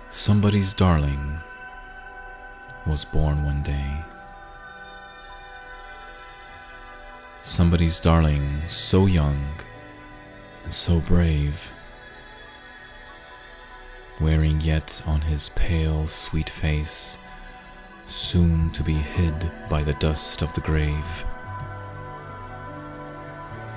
Somebody's 0.09 0.75
darling 0.75 1.39
was 2.85 3.03
born 3.03 3.43
one 3.43 3.63
day. 3.63 4.05
Somebody's 7.41 7.99
darling 7.99 8.61
so 8.67 9.07
young 9.07 9.43
and 10.63 10.71
so 10.71 10.99
brave 10.99 11.73
wearing 14.21 14.61
yet 14.61 15.01
on 15.07 15.19
his 15.21 15.49
pale, 15.49 16.05
sweet 16.05 16.49
face, 16.49 17.17
soon 18.05 18.69
to 18.69 18.83
be 18.83 18.93
hid 18.93 19.51
by 19.67 19.83
the 19.83 19.93
dust 19.95 20.43
of 20.43 20.53
the 20.53 20.61
grave. 20.61 21.25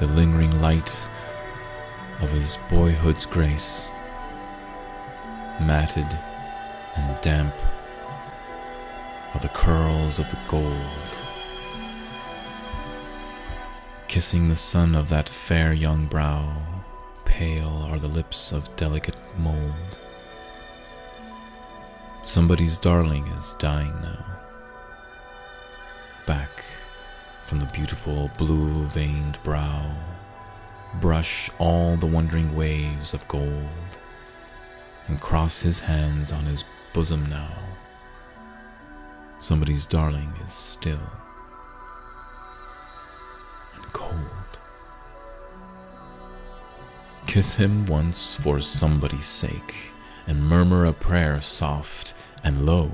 The 0.01 0.07
lingering 0.09 0.61
light 0.61 1.09
of 2.21 2.31
his 2.31 2.59
boyhood's 2.69 3.25
grace, 3.25 3.87
matted 5.61 6.19
and 6.97 7.21
damp 7.23 7.55
are 9.33 9.41
the 9.41 9.49
curls 9.49 10.19
of 10.19 10.31
the 10.31 10.39
gold, 10.47 10.75
kissing 14.09 14.49
the 14.49 14.57
sun 14.57 14.95
of 14.95 15.09
that 15.09 15.29
fair 15.29 15.73
young 15.73 16.07
brow, 16.07 16.55
pale 17.25 17.89
are 17.91 17.99
the 17.99 18.09
lips 18.09 18.53
of 18.53 18.75
delicate 18.77 19.17
mold. 19.39 19.99
Somebody's 22.25 22.79
darling 22.79 23.27
is 23.29 23.55
dying 23.57 23.93
now. 24.01 24.25
Back 26.27 26.65
from 27.45 27.61
the 27.61 27.67
beautiful 27.67 28.31
blue 28.39 28.85
veined 28.85 29.39
brow, 29.45 29.95
brush 31.03 31.51
all 31.59 31.97
the 31.97 32.07
wandering 32.07 32.57
waves 32.57 33.13
of 33.13 33.29
gold, 33.29 33.69
and 35.07 35.21
cross 35.21 35.61
his 35.61 35.81
hands 35.81 36.33
on 36.33 36.47
his 36.47 36.65
bosom 36.95 37.29
now. 37.29 37.53
Somebody's 39.39 39.85
darling 39.85 40.33
is 40.43 40.51
still 40.51 41.11
and 43.75 43.85
cold. 43.93 44.59
Kiss 47.27 47.53
him 47.53 47.85
once 47.85 48.35
for 48.35 48.61
somebody's 48.61 49.27
sake 49.27 49.94
and 50.27 50.43
murmur 50.43 50.87
a 50.87 50.93
prayer 50.93 51.41
soft 51.41 52.15
and 52.43 52.67
low. 52.67 52.91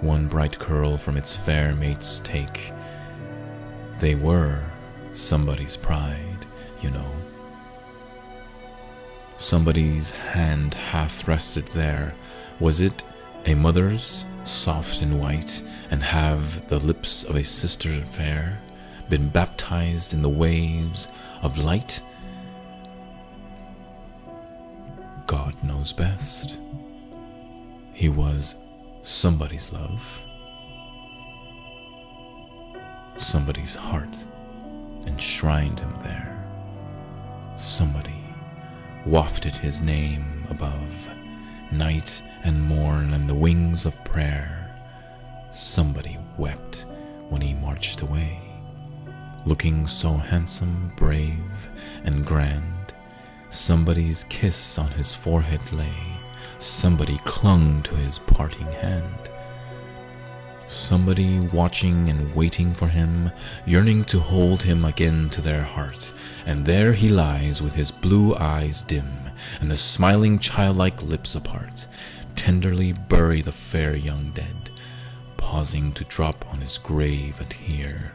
One 0.00 0.28
bright 0.28 0.58
curl 0.58 0.96
from 0.96 1.16
its 1.16 1.36
fair 1.36 1.74
mates 1.74 2.20
take. 2.20 2.72
They 3.98 4.14
were 4.14 4.62
somebody's 5.12 5.76
pride, 5.76 6.46
you 6.80 6.90
know. 6.90 7.12
Somebody's 9.36 10.10
hand 10.10 10.74
hath 10.74 11.28
rested 11.28 11.66
there. 11.68 12.14
Was 12.60 12.80
it 12.80 13.04
a 13.46 13.54
mother's, 13.54 14.26
soft 14.44 15.02
and 15.02 15.20
white, 15.20 15.62
and 15.90 16.02
have 16.02 16.68
the 16.68 16.78
lips 16.78 17.24
of 17.24 17.36
a 17.36 17.44
sister 17.44 17.90
fair 17.90 18.58
been 19.08 19.28
baptized 19.28 20.14
in 20.14 20.22
the 20.22 20.28
waves 20.28 21.08
of 21.42 21.58
light 21.58 22.00
God 25.30 25.54
knows 25.62 25.92
best. 25.92 26.58
He 27.92 28.08
was 28.08 28.56
somebody's 29.04 29.72
love, 29.72 30.22
somebody's 33.16 33.76
heart 33.76 34.26
enshrined 35.06 35.78
him 35.78 35.94
there. 36.02 36.44
Somebody 37.56 38.24
wafted 39.06 39.54
his 39.54 39.80
name 39.80 40.48
above 40.50 41.10
night 41.70 42.20
and 42.42 42.60
morn 42.60 43.12
and 43.12 43.30
the 43.30 43.34
wings 43.46 43.86
of 43.86 44.04
prayer. 44.04 44.76
Somebody 45.52 46.18
wept 46.38 46.86
when 47.28 47.40
he 47.40 47.54
marched 47.54 48.00
away, 48.00 48.40
looking 49.46 49.86
so 49.86 50.14
handsome, 50.14 50.92
brave, 50.96 51.68
and 52.02 52.26
grand 52.26 52.79
Somebody's 53.50 54.24
kiss 54.24 54.78
on 54.78 54.90
his 54.92 55.14
forehead 55.14 55.72
lay. 55.72 55.92
Somebody 56.58 57.18
clung 57.24 57.82
to 57.82 57.94
his 57.96 58.18
parting 58.18 58.70
hand. 58.72 59.28
Somebody 60.68 61.40
watching 61.40 62.08
and 62.10 62.32
waiting 62.34 62.74
for 62.74 62.86
him, 62.86 63.32
yearning 63.66 64.04
to 64.04 64.20
hold 64.20 64.62
him 64.62 64.84
again 64.84 65.28
to 65.30 65.40
their 65.40 65.64
heart. 65.64 66.12
And 66.46 66.64
there 66.64 66.92
he 66.92 67.08
lies 67.08 67.60
with 67.60 67.74
his 67.74 67.90
blue 67.90 68.36
eyes 68.36 68.82
dim 68.82 69.10
and 69.60 69.70
the 69.70 69.76
smiling 69.76 70.38
childlike 70.38 71.02
lips 71.02 71.34
apart, 71.34 71.86
tenderly 72.36 72.92
bury 72.92 73.42
the 73.42 73.52
fair 73.52 73.96
young 73.96 74.30
dead, 74.32 74.70
pausing 75.36 75.92
to 75.94 76.04
drop 76.04 76.44
on 76.52 76.60
his 76.60 76.78
grave 76.78 77.40
a 77.40 77.44
tear. 77.44 78.12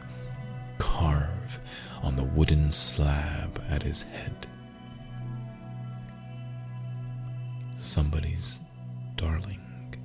carve 0.78 1.58
on 2.02 2.16
the 2.16 2.24
wooden 2.24 2.70
slab 2.70 3.62
at 3.68 3.82
his 3.82 4.04
head. 4.04 4.46
Somebody's 7.96 8.60
darling 9.16 9.96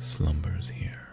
slumbers 0.00 0.68
here. 0.68 1.06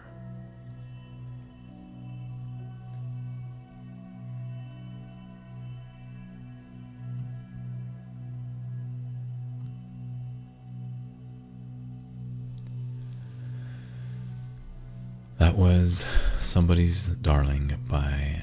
That 15.38 15.54
was 15.54 16.04
Somebody's 16.40 17.06
Darling 17.06 17.76
by 17.88 18.42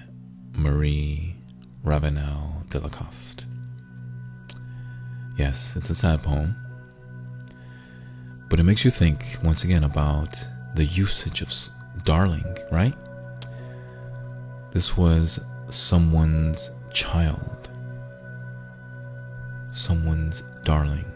Marie 0.53 1.35
Ravenel 1.83 2.63
de 2.69 2.79
la 2.79 2.87
Coste. 2.87 3.45
Yes, 5.37 5.75
it's 5.75 5.89
a 5.89 5.95
sad 5.95 6.21
poem, 6.23 6.55
but 8.51 8.59
it 8.59 8.63
makes 8.63 8.83
you 8.83 8.91
think 8.91 9.37
once 9.45 9.63
again 9.63 9.85
about 9.85 10.45
the 10.75 10.83
usage 10.83 11.41
of 11.41 11.53
darling, 12.03 12.57
right? 12.69 12.93
This 14.71 14.97
was 14.97 15.39
someone's 15.69 16.69
child, 16.91 17.69
someone's 19.71 20.41
darling. 20.65 21.09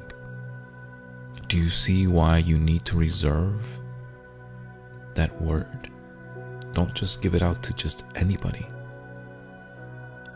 Do 1.50 1.58
you 1.58 1.68
see 1.68 2.08
why 2.08 2.38
you 2.38 2.58
need 2.58 2.86
to 2.86 2.98
reserve 2.98 3.82
that 5.16 5.42
word? 5.42 5.92
Don't 6.72 6.94
just 6.94 7.22
give 7.22 7.36
it 7.36 7.42
out 7.42 7.62
to 7.64 7.74
just 7.74 8.06
anybody. 8.16 8.66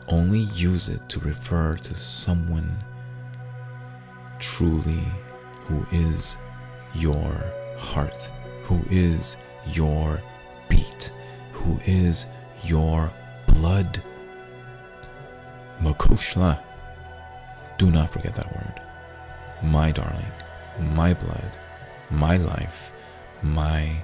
Only 0.10 0.42
use 0.42 0.90
it 0.90 1.08
to 1.08 1.20
refer 1.22 1.78
to 1.78 1.96
someone 1.96 2.78
truly 4.38 5.06
who 5.66 5.86
is 5.94 6.36
your 6.94 7.52
heart, 7.78 8.32
who 8.64 8.82
is 8.90 9.38
your 9.68 10.22
beat, 10.68 11.12
who 11.54 11.80
is 11.86 12.28
your 12.64 13.12
blood. 13.48 14.02
Macushla. 15.82 16.62
Do 17.78 17.90
not 17.90 18.10
forget 18.12 18.36
that 18.36 18.54
word. 18.54 18.82
My 19.64 19.92
darling, 19.92 20.32
my 20.80 21.14
blood, 21.14 21.52
my 22.10 22.38
life, 22.38 22.92
my 23.42 24.04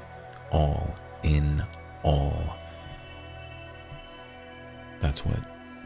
all 0.51 0.95
in 1.23 1.63
all. 2.03 2.55
That's 4.99 5.25
what 5.25 5.39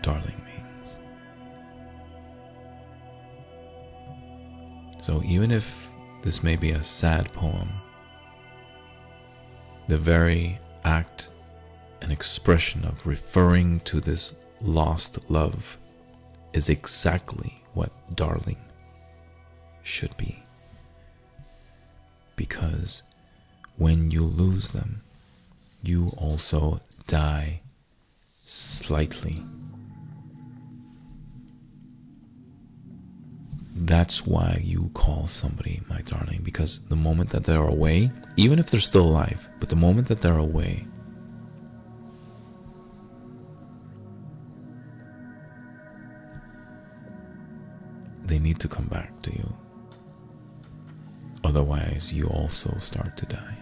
darling 0.03 0.41
means. 0.45 0.99
So 5.01 5.23
even 5.25 5.49
if 5.49 5.88
this 6.21 6.43
may 6.43 6.55
be 6.55 6.71
a 6.71 6.83
sad 6.83 7.31
poem, 7.33 7.69
the 9.87 9.97
very 9.97 10.59
act 10.83 11.29
and 12.01 12.11
expression 12.11 12.85
of 12.85 13.07
referring 13.07 13.79
to 13.81 13.99
this 13.99 14.35
lost 14.61 15.19
love 15.29 15.77
is 16.53 16.69
exactly 16.69 17.61
what 17.73 17.91
darling 18.15 18.57
should 19.83 20.15
be. 20.17 20.43
Because 22.35 23.03
when 23.77 24.11
you 24.11 24.23
lose 24.23 24.71
them, 24.71 25.01
you 25.83 26.11
also 26.17 26.81
die 27.07 27.61
slightly. 28.27 29.43
That's 33.81 34.27
why 34.27 34.61
you 34.61 34.91
call 34.93 35.27
somebody 35.27 35.81
my 35.89 36.01
darling, 36.01 36.41
because 36.43 36.87
the 36.89 36.97
moment 36.97 37.29
that 37.29 37.45
they're 37.45 37.65
away, 37.65 38.11
even 38.35 38.59
if 38.59 38.69
they're 38.69 38.79
still 38.79 39.05
alive, 39.05 39.49
but 39.61 39.69
the 39.69 39.77
moment 39.77 40.09
that 40.09 40.19
they're 40.19 40.37
away, 40.37 40.85
they 48.25 48.37
need 48.37 48.59
to 48.59 48.67
come 48.67 48.85
back 48.87 49.21
to 49.21 49.31
you. 49.31 49.53
Otherwise, 51.45 52.11
you 52.11 52.27
also 52.27 52.77
start 52.79 53.15
to 53.15 53.25
die. 53.25 53.57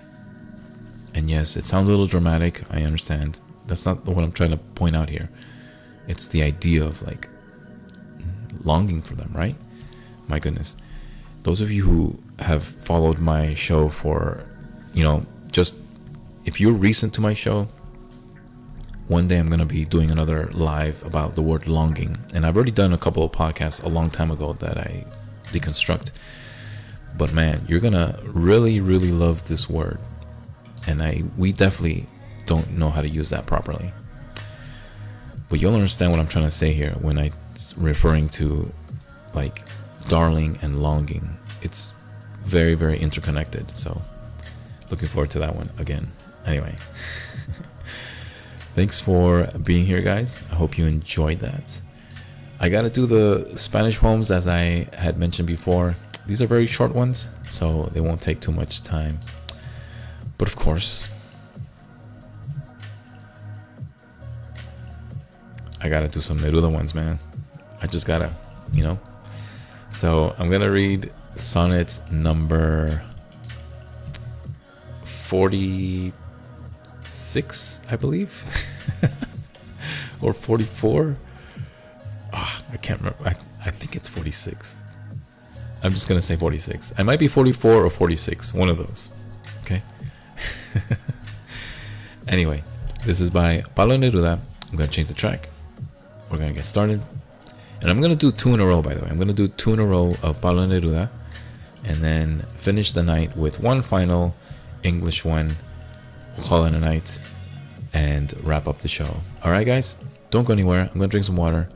And 1.14 1.30
yes, 1.30 1.56
it 1.56 1.66
sounds 1.68 1.90
a 1.90 1.92
little 1.92 2.08
dramatic, 2.08 2.64
I 2.72 2.82
understand. 2.82 3.40
That's 3.68 3.86
not 3.86 4.04
what 4.06 4.24
I'm 4.24 4.32
trying 4.32 4.52
to 4.52 4.58
point 4.58 4.96
out 4.96 5.10
here. 5.10 5.30
It's 6.08 6.28
the 6.28 6.42
idea 6.42 6.84
of 6.84 7.04
like 7.04 7.30
longing 8.64 9.04
for 9.04 9.16
them, 9.16 9.32
right? 9.36 9.56
My 10.28 10.40
goodness. 10.40 10.76
Those 11.44 11.62
of 11.62 11.72
you 11.72 11.84
who 11.84 12.20
have 12.40 12.64
followed 12.64 13.20
my 13.20 13.54
show 13.54 13.90
for, 13.90 14.44
you 14.94 15.04
know, 15.04 15.26
just 15.52 15.78
if 16.46 16.60
you're 16.60 16.74
recent 16.74 17.14
to 17.16 17.22
my 17.22 17.34
show, 17.34 17.68
one 19.08 19.28
day 19.28 19.38
I'm 19.38 19.48
going 19.48 19.60
to 19.60 19.66
be 19.66 19.86
doing 19.86 20.12
another 20.12 20.48
live 20.52 21.04
about 21.06 21.36
the 21.36 21.42
word 21.42 21.68
longing. 21.68 22.18
And 22.34 22.46
I've 22.46 22.56
already 22.56 22.72
done 22.72 22.94
a 22.94 22.98
couple 22.98 23.24
of 23.24 23.32
podcasts 23.32 23.84
a 23.84 23.88
long 23.88 24.10
time 24.10 24.32
ago 24.32 24.54
that 24.54 24.78
I 24.78 25.06
deconstruct. 25.46 26.12
But 27.18 27.34
man, 27.34 27.66
you're 27.68 27.80
going 27.80 27.94
to 27.94 28.20
really, 28.26 28.80
really 28.82 29.12
love 29.12 29.48
this 29.48 29.70
word. 29.70 30.00
And 30.88 31.02
I, 31.02 31.24
we 31.38 31.52
definitely 31.54 32.06
don't 32.46 32.78
know 32.78 32.90
how 32.90 33.02
to 33.02 33.10
use 33.10 33.30
that 33.30 33.46
properly. 33.46 33.92
But 35.50 35.62
you'll 35.62 35.76
understand 35.76 36.12
what 36.12 36.20
I'm 36.20 36.28
trying 36.28 36.46
to 36.46 36.52
say 36.52 36.74
here 36.74 36.92
when 37.02 37.18
I 37.18 37.32
referring 37.78 38.30
to 38.30 38.72
like 39.34 39.67
darling 40.08 40.58
and 40.62 40.82
longing. 40.82 41.38
It's 41.62 41.94
very, 42.42 42.76
very 42.76 43.00
interconnected. 43.00 43.72
So, 43.72 44.02
looking 44.90 45.08
forward 45.08 45.32
to 45.32 45.40
that 45.40 45.56
one 45.56 45.70
again. 45.78 46.12
Anyway, 46.46 46.76
thanks 48.76 49.00
for 49.00 49.48
being 49.64 49.86
here, 49.86 50.02
guys. 50.02 50.44
I 50.52 50.56
hope 50.56 50.78
you 50.78 50.86
enjoyed 50.86 51.40
that. 51.40 51.82
I 52.60 52.70
gotta 52.70 52.90
do 52.90 53.06
the 53.06 53.58
Spanish 53.58 54.00
poems 54.00 54.32
as 54.32 54.48
I 54.48 54.88
had 54.94 55.18
mentioned 55.18 55.48
before. 55.48 55.96
These 56.26 56.42
are 56.42 56.48
very 56.48 56.68
short 56.68 56.94
ones, 56.96 57.30
so 57.44 57.84
they 57.94 58.02
won't 58.02 58.22
take 58.22 58.40
too 58.40 58.52
much 58.52 58.82
time. 58.82 59.20
But 60.38 60.48
of 60.48 60.56
course, 60.56 61.10
I 65.82 65.90
gotta 65.90 66.08
do 66.08 66.20
some 66.20 66.38
Neruda 66.38 66.72
ones, 66.72 66.96
man. 66.96 67.20
I 67.82 67.88
just 67.88 68.08
gotta, 68.08 68.32
you 68.74 68.84
know, 68.84 69.00
so 69.98 70.36
I'm 70.38 70.52
gonna 70.52 70.70
read 70.70 71.12
sonnet 71.32 72.00
number 72.12 73.02
46, 75.04 77.82
I 77.90 77.96
believe, 77.96 78.44
or 80.22 80.34
44. 80.34 81.18
Oh, 82.32 82.62
I 82.72 82.78
can't 82.78 83.00
remember. 83.00 83.28
I, 83.28 83.36
I 83.66 83.72
think 83.72 83.96
it's 83.96 84.08
46. 84.08 84.80
I'm 85.82 85.90
just 85.90 86.08
gonna 86.08 86.22
say 86.22 86.36
46. 86.36 86.94
I 87.00 87.04
might 87.04 87.20
be 87.20 87.28
44 87.28 87.72
or 87.72 87.90
46, 87.90 88.54
one 88.54 88.70
of 88.70 88.78
those. 88.78 89.16
Okay. 89.64 89.82
anyway, 92.28 92.62
this 93.04 93.20
is 93.20 93.32
by 93.32 93.64
Pablo 93.74 93.98
Neruda. 93.98 94.38
I'm 94.70 94.78
gonna 94.78 94.92
change 94.92 95.08
the 95.08 95.16
track. 95.16 95.50
We're 96.30 96.38
gonna 96.38 96.54
get 96.54 96.66
started. 96.66 97.02
And 97.82 97.90
I'm 97.90 98.00
going 98.02 98.16
to 98.16 98.16
do 98.16 98.32
two 98.32 98.54
in 98.54 98.60
a 98.60 98.66
row, 98.66 98.82
by 98.82 98.94
the 98.94 99.02
way. 99.04 99.10
I'm 99.10 99.18
going 99.18 99.28
to 99.28 99.34
do 99.34 99.48
two 99.48 99.74
in 99.74 99.80
a 99.80 99.86
row 99.86 100.14
of 100.24 100.42
Pablo 100.42 100.66
Neruda 100.66 101.12
and 101.86 101.98
then 101.98 102.40
finish 102.56 102.92
the 102.92 103.04
night 103.04 103.36
with 103.36 103.60
one 103.60 103.82
final 103.82 104.36
English 104.84 105.24
one, 105.24 105.50
call 106.42 106.66
it 106.66 106.74
a 106.74 106.80
night, 106.80 107.20
and 107.94 108.34
wrap 108.44 108.68
up 108.68 108.80
the 108.80 108.88
show. 108.88 109.18
All 109.44 109.52
right, 109.52 109.66
guys? 109.66 109.98
Don't 110.32 110.46
go 110.46 110.54
anywhere. 110.54 110.82
I'm 110.82 110.98
going 110.98 111.10
to 111.10 111.12
drink 111.12 111.26
some 111.26 111.38
water, 111.38 111.70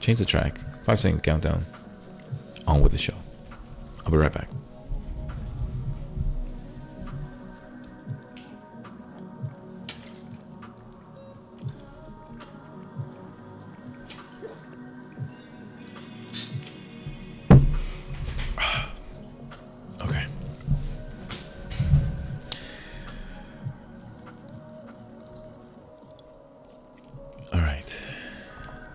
change 0.00 0.18
the 0.18 0.24
track, 0.24 0.60
five 0.84 1.00
second 1.00 1.22
countdown, 1.22 1.64
on 2.66 2.80
with 2.82 2.92
the 2.92 2.98
show. 2.98 3.14
I'll 4.04 4.12
be 4.12 4.18
right 4.18 4.32
back. 4.32 4.48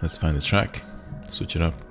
Let's 0.02 0.18
find 0.18 0.36
the 0.36 0.42
track, 0.42 0.84
switch 1.28 1.56
it 1.56 1.62
up. 1.62 1.91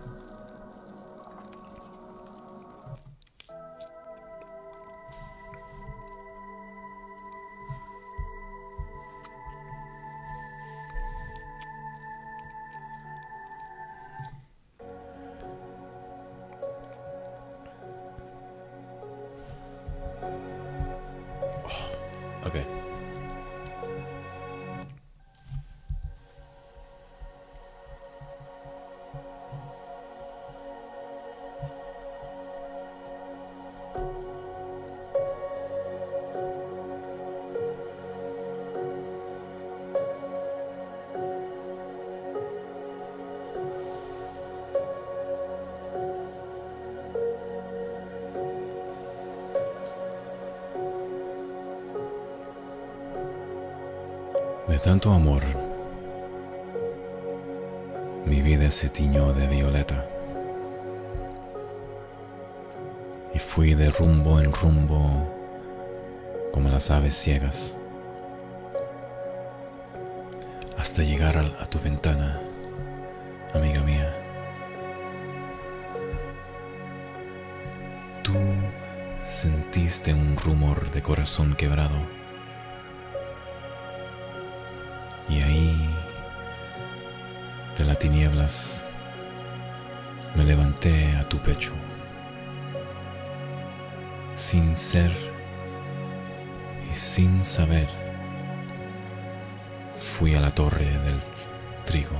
De 54.70 54.78
tanto 54.78 55.10
amor, 55.10 55.42
mi 58.24 58.40
vida 58.40 58.70
se 58.70 58.88
tiñó 58.88 59.32
de 59.32 59.48
violeta. 59.48 60.06
Y 63.34 63.40
fui 63.40 63.74
de 63.74 63.90
rumbo 63.90 64.38
en 64.38 64.52
rumbo 64.52 65.28
como 66.52 66.68
las 66.68 66.92
aves 66.92 67.16
ciegas, 67.16 67.74
hasta 70.78 71.02
llegar 71.02 71.36
a, 71.36 71.66
tu 71.66 71.80
ventana, 71.80 72.40
amiga 73.52 73.80
mía. 73.80 74.14
Tú 78.22 78.34
sentiste 79.28 80.14
un 80.14 80.36
rumor 80.36 80.92
de 80.92 81.02
corazón 81.02 81.56
quebrado 81.56 82.19
me 90.35 90.44
levanté 90.44 91.16
a 91.16 91.28
tu 91.28 91.39
pecho, 91.39 91.72
sin 94.35 94.77
ser 94.77 95.12
y 96.90 96.94
sin 96.94 97.44
saber, 97.44 97.89
fui 99.98 100.35
a 100.35 100.40
la 100.40 100.51
torre 100.51 100.90
del 101.06 101.20
trigo 101.85 102.16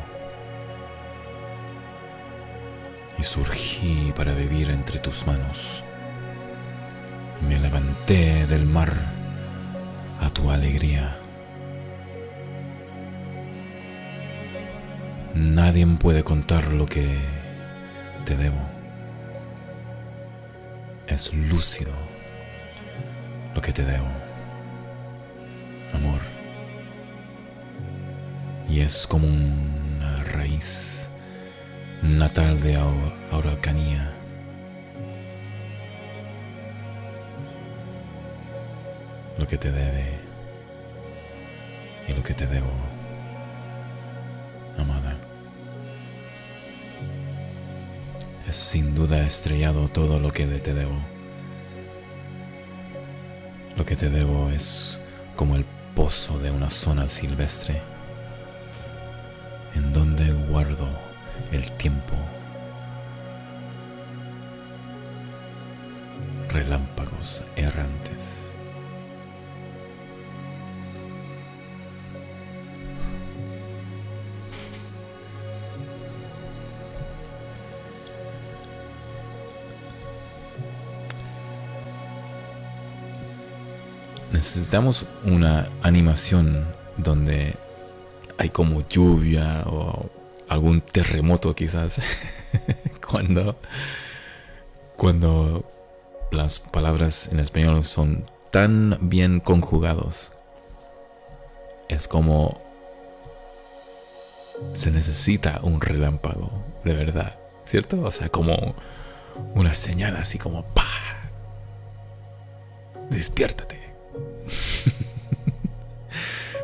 y 3.19 3.25
surgí 3.25 4.13
para 4.17 4.33
vivir 4.35 4.71
entre 4.71 4.99
tus 4.99 5.27
manos. 5.27 5.83
Me 7.49 7.59
levanté 7.59 8.47
del 8.47 8.67
mar 8.67 8.93
a 10.21 10.31
tu 10.31 10.51
alegría. 10.51 11.20
Nadie 15.41 15.87
puede 15.87 16.23
contar 16.23 16.71
lo 16.71 16.85
que 16.85 17.17
te 18.27 18.37
debo. 18.37 18.61
Es 21.07 21.33
lúcido 21.33 21.93
lo 23.55 23.63
que 23.63 23.73
te 23.73 23.83
debo. 23.83 24.05
Amor. 25.95 26.21
Y 28.69 28.81
es 28.81 29.07
como 29.07 29.29
una 29.29 30.23
raíz 30.25 31.11
natal 32.03 32.61
de 32.61 32.77
Araucanía. 33.33 34.13
Lo 39.39 39.47
que 39.47 39.57
te 39.57 39.73
debe 39.73 40.19
y 42.09 42.13
lo 42.13 42.23
que 42.23 42.35
te 42.35 42.47
debo, 42.47 42.69
sin 48.57 48.95
duda 48.95 49.27
estrellado 49.27 49.89
todo 49.89 50.21
lo 50.21 50.31
que 50.33 50.47
te 50.47 50.75
debo. 50.75 50.99
Lo 53.77 53.85
que 53.85 53.97
te 53.97 54.11
debo 54.11 54.51
es 54.51 55.01
como 55.37 55.57
el 55.57 55.65
pozo 55.95 56.39
de 56.39 56.51
una 56.51 56.71
zona 56.71 57.09
silvestre, 57.09 57.81
en 59.75 59.93
donde 59.93 60.33
guardo 60.33 60.89
el 61.53 61.71
tiempo. 61.73 62.15
Relámpagos 66.51 67.45
errantes. 67.57 68.50
Necesitamos 84.41 85.05
una 85.27 85.69
animación 85.83 86.65
donde 86.97 87.57
hay 88.39 88.49
como 88.49 88.89
lluvia 88.89 89.65
o 89.67 90.09
algún 90.49 90.81
terremoto 90.81 91.55
quizás 91.55 92.01
cuando 93.07 93.59
cuando 94.97 95.71
las 96.33 96.59
palabras 96.59 97.29
en 97.31 97.39
español 97.39 97.85
son 97.85 98.25
tan 98.51 98.97
bien 99.11 99.41
conjugados. 99.41 100.33
Es 101.91 102.09
como 102.09 102.63
se 104.73 104.91
necesita 104.91 105.61
un 105.63 105.83
relámpago 105.83 106.51
de 106.83 106.95
verdad 106.95 107.39
cierto 107.67 108.01
o 108.01 108.11
sea 108.11 108.31
como 108.31 108.75
una 109.55 109.75
señal 109.75 110.17
así 110.17 110.39
como 110.39 110.65
pa 110.65 110.87
despiértate 113.11 113.70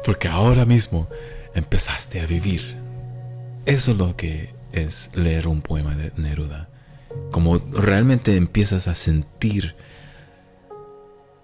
Porque 0.06 0.28
ahora 0.28 0.64
mismo 0.64 1.08
empezaste 1.52 2.20
a 2.20 2.26
vivir. 2.26 2.76
Eso 3.64 3.90
es 3.90 3.98
lo 3.98 4.16
que 4.16 4.54
es 4.70 5.10
leer 5.14 5.48
un 5.48 5.62
poema 5.62 5.96
de 5.96 6.12
Neruda. 6.16 6.68
Como 7.32 7.58
realmente 7.58 8.36
empiezas 8.36 8.86
a 8.86 8.94
sentir 8.94 9.74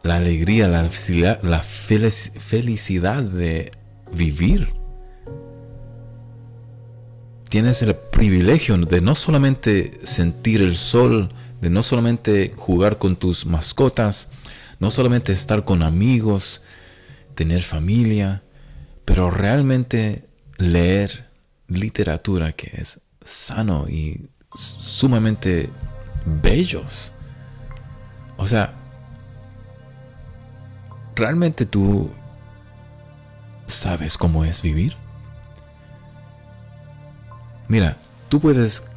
la 0.04 0.18
alegría, 0.18 0.68
la 0.68 0.88
la 1.42 1.62
felicidad 1.62 3.24
de 3.24 3.72
vivir. 4.12 4.68
Tienes 7.48 7.82
el 7.82 7.96
privilegio 7.96 8.78
de 8.78 9.00
no 9.00 9.16
solamente 9.16 9.98
sentir 10.04 10.62
el 10.62 10.76
sol, 10.76 11.30
de 11.60 11.68
no 11.68 11.82
solamente 11.82 12.52
jugar 12.56 12.98
con 12.98 13.16
tus 13.16 13.44
mascotas, 13.44 14.28
no 14.78 14.92
solamente 14.92 15.32
estar 15.32 15.64
con 15.64 15.82
amigos, 15.82 16.62
tener 17.34 17.62
familia, 17.62 18.44
pero 19.04 19.30
realmente 19.30 20.26
leer 20.56 21.28
literatura 21.68 22.52
que 22.52 22.70
es 22.74 23.00
sano 23.24 23.88
y 23.88 24.28
sumamente 24.54 25.68
bellos. 26.24 27.12
O 28.36 28.46
sea, 28.46 28.74
¿realmente 31.14 31.66
tú 31.66 32.10
sabes 33.66 34.18
cómo 34.18 34.44
es 34.44 34.62
vivir? 34.62 34.96
Mira, 37.68 37.96
tú 38.28 38.40
puedes 38.40 38.88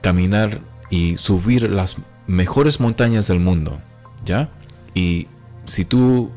caminar 0.00 0.60
y 0.90 1.16
subir 1.16 1.70
las 1.70 1.96
mejores 2.26 2.80
montañas 2.80 3.26
del 3.26 3.40
mundo, 3.40 3.80
¿ya? 4.24 4.50
Y 4.94 5.28
si 5.66 5.84
tú 5.84 6.30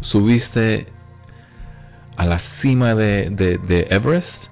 subiste 0.00 0.86
a 2.20 2.26
la 2.26 2.38
cima 2.38 2.94
de, 2.94 3.86
Everest, 3.88 4.48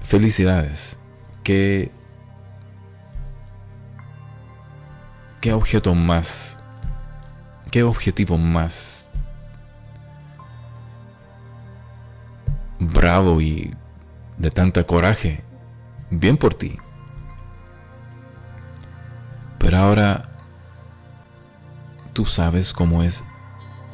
felicidades. 0.00 0.98
¿Qué, 1.44 1.92
qué 5.42 5.52
objeto 5.52 5.94
más, 5.94 6.58
qué 7.70 7.82
objetivo 7.82 8.38
más 8.38 9.10
bravo 12.78 13.42
y 13.42 13.70
de 14.38 14.50
tanta 14.50 14.84
coraje? 14.84 15.44
Bien 16.08 16.38
por 16.38 16.54
ti. 16.54 16.78
Pero 19.58 19.76
ahora 19.76 20.26
¿Tú 22.14 22.24
sabes 22.26 22.72
cómo 22.72 23.04
es 23.04 23.24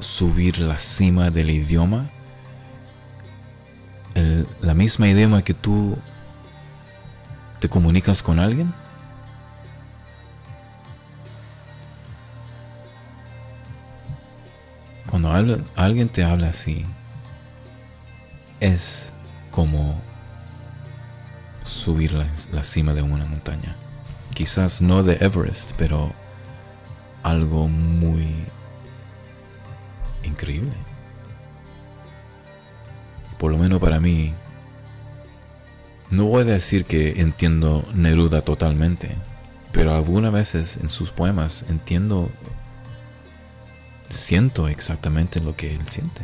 subir 0.00 0.58
la 0.58 0.78
cima 0.78 1.30
del 1.30 1.50
idioma? 1.50 2.06
La 4.66 4.74
misma 4.74 5.08
idioma 5.08 5.42
que 5.42 5.54
tú 5.54 5.96
te 7.60 7.68
comunicas 7.68 8.22
con 8.22 8.38
alguien? 8.38 8.74
cuando 15.18 15.64
alguien 15.76 16.10
te 16.10 16.24
habla 16.24 16.48
así, 16.48 16.82
es 18.60 19.14
como 19.50 19.98
subir 21.62 22.12
la, 22.12 22.62
cima 22.62 22.92
de 22.92 23.00
una 23.00 23.24
montaña. 23.24 23.76
Quizás 24.34 24.82
no 24.82 25.02
de 25.02 25.14
Everest, 25.14 25.72
pero 25.78 26.12
algo 27.22 27.66
muy 27.66 28.28
increíble. 30.22 30.74
Por 33.38 33.52
lo 33.52 33.56
menos 33.56 33.80
para 33.80 34.00
mí, 34.00 34.34
no 36.10 36.24
voy 36.26 36.42
a 36.42 36.44
decir 36.44 36.84
que 36.84 37.20
entiendo 37.20 37.84
Neruda 37.94 38.42
totalmente, 38.42 39.10
pero 39.72 39.94
algunas 39.94 40.32
veces 40.32 40.78
en 40.78 40.88
sus 40.88 41.10
poemas 41.10 41.64
entiendo, 41.68 42.30
siento 44.08 44.68
exactamente 44.68 45.40
lo 45.40 45.56
que 45.56 45.74
él 45.74 45.88
siente. 45.88 46.22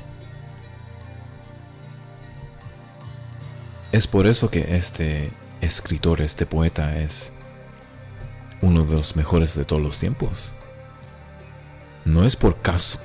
Es 3.91 4.07
por 4.07 4.27
eso 4.27 4.51
que 4.51 4.77
este 4.77 5.31
escritor, 5.61 6.23
este 6.23 6.47
poeta 6.47 6.99
es 6.99 7.33
uno 8.63 8.85
de 8.85 8.95
los 8.95 9.17
mejores 9.17 9.55
de 9.55 9.65
todos 9.65 9.83
los 9.83 9.99
tiempos. 9.99 10.55
No 12.05 12.25
es 12.25 12.37
por 12.37 12.59
caso, 12.61 13.01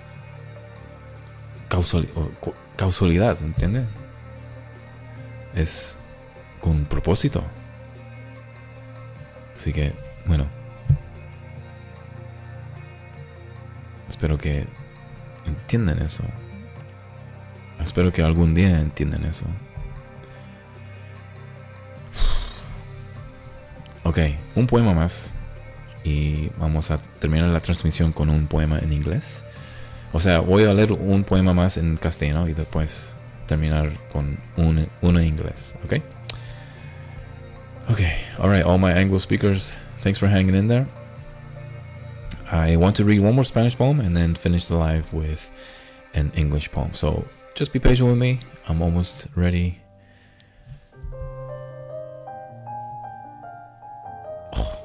causalidad, 2.78 3.42
¿entiendes? 3.42 3.86
Es 5.56 5.97
con 6.68 6.84
propósito. 6.84 7.42
Así 9.56 9.72
que, 9.72 9.94
bueno. 10.26 10.46
Espero 14.10 14.38
que 14.38 14.66
entiendan 15.46 16.02
eso. 16.02 16.26
Espero 17.80 18.12
que 18.12 18.22
algún 18.22 18.54
día 18.54 18.82
entiendan 18.82 19.24
eso. 19.24 19.46
Ok, 24.04 24.20
un 24.56 24.68
poema 24.68 24.94
más. 24.94 25.36
Y 26.04 26.50
vamos 26.58 26.92
a 26.92 26.98
terminar 26.98 27.48
la 27.50 27.62
transmisión 27.62 28.12
con 28.12 28.30
un 28.30 28.48
poema 28.48 28.80
en 28.80 28.92
inglés. 28.92 29.46
O 30.12 30.20
sea, 30.20 30.40
voy 30.42 30.64
a 30.64 30.74
leer 30.74 30.92
un 30.92 31.24
poema 31.24 31.54
más 31.54 31.78
en 31.78 31.96
castellano 31.96 32.50
y 32.50 32.54
después 32.54 33.16
terminar 33.46 33.92
con 34.12 34.38
un, 34.58 34.90
uno 35.02 35.20
en 35.20 35.28
inglés. 35.28 35.74
Ok. 35.86 36.17
Ok, 37.90 38.02
alright, 38.38 38.66
all 38.66 38.78
my 38.78 38.92
Anglo 38.92 39.18
speakers, 39.18 39.78
thanks 40.00 40.20
for 40.20 40.28
hanging 40.28 40.56
in 40.56 40.68
there. 40.68 40.86
I 42.52 42.76
want 42.76 42.98
to 42.98 43.06
read 43.06 43.22
one 43.22 43.36
more 43.36 43.46
Spanish 43.46 43.78
poem 43.78 44.02
and 44.02 44.16
then 44.16 44.36
finish 44.36 44.68
the 44.68 44.76
live 44.76 45.14
with 45.14 45.50
an 46.14 46.34
English 46.36 46.70
poem. 46.70 46.94
So 46.94 47.26
just 47.56 47.72
be 47.72 47.80
patient 47.80 48.10
with 48.10 48.18
me. 48.18 48.40
I'm 48.68 48.82
almost 48.82 49.28
ready. 49.36 49.80
Oh. 54.54 54.80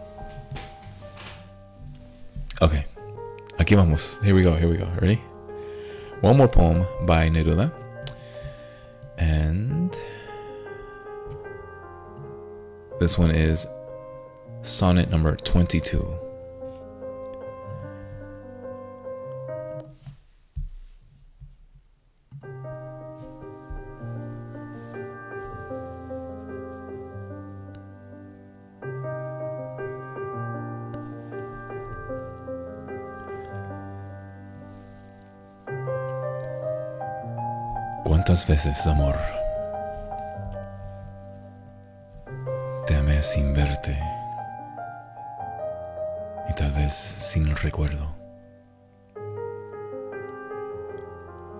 Okay, 2.62 2.84
aquí 3.58 3.74
vamos. 3.74 4.20
Here 4.22 4.34
we 4.34 4.42
go, 4.42 4.54
here 4.54 4.68
we 4.68 4.76
go. 4.76 4.88
Ready? 5.00 5.20
One 6.20 6.36
more 6.36 6.48
poem 6.48 6.86
by 7.04 7.28
Neruda. 7.28 7.72
And 9.18 9.96
this 13.02 13.18
one 13.18 13.32
is 13.32 13.66
sonnet 14.60 15.10
number 15.10 15.34
22. 15.34 15.98
¿Cuántas 38.04 38.46
veces, 38.46 38.86
amor, 38.86 39.41
sin 43.22 43.54
verte 43.54 43.96
y 46.48 46.52
tal 46.54 46.72
vez 46.72 46.92
sin 46.92 47.54
recuerdo, 47.54 48.12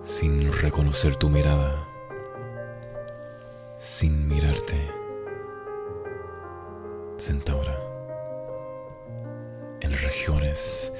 sin 0.01 0.51
reconocer 0.51 1.15
tu 1.15 1.29
mirada, 1.29 1.87
sin 3.77 4.27
mirarte, 4.27 4.91
centaura, 7.17 7.79
en 9.79 9.91
regiones 9.91 10.93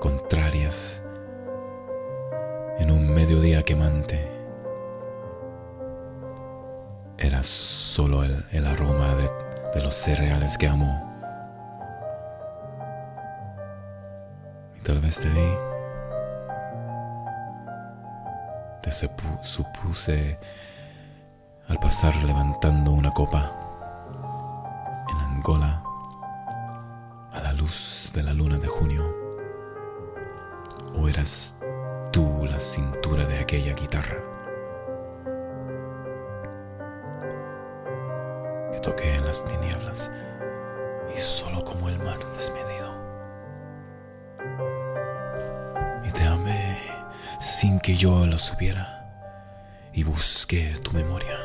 contrarias, 0.00 1.02
en 2.78 2.90
un 2.90 3.08
mediodía 3.14 3.62
quemante? 3.62 4.36
era 7.18 7.42
solo 7.42 8.22
el, 8.24 8.66
aroma 8.66 9.14
de, 9.14 9.30
de 9.76 9.84
los 9.84 9.94
cereales 9.94 10.56
que 10.56 10.68
amo. 10.68 10.90
Y 14.74 14.80
tal 14.80 15.00
vez 15.00 15.20
te 15.20 15.28
vi. 15.28 15.54
Te 18.82 18.90
supuse 19.42 20.38
al 21.68 21.78
pasar 21.78 22.14
levantando 22.24 22.92
una 22.92 23.10
copa 23.10 23.52
en 25.10 25.18
Angola 25.18 25.82
a 27.32 27.40
la 27.42 27.52
luz 27.52 28.10
de 28.14 28.22
la 28.22 28.32
luna 28.32 28.56
de 28.56 28.68
junio. 28.68 29.04
¿O 30.94 31.06
eras 31.06 31.56
tú 32.12 32.46
la 32.48 32.60
cintura 32.60 33.26
de 33.26 33.40
aquella 33.40 33.74
guitarra? 33.74 34.35
Toqué 38.80 39.14
en 39.14 39.24
las 39.24 39.44
tinieblas 39.44 40.10
y 41.14 41.18
solo 41.18 41.64
como 41.64 41.88
el 41.88 41.98
mar 41.98 42.18
desmedido. 42.34 42.94
Y 46.04 46.10
te 46.10 46.26
amé 46.26 46.78
sin 47.40 47.80
que 47.80 47.96
yo 47.96 48.26
lo 48.26 48.38
supiera 48.38 48.96
y 49.92 50.04
busqué 50.04 50.76
tu 50.82 50.92
memoria. 50.92 51.38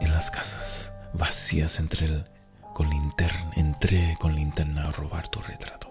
En 0.00 0.12
las 0.12 0.30
casas 0.30 0.92
vacías 1.12 1.78
entre 1.78 2.06
el, 2.06 2.24
con 2.72 2.88
linterna, 2.88 3.52
entré 3.56 4.16
con 4.18 4.34
linterna 4.34 4.88
a 4.88 4.92
robar 4.92 5.28
tu 5.28 5.40
retrato. 5.40 5.88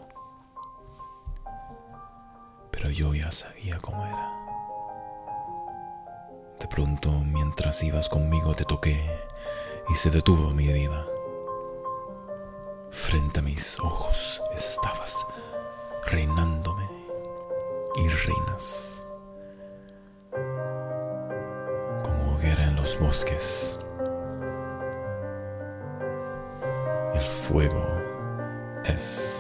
Pero 2.72 2.90
yo 2.90 3.14
ya 3.14 3.32
sabía 3.32 3.78
cómo 3.80 4.06
era. 4.06 4.31
De 6.62 6.68
pronto, 6.68 7.10
mientras 7.26 7.82
ibas 7.82 8.08
conmigo, 8.08 8.54
te 8.54 8.66
toqué 8.66 9.20
y 9.90 9.96
se 9.96 10.12
detuvo 10.12 10.52
mi 10.52 10.68
vida. 10.68 11.08
Frente 12.92 13.40
a 13.40 13.42
mis 13.42 13.80
ojos 13.80 14.40
estabas 14.56 15.26
reinándome 16.06 16.88
y 17.96 18.08
reinas. 18.08 19.04
Como 22.04 22.36
hoguera 22.36 22.66
en 22.66 22.76
los 22.76 23.00
bosques. 23.00 23.80
El 27.16 27.22
fuego 27.22 27.88
es 28.86 29.31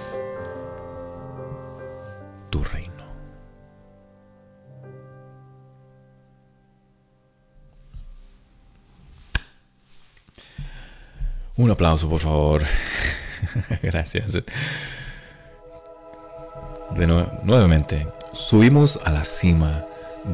Aplauso, 11.71 12.09
por 12.09 12.19
favor. 12.19 12.63
Gracias. 13.81 14.33
De 14.33 14.43
nuevamente, 17.43 18.07
subimos 18.33 18.99
a 19.05 19.11
la 19.11 19.23
cima 19.23 19.85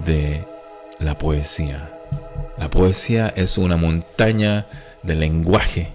de 0.06 0.44
la 1.00 1.18
poesía. 1.18 1.92
La 2.58 2.70
poesía 2.70 3.34
es 3.36 3.58
una 3.58 3.78
montaña 3.78 4.66
de 5.04 5.16
lenguaje. 5.16 5.94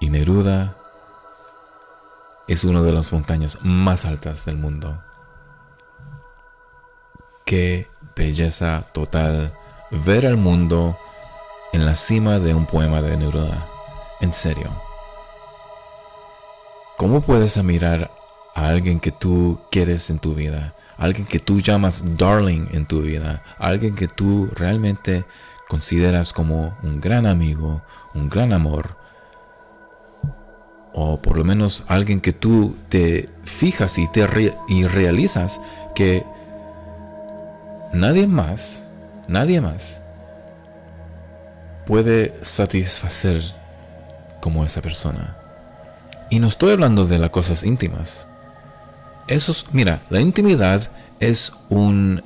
Y 0.00 0.10
Neruda 0.10 0.76
es 2.48 2.64
una 2.64 2.82
de 2.82 2.92
las 2.92 3.12
montañas 3.12 3.58
más 3.62 4.06
altas 4.06 4.44
del 4.44 4.56
mundo. 4.56 5.02
Qué 7.44 7.88
belleza 8.16 8.84
total 8.92 9.52
ver 9.90 10.26
al 10.26 10.36
mundo 10.36 10.98
en 11.72 11.86
la 11.86 11.94
cima 11.94 12.38
de 12.38 12.54
un 12.54 12.66
poema 12.66 13.00
de 13.02 13.16
Neruda. 13.16 13.66
En 14.20 14.32
serio. 14.32 14.70
¿Cómo 16.96 17.20
puedes 17.20 17.62
mirar 17.62 18.10
a 18.54 18.68
alguien 18.68 19.00
que 19.00 19.12
tú 19.12 19.58
quieres 19.70 20.10
en 20.10 20.18
tu 20.18 20.34
vida, 20.34 20.74
alguien 20.98 21.26
que 21.26 21.38
tú 21.38 21.60
llamas 21.60 22.18
darling 22.18 22.68
en 22.72 22.84
tu 22.86 23.02
vida, 23.02 23.42
alguien 23.58 23.94
que 23.94 24.08
tú 24.08 24.50
realmente 24.54 25.24
consideras 25.68 26.32
como 26.32 26.76
un 26.82 27.00
gran 27.00 27.26
amigo, 27.26 27.80
un 28.12 28.28
gran 28.28 28.52
amor, 28.52 28.96
o 30.92 31.22
por 31.22 31.38
lo 31.38 31.44
menos 31.44 31.84
alguien 31.88 32.20
que 32.20 32.32
tú 32.32 32.76
te 32.88 33.28
fijas 33.44 33.96
y 33.96 34.08
te 34.08 34.26
y 34.68 34.84
realizas 34.84 35.60
que 35.94 36.26
nadie 37.94 38.26
más, 38.26 38.84
nadie 39.28 39.60
más 39.60 39.99
puede 41.90 42.32
satisfacer 42.42 43.42
como 44.40 44.64
esa 44.64 44.80
persona. 44.80 45.36
Y 46.30 46.38
no 46.38 46.46
estoy 46.46 46.70
hablando 46.70 47.04
de 47.04 47.18
las 47.18 47.30
cosas 47.30 47.64
íntimas. 47.64 48.28
Eso 49.26 49.52
mira, 49.72 50.00
la 50.08 50.20
intimidad 50.20 50.88
es 51.18 51.52
un 51.68 52.22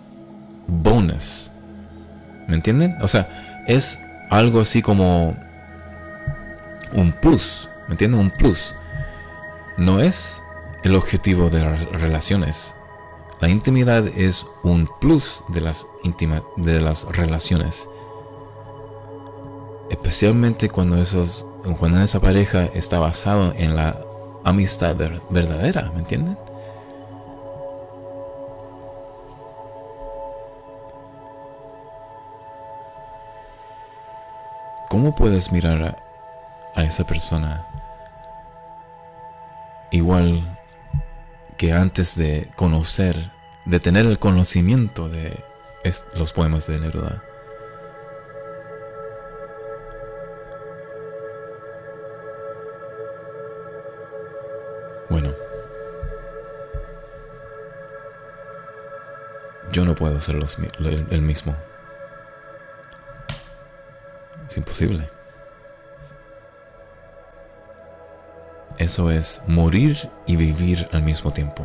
bonus. 0.66 1.51
¿Me 2.47 2.57
entienden? 2.57 2.95
O 3.01 3.09
sea, 3.09 3.65
es 3.66 3.99
algo 4.28 4.61
así 4.61 4.82
como 4.82 5.35
un 6.93 7.12
plus. 7.12 7.66
¿Me 7.89 7.93
entienden? 7.93 8.20
Un 8.20 8.31
plus. 8.32 8.74
No 9.78 9.99
es 9.99 10.43
el 10.82 10.95
objetivo 10.95 11.49
de 11.49 11.61
las 11.61 11.86
relaciones. 11.86 12.77
La 13.41 13.49
intimidad 13.49 14.07
es 14.09 14.45
un 14.62 14.91
plus 15.01 15.43
de 15.49 15.62
las, 15.62 15.86
de 16.59 16.81
las 16.82 17.05
relaciones. 17.05 17.89
Especialmente 19.90 20.69
cuando, 20.69 20.97
esos, 20.97 21.44
cuando 21.78 22.01
esa 22.01 22.20
pareja 22.20 22.66
está 22.74 22.98
basado 22.98 23.52
en 23.56 23.77
la 23.77 23.98
amistad 24.44 24.97
verdadera, 25.31 25.90
¿me 25.93 26.01
entienden? 26.01 26.39
¿Cómo 34.94 35.15
puedes 35.15 35.51
mirar 35.51 35.97
a, 36.77 36.85
esa 36.85 37.05
persona 37.05 37.66
igual 39.90 40.56
que 41.56 41.73
antes 41.73 42.16
de 42.16 42.48
conocer, 42.55 43.32
de 43.65 43.81
tener 43.81 44.06
el 44.06 44.20
conocimiento 44.20 45.09
de 45.09 45.43
los 46.16 46.32
poemas 46.32 46.69
de 46.69 46.78
Neruda? 46.78 47.23
Yo 59.75 59.85
no 59.85 59.97
puedo 59.97 60.21
ser 60.21 60.37
el 60.37 61.21
mismo. 61.21 61.53
Es 64.49 64.57
imposible. 64.57 65.11
Eso 68.79 69.11
es 69.11 69.43
morir 69.49 70.09
y 70.27 70.37
vivir 70.37 70.89
al 70.93 71.03
mismo 71.03 71.33
tiempo. 71.33 71.65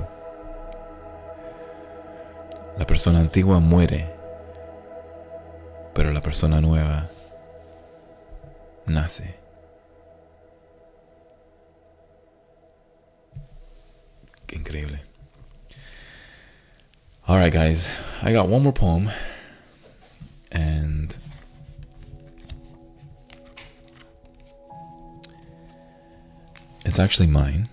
La 2.79 2.87
persona 2.87 3.19
antigua 3.19 3.59
muere, 3.59 4.11
pero 5.93 6.11
la 6.11 6.21
persona 6.21 6.61
nueva 6.61 7.09
nace. 8.87 9.35
Qué 14.47 14.55
increíble. 14.55 15.08
Alright, 17.29 17.53
guys, 17.53 17.87
I 18.23 18.31
got 18.31 18.47
one 18.47 18.63
more 18.63 18.73
poem. 18.73 19.11
And 20.51 21.15
It's 26.85 26.97
actually 26.97 27.27
mine. 27.27 27.69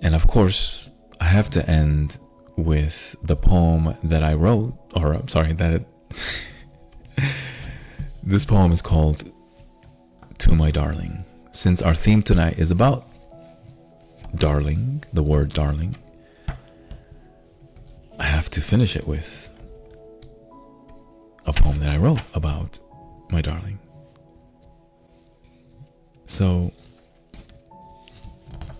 And 0.00 0.14
of 0.14 0.28
course, 0.28 0.92
I 1.20 1.24
have 1.24 1.50
to 1.50 1.68
end 1.68 2.18
with 2.54 3.16
the 3.24 3.34
poem 3.34 3.96
that 4.04 4.22
I 4.22 4.34
wrote, 4.34 4.78
or 4.94 5.14
I'm 5.14 5.26
sorry, 5.26 5.54
that 5.54 5.84
this 8.22 8.44
poem 8.44 8.70
is 8.70 8.80
called 8.80 9.32
To 10.38 10.54
My 10.54 10.70
Darling. 10.70 11.24
Since 11.50 11.82
our 11.82 11.96
theme 11.96 12.22
tonight 12.22 12.60
is 12.60 12.70
about 12.70 13.08
darling, 14.36 15.02
the 15.12 15.24
word 15.24 15.52
darling, 15.52 15.96
have 18.40 18.48
to 18.48 18.62
finish 18.62 18.96
it 18.96 19.06
with 19.06 19.50
a 21.44 21.52
poem 21.52 21.78
that 21.78 21.90
I 21.90 21.98
wrote 21.98 22.22
about 22.32 22.80
my 23.30 23.42
darling. 23.42 23.78
So, 26.24 26.72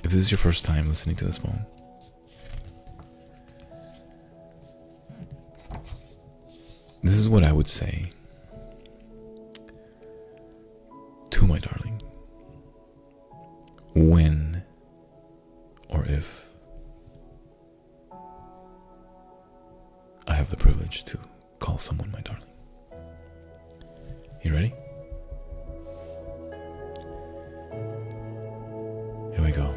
if 0.03 0.05
this 0.05 0.15
is 0.15 0.31
your 0.31 0.39
first 0.39 0.65
time 0.65 0.89
listening 0.89 1.15
to 1.17 1.27
this 1.27 1.37
poem, 1.37 1.59
this 7.03 7.19
is 7.19 7.29
what 7.29 7.45
I 7.45 7.53
would 7.53 7.69
say 7.69 8.13
to 11.29 11.47
my 11.47 11.59
darling 11.59 12.01
when 13.95 14.63
or 15.91 16.07
if 16.07 16.50
I 20.27 20.35
have 20.35 20.51
the 20.51 20.57
privilege 20.57 21.05
to 21.05 21.19
call 21.59 21.79
someone 21.79 22.11
my 22.11 22.21
darling. 22.21 22.45
You 24.43 24.55
ready? 24.55 24.75
Here 29.35 29.45
we 29.45 29.53
go. 29.53 29.75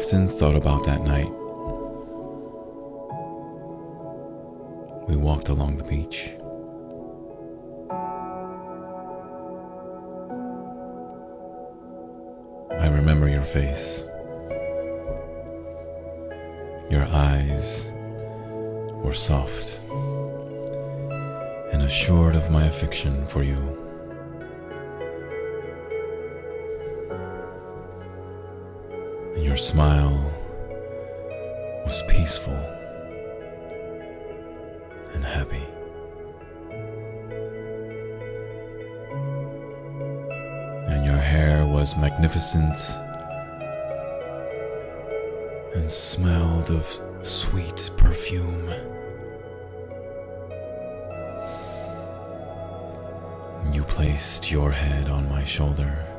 Often 0.00 0.30
thought 0.30 0.56
about 0.56 0.82
that 0.84 1.02
night. 1.02 1.30
We 5.06 5.16
walked 5.16 5.50
along 5.50 5.76
the 5.76 5.84
beach. 5.84 6.30
I 12.80 12.86
remember 12.88 13.28
your 13.28 13.42
face. 13.42 14.06
Your 16.88 17.04
eyes 17.04 17.92
were 19.04 19.12
soft 19.12 19.80
and 21.72 21.82
assured 21.82 22.36
of 22.36 22.50
my 22.50 22.64
affection 22.64 23.26
for 23.26 23.42
you. 23.42 23.89
Smile 29.60 30.18
was 31.84 32.02
peaceful 32.08 32.56
and 35.12 35.22
happy. 35.22 35.62
And 40.88 41.04
your 41.04 41.18
hair 41.18 41.66
was 41.66 41.94
magnificent 41.98 42.80
and 45.74 45.90
smelled 45.90 46.70
of 46.70 46.86
sweet 47.22 47.90
perfume. 47.98 48.70
You 53.74 53.84
placed 53.84 54.50
your 54.50 54.72
head 54.72 55.10
on 55.10 55.28
my 55.28 55.44
shoulder. 55.44 56.09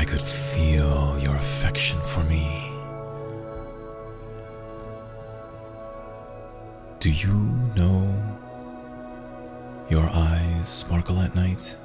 I 0.00 0.04
could 0.06 0.22
feel 0.22 1.18
your 1.18 1.36
affection 1.36 2.00
for 2.00 2.24
me. 2.24 2.72
Do 7.00 7.10
you 7.10 7.34
know 7.76 8.00
your 9.90 10.08
eyes 10.08 10.66
sparkle 10.66 11.18
at 11.18 11.34
night? 11.34 11.76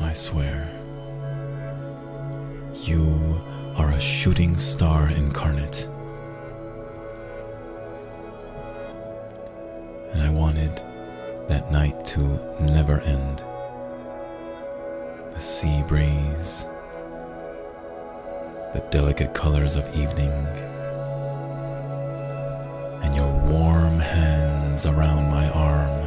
I 0.00 0.12
swear, 0.12 0.68
you 2.74 3.40
are 3.76 3.92
a 3.92 4.00
shooting 4.00 4.56
star 4.56 5.08
incarnate. 5.08 5.86
And 10.10 10.20
I 10.20 10.30
wanted 10.30 10.82
that 11.46 11.70
night 11.70 12.04
to 12.06 12.22
never 12.60 12.98
end. 13.02 13.44
Sea 15.44 15.82
breeze, 15.82 16.64
the 18.72 18.82
delicate 18.90 19.34
colors 19.34 19.76
of 19.76 19.84
evening, 19.94 20.30
and 23.02 23.14
your 23.14 23.30
warm 23.30 24.00
hands 24.00 24.86
around 24.86 25.30
my 25.30 25.50
arm. 25.50 26.06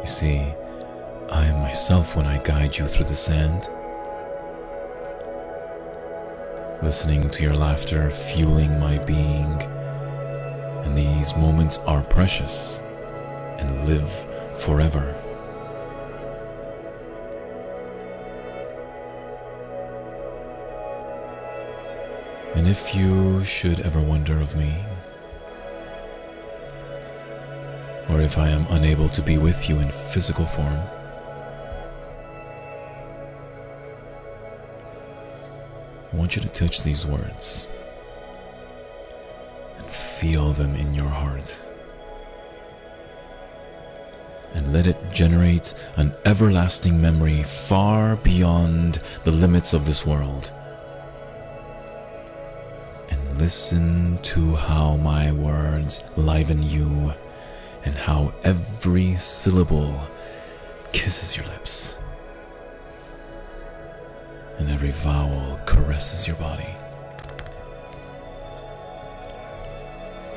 You 0.00 0.06
see, 0.06 0.54
I 1.30 1.46
am 1.46 1.62
myself 1.62 2.14
when 2.14 2.26
I 2.26 2.36
guide 2.36 2.76
you 2.76 2.88
through 2.88 3.06
the 3.06 3.16
sand. 3.16 3.70
Listening 6.82 7.30
to 7.30 7.42
your 7.42 7.56
laughter, 7.56 8.10
fueling 8.10 8.78
my 8.78 8.98
being. 8.98 9.62
And 10.84 10.94
these 10.94 11.34
moments 11.36 11.78
are 11.86 12.02
precious 12.02 12.82
and 13.58 13.86
live 13.86 14.25
forever. 14.58 15.14
And 22.54 22.66
if 22.66 22.94
you 22.94 23.44
should 23.44 23.80
ever 23.80 24.00
wonder 24.00 24.40
of 24.40 24.56
me, 24.56 24.74
or 28.08 28.20
if 28.20 28.38
I 28.38 28.48
am 28.48 28.66
unable 28.70 29.08
to 29.10 29.22
be 29.22 29.36
with 29.36 29.68
you 29.68 29.78
in 29.78 29.90
physical 29.90 30.46
form, 30.46 30.80
I 36.12 36.16
want 36.16 36.34
you 36.34 36.40
to 36.40 36.48
touch 36.48 36.82
these 36.82 37.04
words 37.04 37.66
and 39.76 39.86
feel 39.86 40.52
them 40.52 40.74
in 40.76 40.94
your 40.94 41.08
heart. 41.08 41.60
And 44.56 44.72
let 44.72 44.88
it 44.88 44.96
generate 45.12 45.74
an 45.96 46.12
everlasting 46.24 47.00
memory 47.00 47.44
far 47.44 48.16
beyond 48.16 49.00
the 49.22 49.30
limits 49.30 49.72
of 49.72 49.84
this 49.84 50.04
world. 50.04 50.50
And 53.10 53.38
listen 53.38 54.18
to 54.22 54.56
how 54.56 54.96
my 54.96 55.30
words 55.30 56.02
liven 56.16 56.62
you 56.64 57.12
and 57.84 57.94
how 57.94 58.32
every 58.42 59.14
syllable 59.14 60.00
kisses 60.92 61.36
your 61.36 61.46
lips, 61.46 61.98
and 64.58 64.70
every 64.70 64.90
vowel 64.90 65.60
caresses 65.66 66.26
your 66.26 66.36
body. 66.36 66.74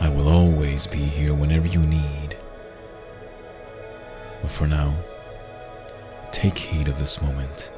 I 0.02 0.10
will 0.10 0.28
always 0.28 0.86
be 0.86 0.98
here 0.98 1.34
whenever 1.34 1.68
you 1.68 1.80
need. 1.80 2.19
But 4.42 4.52
for 4.52 4.68
now, 4.68 4.94
take 6.32 6.58
heed 6.58 6.88
of 6.88 6.98
this 6.98 7.22
moment. 7.22 7.72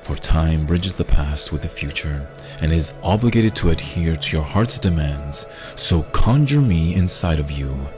For 0.00 0.16
time 0.16 0.66
bridges 0.66 0.94
the 0.96 1.04
past 1.04 1.52
with 1.52 1.62
the 1.62 1.68
future 1.68 2.26
and 2.60 2.72
is 2.72 2.92
obligated 3.02 3.54
to 3.56 3.70
adhere 3.70 4.16
to 4.16 4.36
your 4.36 4.44
heart's 4.44 4.78
demands. 4.78 5.46
So 5.76 6.02
conjure 6.02 6.60
me 6.60 6.94
inside 6.94 7.38
of 7.38 7.50
you 7.50 7.88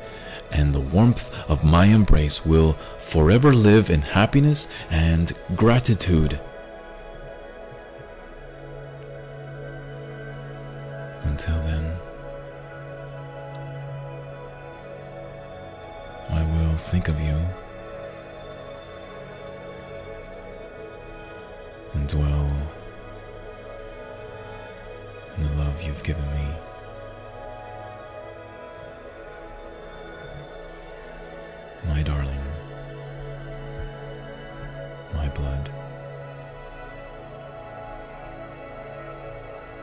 and 0.55 0.73
the 0.73 0.81
warmth 0.81 1.31
of 1.51 1.65
my 1.65 1.87
embrace 1.87 2.47
will 2.47 2.75
forever 2.99 3.53
live 3.53 3.91
in 3.91 4.01
happiness 4.01 4.69
and 4.89 5.33
gratitude. 5.57 6.39
Until 11.23 11.61
then, 11.63 11.74
Think 16.77 17.09
of 17.09 17.21
you 17.21 17.39
and 21.95 22.09
dwell 22.09 22.51
in 25.37 25.43
the 25.43 25.55
love 25.55 25.83
you've 25.83 26.03
given 26.03 26.25
me. 26.33 26.55
my 31.95 32.03
darling, 32.03 32.41
my 35.15 35.29
blood, 35.29 35.71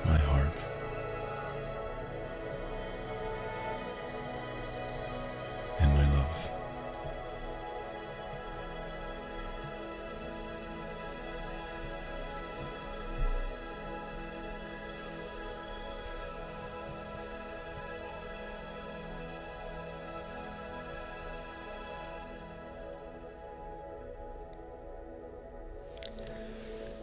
my 0.06 0.18
heart. 0.18 0.71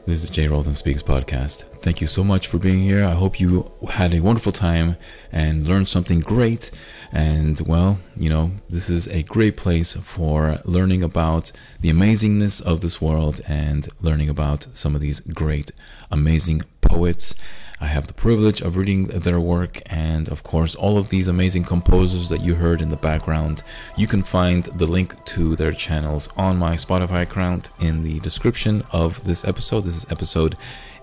This 0.09 0.25
is 0.25 0.31
Jay 0.31 0.49
Roldan 0.49 0.75
Speaks 0.75 1.03
podcast. 1.03 1.65
Thank 1.83 2.01
you 2.01 2.07
so 2.07 2.25
much 2.25 2.47
for 2.47 2.57
being 2.57 2.81
here. 2.81 3.05
I 3.05 3.13
hope 3.13 3.39
you 3.39 3.71
had 3.91 4.15
a 4.15 4.21
wonderful 4.21 4.53
time 4.53 4.97
and 5.31 5.69
learned 5.69 5.87
something 5.87 6.21
great. 6.21 6.71
And 7.13 7.61
well, 7.69 7.99
you 8.17 8.31
know, 8.31 8.53
this 8.71 8.89
is 8.89 9.07
a 9.09 9.23
great 9.25 9.59
place 9.59 9.93
for 9.93 10.61
learning 10.65 11.03
about 11.03 11.53
the 11.83 11.91
amazingness 11.91 12.63
of 12.63 12.81
this 12.81 13.03
world 13.03 13.43
and 13.47 13.87
learning 14.01 14.31
about 14.31 14.69
some 14.73 14.95
of 14.95 15.03
these 15.03 15.21
great, 15.21 15.73
amazing 16.11 16.63
poets. 16.81 17.35
I 17.81 17.87
have 17.87 18.09
the 18.09 18.15
privilege 18.15 18.61
of 18.61 18.77
reading 18.77 19.07
their 19.07 19.39
work, 19.39 19.81
and 19.87 20.29
of 20.31 20.43
course, 20.43 20.75
all 20.75 20.99
of 20.99 21.11
these 21.11 21.29
amazing 21.29 21.63
composers 21.63 22.29
that 22.29 22.41
you 22.41 22.57
heard 22.57 22.83
in 22.83 22.89
the 22.89 22.97
background. 22.97 23.63
You 23.97 24.09
can 24.09 24.25
find 24.25 24.65
the 24.65 24.87
link 24.87 25.25
to 25.27 25.55
their 25.55 25.71
channels 25.71 26.29
on 26.37 26.57
my 26.57 26.75
Spotify 26.75 27.23
account 27.23 27.71
in 27.79 28.03
the 28.03 28.19
description 28.19 28.83
of 28.91 29.25
this 29.25 29.45
episode. 29.45 29.85
This 29.85 29.97
is 29.97 30.11
episode 30.11 30.57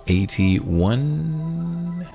81. 0.08 2.08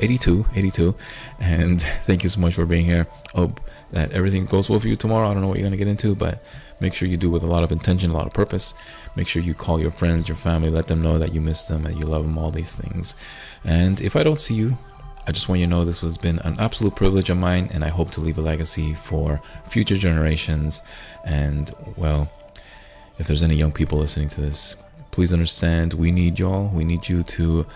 82 0.00 0.44
82 0.56 0.92
and 1.38 1.82
thank 2.02 2.24
you 2.24 2.28
so 2.28 2.40
much 2.40 2.54
for 2.54 2.66
being 2.66 2.84
here 2.84 3.06
hope 3.32 3.60
that 3.92 4.10
everything 4.10 4.44
goes 4.44 4.68
well 4.68 4.80
for 4.80 4.88
you 4.88 4.96
tomorrow 4.96 5.28
i 5.28 5.32
don't 5.32 5.40
know 5.40 5.46
what 5.46 5.56
you're 5.56 5.68
going 5.68 5.70
to 5.70 5.76
get 5.76 5.86
into 5.86 6.16
but 6.16 6.42
make 6.80 6.94
sure 6.94 7.06
you 7.06 7.16
do 7.16 7.30
with 7.30 7.44
a 7.44 7.46
lot 7.46 7.62
of 7.62 7.70
intention 7.70 8.10
a 8.10 8.12
lot 8.12 8.26
of 8.26 8.32
purpose 8.32 8.74
make 9.14 9.28
sure 9.28 9.40
you 9.40 9.54
call 9.54 9.80
your 9.80 9.92
friends 9.92 10.28
your 10.28 10.36
family 10.36 10.68
let 10.68 10.88
them 10.88 11.00
know 11.00 11.16
that 11.16 11.32
you 11.32 11.40
miss 11.40 11.68
them 11.68 11.86
and 11.86 11.96
you 11.96 12.04
love 12.04 12.24
them 12.24 12.36
all 12.36 12.50
these 12.50 12.74
things 12.74 13.14
and 13.64 14.00
if 14.00 14.16
i 14.16 14.22
don't 14.22 14.40
see 14.40 14.54
you 14.54 14.76
i 15.26 15.32
just 15.32 15.48
want 15.48 15.60
you 15.60 15.66
to 15.66 15.70
know 15.70 15.84
this 15.84 16.02
has 16.02 16.18
been 16.18 16.38
an 16.40 16.58
absolute 16.58 16.94
privilege 16.94 17.30
of 17.30 17.36
mine 17.36 17.68
and 17.72 17.84
i 17.84 17.88
hope 17.88 18.10
to 18.10 18.20
leave 18.20 18.38
a 18.38 18.42
legacy 18.42 18.94
for 18.94 19.40
future 19.64 19.96
generations 19.96 20.82
and 21.24 21.72
well 21.96 22.30
if 23.18 23.26
there's 23.26 23.42
any 23.42 23.54
young 23.54 23.72
people 23.72 23.98
listening 23.98 24.28
to 24.28 24.40
this 24.40 24.76
please 25.10 25.32
understand 25.32 25.94
we 25.94 26.10
need 26.10 26.38
y'all 26.38 26.68
we 26.68 26.84
need 26.84 27.08
you 27.08 27.22
to 27.22 27.66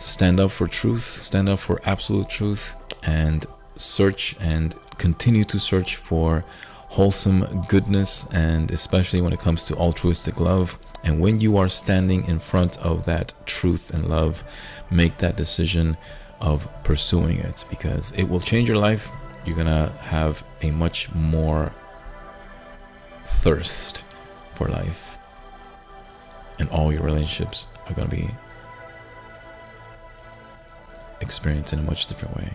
stand 0.00 0.40
up 0.40 0.50
for 0.50 0.66
truth, 0.66 1.04
stand 1.04 1.48
up 1.48 1.58
for 1.58 1.80
absolute 1.84 2.28
truth, 2.28 2.74
and 3.02 3.46
search 3.76 4.34
and 4.40 4.74
continue 4.98 5.44
to 5.44 5.60
search 5.60 5.96
for 5.96 6.44
wholesome 6.88 7.64
goodness, 7.68 8.26
and 8.32 8.70
especially 8.70 9.20
when 9.20 9.32
it 9.32 9.38
comes 9.38 9.64
to 9.64 9.76
altruistic 9.76 10.40
love. 10.40 10.78
And 11.04 11.20
when 11.20 11.40
you 11.40 11.56
are 11.56 11.68
standing 11.68 12.26
in 12.26 12.38
front 12.38 12.76
of 12.78 13.04
that 13.04 13.32
truth 13.46 13.90
and 13.94 14.08
love, 14.08 14.42
make 14.90 15.18
that 15.18 15.36
decision 15.36 15.96
of 16.40 16.68
pursuing 16.84 17.38
it 17.38 17.64
because 17.70 18.12
it 18.12 18.24
will 18.24 18.40
change 18.40 18.68
your 18.68 18.78
life. 18.78 19.10
You're 19.44 19.56
gonna 19.56 19.92
have 20.00 20.44
a 20.62 20.70
much 20.70 21.12
more 21.14 21.72
thirst 23.24 24.04
for 24.52 24.68
life, 24.68 25.18
and 26.58 26.68
all 26.70 26.92
your 26.92 27.02
relationships 27.02 27.68
are 27.86 27.94
gonna 27.94 28.08
be 28.08 28.28
experienced 31.20 31.72
in 31.72 31.78
a 31.78 31.82
much 31.82 32.06
different 32.06 32.36
way. 32.36 32.50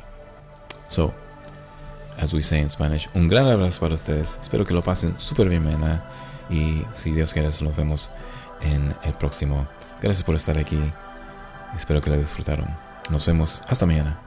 So, 0.87 1.13
as 2.17 2.33
we 2.33 2.41
say 2.41 2.59
in 2.59 2.69
Spanish, 2.69 3.07
un 3.15 3.27
gran 3.27 3.45
abrazo 3.45 3.79
para 3.79 3.93
ustedes. 3.93 4.39
Espero 4.41 4.65
que 4.65 4.73
lo 4.73 4.81
pasen 4.81 5.19
súper 5.19 5.49
bien 5.49 5.63
mañana. 5.63 6.03
Y 6.49 6.85
si 6.93 7.11
Dios 7.11 7.33
quiere, 7.33 7.47
nos 7.47 7.75
vemos 7.75 8.11
en 8.61 8.95
el 9.03 9.13
próximo. 9.13 9.67
Gracias 10.01 10.23
por 10.23 10.35
estar 10.35 10.57
aquí. 10.57 10.79
Espero 11.75 12.01
que 12.01 12.09
la 12.09 12.17
disfrutaron. 12.17 12.67
Nos 13.09 13.25
vemos 13.25 13.63
hasta 13.67 13.85
mañana. 13.85 14.17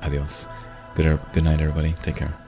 Adiós. 0.00 0.48
Good, 0.96 1.18
good 1.34 1.44
night, 1.44 1.60
everybody. 1.60 1.92
Take 1.94 2.18
care. 2.18 2.41